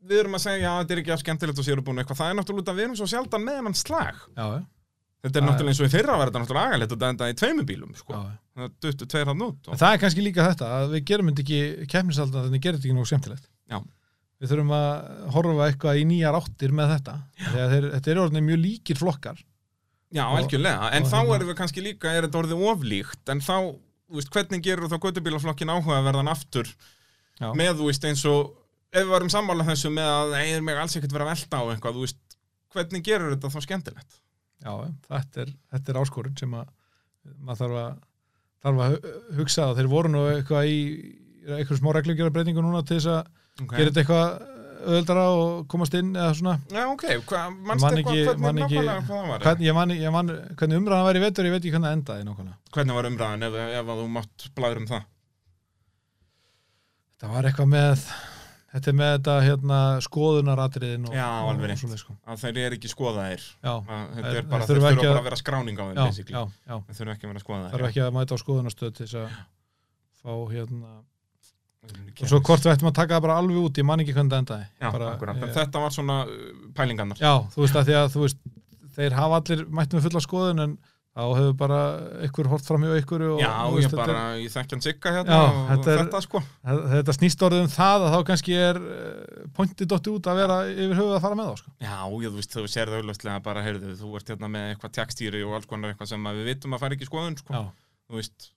við 0.09 0.19
erum 0.23 0.37
að 0.37 0.43
segja, 0.45 0.59
já, 0.63 0.71
þetta 0.79 0.95
er 0.95 1.01
ekki 1.03 1.13
að 1.15 1.21
skemmtilegt 1.23 1.59
og 1.61 1.65
sér 1.67 1.81
búin 1.83 2.01
eitthvað, 2.01 2.19
það 2.21 2.29
er 2.31 2.37
náttúrulega 2.39 2.63
út 2.63 2.71
að 2.73 2.77
við 2.79 2.85
erum 2.87 2.99
svo 2.99 3.07
sjaldan 3.11 3.45
með 3.45 3.61
hann 3.67 3.79
slag. 3.79 4.21
já, 4.35 4.45
já, 4.55 4.61
Þetta 5.19 5.35
er 5.35 5.43
Það 5.43 5.49
náttúrulega 5.49 5.73
eins 5.73 5.79
og 5.83 5.87
í 5.89 5.91
fyrra 5.91 6.13
var 6.15 6.29
þetta 6.29 6.39
náttúrulega 6.39 6.67
agalegt 6.69 6.93
og 6.95 6.99
þetta 7.03 7.27
í 7.27 7.33
tveimur 7.35 7.65
bílum, 7.67 7.89
sko. 7.99 8.13
já, 8.15 8.19
já. 8.29 8.35
Það 8.59 8.69
duttu 8.85 9.07
tveir 9.11 9.27
hann 9.33 9.41
út. 9.43 9.67
Og... 9.67 9.79
það 9.81 9.95
er 9.95 9.99
kannski 10.03 10.23
líka 10.23 10.45
þetta 10.47 10.69
að 10.77 10.93
við 10.93 11.03
gerum 11.09 11.31
ekki 11.33 11.59
keppnisaldan 11.91 12.45
þannig 12.45 12.63
gerir 12.63 12.77
þetta 12.79 12.87
ekki 12.87 12.95
nógu 12.95 13.09
skemmtilegt 13.11 13.49
Já. 13.67 13.77
við 14.39 14.53
þurfum 14.53 14.71
að 14.77 14.87
horfa 15.35 15.67
eitthvað 15.67 15.99
í 15.99 16.05
nýjar 16.07 16.37
áttir 16.39 16.71
með 16.79 16.93
þetta 16.93 17.15
þeir, 17.51 17.89
þetta 17.97 18.13
er 18.13 18.21
orðinni 18.23 18.45
mjög 18.47 18.61
líkir 18.63 19.01
flokkar 19.01 19.43
Já, 20.09 20.23
algjörlega, 20.25 20.87
en 20.95 21.03
þá 21.05 21.17
hérna- 21.19 21.35
erum 21.35 21.51
við 21.51 21.57
kannski 21.59 21.83
líka, 21.85 22.13
er 22.15 22.25
þetta 22.25 22.39
orðið 22.39 22.63
oflíkt, 22.71 23.21
en 23.29 23.43
þá, 23.45 23.55
veist, 24.15 24.31
hvernig 24.33 24.63
gerur 24.65 24.89
þá 24.89 24.97
göttubílaflokkin 25.03 25.69
áhugaverðan 25.75 26.31
aftur 26.31 26.71
Já. 27.39 27.51
með, 27.53 27.75
þú 27.77 27.91
veist, 27.91 28.07
eins 28.09 28.23
og, 28.25 28.55
ef 28.93 29.03
við 29.03 29.11
varum 29.13 29.29
sammála 29.33 29.65
þessu 29.67 29.91
með 29.93 30.09
að 30.15 30.33
það 30.33 30.51
er 30.55 30.61
mig 30.65 30.81
alls 30.81 30.97
ekkert 30.99 31.13
vera 31.15 31.25
að 31.27 31.31
velta 31.35 31.61
á 31.61 31.63
eitthvað, 31.73 31.95
þú 31.99 32.05
veist, 32.05 32.37
hvernig 32.73 33.03
gerur 33.05 33.33
þetta 33.35 33.51
þá 33.53 33.59
skemmtilegt? 33.67 34.19
já, 34.59 34.71
þetta 35.09 35.41
er, 35.45 35.51
þetta 35.73 35.91
er 35.93 35.99
áskorun 36.03 36.37
sem 36.39 36.53
að 36.59 36.69
maður 37.39 37.59
þarf 37.63 37.79
að, 37.83 37.99
þarf 38.65 38.79
að 38.85 38.93
hu- 38.95 39.35
hugsa 39.39 39.65
að 39.69 39.75
þeir 39.79 39.89
voru 39.93 40.09
nú 40.13 40.23
eitthvað 40.33 40.69
í 40.73 40.79
eitthvað 41.49 41.79
smá 41.79 41.91
reglugjara 41.95 42.33
breytingu 42.35 42.63
núna 42.65 42.85
til 42.85 42.97
þess 43.01 43.13
að 43.17 43.35
Okay. 43.59 43.75
gera 43.75 43.89
þetta 43.91 43.99
eitthvað 43.99 44.55
öðuldara 44.87 45.23
og 45.35 45.55
komast 45.67 45.95
inn 45.99 46.13
eða 46.15 46.35
svona 46.37 46.53
Já, 46.71 46.83
ok, 46.93 47.01
hva, 47.27 47.39
mannst 47.51 47.83
Man 47.83 47.97
eitthvað 47.99 48.19
hvernig 48.21 48.39
man 48.45 48.61
ekki- 48.63 48.83
nákvæmlega 48.87 49.07
það 49.09 49.25
var? 49.43 49.63
ég 49.67 49.75
man, 49.75 49.91
ég 49.99 50.13
man, 50.15 50.29
hvernig 50.55 50.79
umræðan 50.79 51.07
væri 51.09 51.19
í 51.19 51.23
vetur 51.25 51.43
ég 51.49 51.51
veit 51.57 51.59
ekki 51.65 51.73
hvernig 51.73 51.89
það 51.89 51.97
endaði 51.97 52.27
nákvæmlega 52.29 52.71
Hvernig 52.77 52.95
var 52.99 53.09
umræðan 53.09 53.43
ef, 53.49 53.57
ef 53.81 53.91
þú 53.99 54.05
mátt 54.15 54.45
blæður 54.55 54.79
um 54.79 54.87
það? 54.93 55.03
það 57.19 57.33
var 57.35 57.49
eitthvað 57.49 57.69
með 57.73 58.05
þetta 58.73 58.91
er 58.91 58.97
með 58.99 59.11
þetta 59.15 59.35
hérna 59.47 59.79
skoðunaratriðin 60.05 61.07
og, 61.09 61.13
Já, 61.17 61.27
alveg 61.49 61.75
svoleiðis, 61.81 62.03
sko. 62.05 62.15
Að 62.29 62.41
þeir 62.43 62.59
eru 62.65 62.77
ekki 62.79 62.91
skoðaðir. 62.93 63.45
já, 63.63 63.73
Þetta 63.89 64.23
Þeir- 64.29 64.39
er 64.41 64.49
bara, 64.49 64.65
þeir 64.65 64.69
þeir 64.69 64.79
þurfa 64.79 64.89
þurfa 64.89 65.09
bara 65.09 65.19
að 65.19 65.29
vera 65.29 65.39
skráning 65.43 65.79
á 65.79 65.85
þeim, 65.89 65.97
Þeir 65.99 66.97
þurfa 66.99 67.13
ekki 67.15 67.25
að 67.25 67.31
vera 67.33 67.43
skoðaðir. 67.45 67.71
þarf 67.73 67.89
ekki 67.89 68.03
að 68.05 68.13
mæta 68.19 68.35
á 68.35 68.37
skoðunastöð 68.43 68.93
til 68.99 69.05
þess 69.05 69.17
að 69.19 69.29
fá 70.19 70.33
hérna 70.53 70.91
og 72.19 72.27
svo 72.27 72.39
hvort 72.43 72.65
við 72.65 72.73
ættum 72.75 72.89
að 72.91 72.97
taka 72.99 73.15
það 73.15 73.23
bara 73.25 73.35
alveg 73.39 73.59
út 73.63 73.77
ég 73.79 73.85
man 73.87 74.01
ekki 74.03 74.13
hvernig 74.13 74.33
það 74.33 74.41
endaði. 74.43 74.65
Já, 74.81 74.87
bara, 74.91 75.33
en 75.33 75.43
eh, 75.47 75.53
þetta 75.55 75.83
var 75.83 75.93
svona 75.95 76.17
uh, 76.27 76.33
pælingarnar. 76.75 77.21
Já, 77.23 77.33
þú 77.53 77.63
veist 77.63 77.77
að 77.79 77.91
að 77.95 78.09
þú 78.13 78.23
veist 78.25 78.41
þeir 78.99 79.15
hafa 79.15 79.39
allir 79.39 79.61
mætt 79.79 79.95
með 79.95 80.05
fulla 80.09 80.21
skoðun 80.25 80.63
en 80.65 80.73
þá 81.19 81.37
hefur 81.39 81.55
bara 81.59 81.79
ykkur 82.27 82.49
hort 82.51 82.65
fram 82.67 82.85
hjá 82.87 82.93
ykkur 83.01 83.23
og, 83.27 83.41
Já, 83.43 83.49
þú 83.69 83.79
ég 83.83 83.95
bara, 83.99 84.23
ég 84.39 84.53
þekkjan 84.53 84.83
sigga 84.85 85.13
hérna 85.17 85.37
Já, 85.37 85.43
og 85.49 85.69
þetta 85.71 85.91
er- 85.93 86.01
þetta 86.03 86.21
sko 86.25 86.41
þetta 86.95 87.15
snýst 87.17 87.45
orðið 87.47 87.63
um 87.65 87.71
það 87.75 88.05
að 88.07 88.15
þá 88.15 88.19
kannski 88.29 88.57
er 88.59 88.81
uh, 88.81 89.47
pointið 89.57 89.91
dotti 89.93 90.13
út 90.15 90.29
að 90.31 90.41
vera 90.43 90.59
yfir 90.73 90.95
höfuð 90.99 91.15
að 91.17 91.23
fara 91.27 91.39
með 91.39 91.49
þá 91.51 91.63
sko. 91.63 91.73
Já, 91.85 91.95
ég, 92.09 92.29
þú 92.29 92.41
veist, 92.41 92.55
þú 92.57 92.67
sér 92.75 92.93
það 92.93 93.01
auðvitað 93.03 93.41
bara, 93.49 93.65
heyrðu, 93.67 93.95
þú 93.99 94.13
ert 94.19 94.33
hérna 94.33 94.51
með 94.55 94.69
eitthvað 94.73 94.95
tjekstýri 94.99 95.43
og 95.47 95.57
alls 95.59 95.69
konar 95.69 95.93
eitthvað 95.93 96.13
sem 96.13 96.29
við 96.29 96.45
vitum 96.53 96.77
að 96.77 96.85
fara 96.85 96.97
ekki 96.97 97.07
í 97.07 97.11
skoðun, 97.11 97.39
sko, 97.41 97.55
Já. 97.59 97.65
þú 98.09 98.21
veist 98.21 98.49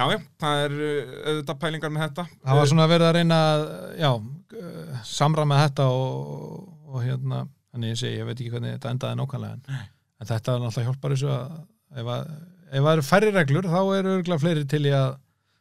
Já, 0.00 0.04
já, 0.14 0.18
það 0.40 0.60
er 0.64 0.74
uh, 0.80 1.14
auðvitað 1.30 1.56
pælingar 1.60 1.90
með 1.92 2.04
þetta 2.06 2.24
það 2.30 2.58
var 2.60 2.68
svona 2.70 2.84
að 2.88 3.06
reyna 3.16 3.38
að, 3.50 3.64
já, 4.00 4.10
uh, 4.14 5.00
samræma 5.04 5.58
þetta 5.66 5.88
og, 5.92 6.68
og 6.88 7.02
hérna 7.04 7.40
þannig 7.70 7.92
ég 7.92 7.98
segi, 8.00 8.20
ég 8.20 8.28
veit 8.28 8.38
ekki 8.38 8.52
hvernig 8.54 8.76
þetta 8.76 8.92
endaði 8.94 9.18
nákvæmlega 9.20 9.58
en, 9.58 9.82
en 10.20 10.28
þetta 10.28 10.54
er 10.54 10.62
náttúrulega 10.62 10.90
hjálpar 10.90 11.14
þessu 11.16 11.32
að 11.32 11.50
ef, 11.96 12.12
að 12.14 12.30
ef 12.70 12.86
það 12.86 12.92
eru 12.92 13.04
færri 13.08 13.34
reglur 13.34 13.68
þá 13.70 13.80
eru 13.98 14.14
örgulega 14.18 14.42
fleiri 14.44 14.64
til 14.70 14.82
í 14.86 14.94
að 14.94 15.10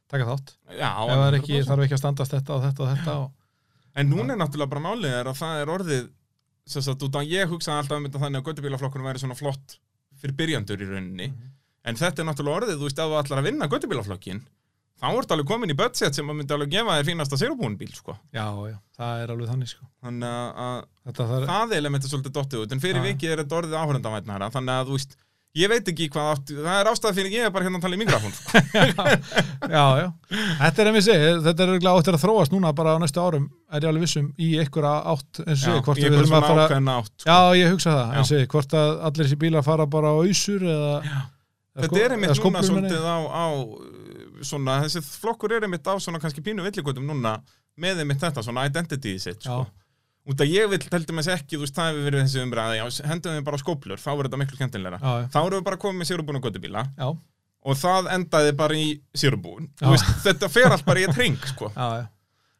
taka 0.09 0.29
þátt. 0.29 0.55
Já, 0.73 0.89
ef 0.89 1.11
það 1.13 1.25
er 1.27 1.37
ekki, 1.39 1.53
100%. 1.59 1.69
þarf 1.69 1.85
ekki 1.85 1.97
að 1.97 2.01
standast 2.03 2.35
þetta 2.35 2.55
og 2.55 2.63
þetta 2.67 2.85
og 2.85 2.91
þetta 2.93 3.17
og, 3.23 3.35
En 3.99 4.07
núna 4.07 4.35
er 4.35 4.39
náttúrulega 4.39 4.71
bara 4.71 4.83
málið 4.85 5.15
er 5.17 5.27
að 5.27 5.39
það 5.39 5.61
er 5.61 5.71
orðið 5.73 6.03
sem 6.69 6.83
sagt, 6.85 7.03
út 7.03 7.15
af 7.17 7.25
ég 7.25 7.49
hugsaði 7.49 7.81
alltaf 7.81 7.97
um 7.97 8.05
þetta 8.05 8.21
þannig 8.21 8.41
að 8.43 8.49
göttubílaflokkurinn 8.49 9.07
væri 9.09 9.21
svona 9.23 9.37
flott 9.39 9.79
fyrir 10.21 10.35
byrjandur 10.37 10.83
í 10.83 10.89
rauninni. 10.91 11.27
En 11.89 11.97
þetta 11.97 12.21
er 12.21 12.27
náttúrulega 12.29 12.61
orðið, 12.61 12.77
þú 12.77 12.85
veist, 12.85 13.01
ef 13.01 13.09
þú 13.09 13.17
ætlar 13.23 13.41
að 13.41 13.47
vinna 13.49 13.69
göttubílaflokkin 13.71 14.41
þá 14.99 15.07
ertu 15.15 15.35
alveg 15.35 15.47
komin 15.47 15.71
í 15.73 15.77
budget 15.79 16.15
sem 16.19 16.27
að 16.29 16.35
myndi 16.41 16.55
alveg 16.57 16.73
gefa 16.75 16.97
þér 16.99 17.07
fínasta 17.09 17.39
sérubúin 17.39 17.77
bíl, 17.79 17.93
sko 17.95 18.17
já, 18.35 18.45
já, 18.67 18.75
það 18.99 19.23
er 19.23 19.33
alveg 19.35 19.49
þannig 19.53 19.71
sko. 19.71 19.87
þannig 20.03 20.35
að- 20.67 20.83
þetta 21.07 21.29
þarf, 21.31 21.47
það 21.53 21.77
element 21.79 22.03
er 22.03 22.13
svolítið 22.13 22.35
dottið 22.39 22.61
út 22.65 22.71
en 22.77 22.83
fyrir 22.83 23.01
Já. 23.01 23.07
vikið 23.13 23.31
er 23.35 23.43
þetta 23.45 23.59
orðið 23.63 23.79
áhörendavænara 23.83 24.51
þannig 24.53 24.75
að, 24.75 24.87
þú 24.91 24.97
veist, 24.99 25.15
ég 25.57 25.69
veit 25.71 25.87
ekki 25.89 26.09
hvað 26.13 26.27
átt, 26.35 26.51
það 26.53 26.75
er 26.79 26.89
ástæð 26.91 27.15
fyrir 27.17 27.31
ég 27.33 27.45
er 27.47 27.49
bara 27.55 27.65
hérna 27.65 27.79
að 27.79 27.85
tala 27.87 27.97
í 27.97 28.01
mikrofón 28.03 28.35
sko. 28.37 28.59
já, 29.75 29.85
já, 30.03 30.07
þetta 30.59 30.83
er 30.83 30.89
einmitt 30.91 31.05
segi 31.07 31.31
þetta 31.47 31.63
er 31.65 31.71
örgulega 31.73 31.95
áttir 31.97 32.17
að 32.19 32.23
þróast 32.25 32.53
núna 32.53 32.73
bara 32.77 32.93
á 32.93 33.01
næstu 33.01 33.23
árum 33.23 33.47
er 33.73 33.81
ég 33.81 33.89
alveg 33.89 34.05
vissum 34.05 34.27
í 34.37 34.51
einhverja 34.61 34.93
átt 35.15 35.41
eins 35.47 35.63
og 35.63 35.63
segi, 35.65 35.81
hvort 35.87 35.97
í 35.97 36.03
við 36.03 36.05
eitthvað 36.05 36.21
þurfum 36.21 36.37
að 36.37 36.45
svona 36.45 36.51
fara 36.53 36.67
ákveðna 36.69 36.97
átt 37.01 37.13
sko. 37.15 37.31
já, 37.31 37.39
ég 37.63 37.73
hugsa 37.73 37.95
það, 37.97 38.13
Já. 38.13 38.19
en 38.21 38.29
segi, 38.29 38.47
hvort 38.53 38.77
að 38.83 38.93
allir 39.09 39.25
þessi 39.25 39.39
bílar 39.41 39.65
fara 39.65 39.85
bara 39.97 40.13
á 40.13 40.15
ausur 40.21 40.61
eða, 40.75 40.93
Já. 41.09 41.19
Þetta 41.79 41.99
er 42.03 42.11
einmitt 42.11 42.39
núna 42.43 42.59
ég. 42.59 42.67
svolítið 42.67 43.03
á, 43.07 43.17
á 43.23 43.45
svona, 44.45 44.79
þessi 44.85 45.01
flokkur 45.05 45.53
er 45.57 45.65
einmitt 45.67 45.87
á 45.87 45.93
svona 46.01 46.19
kannski 46.21 46.43
pínu 46.45 46.63
villigutum 46.65 47.05
núna 47.09 47.37
með 47.79 48.01
einmitt 48.03 48.19
þetta, 48.23 48.43
svona 48.43 48.65
identity 48.69 49.17
sitt 49.19 49.41
sko. 49.43 49.65
Út 50.29 50.41
að 50.43 50.51
ég 50.51 50.67
vil 50.69 50.79
heldum 50.91 51.17
þess 51.21 51.31
ekki, 51.33 51.55
þú 51.57 51.63
veist, 51.63 51.73
það 51.77 51.87
hefur 51.89 52.05
verið 52.09 52.21
þessi 52.25 52.41
umræði, 52.43 52.79
hendum 53.09 53.33
við 53.39 53.43
bara 53.47 53.57
skóplur, 53.57 53.97
þá 54.03 54.09
er 54.11 54.27
þetta 54.27 54.39
miklu 54.41 54.57
já, 54.59 54.99
Þá 55.33 55.37
erum 55.45 55.57
við 55.59 55.63
bara 55.69 55.77
komið 55.81 55.99
með 56.03 56.09
sérubúin 56.11 56.37
og 56.37 56.43
göttubíla 56.45 56.83
og 57.65 57.75
það 57.79 58.09
endaði 58.13 58.51
bara 58.59 58.73
í. 58.77 58.85
Veist, 59.95 60.11
þetta 60.27 60.49
fer 60.53 60.69
allt 60.75 60.85
bara 60.85 60.99
í 60.99 61.07
eitt 61.07 61.17
ring, 61.17 61.37
sko. 61.49 61.71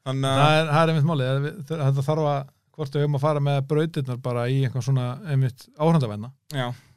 Þannig 0.09 0.30
að, 0.32 0.71
það 0.71 0.82
er, 0.82 0.89
einmitt 0.93 1.09
er- 1.27 1.84
þetta 1.84 2.05
þarf 2.09 2.30
að, 2.32 2.49
hvort 2.80 2.95
við 2.95 3.03
höfum 3.05 3.19
að 3.19 3.25
fara 3.27 3.39
með 3.49 3.59
brautirnar 3.69 4.21
bara 4.23 4.47
í 4.49 4.57
einhvern 4.65 4.86
svona 4.88 5.05
einmitt 5.30 5.67
áhrandavenna, 5.77 6.32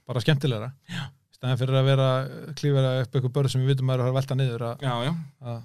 bara 0.09 0.21
skemmtilegra. 0.25 0.73
Já. 0.89 1.03
Stæðan 1.43 1.59
fyrir 1.59 1.75
að 1.81 1.89
vera 1.91 2.09
klífera 2.55 2.91
upp 3.03 3.17
eitthvað 3.17 3.33
börn 3.35 3.51
sem 3.51 3.63
við 3.65 3.73
vitum 3.73 3.89
að 3.91 3.97
er 3.99 4.07
að 4.07 4.17
velta 4.21 4.35
niður 4.39 4.65
að, 4.69 4.85
já, 4.87 4.93
já. 5.03 5.13
að 5.43 5.57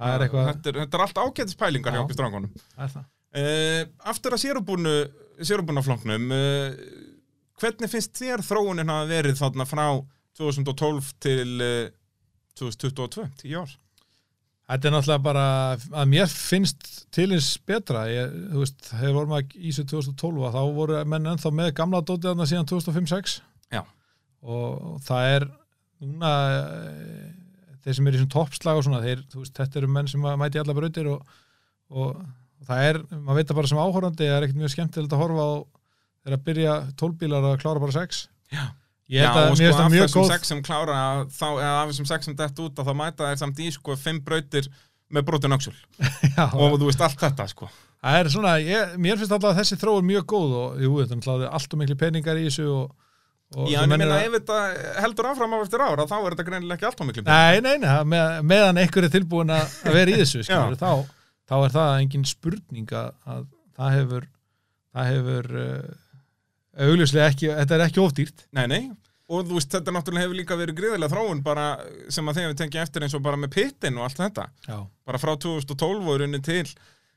það 0.00 0.14
er 0.14 0.22
eitthvað 0.24 0.46
Þetta 0.48 0.70
er, 0.70 0.78
þetta 0.80 0.96
er 0.96 1.04
allt 1.04 1.20
ágætis 1.20 1.58
pælingar 1.60 1.92
hjá 1.92 2.00
Já. 2.00 2.04
okkur 2.06 2.20
það 2.22 2.86
er 2.86 2.94
það. 2.94 3.04
Uh, 3.30 3.82
aftur 4.10 4.34
að 4.34 4.42
sérubúnu 4.46 4.94
sérubúnafloknum 5.50 6.32
uh, 6.34 6.80
hvernig 7.60 7.92
finnst 7.92 8.16
þér 8.16 8.44
þróunin 8.46 8.90
hafa 8.94 9.10
verið 9.12 9.36
þarna 9.42 9.68
frá 9.68 9.84
2012 10.40 11.12
til 11.20 11.52
uh, 11.60 11.92
2022, 12.56 13.28
10 13.44 13.60
ár 13.60 13.76
Þetta 14.70 14.86
er 14.86 14.92
náttúrulega 14.94 15.22
bara 15.26 15.44
að 15.74 16.10
mér 16.12 16.28
finnst 16.30 16.84
til 17.10 17.26
eins 17.34 17.52
betra 17.66 18.04
ég, 18.06 18.34
þú 18.52 18.60
veist, 18.62 18.84
þegar 18.86 19.16
vorum 19.16 19.32
að 19.34 19.56
í 19.58 19.72
þessu 19.72 19.86
2012 19.90 20.44
að 20.46 20.56
þá 20.56 20.76
voru 20.76 21.00
menn 21.10 21.30
ennþá 21.34 21.50
með 21.58 21.72
gamla 21.80 22.00
dótið 22.06 22.28
þarna 22.30 22.46
síðan 22.46 22.68
2005-06 22.70 23.40
Já. 23.40 23.49
Og 24.40 24.98
það 25.04 25.34
er 25.36 25.46
núna 26.00 26.32
eh, 26.56 27.30
þeir 27.84 27.98
sem 27.98 28.10
eru 28.10 28.18
í 28.18 28.22
svona 28.22 28.34
toppslag 28.34 28.80
og 28.80 28.86
svona 28.86 29.02
þeir, 29.04 29.22
veist, 29.36 29.54
þetta 29.56 29.80
eru 29.80 29.92
menn 29.92 30.10
sem 30.10 30.24
að 30.24 30.40
mæti 30.40 30.60
alla 30.60 30.76
brautir 30.76 31.10
og, 31.12 31.38
og 31.92 32.20
það 32.68 32.86
er, 32.88 33.00
maður 33.14 33.40
veit 33.40 33.50
það 33.50 33.60
bara 33.60 33.72
sem 33.72 33.82
áhorandi 33.82 34.28
það 34.28 34.36
er 34.36 34.46
ekkert 34.46 34.60
mjög 34.60 34.74
skemmtilegt 34.74 35.16
að 35.16 35.22
horfa 35.24 35.46
á 35.48 35.52
þegar 36.20 36.36
að 36.36 36.44
byrja 36.50 36.76
tólbílar 37.00 37.48
að 37.50 37.58
klára 37.62 37.82
bara 37.82 37.96
sex. 37.96 38.26
Já. 38.52 38.64
Já, 39.10 39.24
að 39.26 39.48
og 39.50 39.56
sko 39.58 39.70
það 39.74 39.80
af 39.82 39.94
þessum 39.96 40.26
sex 40.28 40.50
sem 40.52 40.60
klára 40.62 40.96
þá, 41.34 41.46
eða 41.50 41.70
af 41.80 41.88
þessum 41.90 42.06
sex 42.06 42.28
sem 42.28 42.34
dett 42.38 42.60
út 42.62 42.78
að 42.78 42.90
þá 42.90 42.94
mæta 43.00 43.26
þeir 43.26 43.40
samt 43.40 43.62
í 43.64 43.70
sko 43.74 43.96
fimm 43.98 44.20
brautir 44.22 44.68
með 45.10 45.24
brotin 45.26 45.56
Já, 45.58 46.44
og 46.54 46.76
þú 46.78 46.86
veist 46.86 47.02
allt 47.02 47.18
þetta 47.18 47.48
sko. 47.50 47.66
Það 48.00 48.18
er 48.20 48.30
svona, 48.30 48.52
ég, 48.62 48.92
mér 49.02 49.18
finnst 49.18 49.34
alltaf 49.34 49.50
að 49.50 49.58
þessi 49.58 49.78
þróun 49.80 50.06
mjög 50.06 50.26
góð 50.30 50.54
og 50.60 50.78
jú, 50.84 50.92
þetta 51.00 51.16
er 51.16 51.18
náttúrulega 51.20 51.50
allt 51.58 51.74
og 51.74 51.80
miklu 51.82 51.96
peningar 51.98 52.38
í 52.38 52.46
þessu 52.46 52.68
og 52.70 52.94
Já, 53.50 53.80
en 53.82 53.90
ég 53.90 54.04
eru 54.04 54.16
ef 54.16 54.34
þetta 54.36 54.58
heldur 55.02 55.28
áfram 55.32 55.54
á 55.54 55.58
eftir 55.58 55.82
ára 55.82 56.04
þá 56.06 56.16
er 56.18 56.34
þetta 56.36 56.46
greinilega 56.46 56.76
ekki 56.76 56.86
allt 56.86 57.00
á 57.02 57.04
miklu 57.08 57.24
Nei, 57.26 57.62
nei, 57.64 57.72
nei, 57.82 57.88
með, 58.06 58.36
meðan 58.46 58.78
einhver 58.84 59.06
er 59.08 59.14
tilbúin 59.14 59.50
að 59.50 59.72
vera 59.90 60.12
í 60.12 60.20
þessu, 60.20 60.42
skilur, 60.46 60.76
þá, 60.78 60.92
þá 61.50 61.56
er 61.58 61.74
það 61.74 61.94
engin 62.04 62.28
spurning 62.30 62.94
að, 62.94 63.10
að 63.26 63.42
það 63.80 63.96
hefur 63.96 64.28
það 64.94 65.10
hefur 65.10 65.50
uh, 65.64 65.90
augljóslega 66.86 67.32
ekki, 67.32 67.50
þetta 67.58 67.76
er 67.76 67.84
ekki 67.88 68.04
ofdýrt 68.04 68.46
Nei, 68.54 68.64
nei, 68.70 68.80
og 69.30 69.50
þú 69.50 69.58
veist, 69.58 69.74
þetta 69.74 69.96
náttúrulega 69.96 70.26
hefur 70.28 70.40
líka 70.40 70.58
verið 70.58 70.78
gríðilega 70.78 71.12
þróun 71.16 71.42
bara 71.46 71.66
sem 72.10 72.30
að 72.30 72.38
þeim 72.38 72.48
við 72.52 72.56
tengja 72.62 72.86
eftir 72.86 73.06
eins 73.06 73.18
og 73.18 73.26
bara 73.26 73.38
með 73.40 73.52
pittin 73.58 73.98
og 73.98 74.06
allt 74.06 74.22
þetta. 74.22 74.46
Já, 74.66 74.78
bara 75.06 75.20
frá 75.22 75.34
2012 75.34 76.08
og 76.10 76.22
runni 76.22 76.40
til 76.46 76.64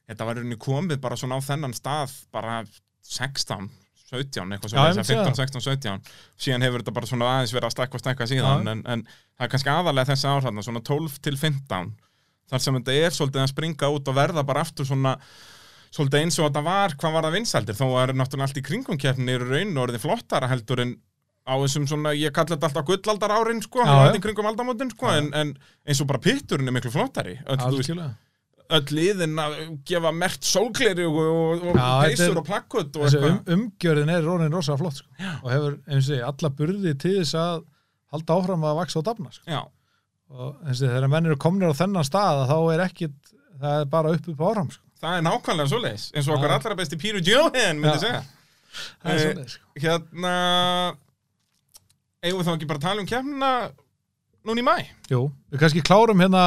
þetta 0.10 0.28
var 0.28 0.42
runni 0.42 0.58
komið 0.62 1.02
bara 1.04 1.18
svona 1.20 1.38
á 1.38 1.46
þennan 1.46 1.74
stað 1.78 2.14
bara 2.34 2.60
16 3.06 3.70
17, 4.12 4.52
eitthvað 4.52 4.74
svona, 4.74 4.90
myndi 4.90 5.08
segja 5.08 5.24
15, 5.24 5.38
16, 5.40 5.64
17 5.64 6.14
síðan 6.46 6.66
hefur 6.68 6.84
þetta 6.84 6.96
bara 6.98 7.10
svona 7.10 7.30
aðeins 7.38 7.54
verið 7.56 7.70
að 7.70 7.76
stakka 7.78 7.98
og 7.98 8.04
stakka 8.04 8.28
síðan, 8.30 8.68
en, 8.74 8.84
en 8.86 9.06
það 9.08 9.46
er 9.48 9.54
kannski 9.54 9.72
aðalega 9.74 10.12
þessi 10.12 10.28
árhanna, 10.30 10.66
svona 10.66 10.84
12 10.90 11.20
til 11.24 11.36
15 11.40 11.94
þar 12.52 12.64
sem 12.66 12.78
þetta 12.80 12.98
er 13.00 13.16
svolítið 13.16 13.44
að 13.46 13.52
springa 13.54 13.90
út 13.96 14.12
og 14.12 14.18
verða 14.18 14.44
bara 14.46 14.66
aftur 14.68 14.86
svona 14.86 15.16
svolítið 15.94 16.20
eins 16.26 16.38
og 16.42 16.50
þetta 16.50 16.64
var, 16.66 16.96
hvað 17.00 17.16
var 17.16 17.28
það 17.28 17.36
vinsældir. 17.38 17.78
Þó 17.78 17.86
er 18.02 18.14
náttúrulega 18.18 18.48
allt 18.50 18.60
í 18.60 18.66
kringum 18.66 19.00
keppni 19.02 19.36
eru 19.38 19.50
raun 19.50 19.76
og 19.78 19.84
orðið 19.88 20.06
flottara 20.08 20.50
heldur 20.50 20.82
en 20.84 20.94
á 21.44 21.54
þessum 21.60 21.86
svona, 21.92 22.14
ég 22.18 22.34
kalli 22.34 22.56
þetta 22.56 22.70
alltaf 22.70 22.86
gullaldar 22.88 23.34
árin 23.36 23.62
sko, 23.62 23.84
Já, 23.84 23.92
allt 23.92 24.16
já. 24.16 24.20
í 24.20 24.24
kringum 24.24 24.48
aldamótin 24.50 24.94
sko, 24.94 25.10
en, 25.12 25.30
en 25.38 25.52
eins 25.86 26.02
og 26.02 26.10
bara 26.10 26.22
pitturinn 26.24 26.72
er 26.72 26.76
miklu 26.76 26.92
flottari. 26.94 27.36
Öll, 27.46 27.60
öll 28.74 28.96
liðin 28.96 29.38
að 29.44 29.56
gefa 29.86 30.12
mert 30.16 30.46
sólgleri 30.48 31.06
og, 31.06 31.66
peysur 31.76 32.40
og 32.40 32.46
plakkut 32.48 32.96
og 32.98 33.06
eitthvað 33.10 33.30
um, 33.30 33.40
umgjörðin 33.58 34.12
er 34.14 34.24
rónin 34.26 34.54
rosa 34.56 34.78
flott 34.80 35.02
sko. 35.02 35.10
og 35.44 35.50
hefur, 35.52 35.78
segi, 36.00 36.22
alla 36.26 36.52
burði 36.58 36.94
til 37.04 37.16
þess 37.20 37.36
að 37.40 37.64
halda 38.14 38.38
áfram 38.40 38.66
að 38.70 38.80
vaksa 38.80 39.00
og 39.02 39.06
dafna 39.10 39.34
sko. 39.36 39.64
Og 40.34 40.56
segi, 40.72 40.88
þegar 40.88 41.10
menn 41.12 41.30
eru 41.30 41.38
komnir 41.42 41.74
á 41.76 41.80
þennan 41.82 42.08
stað 42.08 42.44
að 42.44 42.54
þá 42.54 42.58
er 42.74 42.86
ekkit, 42.88 43.18
það 43.60 43.80
er 43.84 43.92
bara 43.98 44.16
upp 44.16 44.32
upp 44.34 44.46
áram 44.50 44.72
sko. 44.74 44.84
það 45.04 45.18
er 45.20 45.26
nákvæmlega 45.28 45.72
svoleiðis 45.74 46.08
eins 46.16 46.30
og 46.30 46.38
okkar 46.38 46.56
allra 46.58 46.80
besti 46.80 46.98
Píru 47.02 47.22
Johan 47.28 47.82
myndi 47.84 48.00
segja 48.06 48.24
það 48.24 49.12
er 49.12 49.18
Eh, 49.18 49.24
svoleiðis, 49.28 49.58
sko. 49.60 49.66
Hérna 49.84 50.34
eigum 52.24 52.40
við 52.40 52.48
þá 52.48 52.54
ekki 52.56 52.70
bara 52.70 52.80
að 52.80 52.86
tala 52.88 53.04
um 53.04 53.10
keppnina 53.10 53.52
núna 54.48 54.64
í 54.64 54.66
mæ? 54.66 54.76
Jú, 55.12 55.26
við 55.52 55.62
kannski 55.62 55.84
klárum 55.86 56.24
hérna 56.24 56.44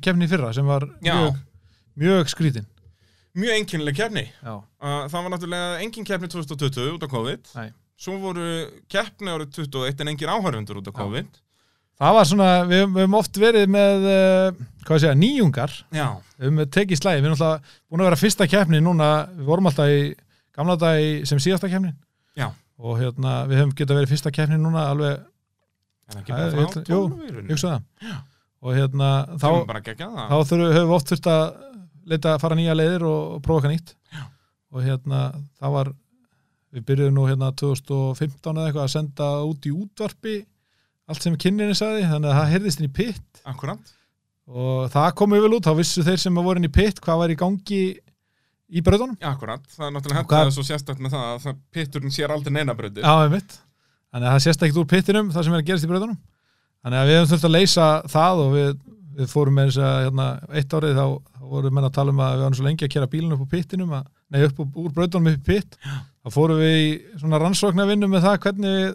kefni 0.00 0.28
fyrra 0.30 0.52
sem 0.56 0.66
var 0.66 0.86
Já. 1.04 1.14
mjög, 1.18 1.40
mjög 1.96 2.28
skrítin 2.32 2.66
Mjög 3.34 3.94
keppni. 3.96 4.26
Já, 4.44 4.62
Uh, 4.82 5.06
það 5.08 5.22
var 5.22 5.30
náttúrulega 5.30 5.78
engin 5.80 6.04
keppni 6.04 6.28
2020 6.28 6.90
út 6.96 7.02
af 7.06 7.10
COVID. 7.10 7.46
Nei. 7.54 7.68
Svo 7.96 8.16
voru 8.18 8.42
keppni 8.90 9.30
árið 9.30 9.52
21 9.54 10.00
en 10.02 10.08
engin 10.10 10.28
áhörfundur 10.28 10.80
út 10.80 10.88
af 10.90 10.94
Já. 10.94 10.98
COVID. 11.00 11.28
Það 12.02 12.14
var 12.16 12.24
svona, 12.26 12.48
við, 12.66 12.82
við 12.90 12.98
höfum 13.04 13.14
oft 13.14 13.38
verið 13.38 13.68
með 13.70 14.06
uh, 14.10 14.64
hvað 14.84 15.00
segja, 15.04 15.14
nýjungar. 15.14 15.72
Já, 15.94 16.08
við 16.36 16.48
höfum 16.48 16.70
tekið 16.74 16.98
slæði, 16.98 17.20
við 17.22 17.28
erum 17.30 17.36
alltaf 17.38 17.76
búin 17.88 18.02
að 18.02 18.08
vera 18.10 18.20
fyrsta 18.24 18.48
kefni 18.50 18.80
núna, 18.82 19.08
við 19.38 19.44
vorum 19.52 19.70
alltaf 19.70 19.92
í 19.94 20.00
gamla 20.56 20.76
dag 20.82 21.26
sem 21.30 21.38
síðasta 21.46 21.70
kefni 21.72 21.92
Já. 22.36 22.48
og 22.82 22.98
hérna, 23.00 23.36
við 23.46 23.62
höfum 23.62 23.74
getað 23.78 24.00
verið 24.02 24.12
fyrsta 24.16 24.34
kefni 24.34 24.58
núna 24.58 24.88
alveg, 24.90 25.22
en 26.10 26.20
ekki 26.20 26.32
bara 26.34 26.50
frá 26.50 26.66
ætla- 26.66 26.84
jú, 26.90 27.00
12 28.62 28.76
í 28.76 28.78
rauninni. 28.78 28.78
hugsa 28.78 28.78
það 28.78 28.78
og 28.78 28.78
hérna, 28.78 29.08
þá, 29.42 29.48
er 29.48 30.28
þá 30.30 30.36
þurfum, 30.52 30.72
höfum 30.76 30.88
við 30.88 30.96
oft 30.96 31.10
þurft 31.12 31.28
að 31.32 31.42
leita 32.12 32.34
að 32.34 32.40
fara 32.44 32.58
nýja 32.58 32.74
leiðir 32.78 33.04
og, 33.08 33.42
prófa 33.42 33.58
eitthvað 33.62 33.74
nýtt. 33.74 33.94
Já. 34.12 34.22
og 34.72 34.84
hérna, 34.86 35.20
það 35.60 35.74
var 35.76 35.90
við 36.72 36.84
byrjuðum 36.88 37.16
nú 37.18 37.24
hérna 37.28 37.50
2015 37.58 38.56
eða 38.56 38.68
eitthvað 38.70 38.86
að 38.86 38.92
senda 38.94 39.26
út 39.44 39.66
í 39.68 39.72
útvarpi 39.74 40.36
allt 41.10 41.22
sem 41.26 41.34
kynninni 41.36 41.74
sagði, 41.76 42.06
þannig 42.08 42.30
að 42.30 42.38
það 42.38 42.52
heyrðist 42.54 42.80
inn 42.80 42.88
í 42.88 42.92
pitt. 42.96 43.42
Akkurant 43.44 43.90
og 44.52 44.88
það 44.90 45.10
komið 45.18 45.42
vel 45.44 45.52
út, 45.58 45.66
þá 45.68 45.74
vissu 45.78 46.02
þeir 46.06 46.18
sem 46.18 46.34
voru 46.34 46.58
inn 46.62 46.66
í 46.66 46.72
pitt 46.72 46.98
hvað 47.02 47.20
var 47.22 47.30
í 47.34 47.36
gangi 47.38 47.82
í 48.72 48.80
bröðunum 48.84 49.18
Akkurat, 49.22 49.62
það 49.70 49.86
er 49.86 49.92
náttúrulega 49.94 50.24
hvað- 50.26 50.40
hendur 50.42 50.50
það 50.50 50.56
svo 50.56 50.64
sérstætt 50.66 51.02
með 51.04 51.14
það 51.14 51.46
að 51.52 51.58
pitturinn 51.76 52.14
sér 52.14 52.32
aldrei 52.34 52.52
neina 52.56 52.74
bröðir 52.74 53.04
Já, 53.04 53.12
einmitt. 53.26 53.58
þannig 54.12 54.26
að 54.28 54.34
það 54.34 54.44
sést 54.46 54.62
ekkert 54.66 54.80
úr 54.82 54.88
pittinum 54.90 55.30
það 55.32 55.44
sem 55.46 55.52
er 55.54 55.62
að 55.62 55.68
gerast 55.70 55.86
í 55.86 55.90
bröðunum 55.92 56.18
þannig 56.82 57.00
að 57.00 57.10
við 57.10 57.18
hefum 57.18 57.30
þurft 57.32 57.48
að 57.48 57.54
leysa 57.56 57.90
það 58.12 58.42
og 58.42 58.50
við, 58.56 58.72
við 59.18 59.30
fórum 59.32 59.58
með 59.58 59.70
þess 59.70 59.84
að 59.88 60.00
hérna, 60.06 60.26
eitt 60.52 60.76
árið 60.76 60.98
þá, 60.98 61.06
þá 61.38 61.46
vorum 61.52 61.78
menn 61.78 61.88
að 61.88 61.94
tala 61.98 62.14
um 62.14 62.24
að 62.24 62.34
við 62.34 62.44
varum 62.46 62.58
svo 62.58 62.66
lengi 62.66 62.88
að 62.88 62.92
kera 62.96 63.12
bílun 63.12 63.36
upp 63.36 63.46
á 63.46 63.52
pittinum 63.54 63.94
að, 63.98 64.10
nei 64.32 64.42
upp 64.48 64.60
úr, 64.64 64.74
úr 64.82 64.92
bröðunum 64.96 65.32
upp 65.32 65.40
í 65.40 65.46
pitt. 65.52 65.78
Þá 66.22 66.36
fórum 66.36 66.60
við 66.62 66.76
í 66.80 66.92
svona 67.20 67.40
rannsóknarvinnu 67.42 68.10
með 68.10 68.28
það 68.28 68.38
hvernig 68.46 68.76
við 68.78 68.92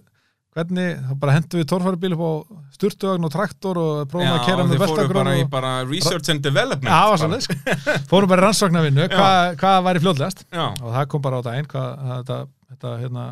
hvernig, 0.57 1.01
þá 1.05 1.13
bara 1.21 1.33
hendum 1.35 1.61
við 1.61 1.67
torfaribíl 1.69 2.13
upp 2.15 2.23
á 2.23 2.31
sturtuvagn 2.77 3.27
og 3.27 3.33
traktor 3.33 3.79
og 3.81 3.99
prófum 4.09 4.31
að 4.31 4.45
kera 4.47 4.63
með 4.63 4.73
þið 4.73 4.81
fóru 4.81 4.95
veltagrunn 4.95 5.19
bara 5.19 5.35
í 5.35 5.43
og... 5.43 5.49
bara 5.53 5.73
research 5.85 6.31
and 6.33 6.45
development 6.45 6.89
Já, 6.89 6.97
það 6.97 7.11
var 7.11 7.21
svolítið, 7.21 8.07
fórum 8.09 8.31
bara 8.31 8.41
í 8.41 8.45
rannsóknarvinnu. 8.47 9.09
Hvað, 9.13 9.51
hvað 9.61 9.81
væri 9.89 10.03
fljóðlegast 10.05 10.45
Já, 10.47 10.65
og 10.71 10.88
það 10.95 11.11
kom 11.13 11.25
bara 11.27 11.41
á 11.41 11.47
daginn 11.49 11.69
hvað 11.73 11.91
að 11.91 12.15
þetta, 12.15 12.39
þetta 12.71 12.95
hérna, 13.03 13.27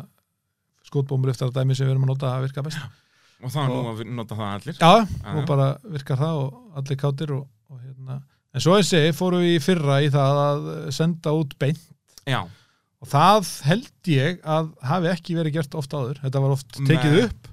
skotbómur 0.86 1.34
eftir 1.34 1.48
að 1.48 1.58
dæmi 1.58 1.78
sem 1.78 1.88
við 1.88 1.96
erum 1.96 2.06
að 2.06 2.12
nota 2.14 2.32
að 2.36 2.46
virka 2.46 2.66
best 2.66 2.86
og 3.42 3.52
það 3.52 3.62
er 3.62 3.72
nú 3.72 3.90
að 3.92 4.04
nota 4.16 4.38
það 4.38 4.52
allir. 4.54 4.78
Já, 4.80 4.92
Já. 5.06 5.32
og 5.34 5.48
bara 5.48 5.66
virkar 5.96 6.20
það 6.22 6.42
og 6.44 6.78
allir 6.80 7.00
kátir 7.00 7.34
og, 7.36 7.48
og 7.72 7.80
hérna. 7.82 8.20
En 8.56 8.64
svo 8.64 8.76
ég 8.80 8.86
segi, 8.88 9.16
fórum 9.16 9.44
við 9.44 9.58
í 9.58 9.64
fyrra 9.64 9.98
í 10.04 10.08
það 10.12 10.40
að 10.44 10.70
senda 10.96 11.34
út 11.36 11.52
beint. 11.60 11.82
Já, 12.26 12.40
og 13.02 13.10
það 13.12 13.50
held 13.68 14.10
ég 14.10 14.40
að 14.48 14.70
hafi 14.88 15.12
ekki 15.12 15.36
verið 15.36 15.58
gert 15.58 15.76
oft 15.78 15.92
áður. 15.94 16.20
Þetta 16.24 16.42
var 16.42 16.54
oft 16.56 16.78
tekið 16.80 17.12
Nei. 17.12 17.26
upp. 17.26 17.52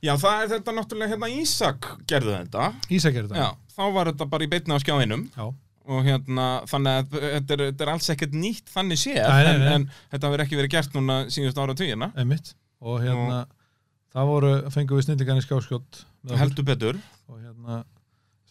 Já, 0.00 0.14
það 0.16 0.42
er 0.42 0.50
þetta 0.54 0.74
náttúrulega 0.76 1.12
hérna 1.14 1.28
Ísak 1.36 1.88
gerði 2.08 2.34
þetta. 2.34 2.68
Ísakir 2.90 3.28
þetta. 3.28 3.44
Já, 3.44 3.74
þá 3.76 3.82
var 3.94 4.10
þetta 4.10 4.28
bara 4.32 4.46
í 4.46 4.50
beinna 4.50 4.78
á 4.80 4.82
skjáinum. 4.82 5.26
Já. 5.36 5.50
og 5.90 6.04
hérna, 6.06 6.44
þannig 6.70 6.98
að 7.00 7.14
þetta 7.18 7.54
er, 7.54 7.62
þetta 7.64 7.82
er 7.82 7.90
alls 7.90 8.10
ekkert 8.12 8.34
nýtt 8.38 8.68
þannig 8.70 8.98
séð 9.00 9.16
en, 9.26 9.62
en 9.66 9.86
þetta 10.12 10.28
hefur 10.28 10.42
ekki 10.44 10.58
verið 10.60 10.74
gert 10.76 10.92
núna 10.94 11.16
síðust 11.32 11.58
ára 11.58 11.74
einmitt. 12.20 12.52
Og 12.78 13.00
hérna 13.02 13.40
það 14.14 14.30
voru, 14.32 14.52
fengum 14.74 15.00
við 15.00 15.06
með 16.24 16.30
okkur. 16.30 16.40
heldur 16.44 16.68
betur. 16.70 17.00
Og 17.30 17.40
hérna 17.40 17.82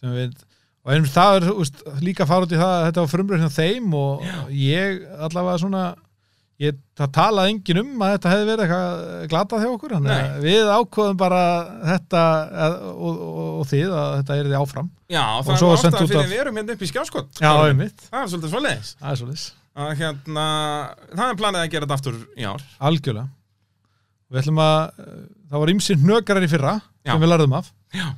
sem 0.00 0.14
við 0.16 0.36
og 0.80 0.92
einmitt 0.94 1.12
það 1.12 1.34
er 1.36 1.50
úst, 1.60 1.82
líka 2.00 2.24
fara 2.28 2.46
út 2.46 2.52
í 2.54 2.60
það 2.60 2.70
að 2.76 2.86
þetta 2.88 3.02
var 3.04 3.10
frumröð 3.12 3.42
hjá 3.44 3.50
þeim 3.58 3.90
og 3.98 4.22
ég 4.56 5.02
allavega 5.26 5.58
svona 5.60 5.82
ég, 6.60 6.76
það 6.96 7.10
talaði 7.16 7.52
engin 7.54 7.80
um 7.82 8.02
að 8.04 8.14
þetta 8.14 8.32
hefði 8.32 8.46
verið 8.48 8.64
eitthvað 8.64 9.28
glatað 9.32 9.62
hjá 9.64 9.68
okkur. 9.74 9.94
Að 9.96 10.40
við 10.44 10.70
ákvoðum 10.76 11.18
bara 11.20 11.42
þetta 11.90 12.22
að, 12.66 12.74
og, 12.90 13.20
og, 13.28 13.50
og 13.60 13.68
þið 13.70 13.94
að 14.00 14.10
þetta 14.18 14.36
er 14.40 14.48
því 14.50 14.58
áfram. 14.60 14.90
Já, 15.10 15.22
Og 15.36 15.46
það 15.46 15.54
er 15.56 15.76
ástæðan 15.76 16.10
fyrir 16.10 16.20
af- 16.24 16.32
við 16.32 16.42
erum 16.44 16.60
hérna 16.60 16.74
upp 16.76 16.82
í 16.84 16.88
skjáskott 16.90 17.40
Já, 17.40 17.50
Það 18.10 18.20
er 18.24 18.30
svolítið 18.34 18.52
svoleiðis. 18.54 18.92
Það 19.00 19.10
er 19.14 19.20
svolítið 19.22 19.48
að 19.80 19.92
hérna, 20.00 20.44
það 21.14 21.26
er 21.30 21.36
planið 21.40 21.60
að 21.64 21.70
gera 21.72 21.86
þetta 21.86 21.96
aftur 22.00 22.16
í 22.36 22.44
ár. 22.50 22.64
Algjörlega. 22.90 23.28
Við 24.30 24.40
ætlum 24.42 24.60
að, 24.64 25.04
það 25.50 25.62
var 25.64 25.72
ymsið 25.74 26.02
hnökarar 26.06 26.46
í 26.46 26.50
fyrra 26.52 26.74
Já. 27.04 27.12
sem 27.12 27.22
við 27.24 27.32
lærðum 27.34 27.54
af. 27.58 27.70
Já. 27.96 28.08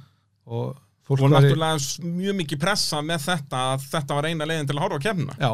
og 0.46 0.76
fólk 1.08 1.20
og 1.22 1.30
var 1.30 1.42
í- 1.42 1.50
náttúrulega 1.50 2.06
mjög 2.20 2.36
mikið 2.42 2.60
pressa 2.62 3.02
með 3.02 3.26
þetta 3.28 3.60
að 3.72 3.84
þetta 3.92 4.16
var 4.18 4.28
eina 4.30 4.46
leiðin 4.48 4.68
til 4.70 4.76
að 4.78 4.82
horfa 4.86 4.98
á 5.00 5.04
kemna 5.06 5.36
Já, 5.40 5.52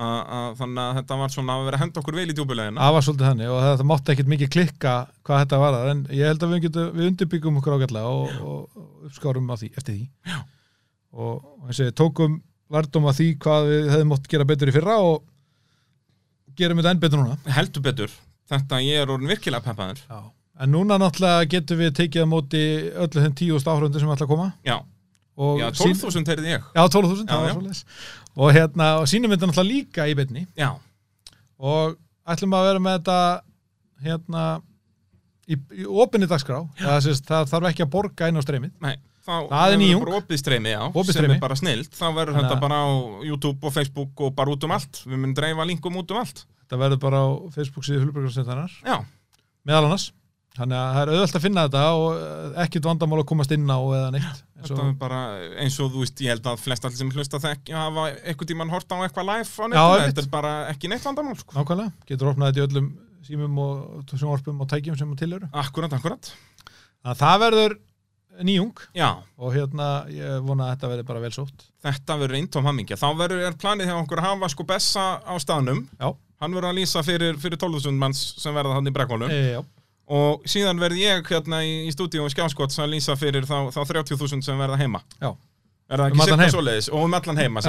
þannig 0.00 0.80
að 0.80 0.94
þetta 1.00 1.16
var 1.20 1.32
svona 1.34 1.54
að 1.58 1.64
vera 1.66 1.76
að 1.76 1.82
henda 1.84 2.00
okkur 2.00 2.16
vel 2.16 2.30
í 2.30 2.34
djúbulegina 2.38 2.80
það 2.80 2.94
var 2.96 3.04
svolítið 3.06 3.26
þannig 3.30 3.50
og 3.52 3.58
það, 3.64 3.74
það 3.80 3.88
mátti 3.90 4.12
ekkert 4.14 4.30
mikið 4.32 4.50
klikka 4.54 4.94
hvað 5.28 5.42
þetta 5.42 5.58
var 5.60 5.76
en 5.90 6.00
ég 6.16 6.30
held 6.30 6.46
að 6.46 6.54
við, 6.54 6.62
getum, 6.66 6.86
við 6.96 7.10
undirbyggum 7.10 7.58
okkur 7.60 7.76
ágætlega 7.76 8.12
og, 8.14 8.38
og, 8.40 8.86
uppskárum 9.10 9.50
á 9.52 9.54
því, 9.60 9.68
eftir 9.76 9.98
því. 9.98 10.06
Já. 10.30 10.38
og 11.12 11.34
og 11.60 11.68
eins 11.68 11.80
og 11.82 11.90
ég 11.90 11.96
tókum 12.00 12.38
lærdum 12.70 13.08
að 13.10 13.18
því 13.20 13.28
hvað 13.44 13.68
við 13.74 13.90
hefðum 13.92 14.10
mótt 14.14 14.28
gera 14.30 14.46
betur 14.48 14.70
í 14.70 14.74
fyrra 14.78 14.96
og 15.04 15.22
gerum 16.60 16.80
þetta 16.80 16.92
enn 16.94 17.00
betur 17.02 17.20
núna. 17.22 17.36
Heldur 17.56 17.82
betur, 17.84 18.12
þetta 18.50 18.80
ég 18.84 19.02
er 19.04 19.10
orðin 19.12 19.30
virkilega 19.34 19.64
peppaður 19.68 20.00
Já. 20.06 20.20
En 20.60 20.70
núna 20.74 20.98
náttúrulega 21.00 21.48
getum 21.54 21.78
við 21.80 21.92
tekið 21.98 22.24
á 22.24 22.28
móti 22.28 22.62
öllu 22.92 23.24
þeim 23.24 23.34
tíu 23.40 23.58
stáhrundu 23.62 24.00
sem 24.02 24.08
ætla 24.12 24.26
að 24.26 24.32
koma. 24.34 24.48
Já, 24.66 24.76
og 25.40 25.60
já 25.62 25.68
sín- 25.72 25.96
12.000 25.96 26.28
heyrði 26.34 26.54
ég. 26.54 26.62
Já, 26.76 26.82
12.000, 26.88 27.24
Já, 27.24 27.32
það 27.32 27.44
var 27.46 27.54
svoleiðis. 27.56 27.84
Og 28.36 28.52
hérna, 28.54 28.88
og 29.00 29.06
sínum 29.10 29.32
þetta 29.32 29.48
náttúrulega 29.50 29.72
líka 29.72 30.08
í 30.10 30.16
beinni. 30.18 30.46
Já, 30.56 30.70
og 31.58 31.96
ætlum 32.28 32.54
að 32.56 32.66
vera 32.70 32.82
með 32.84 32.98
þetta 33.00 33.18
hérna 34.04 34.44
í, 35.50 35.56
í 35.80 35.86
opinni 35.88 36.28
dagskrá. 36.30 36.60
Það, 36.80 36.98
sést, 37.08 37.24
það 37.28 37.48
þarf 37.54 37.70
ekki 37.72 37.84
að 37.86 37.90
borga 37.96 38.28
inn 38.30 38.38
á 38.40 38.42
streymið. 38.44 38.74
Nei 38.84 38.96
þá 39.20 39.34
Það 39.50 39.72
er 39.74 39.78
nýjung. 39.82 40.00
bara 40.06 40.16
opið 40.22 40.38
streymi, 40.40 40.70
já, 40.72 40.80
Opið 40.88 41.10
sem 41.12 41.16
streymi. 41.18 41.34
er 41.36 41.40
bara 41.42 41.56
snilt. 41.60 41.90
Þá 41.92 42.06
verður 42.16 42.36
þetta 42.40 42.54
að- 42.56 42.60
bara 42.62 42.76
á 42.80 42.88
YouTube 43.28 43.66
og 43.68 43.72
Facebook 43.74 44.20
og 44.24 44.32
bara 44.34 44.50
út 44.50 44.64
um 44.64 44.70
allt. 44.72 45.02
Við 45.04 45.18
munum 45.20 45.34
dreifa 45.36 45.66
linkum 45.68 45.98
út 46.00 46.10
um 46.10 46.16
allt. 46.22 46.46
Þetta 46.64 46.78
verður 46.80 47.00
bara 47.02 47.18
á 47.20 47.28
Facebook 47.52 47.84
síðu 47.84 48.00
Hulbergarsnetanar 48.06 48.70
já, 48.80 48.96
meðal 49.68 49.84
annars 49.90 50.06
þannig 50.58 50.76
að 50.78 50.94
það 50.94 51.02
er 51.02 51.12
auðvöld 51.12 51.36
að 51.38 51.44
finna 51.44 51.64
þetta 51.66 51.82
og 51.96 52.06
eh, 52.14 52.62
ekkit 52.64 52.88
vandamál 52.88 53.20
að 53.22 53.28
komast 53.30 53.52
inn 53.54 53.68
á 53.70 53.78
eða 53.80 54.08
neitt. 54.14 54.40
Þetta 54.60 54.86
er 54.86 54.96
bara 55.00 55.20
eins 55.62 55.76
og 55.80 55.92
þú 55.92 56.02
veist, 56.04 56.22
ég 56.24 56.34
held 56.34 56.48
að 56.50 56.64
flest 56.64 56.88
allir 56.88 57.00
sem 57.00 57.12
hlusta 57.14 57.40
þekki 57.42 57.76
hafa 57.76 58.08
einhvern 58.18 58.50
tímann 58.50 58.72
hort 58.72 58.90
á 58.92 58.96
eitthvað 59.00 59.30
live 59.30 59.50
á 59.50 59.64
netinu, 59.70 60.08
þetta 60.08 60.24
er 60.24 60.32
bara 60.32 60.54
ekki 60.72 60.90
neitt 60.92 61.06
vandamál 61.06 61.38
sko. 61.38 61.54
nákvæmlega, 61.56 61.94
getur 62.10 62.32
opnað 62.32 62.50
þetta 62.50 62.60
í 62.60 62.66
öllum 62.68 62.90
símum 63.30 63.60
og 63.62 64.10
sjónvarpum 64.16 64.64
og 64.64 64.68
tækjum 64.72 64.98
sem 64.98 65.14
til 65.20 65.32
eru. 65.38 65.48
Akkurat, 65.62 65.92
akkurat. 65.96 66.32
Að 67.06 67.22
það 67.22 67.40
verður 67.44 67.76
nýjung. 68.46 68.80
Já, 68.96 69.08
og 69.40 69.52
hérna 69.54 69.88
ég 70.12 70.40
vona 70.46 70.68
að 70.68 70.74
þetta 70.74 70.90
verður 70.92 71.08
bara 71.10 71.22
vel 71.24 71.32
sótt. 71.34 71.66
Þetta 71.84 72.16
verður 72.20 72.40
eintóm 72.40 72.68
hammingja 72.68 72.98
þá 73.00 73.08
verður 73.18 73.44
er 73.48 73.56
planið 73.60 73.90
hjá 73.90 73.96
okkur 73.98 74.22
að 74.22 74.28
hafa 74.28 74.50
sko 74.52 74.66
Bessa 74.68 75.04
á 75.20 75.34
staðnum. 75.42 75.82
Já. 76.00 76.12
hann 76.40 76.56
verður 76.56 76.70
að 76.70 76.78
lýsa 76.80 77.02
fyrir, 77.04 77.36
fyrir 77.40 77.60
12.000 77.60 78.00
manns 78.00 78.22
sem 78.40 78.54
verða 78.56 78.78
þannig 78.78 78.94
í 78.94 78.96
brekkmálum 78.96 79.32
e, 79.34 79.40
já, 79.52 79.60
og 80.10 80.48
síðan 80.50 80.80
verð 80.82 80.98
ég 81.00 81.30
hérna 81.30 81.62
í, 81.66 81.76
í 81.86 81.94
stúdíu 81.94 82.24
og 82.24 82.32
skjáskots 82.34 82.80
að 82.82 82.96
lýsa 82.96 83.16
fyrir 83.18 83.46
þá, 83.48 83.70
þá 83.74 83.80
30.000 83.92 84.42
sem 84.46 84.58
verða 84.60 84.78
heima. 84.80 85.02
Já. 85.20 85.32
Er 85.90 85.98
það 85.98 86.12
Um 86.12 86.20
ekki 86.20 86.22
allan 86.22 86.38
sirka 86.38 86.54
svoleiðis? 86.54 86.88
Og 86.94 87.06
um 87.06 87.14
allan 87.18 87.40
heima 87.40 87.62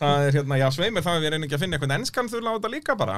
Það 0.00 0.26
er 0.26 0.36
hérna, 0.38 0.58
já 0.60 0.66
sveimir 0.74 1.02
þá 1.02 1.10
er 1.16 1.22
við 1.24 1.32
reyna 1.34 1.46
ekki 1.48 1.56
að 1.56 1.64
finna 1.64 1.78
eitthvað 1.78 1.94
enskan 1.96 2.30
þurfa 2.30 2.52
á 2.52 2.56
þetta 2.56 2.70
líka 2.74 2.96
bara 3.00 3.16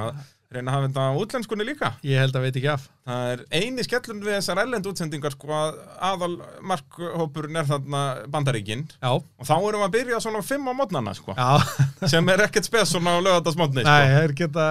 reyna 0.57 0.73
að 0.73 0.77
hafa 0.77 0.89
þetta 0.89 1.07
á 1.07 1.21
útlenskunni 1.23 1.67
líka. 1.69 1.93
Ég 2.07 2.23
held 2.23 2.37
að 2.39 2.47
veit 2.47 2.59
ekki 2.61 2.71
af. 2.73 2.89
Það 3.03 3.31
er 3.33 3.41
eini 3.59 3.85
skellun 3.87 4.21
við 4.23 4.37
þessar 4.37 4.61
ellend 4.63 4.89
útsendingar 4.93 5.35
sko 5.35 5.55
að 5.59 5.79
aðal 6.11 6.35
markhópurinn 6.71 7.59
er 7.59 7.67
þarna 7.71 8.03
bandaríkin. 8.31 8.85
Já, 9.01 9.11
og 9.19 9.49
þá 9.49 9.55
erum 9.57 9.83
við 9.83 9.89
að 9.89 9.97
byrja 9.97 10.21
svona 10.23 10.45
fimm 10.47 10.71
á 10.71 10.73
mótnana 10.79 11.17
sko. 11.19 11.35
Sem 12.13 12.31
er 12.35 12.47
ekkert 12.47 12.69
spes 12.71 12.95
svona 12.95 13.17
á 13.19 13.25
lögatarsmótni 13.25 13.83
nei, 13.83 13.91
sko. 13.91 14.21
þeir 14.21 14.37
geta 14.45 14.69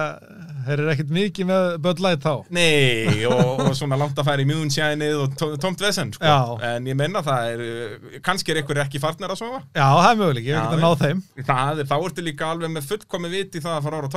þeir 0.62 0.80
eru 0.80 0.90
ekkert 0.92 1.12
mikið 1.14 1.48
með 1.50 2.02
Light 2.02 2.24
þá. 2.24 2.32
Nei, 2.54 3.22
og, 3.30 3.62
og 3.66 3.76
svona 3.78 3.98
langt 4.00 4.18
að 4.18 4.28
færa 4.28 4.44
í 4.44 4.48
mjúnsjænið 4.48 5.20
og 5.22 5.36
tó- 5.38 5.52
tómt 5.60 5.82
vesen 5.82 6.12
sko. 6.14 6.26
Já. 6.26 6.56
en 6.72 6.88
ég 6.88 6.98
menna 6.98 7.22
það 7.26 7.50
er 7.52 7.62
uh, 7.66 8.16
kannski 8.24 8.54
er 8.54 8.62
ykkur 8.62 8.80
ekki 8.84 9.02
farnir 9.02 9.32
að 9.34 9.42
sofa. 9.42 9.62
Já, 9.74 9.84
það 9.84 10.08
er 10.08 10.20
möguleik, 10.22 10.48
ég 10.48 10.56
hef 10.56 10.68
getað 10.68 10.84
náð 10.86 10.96
þeim. 11.04 11.22
Það 11.50 11.82
er, 11.82 11.90
þá 11.92 11.96
ertu 11.98 12.26
líka 12.26 12.50
alveg 12.52 12.74
með 12.74 12.88
fullkomi 12.90 13.32
vit 13.32 13.58
í 13.58 13.62
það 13.62 13.76
að 13.76 13.86
fara 13.88 14.00
ára 14.02 14.12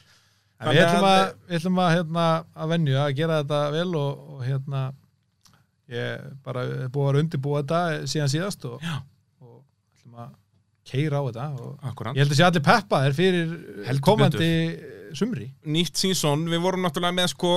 við 0.65 0.81
ætlum 0.81 1.07
að, 1.07 1.25
við 1.49 1.59
ætlum 1.59 1.83
að, 1.83 1.91
hérna, 1.97 2.27
að 2.57 2.73
venju 2.73 2.97
að 3.01 3.13
gera 3.19 3.41
þetta 3.43 3.61
vel 3.75 3.91
og, 4.01 4.23
og 4.33 4.45
hérna 4.47 4.83
ég 5.93 6.25
bara 6.47 6.65
búið 6.93 7.11
að 7.11 7.21
undirbúa 7.23 7.63
þetta 7.63 8.09
síðan 8.11 8.33
síðast 8.33 8.65
og, 8.71 8.87
og 9.45 9.59
ætlum 9.97 10.23
að 10.25 10.31
keira 10.87 11.21
á 11.21 11.23
þetta 11.27 12.15
ég 12.17 12.23
held 12.23 12.33
að 12.33 12.39
sé 12.39 12.47
allir 12.47 12.65
peppaðir 12.67 13.19
fyrir 13.19 13.53
Heldur 13.87 14.07
komandi 14.07 14.51
sumri. 15.17 15.51
Nýtt 15.69 16.01
sísón, 16.01 16.49
við 16.51 16.65
vorum 16.65 16.83
náttúrulega 16.85 17.19
með 17.21 17.31
sko 17.35 17.53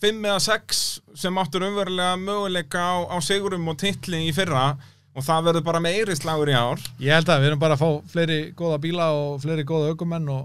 5 0.00 0.24
eða 0.30 0.40
6 0.42 0.80
sem 1.20 1.38
áttur 1.40 1.66
umverulega 1.68 2.16
möguleika 2.20 2.80
á, 2.80 2.96
á 3.12 3.16
sigurum 3.22 3.68
og 3.70 3.78
titli 3.80 4.24
í 4.28 4.32
fyrra 4.34 4.72
og 5.16 5.26
það 5.26 5.46
verður 5.50 5.66
bara 5.66 5.82
meiri 5.84 6.16
slagur 6.18 6.50
í 6.50 6.56
ár. 6.56 6.82
Ég 7.02 7.16
held 7.18 7.30
að 7.32 7.42
við 7.42 7.52
erum 7.52 7.62
bara 7.62 7.76
að 7.76 7.84
fá 7.84 8.10
fleiri 8.14 8.40
góða 8.56 8.80
bíla 8.82 9.12
og 9.16 9.38
fleiri 9.42 9.64
góða 9.68 9.94
aukumenn 9.94 10.28
og, 10.34 10.44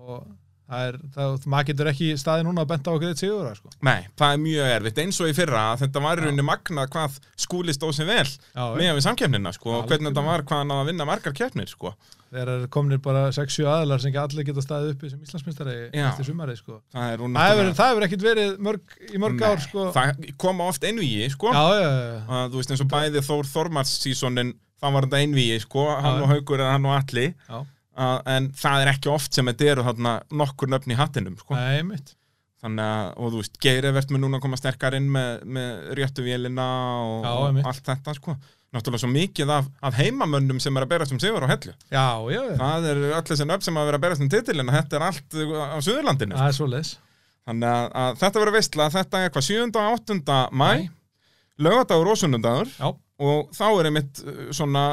og 0.00 0.24
það 0.68 0.88
er, 0.88 0.98
það, 1.14 1.36
maður 1.52 1.68
getur 1.70 1.90
ekki 1.92 2.10
staði 2.20 2.46
núna 2.46 2.64
að 2.64 2.72
benda 2.72 2.92
á 2.92 2.94
okkur 2.96 3.12
eitt 3.12 3.22
sigur 3.22 3.58
sko. 3.58 3.72
Nei, 3.84 4.06
það 4.20 4.34
er 4.34 4.42
mjög 4.44 4.72
erfitt. 4.78 5.00
Eins 5.04 5.20
og 5.22 5.30
í 5.30 5.36
fyrra 5.36 5.64
þetta 5.80 6.04
var 6.04 6.20
í 6.20 6.26
rauninni 6.26 6.46
magnað 6.46 6.90
hvað 6.94 7.18
skúli 7.46 7.76
stóð 7.76 7.96
sem 7.98 8.10
vel 8.10 8.26
Já, 8.26 8.64
með 8.76 8.92
við 8.98 9.06
samkeppnina 9.08 9.54
sko, 9.56 9.78
og 9.78 9.88
hvernig 9.88 10.12
þetta 10.12 10.26
var 10.28 10.44
hvað 10.48 10.62
hann 10.62 10.72
náði 10.72 10.84
að 10.84 10.92
vinna 10.92 11.08
margar 11.08 11.36
keppnir 11.36 11.72
sko. 11.72 11.94
Þegar 12.34 12.50
er 12.54 12.64
komnir 12.74 13.00
bara 13.02 13.24
6-7 13.34 13.66
aðilar 13.70 14.02
sem 14.02 14.10
ekki 14.10 14.20
allir 14.22 14.46
geta 14.48 14.64
staðið 14.64 14.94
uppi 14.94 15.10
sem 15.12 15.20
Íslandsmyndstari 15.26 15.76
eftir 16.02 16.28
sumarið 16.28 16.58
sko. 16.60 16.78
það 16.94 17.12
það 17.36 17.52
hefur, 17.52 17.70
það 17.78 18.02
ekkert 18.08 18.26
verið 18.26 18.56
mörg, 18.66 18.96
í 19.06 19.20
mörg 19.22 19.44
ár 19.46 19.62
sko. 19.62 19.86
það 19.94 20.26
koma 20.42 20.66
oft 20.72 20.86
einvíi 20.88 21.28
sko. 21.32 21.52
já, 21.54 21.62
já, 21.78 21.84
já, 21.84 22.02
já. 22.08 22.18
að, 22.40 22.48
þú 22.50 22.60
veist 22.60 22.74
eins 22.74 22.84
og 22.84 22.90
bæði 22.94 23.24
Þór 23.28 23.50
Þormars 23.52 23.94
sísónin 24.02 24.52
þá 24.82 24.88
var 24.96 25.06
þetta 25.06 25.22
einvíi 25.22 25.62
sko, 25.62 25.86
hann 25.94 26.24
og 26.24 26.34
Haugur 26.34 26.64
er 26.64 26.72
hann 26.72 26.90
og 26.90 26.96
Alli 26.98 27.30
já. 27.30 27.62
að, 27.94 28.18
en 28.34 28.50
það 28.64 28.82
er 28.82 28.92
ekki 28.96 29.14
oft 29.14 29.38
sem 29.38 29.52
þetta 29.52 29.72
eru 29.76 29.86
nokkur 30.42 30.74
nöfn 30.74 30.96
í 30.96 30.98
hattinum 30.98 31.38
sko. 31.40 31.54
Nei, 31.54 32.02
þannig 32.64 32.84
að, 32.88 33.06
og 33.20 33.32
þú 33.32 33.40
veist, 33.42 33.58
Geir 33.60 33.86
Evert 33.90 34.12
mun 34.12 34.24
núna 34.24 34.40
koma 34.42 34.58
sterkar 34.58 34.96
inn 34.96 35.10
með, 35.12 35.42
með 35.44 35.88
réttu 36.00 36.24
vélina 36.24 36.68
og, 37.04 37.26
Já, 37.28 37.64
allt 37.68 37.90
þetta 37.90 38.14
sko. 38.16 38.36
Náttúrulega 38.74 39.02
svo 39.04 39.10
mikið 39.12 39.52
af, 39.54 39.70
af 39.86 39.96
heimamönnum 39.98 40.58
sem 40.62 40.76
er 40.76 40.86
að 40.86 40.92
berast 40.94 41.14
um 41.14 41.20
sigur 41.22 41.46
á 41.46 41.48
hellu. 41.50 41.74
Já, 41.88 42.06
já, 42.34 42.40
já. 42.50 42.56
Það 42.60 42.88
er 42.90 43.02
öll 43.12 43.24
þessi 43.30 43.48
nöfn 43.48 43.66
sem 43.68 43.78
að 43.80 43.88
vera 43.90 44.00
að 44.00 44.04
berast 44.08 44.24
um 44.24 44.32
titilin 44.32 44.70
og 44.70 44.76
þetta 44.78 44.98
er 44.98 45.06
allt 45.08 45.38
á 45.38 45.78
Suðurlandinu. 45.86 46.38
Það 46.40 46.50
er 46.50 46.58
svo 46.58 46.68
leis. 46.72 46.92
Þannig 47.44 47.70
að, 47.70 47.86
að 48.02 48.20
þetta 48.22 48.40
verður 48.42 48.56
veistla, 48.58 48.90
þetta 48.94 49.22
er 49.24 49.32
hvað 49.34 49.46
7. 49.50 49.64
og 49.68 49.96
8. 50.00 50.36
mæ, 50.56 50.68
lögadagur 51.60 52.12
og 52.14 52.18
sunnundagur 52.18 52.70
Já, 52.72 52.88
og 53.24 53.50
þá 53.54 53.64
er 53.68 53.88
einmitt 53.90 54.22
uh, 54.24 54.38
svona 54.54 54.84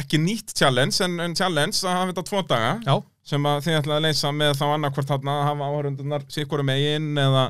ekki 0.00 0.18
nýtt 0.18 0.54
challenge 0.58 0.98
en, 1.06 1.18
en 1.22 1.36
challenge 1.38 1.78
að 1.84 1.94
hafa 1.94 2.08
þetta 2.10 2.24
tvo 2.30 2.42
daga 2.50 2.72
já, 2.82 2.96
sem 3.30 3.46
að 3.46 3.60
þið 3.66 3.76
ætlaði 3.78 3.98
að 4.00 4.06
leysa 4.08 4.32
með 4.34 4.56
þá 4.58 4.64
annarkvort 4.70 5.12
þarna 5.12 5.36
að 5.36 5.46
hafa 5.50 5.68
áhörundunar 5.70 6.26
sikkurum 6.34 6.66
megin 6.72 7.12
eða, 7.20 7.44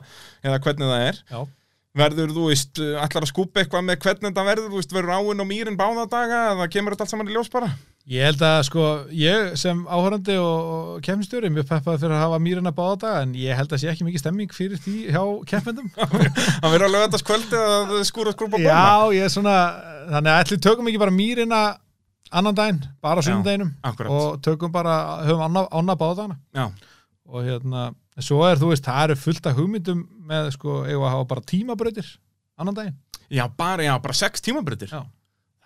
eða 0.44 0.60
hvernig 0.66 0.92
það 0.92 1.06
er 1.06 1.22
já. 1.24 1.40
Verður 1.96 2.34
þú 2.34 2.48
veist, 2.50 2.78
ætlar 2.78 3.24
að 3.24 3.30
skúpa 3.32 3.62
eitthvað 3.62 3.86
með 3.86 3.96
hvernig 4.04 4.28
þetta 4.28 4.44
verður, 4.46 4.68
þú 4.70 4.78
veist, 4.78 4.92
verður 4.94 5.14
áinn 5.16 5.42
og 5.42 5.48
mýrin 5.48 5.78
báða 5.78 6.04
daga 6.10 6.42
eða 6.52 6.68
kemur 6.70 6.94
þetta 6.94 7.06
allt 7.06 7.12
saman 7.14 7.30
í 7.30 7.34
ljós 7.34 7.50
bara? 7.50 7.70
Ég 8.10 8.26
held 8.26 8.44
að 8.46 8.58
sko, 8.68 8.84
ég 9.14 9.50
sem 9.60 9.80
áhörandi 9.90 10.36
og, 10.40 10.92
kemstjóri, 11.04 11.50
mjög 11.52 11.66
peppaði 11.68 12.02
fyrir 12.04 12.14
að 12.16 12.22
hafa 12.24 12.38
mýrina 12.42 12.72
báða 12.74 12.96
daga, 13.04 13.24
en 13.26 13.34
ég 13.38 13.58
held 13.58 13.74
að 13.74 13.82
sé 13.82 13.90
ekki 13.90 14.06
mikið 14.06 14.22
stemming 14.22 14.54
fyrir 14.54 14.80
því 14.82 14.96
hjá 15.10 15.22
keppendum. 15.50 15.90
að 16.62 16.74
vera 16.76 16.86
að 16.86 16.94
löga 16.94 17.08
þetta 17.08 17.22
skvöldi 17.24 17.60
að 17.60 17.92
skúra 18.08 18.34
skrúpa 18.36 18.56
bóna 18.56 18.70
Já, 18.70 19.16
ég 19.18 19.26
er 19.26 19.34
svona, 19.34 19.56
þannig 20.14 20.32
að 20.32 20.44
ætli 20.44 20.60
tökum 20.68 20.90
ekki 20.90 21.02
bara 21.02 21.16
mýrina 21.18 21.60
annan 22.30 22.54
daginn, 22.54 22.80
bara 23.02 23.22
akkurat. 23.82 24.10
og 24.14 24.40
tökum 24.46 24.72
bara, 24.72 24.96
höfum 25.26 25.42
ána, 25.42 25.66
ána 25.74 25.98
það 30.30 30.46
með, 30.46 30.50
sko, 30.56 30.76
eigum 30.86 31.06
að 31.08 31.14
hafa 31.16 31.28
bara 31.34 31.44
tímabrautir 31.52 32.12
annan 32.60 32.76
daginn. 32.78 32.96
já, 33.30 33.44
bara, 33.56 33.82
já, 33.88 33.94
bara 34.02 34.16
sex 34.20 34.40
tímabritir 34.46 34.90
Já. 34.94 35.02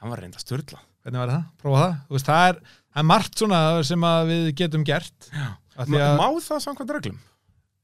það 0.00 0.14
var 0.14 0.24
reynda 0.24 0.40
störla 0.42 0.80
Hvernig 1.04 1.20
var 1.20 1.28
það? 1.34 1.44
Prófa 1.60 1.80
það? 1.84 1.94
Veist, 2.16 2.28
það 2.30 2.48
er, 2.48 2.58
það 2.94 3.00
er 3.02 3.06
margt 3.10 3.40
svona 3.42 3.58
sem 3.84 4.04
við 4.30 4.46
getum 4.56 4.84
gert. 4.88 5.26
Að- 5.76 5.90
Má 5.92 6.28
það 6.40 6.62
samkvæmt 6.64 6.92
reglum? 6.96 7.18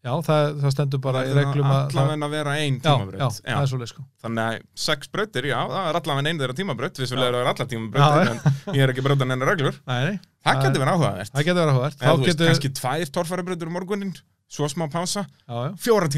Já, 0.01 0.15
það, 0.25 0.47
það 0.63 0.73
stendur 0.73 1.01
bara 1.05 1.21
í 1.29 1.33
reglum 1.37 1.67
að 1.69 1.91
allavega 1.91 2.25
að 2.25 2.31
vera 2.33 2.53
ein 2.57 2.79
Já, 2.79 2.81
já, 2.81 2.95
tímabraut 2.97 3.35
það 3.45 3.59
er 3.61 3.69
svolítið 3.69 3.91
sko 3.91 4.05
Þannig 4.25 4.41
að 4.47 4.63
sex 4.87 5.11
brautir, 5.13 5.49
já, 5.51 5.59
það 5.69 5.89
er 5.91 5.99
allavega 6.01 6.31
einn 6.31 6.41
þeirra 6.41 6.57
tímabraut 6.57 7.01
Vissulega 7.03 7.27
Já. 7.27 7.35
eru 7.35 7.43
það 7.43 7.51
allar 7.53 7.69
tímabrautir 7.75 8.31
En 8.33 8.79
ég 8.79 8.85
er 8.87 8.93
ekki 8.95 9.05
brautan 9.05 9.35
enn 9.37 9.45
reglur 9.51 9.77
Nei, 9.91 9.99
nei, 10.07 10.17
Það 10.41 10.49
Það- 10.55 10.65
getur 10.65 10.81
verið 10.87 10.95
áhugavert 10.95 11.35
það 11.37 11.45
getur 11.51 11.61
verið 11.61 11.75
áhugavert 11.75 12.01
Eða 12.01 12.15
Þá 12.17 12.25
getur, 12.31 12.49
kannski 12.55 12.73
tvær 12.81 13.13
torfærabrautir 13.19 13.69
um 13.69 13.77
morgunin 13.77 14.15
Svo 14.51 14.67
smá 14.71 14.89
pása, 14.91 15.23
já, 15.47 15.55
já, 15.69 15.73
fjóra 15.79 16.09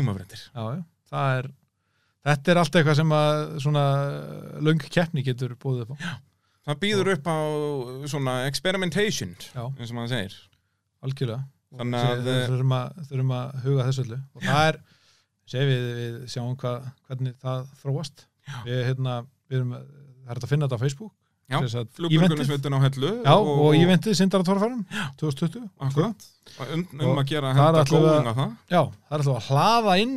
já, 0.55 0.63
já. 0.79 0.83
Það 1.13 1.39
er, 1.39 1.49
þetta 2.29 2.53
er 2.55 2.61
allt 2.63 2.77
eitthvað 2.81 2.97
sem 3.03 3.13
að 3.19 3.41
svona 3.65 3.83
löng 4.65 4.85
keppni 4.89 5.25
getur 5.27 5.53
búið 5.61 5.83
upp 5.85 5.93
á. 5.93 5.97
Það 6.63 6.79
býður 6.85 7.11
upp 7.17 7.29
á 7.29 7.37
svona 8.09 8.37
experimentation 8.47 9.35
Já, 9.51 9.65
eins 9.67 9.91
og 9.91 9.97
maður 9.99 10.13
segir. 10.15 10.37
Algjörlega. 11.03 11.43
Þannig 11.77 12.07
að- 12.09 12.25
við 12.27 12.41
þurfum 12.49 12.75
að, 12.79 13.01
þurfum 13.11 13.35
að 13.37 13.63
huga 13.67 13.87
þessu 13.89 14.05
öllu. 14.07 14.19
Og 14.37 14.43
það 14.47 14.69
er, 14.71 14.79
sé 15.53 15.65
við, 15.69 15.87
við 15.99 16.17
sjáum 16.33 16.57
hvað, 16.61 16.87
hvernig 17.09 17.37
það 17.43 17.67
þróast. 17.83 18.27
Já. 18.49 18.57
við, 18.67 18.81
hérna, 18.89 19.17
við 19.51 19.59
erum 19.61 19.75
það 19.77 20.33
er 20.33 20.41
að 20.43 20.49
finna 20.53 20.67
þetta 20.69 20.79
á 20.79 20.85
Facebook 20.85 21.13
Já. 21.53 21.87
Flugbjörgunarsveitin 21.99 22.77
á 22.77 22.81
hellu 22.87 23.11
Já, 23.21 23.35
og, 23.37 23.51
og 23.67 23.77
íventið 23.77 24.17
Sindara 24.19 24.47
Torfærum 24.47 24.85
2020 25.21 25.67
Akkurat. 25.85 26.29
Um, 26.59 26.85
um 26.97 27.05
Og 27.11 27.21
að 27.23 27.29
gera 27.33 27.53
henda 27.57 27.85
á 27.85 28.33
það. 28.33 28.55
Já, 28.73 28.81
það 28.81 29.17
er 29.17 29.23
alltaf 29.23 29.37
að 29.37 29.51
hlaða 29.51 29.97
inn 30.03 30.17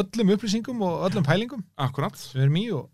öllum 0.00 0.34
upplýsingum 0.36 0.84
og 0.86 1.08
öllum 1.08 1.26
pælingum 1.26 1.64
Akkurat. 1.78 2.18
sem 2.18 2.40
við 2.40 2.46
erum 2.46 2.60
í 2.60 2.66
og, 2.76 2.86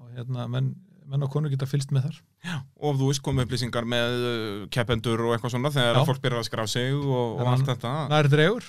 og 0.00 0.10
hérna, 0.16 0.48
menn, 0.50 0.72
menn 1.08 1.24
og 1.24 1.32
konur 1.32 1.52
geta 1.52 1.68
fylst 1.68 1.92
með 1.94 2.08
þar. 2.08 2.18
Og 2.78 2.98
þú 2.98 3.12
veist 3.12 3.24
komið 3.24 3.48
upplýsingar 3.48 3.88
með 3.88 4.18
uh, 4.18 4.66
keppendur 4.72 5.24
og 5.26 5.36
eitthvað 5.36 5.56
svona 5.56 5.72
þegar 5.74 6.00
Já. 6.00 6.04
fólk 6.08 6.20
byrjar 6.24 6.42
að 6.42 6.50
skrá 6.50 6.66
sig 6.70 6.92
og, 6.98 7.40
og 7.40 7.48
allt 7.54 7.66
þetta. 7.68 7.94
Nær 8.12 8.28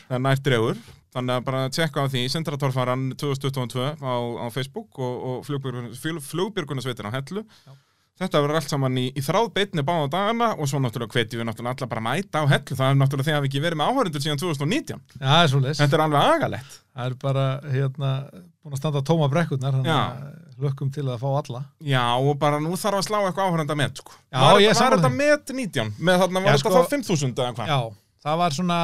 er 0.09 0.23
nært 0.23 0.45
dregur. 0.47 0.79
Þannig 1.09 1.39
að 1.39 1.45
bara 1.47 1.61
tjekka 1.73 2.05
á 2.05 2.11
því 2.11 2.23
Sentratorfaran 2.29 3.05
2022 3.17 3.85
á, 3.97 4.13
á 4.13 4.47
Facebook 4.53 4.99
og, 5.01 5.15
og 5.29 5.47
flugbjörgunarsveitin 5.47 7.09
á 7.09 7.15
hellu. 7.17 7.45
Já. 7.65 7.73
Þetta 8.19 8.41
verður 8.43 8.59
allt 8.59 8.73
saman 8.73 8.97
í, 8.99 9.05
í 9.15 9.21
þráð 9.23 9.47
beitni 9.55 9.83
báða 9.87 10.09
dagana 10.13 10.49
og 10.59 10.67
svo 10.69 10.81
náttúrulega 10.83 11.15
hvetjum 11.15 11.39
við 11.41 11.47
náttúrulega 11.49 11.75
alla 11.77 11.89
bara 11.93 12.03
að 12.03 12.07
mæta 12.09 12.43
á 12.43 12.45
hellu. 12.51 12.75
Það 12.79 12.89
er 12.89 12.99
náttúrulega 12.99 13.27
þegar 13.29 13.43
við 13.45 13.49
ekki 13.49 13.63
verið 13.63 13.79
með 13.79 13.89
áhörundur 13.93 14.23
síðan 14.25 14.41
2019 14.43 14.99
Já, 14.99 15.23
það 15.23 15.41
er 15.43 15.49
svo 15.53 15.61
leis 15.63 15.79
þetta 15.79 15.97
er 15.97 16.03
alveg 16.05 16.33
agalegt. 16.35 16.77
Það 16.99 17.05
er 17.09 17.15
bara 17.23 17.45
hérna, 17.71 18.11
búin 18.59 18.75
að 18.75 18.81
standa 18.83 19.03
tóma 19.07 19.31
brekkurnar 19.31 19.77
þannig 19.79 19.95
að 19.95 20.59
lökkum 20.59 20.91
til 20.91 21.07
að 21.07 21.21
fá 21.23 21.29
alla. 21.39 21.63
Já, 21.79 22.03
og 22.19 22.35
bara 22.41 22.59
nú 22.59 22.75
þarf 22.75 22.99
að 22.99 23.07
slá 23.07 23.19
eitthvað 23.23 23.47
áhörunda 23.47 23.79
með 23.79 24.01
sko. 24.03 24.11
Já, 24.27 24.39
var, 24.43 24.59
ég 24.59 24.67
er 24.67 24.75
var 24.75 24.79
sammála 24.83 25.01
þetta 25.01 25.15
met 25.15 25.53
19 25.55 25.93
með 26.03 26.23
þarna 26.25 26.43
var 26.43 26.57
þetta 26.57 26.63
sko- 26.65 26.75
þá 26.75 26.95
5000 26.99 27.39
eða 27.39 27.55
hvað? 27.55 27.71
Já, 27.71 27.79
það 28.27 28.41
var 28.43 28.57
svona 28.59 28.79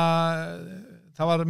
það 1.15 1.31
var 1.33 1.45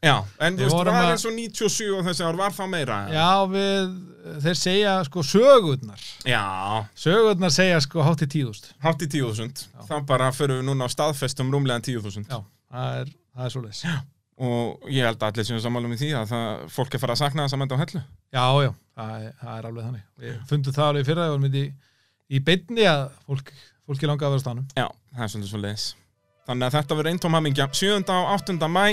Já, 0.00 0.14
en 0.40 0.56
þú 0.56 0.64
veist, 0.64 0.76
var 0.78 0.88
að- 0.88 1.10
eins 1.12 1.24
og 1.28 1.34
97 1.36 1.90
og 1.98 2.04
þessi 2.06 2.24
ár 2.24 2.36
var 2.40 2.54
þá 2.56 2.62
meira 2.72 2.98
Já, 3.12 3.26
við, 3.52 3.90
þeir 4.46 4.56
segja 4.56 4.94
sko 5.04 5.24
sögurnar. 5.28 6.00
Já, 6.24 6.44
sögurnar 6.96 7.52
segja 7.52 7.80
sko 7.84 8.06
hátt 8.06 8.24
í 8.24 8.28
tíðust 8.36 8.70
hátt 8.80 9.04
í 9.04 9.10
10.000 9.12 9.66
þá 9.90 9.94
bara 10.08 10.30
förum 10.32 10.62
við 10.62 10.70
núna 10.70 10.88
á 10.88 10.90
staðfestum 10.94 11.52
rúmlega 11.52 11.84
10.000 11.84 12.24
Já, 12.32 12.40
það 12.72 12.96
er, 13.02 13.12
það 13.36 13.44
er 13.44 13.54
svo 13.56 13.62
leis 13.66 13.84
og 14.40 14.88
ég 14.88 15.04
held 15.04 15.20
að 15.20 15.26
allir 15.34 15.50
við 15.52 15.62
sammálum 15.66 15.92
í 15.92 15.98
því 16.00 16.10
að 16.16 16.30
það, 16.32 16.60
fólk 16.72 16.94
er 16.96 17.00
fara 17.02 17.12
að 17.12 17.20
sakna 17.20 17.44
þess 17.44 17.52
að 17.52 17.60
mænda 17.60 17.76
á 17.76 17.82
hellu. 17.82 18.00
Já, 18.32 18.44
já, 18.64 18.70
það 18.96 19.10
er, 19.20 19.32
það 19.42 19.58
er 19.58 19.66
alveg 19.68 19.84
þannig. 19.84 20.04
Við 20.24 20.38
fundum 20.48 20.76
það 20.78 20.86
alveg 20.88 21.04
fyrir 21.10 21.20
að 21.20 21.28
við 21.28 21.34
vorum 21.34 21.58
í, 21.60 21.64
í 22.30 22.40
beinni 22.46 22.86
að 22.88 23.02
fólk, 23.26 23.52
fólki 23.84 24.08
langa 24.08 24.24
að 24.24 24.32
vera 24.32 24.40
á 24.40 24.44
stanum 24.46 24.66
Já, 24.80 24.86
það 25.12 25.26
er 25.26 25.32
svolítið 25.34 25.50
svo 25.52 25.60
leiðis 25.60 25.84
Þannig 26.50 26.66
að 26.66 26.74
þetta 26.74 26.96
verður 26.98 27.14
eintóm 27.14 27.36
hamingja 27.36 27.66
7. 27.70 28.00
og 28.10 28.30
8. 28.34 28.56
mæ 28.66 28.84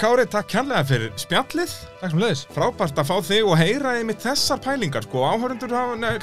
Kári, 0.00 0.26
takk 0.28 0.48
kærlega 0.52 0.84
fyrir 0.88 1.14
spjallið 1.20 1.72
Takk 2.00 2.12
sem 2.12 2.20
leiðis 2.20 2.42
Frábært 2.52 3.00
að 3.00 3.08
fá 3.08 3.14
þig 3.24 3.48
og 3.48 3.56
heyra 3.60 3.94
einmitt 3.96 4.20
þessar 4.24 4.60
pælingar 4.64 5.06
sko. 5.06 5.24
Áhörundur 5.24 5.72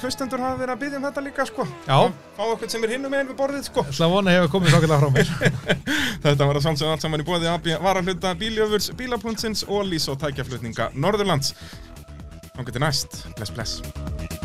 hlustendur 0.04 0.44
hafa 0.44 0.62
verið 0.62 0.76
að 0.76 0.82
byggja 0.84 1.00
um 1.00 1.08
þetta 1.08 1.26
líka 1.26 1.48
sko. 1.50 1.66
Já. 1.88 1.98
Fá 2.38 2.44
okkur 2.46 2.72
sem 2.74 2.86
er 2.86 2.94
hinnum 2.96 3.14
meginn 3.14 3.32
við 3.32 3.40
borðið 3.42 3.68
sko. 3.72 3.86
Það 3.90 4.14
vona 4.14 4.38
hefur 4.38 4.54
komið 4.56 4.78
þokkilega 4.78 5.02
frá 5.02 5.10
mér 5.18 5.34
Þetta 6.26 6.50
var 6.50 6.60
að 6.60 6.66
sjálfsögða 6.68 6.96
allt 6.96 7.06
saman 7.06 7.26
í 7.26 7.28
bóði 7.28 7.52
AB 7.52 7.70
varahluta 7.84 8.34
bíljöfurs, 8.38 8.92
bílapuntsins 8.98 9.66
og 9.68 9.86
lís 9.90 10.10
og 10.12 10.22
tækjaflutninga 10.22 10.92
Norðurlands. 10.98 11.54
Getur 12.58 12.84
næst. 12.84 13.24
Bless, 13.38 13.54
bless. 13.54 14.37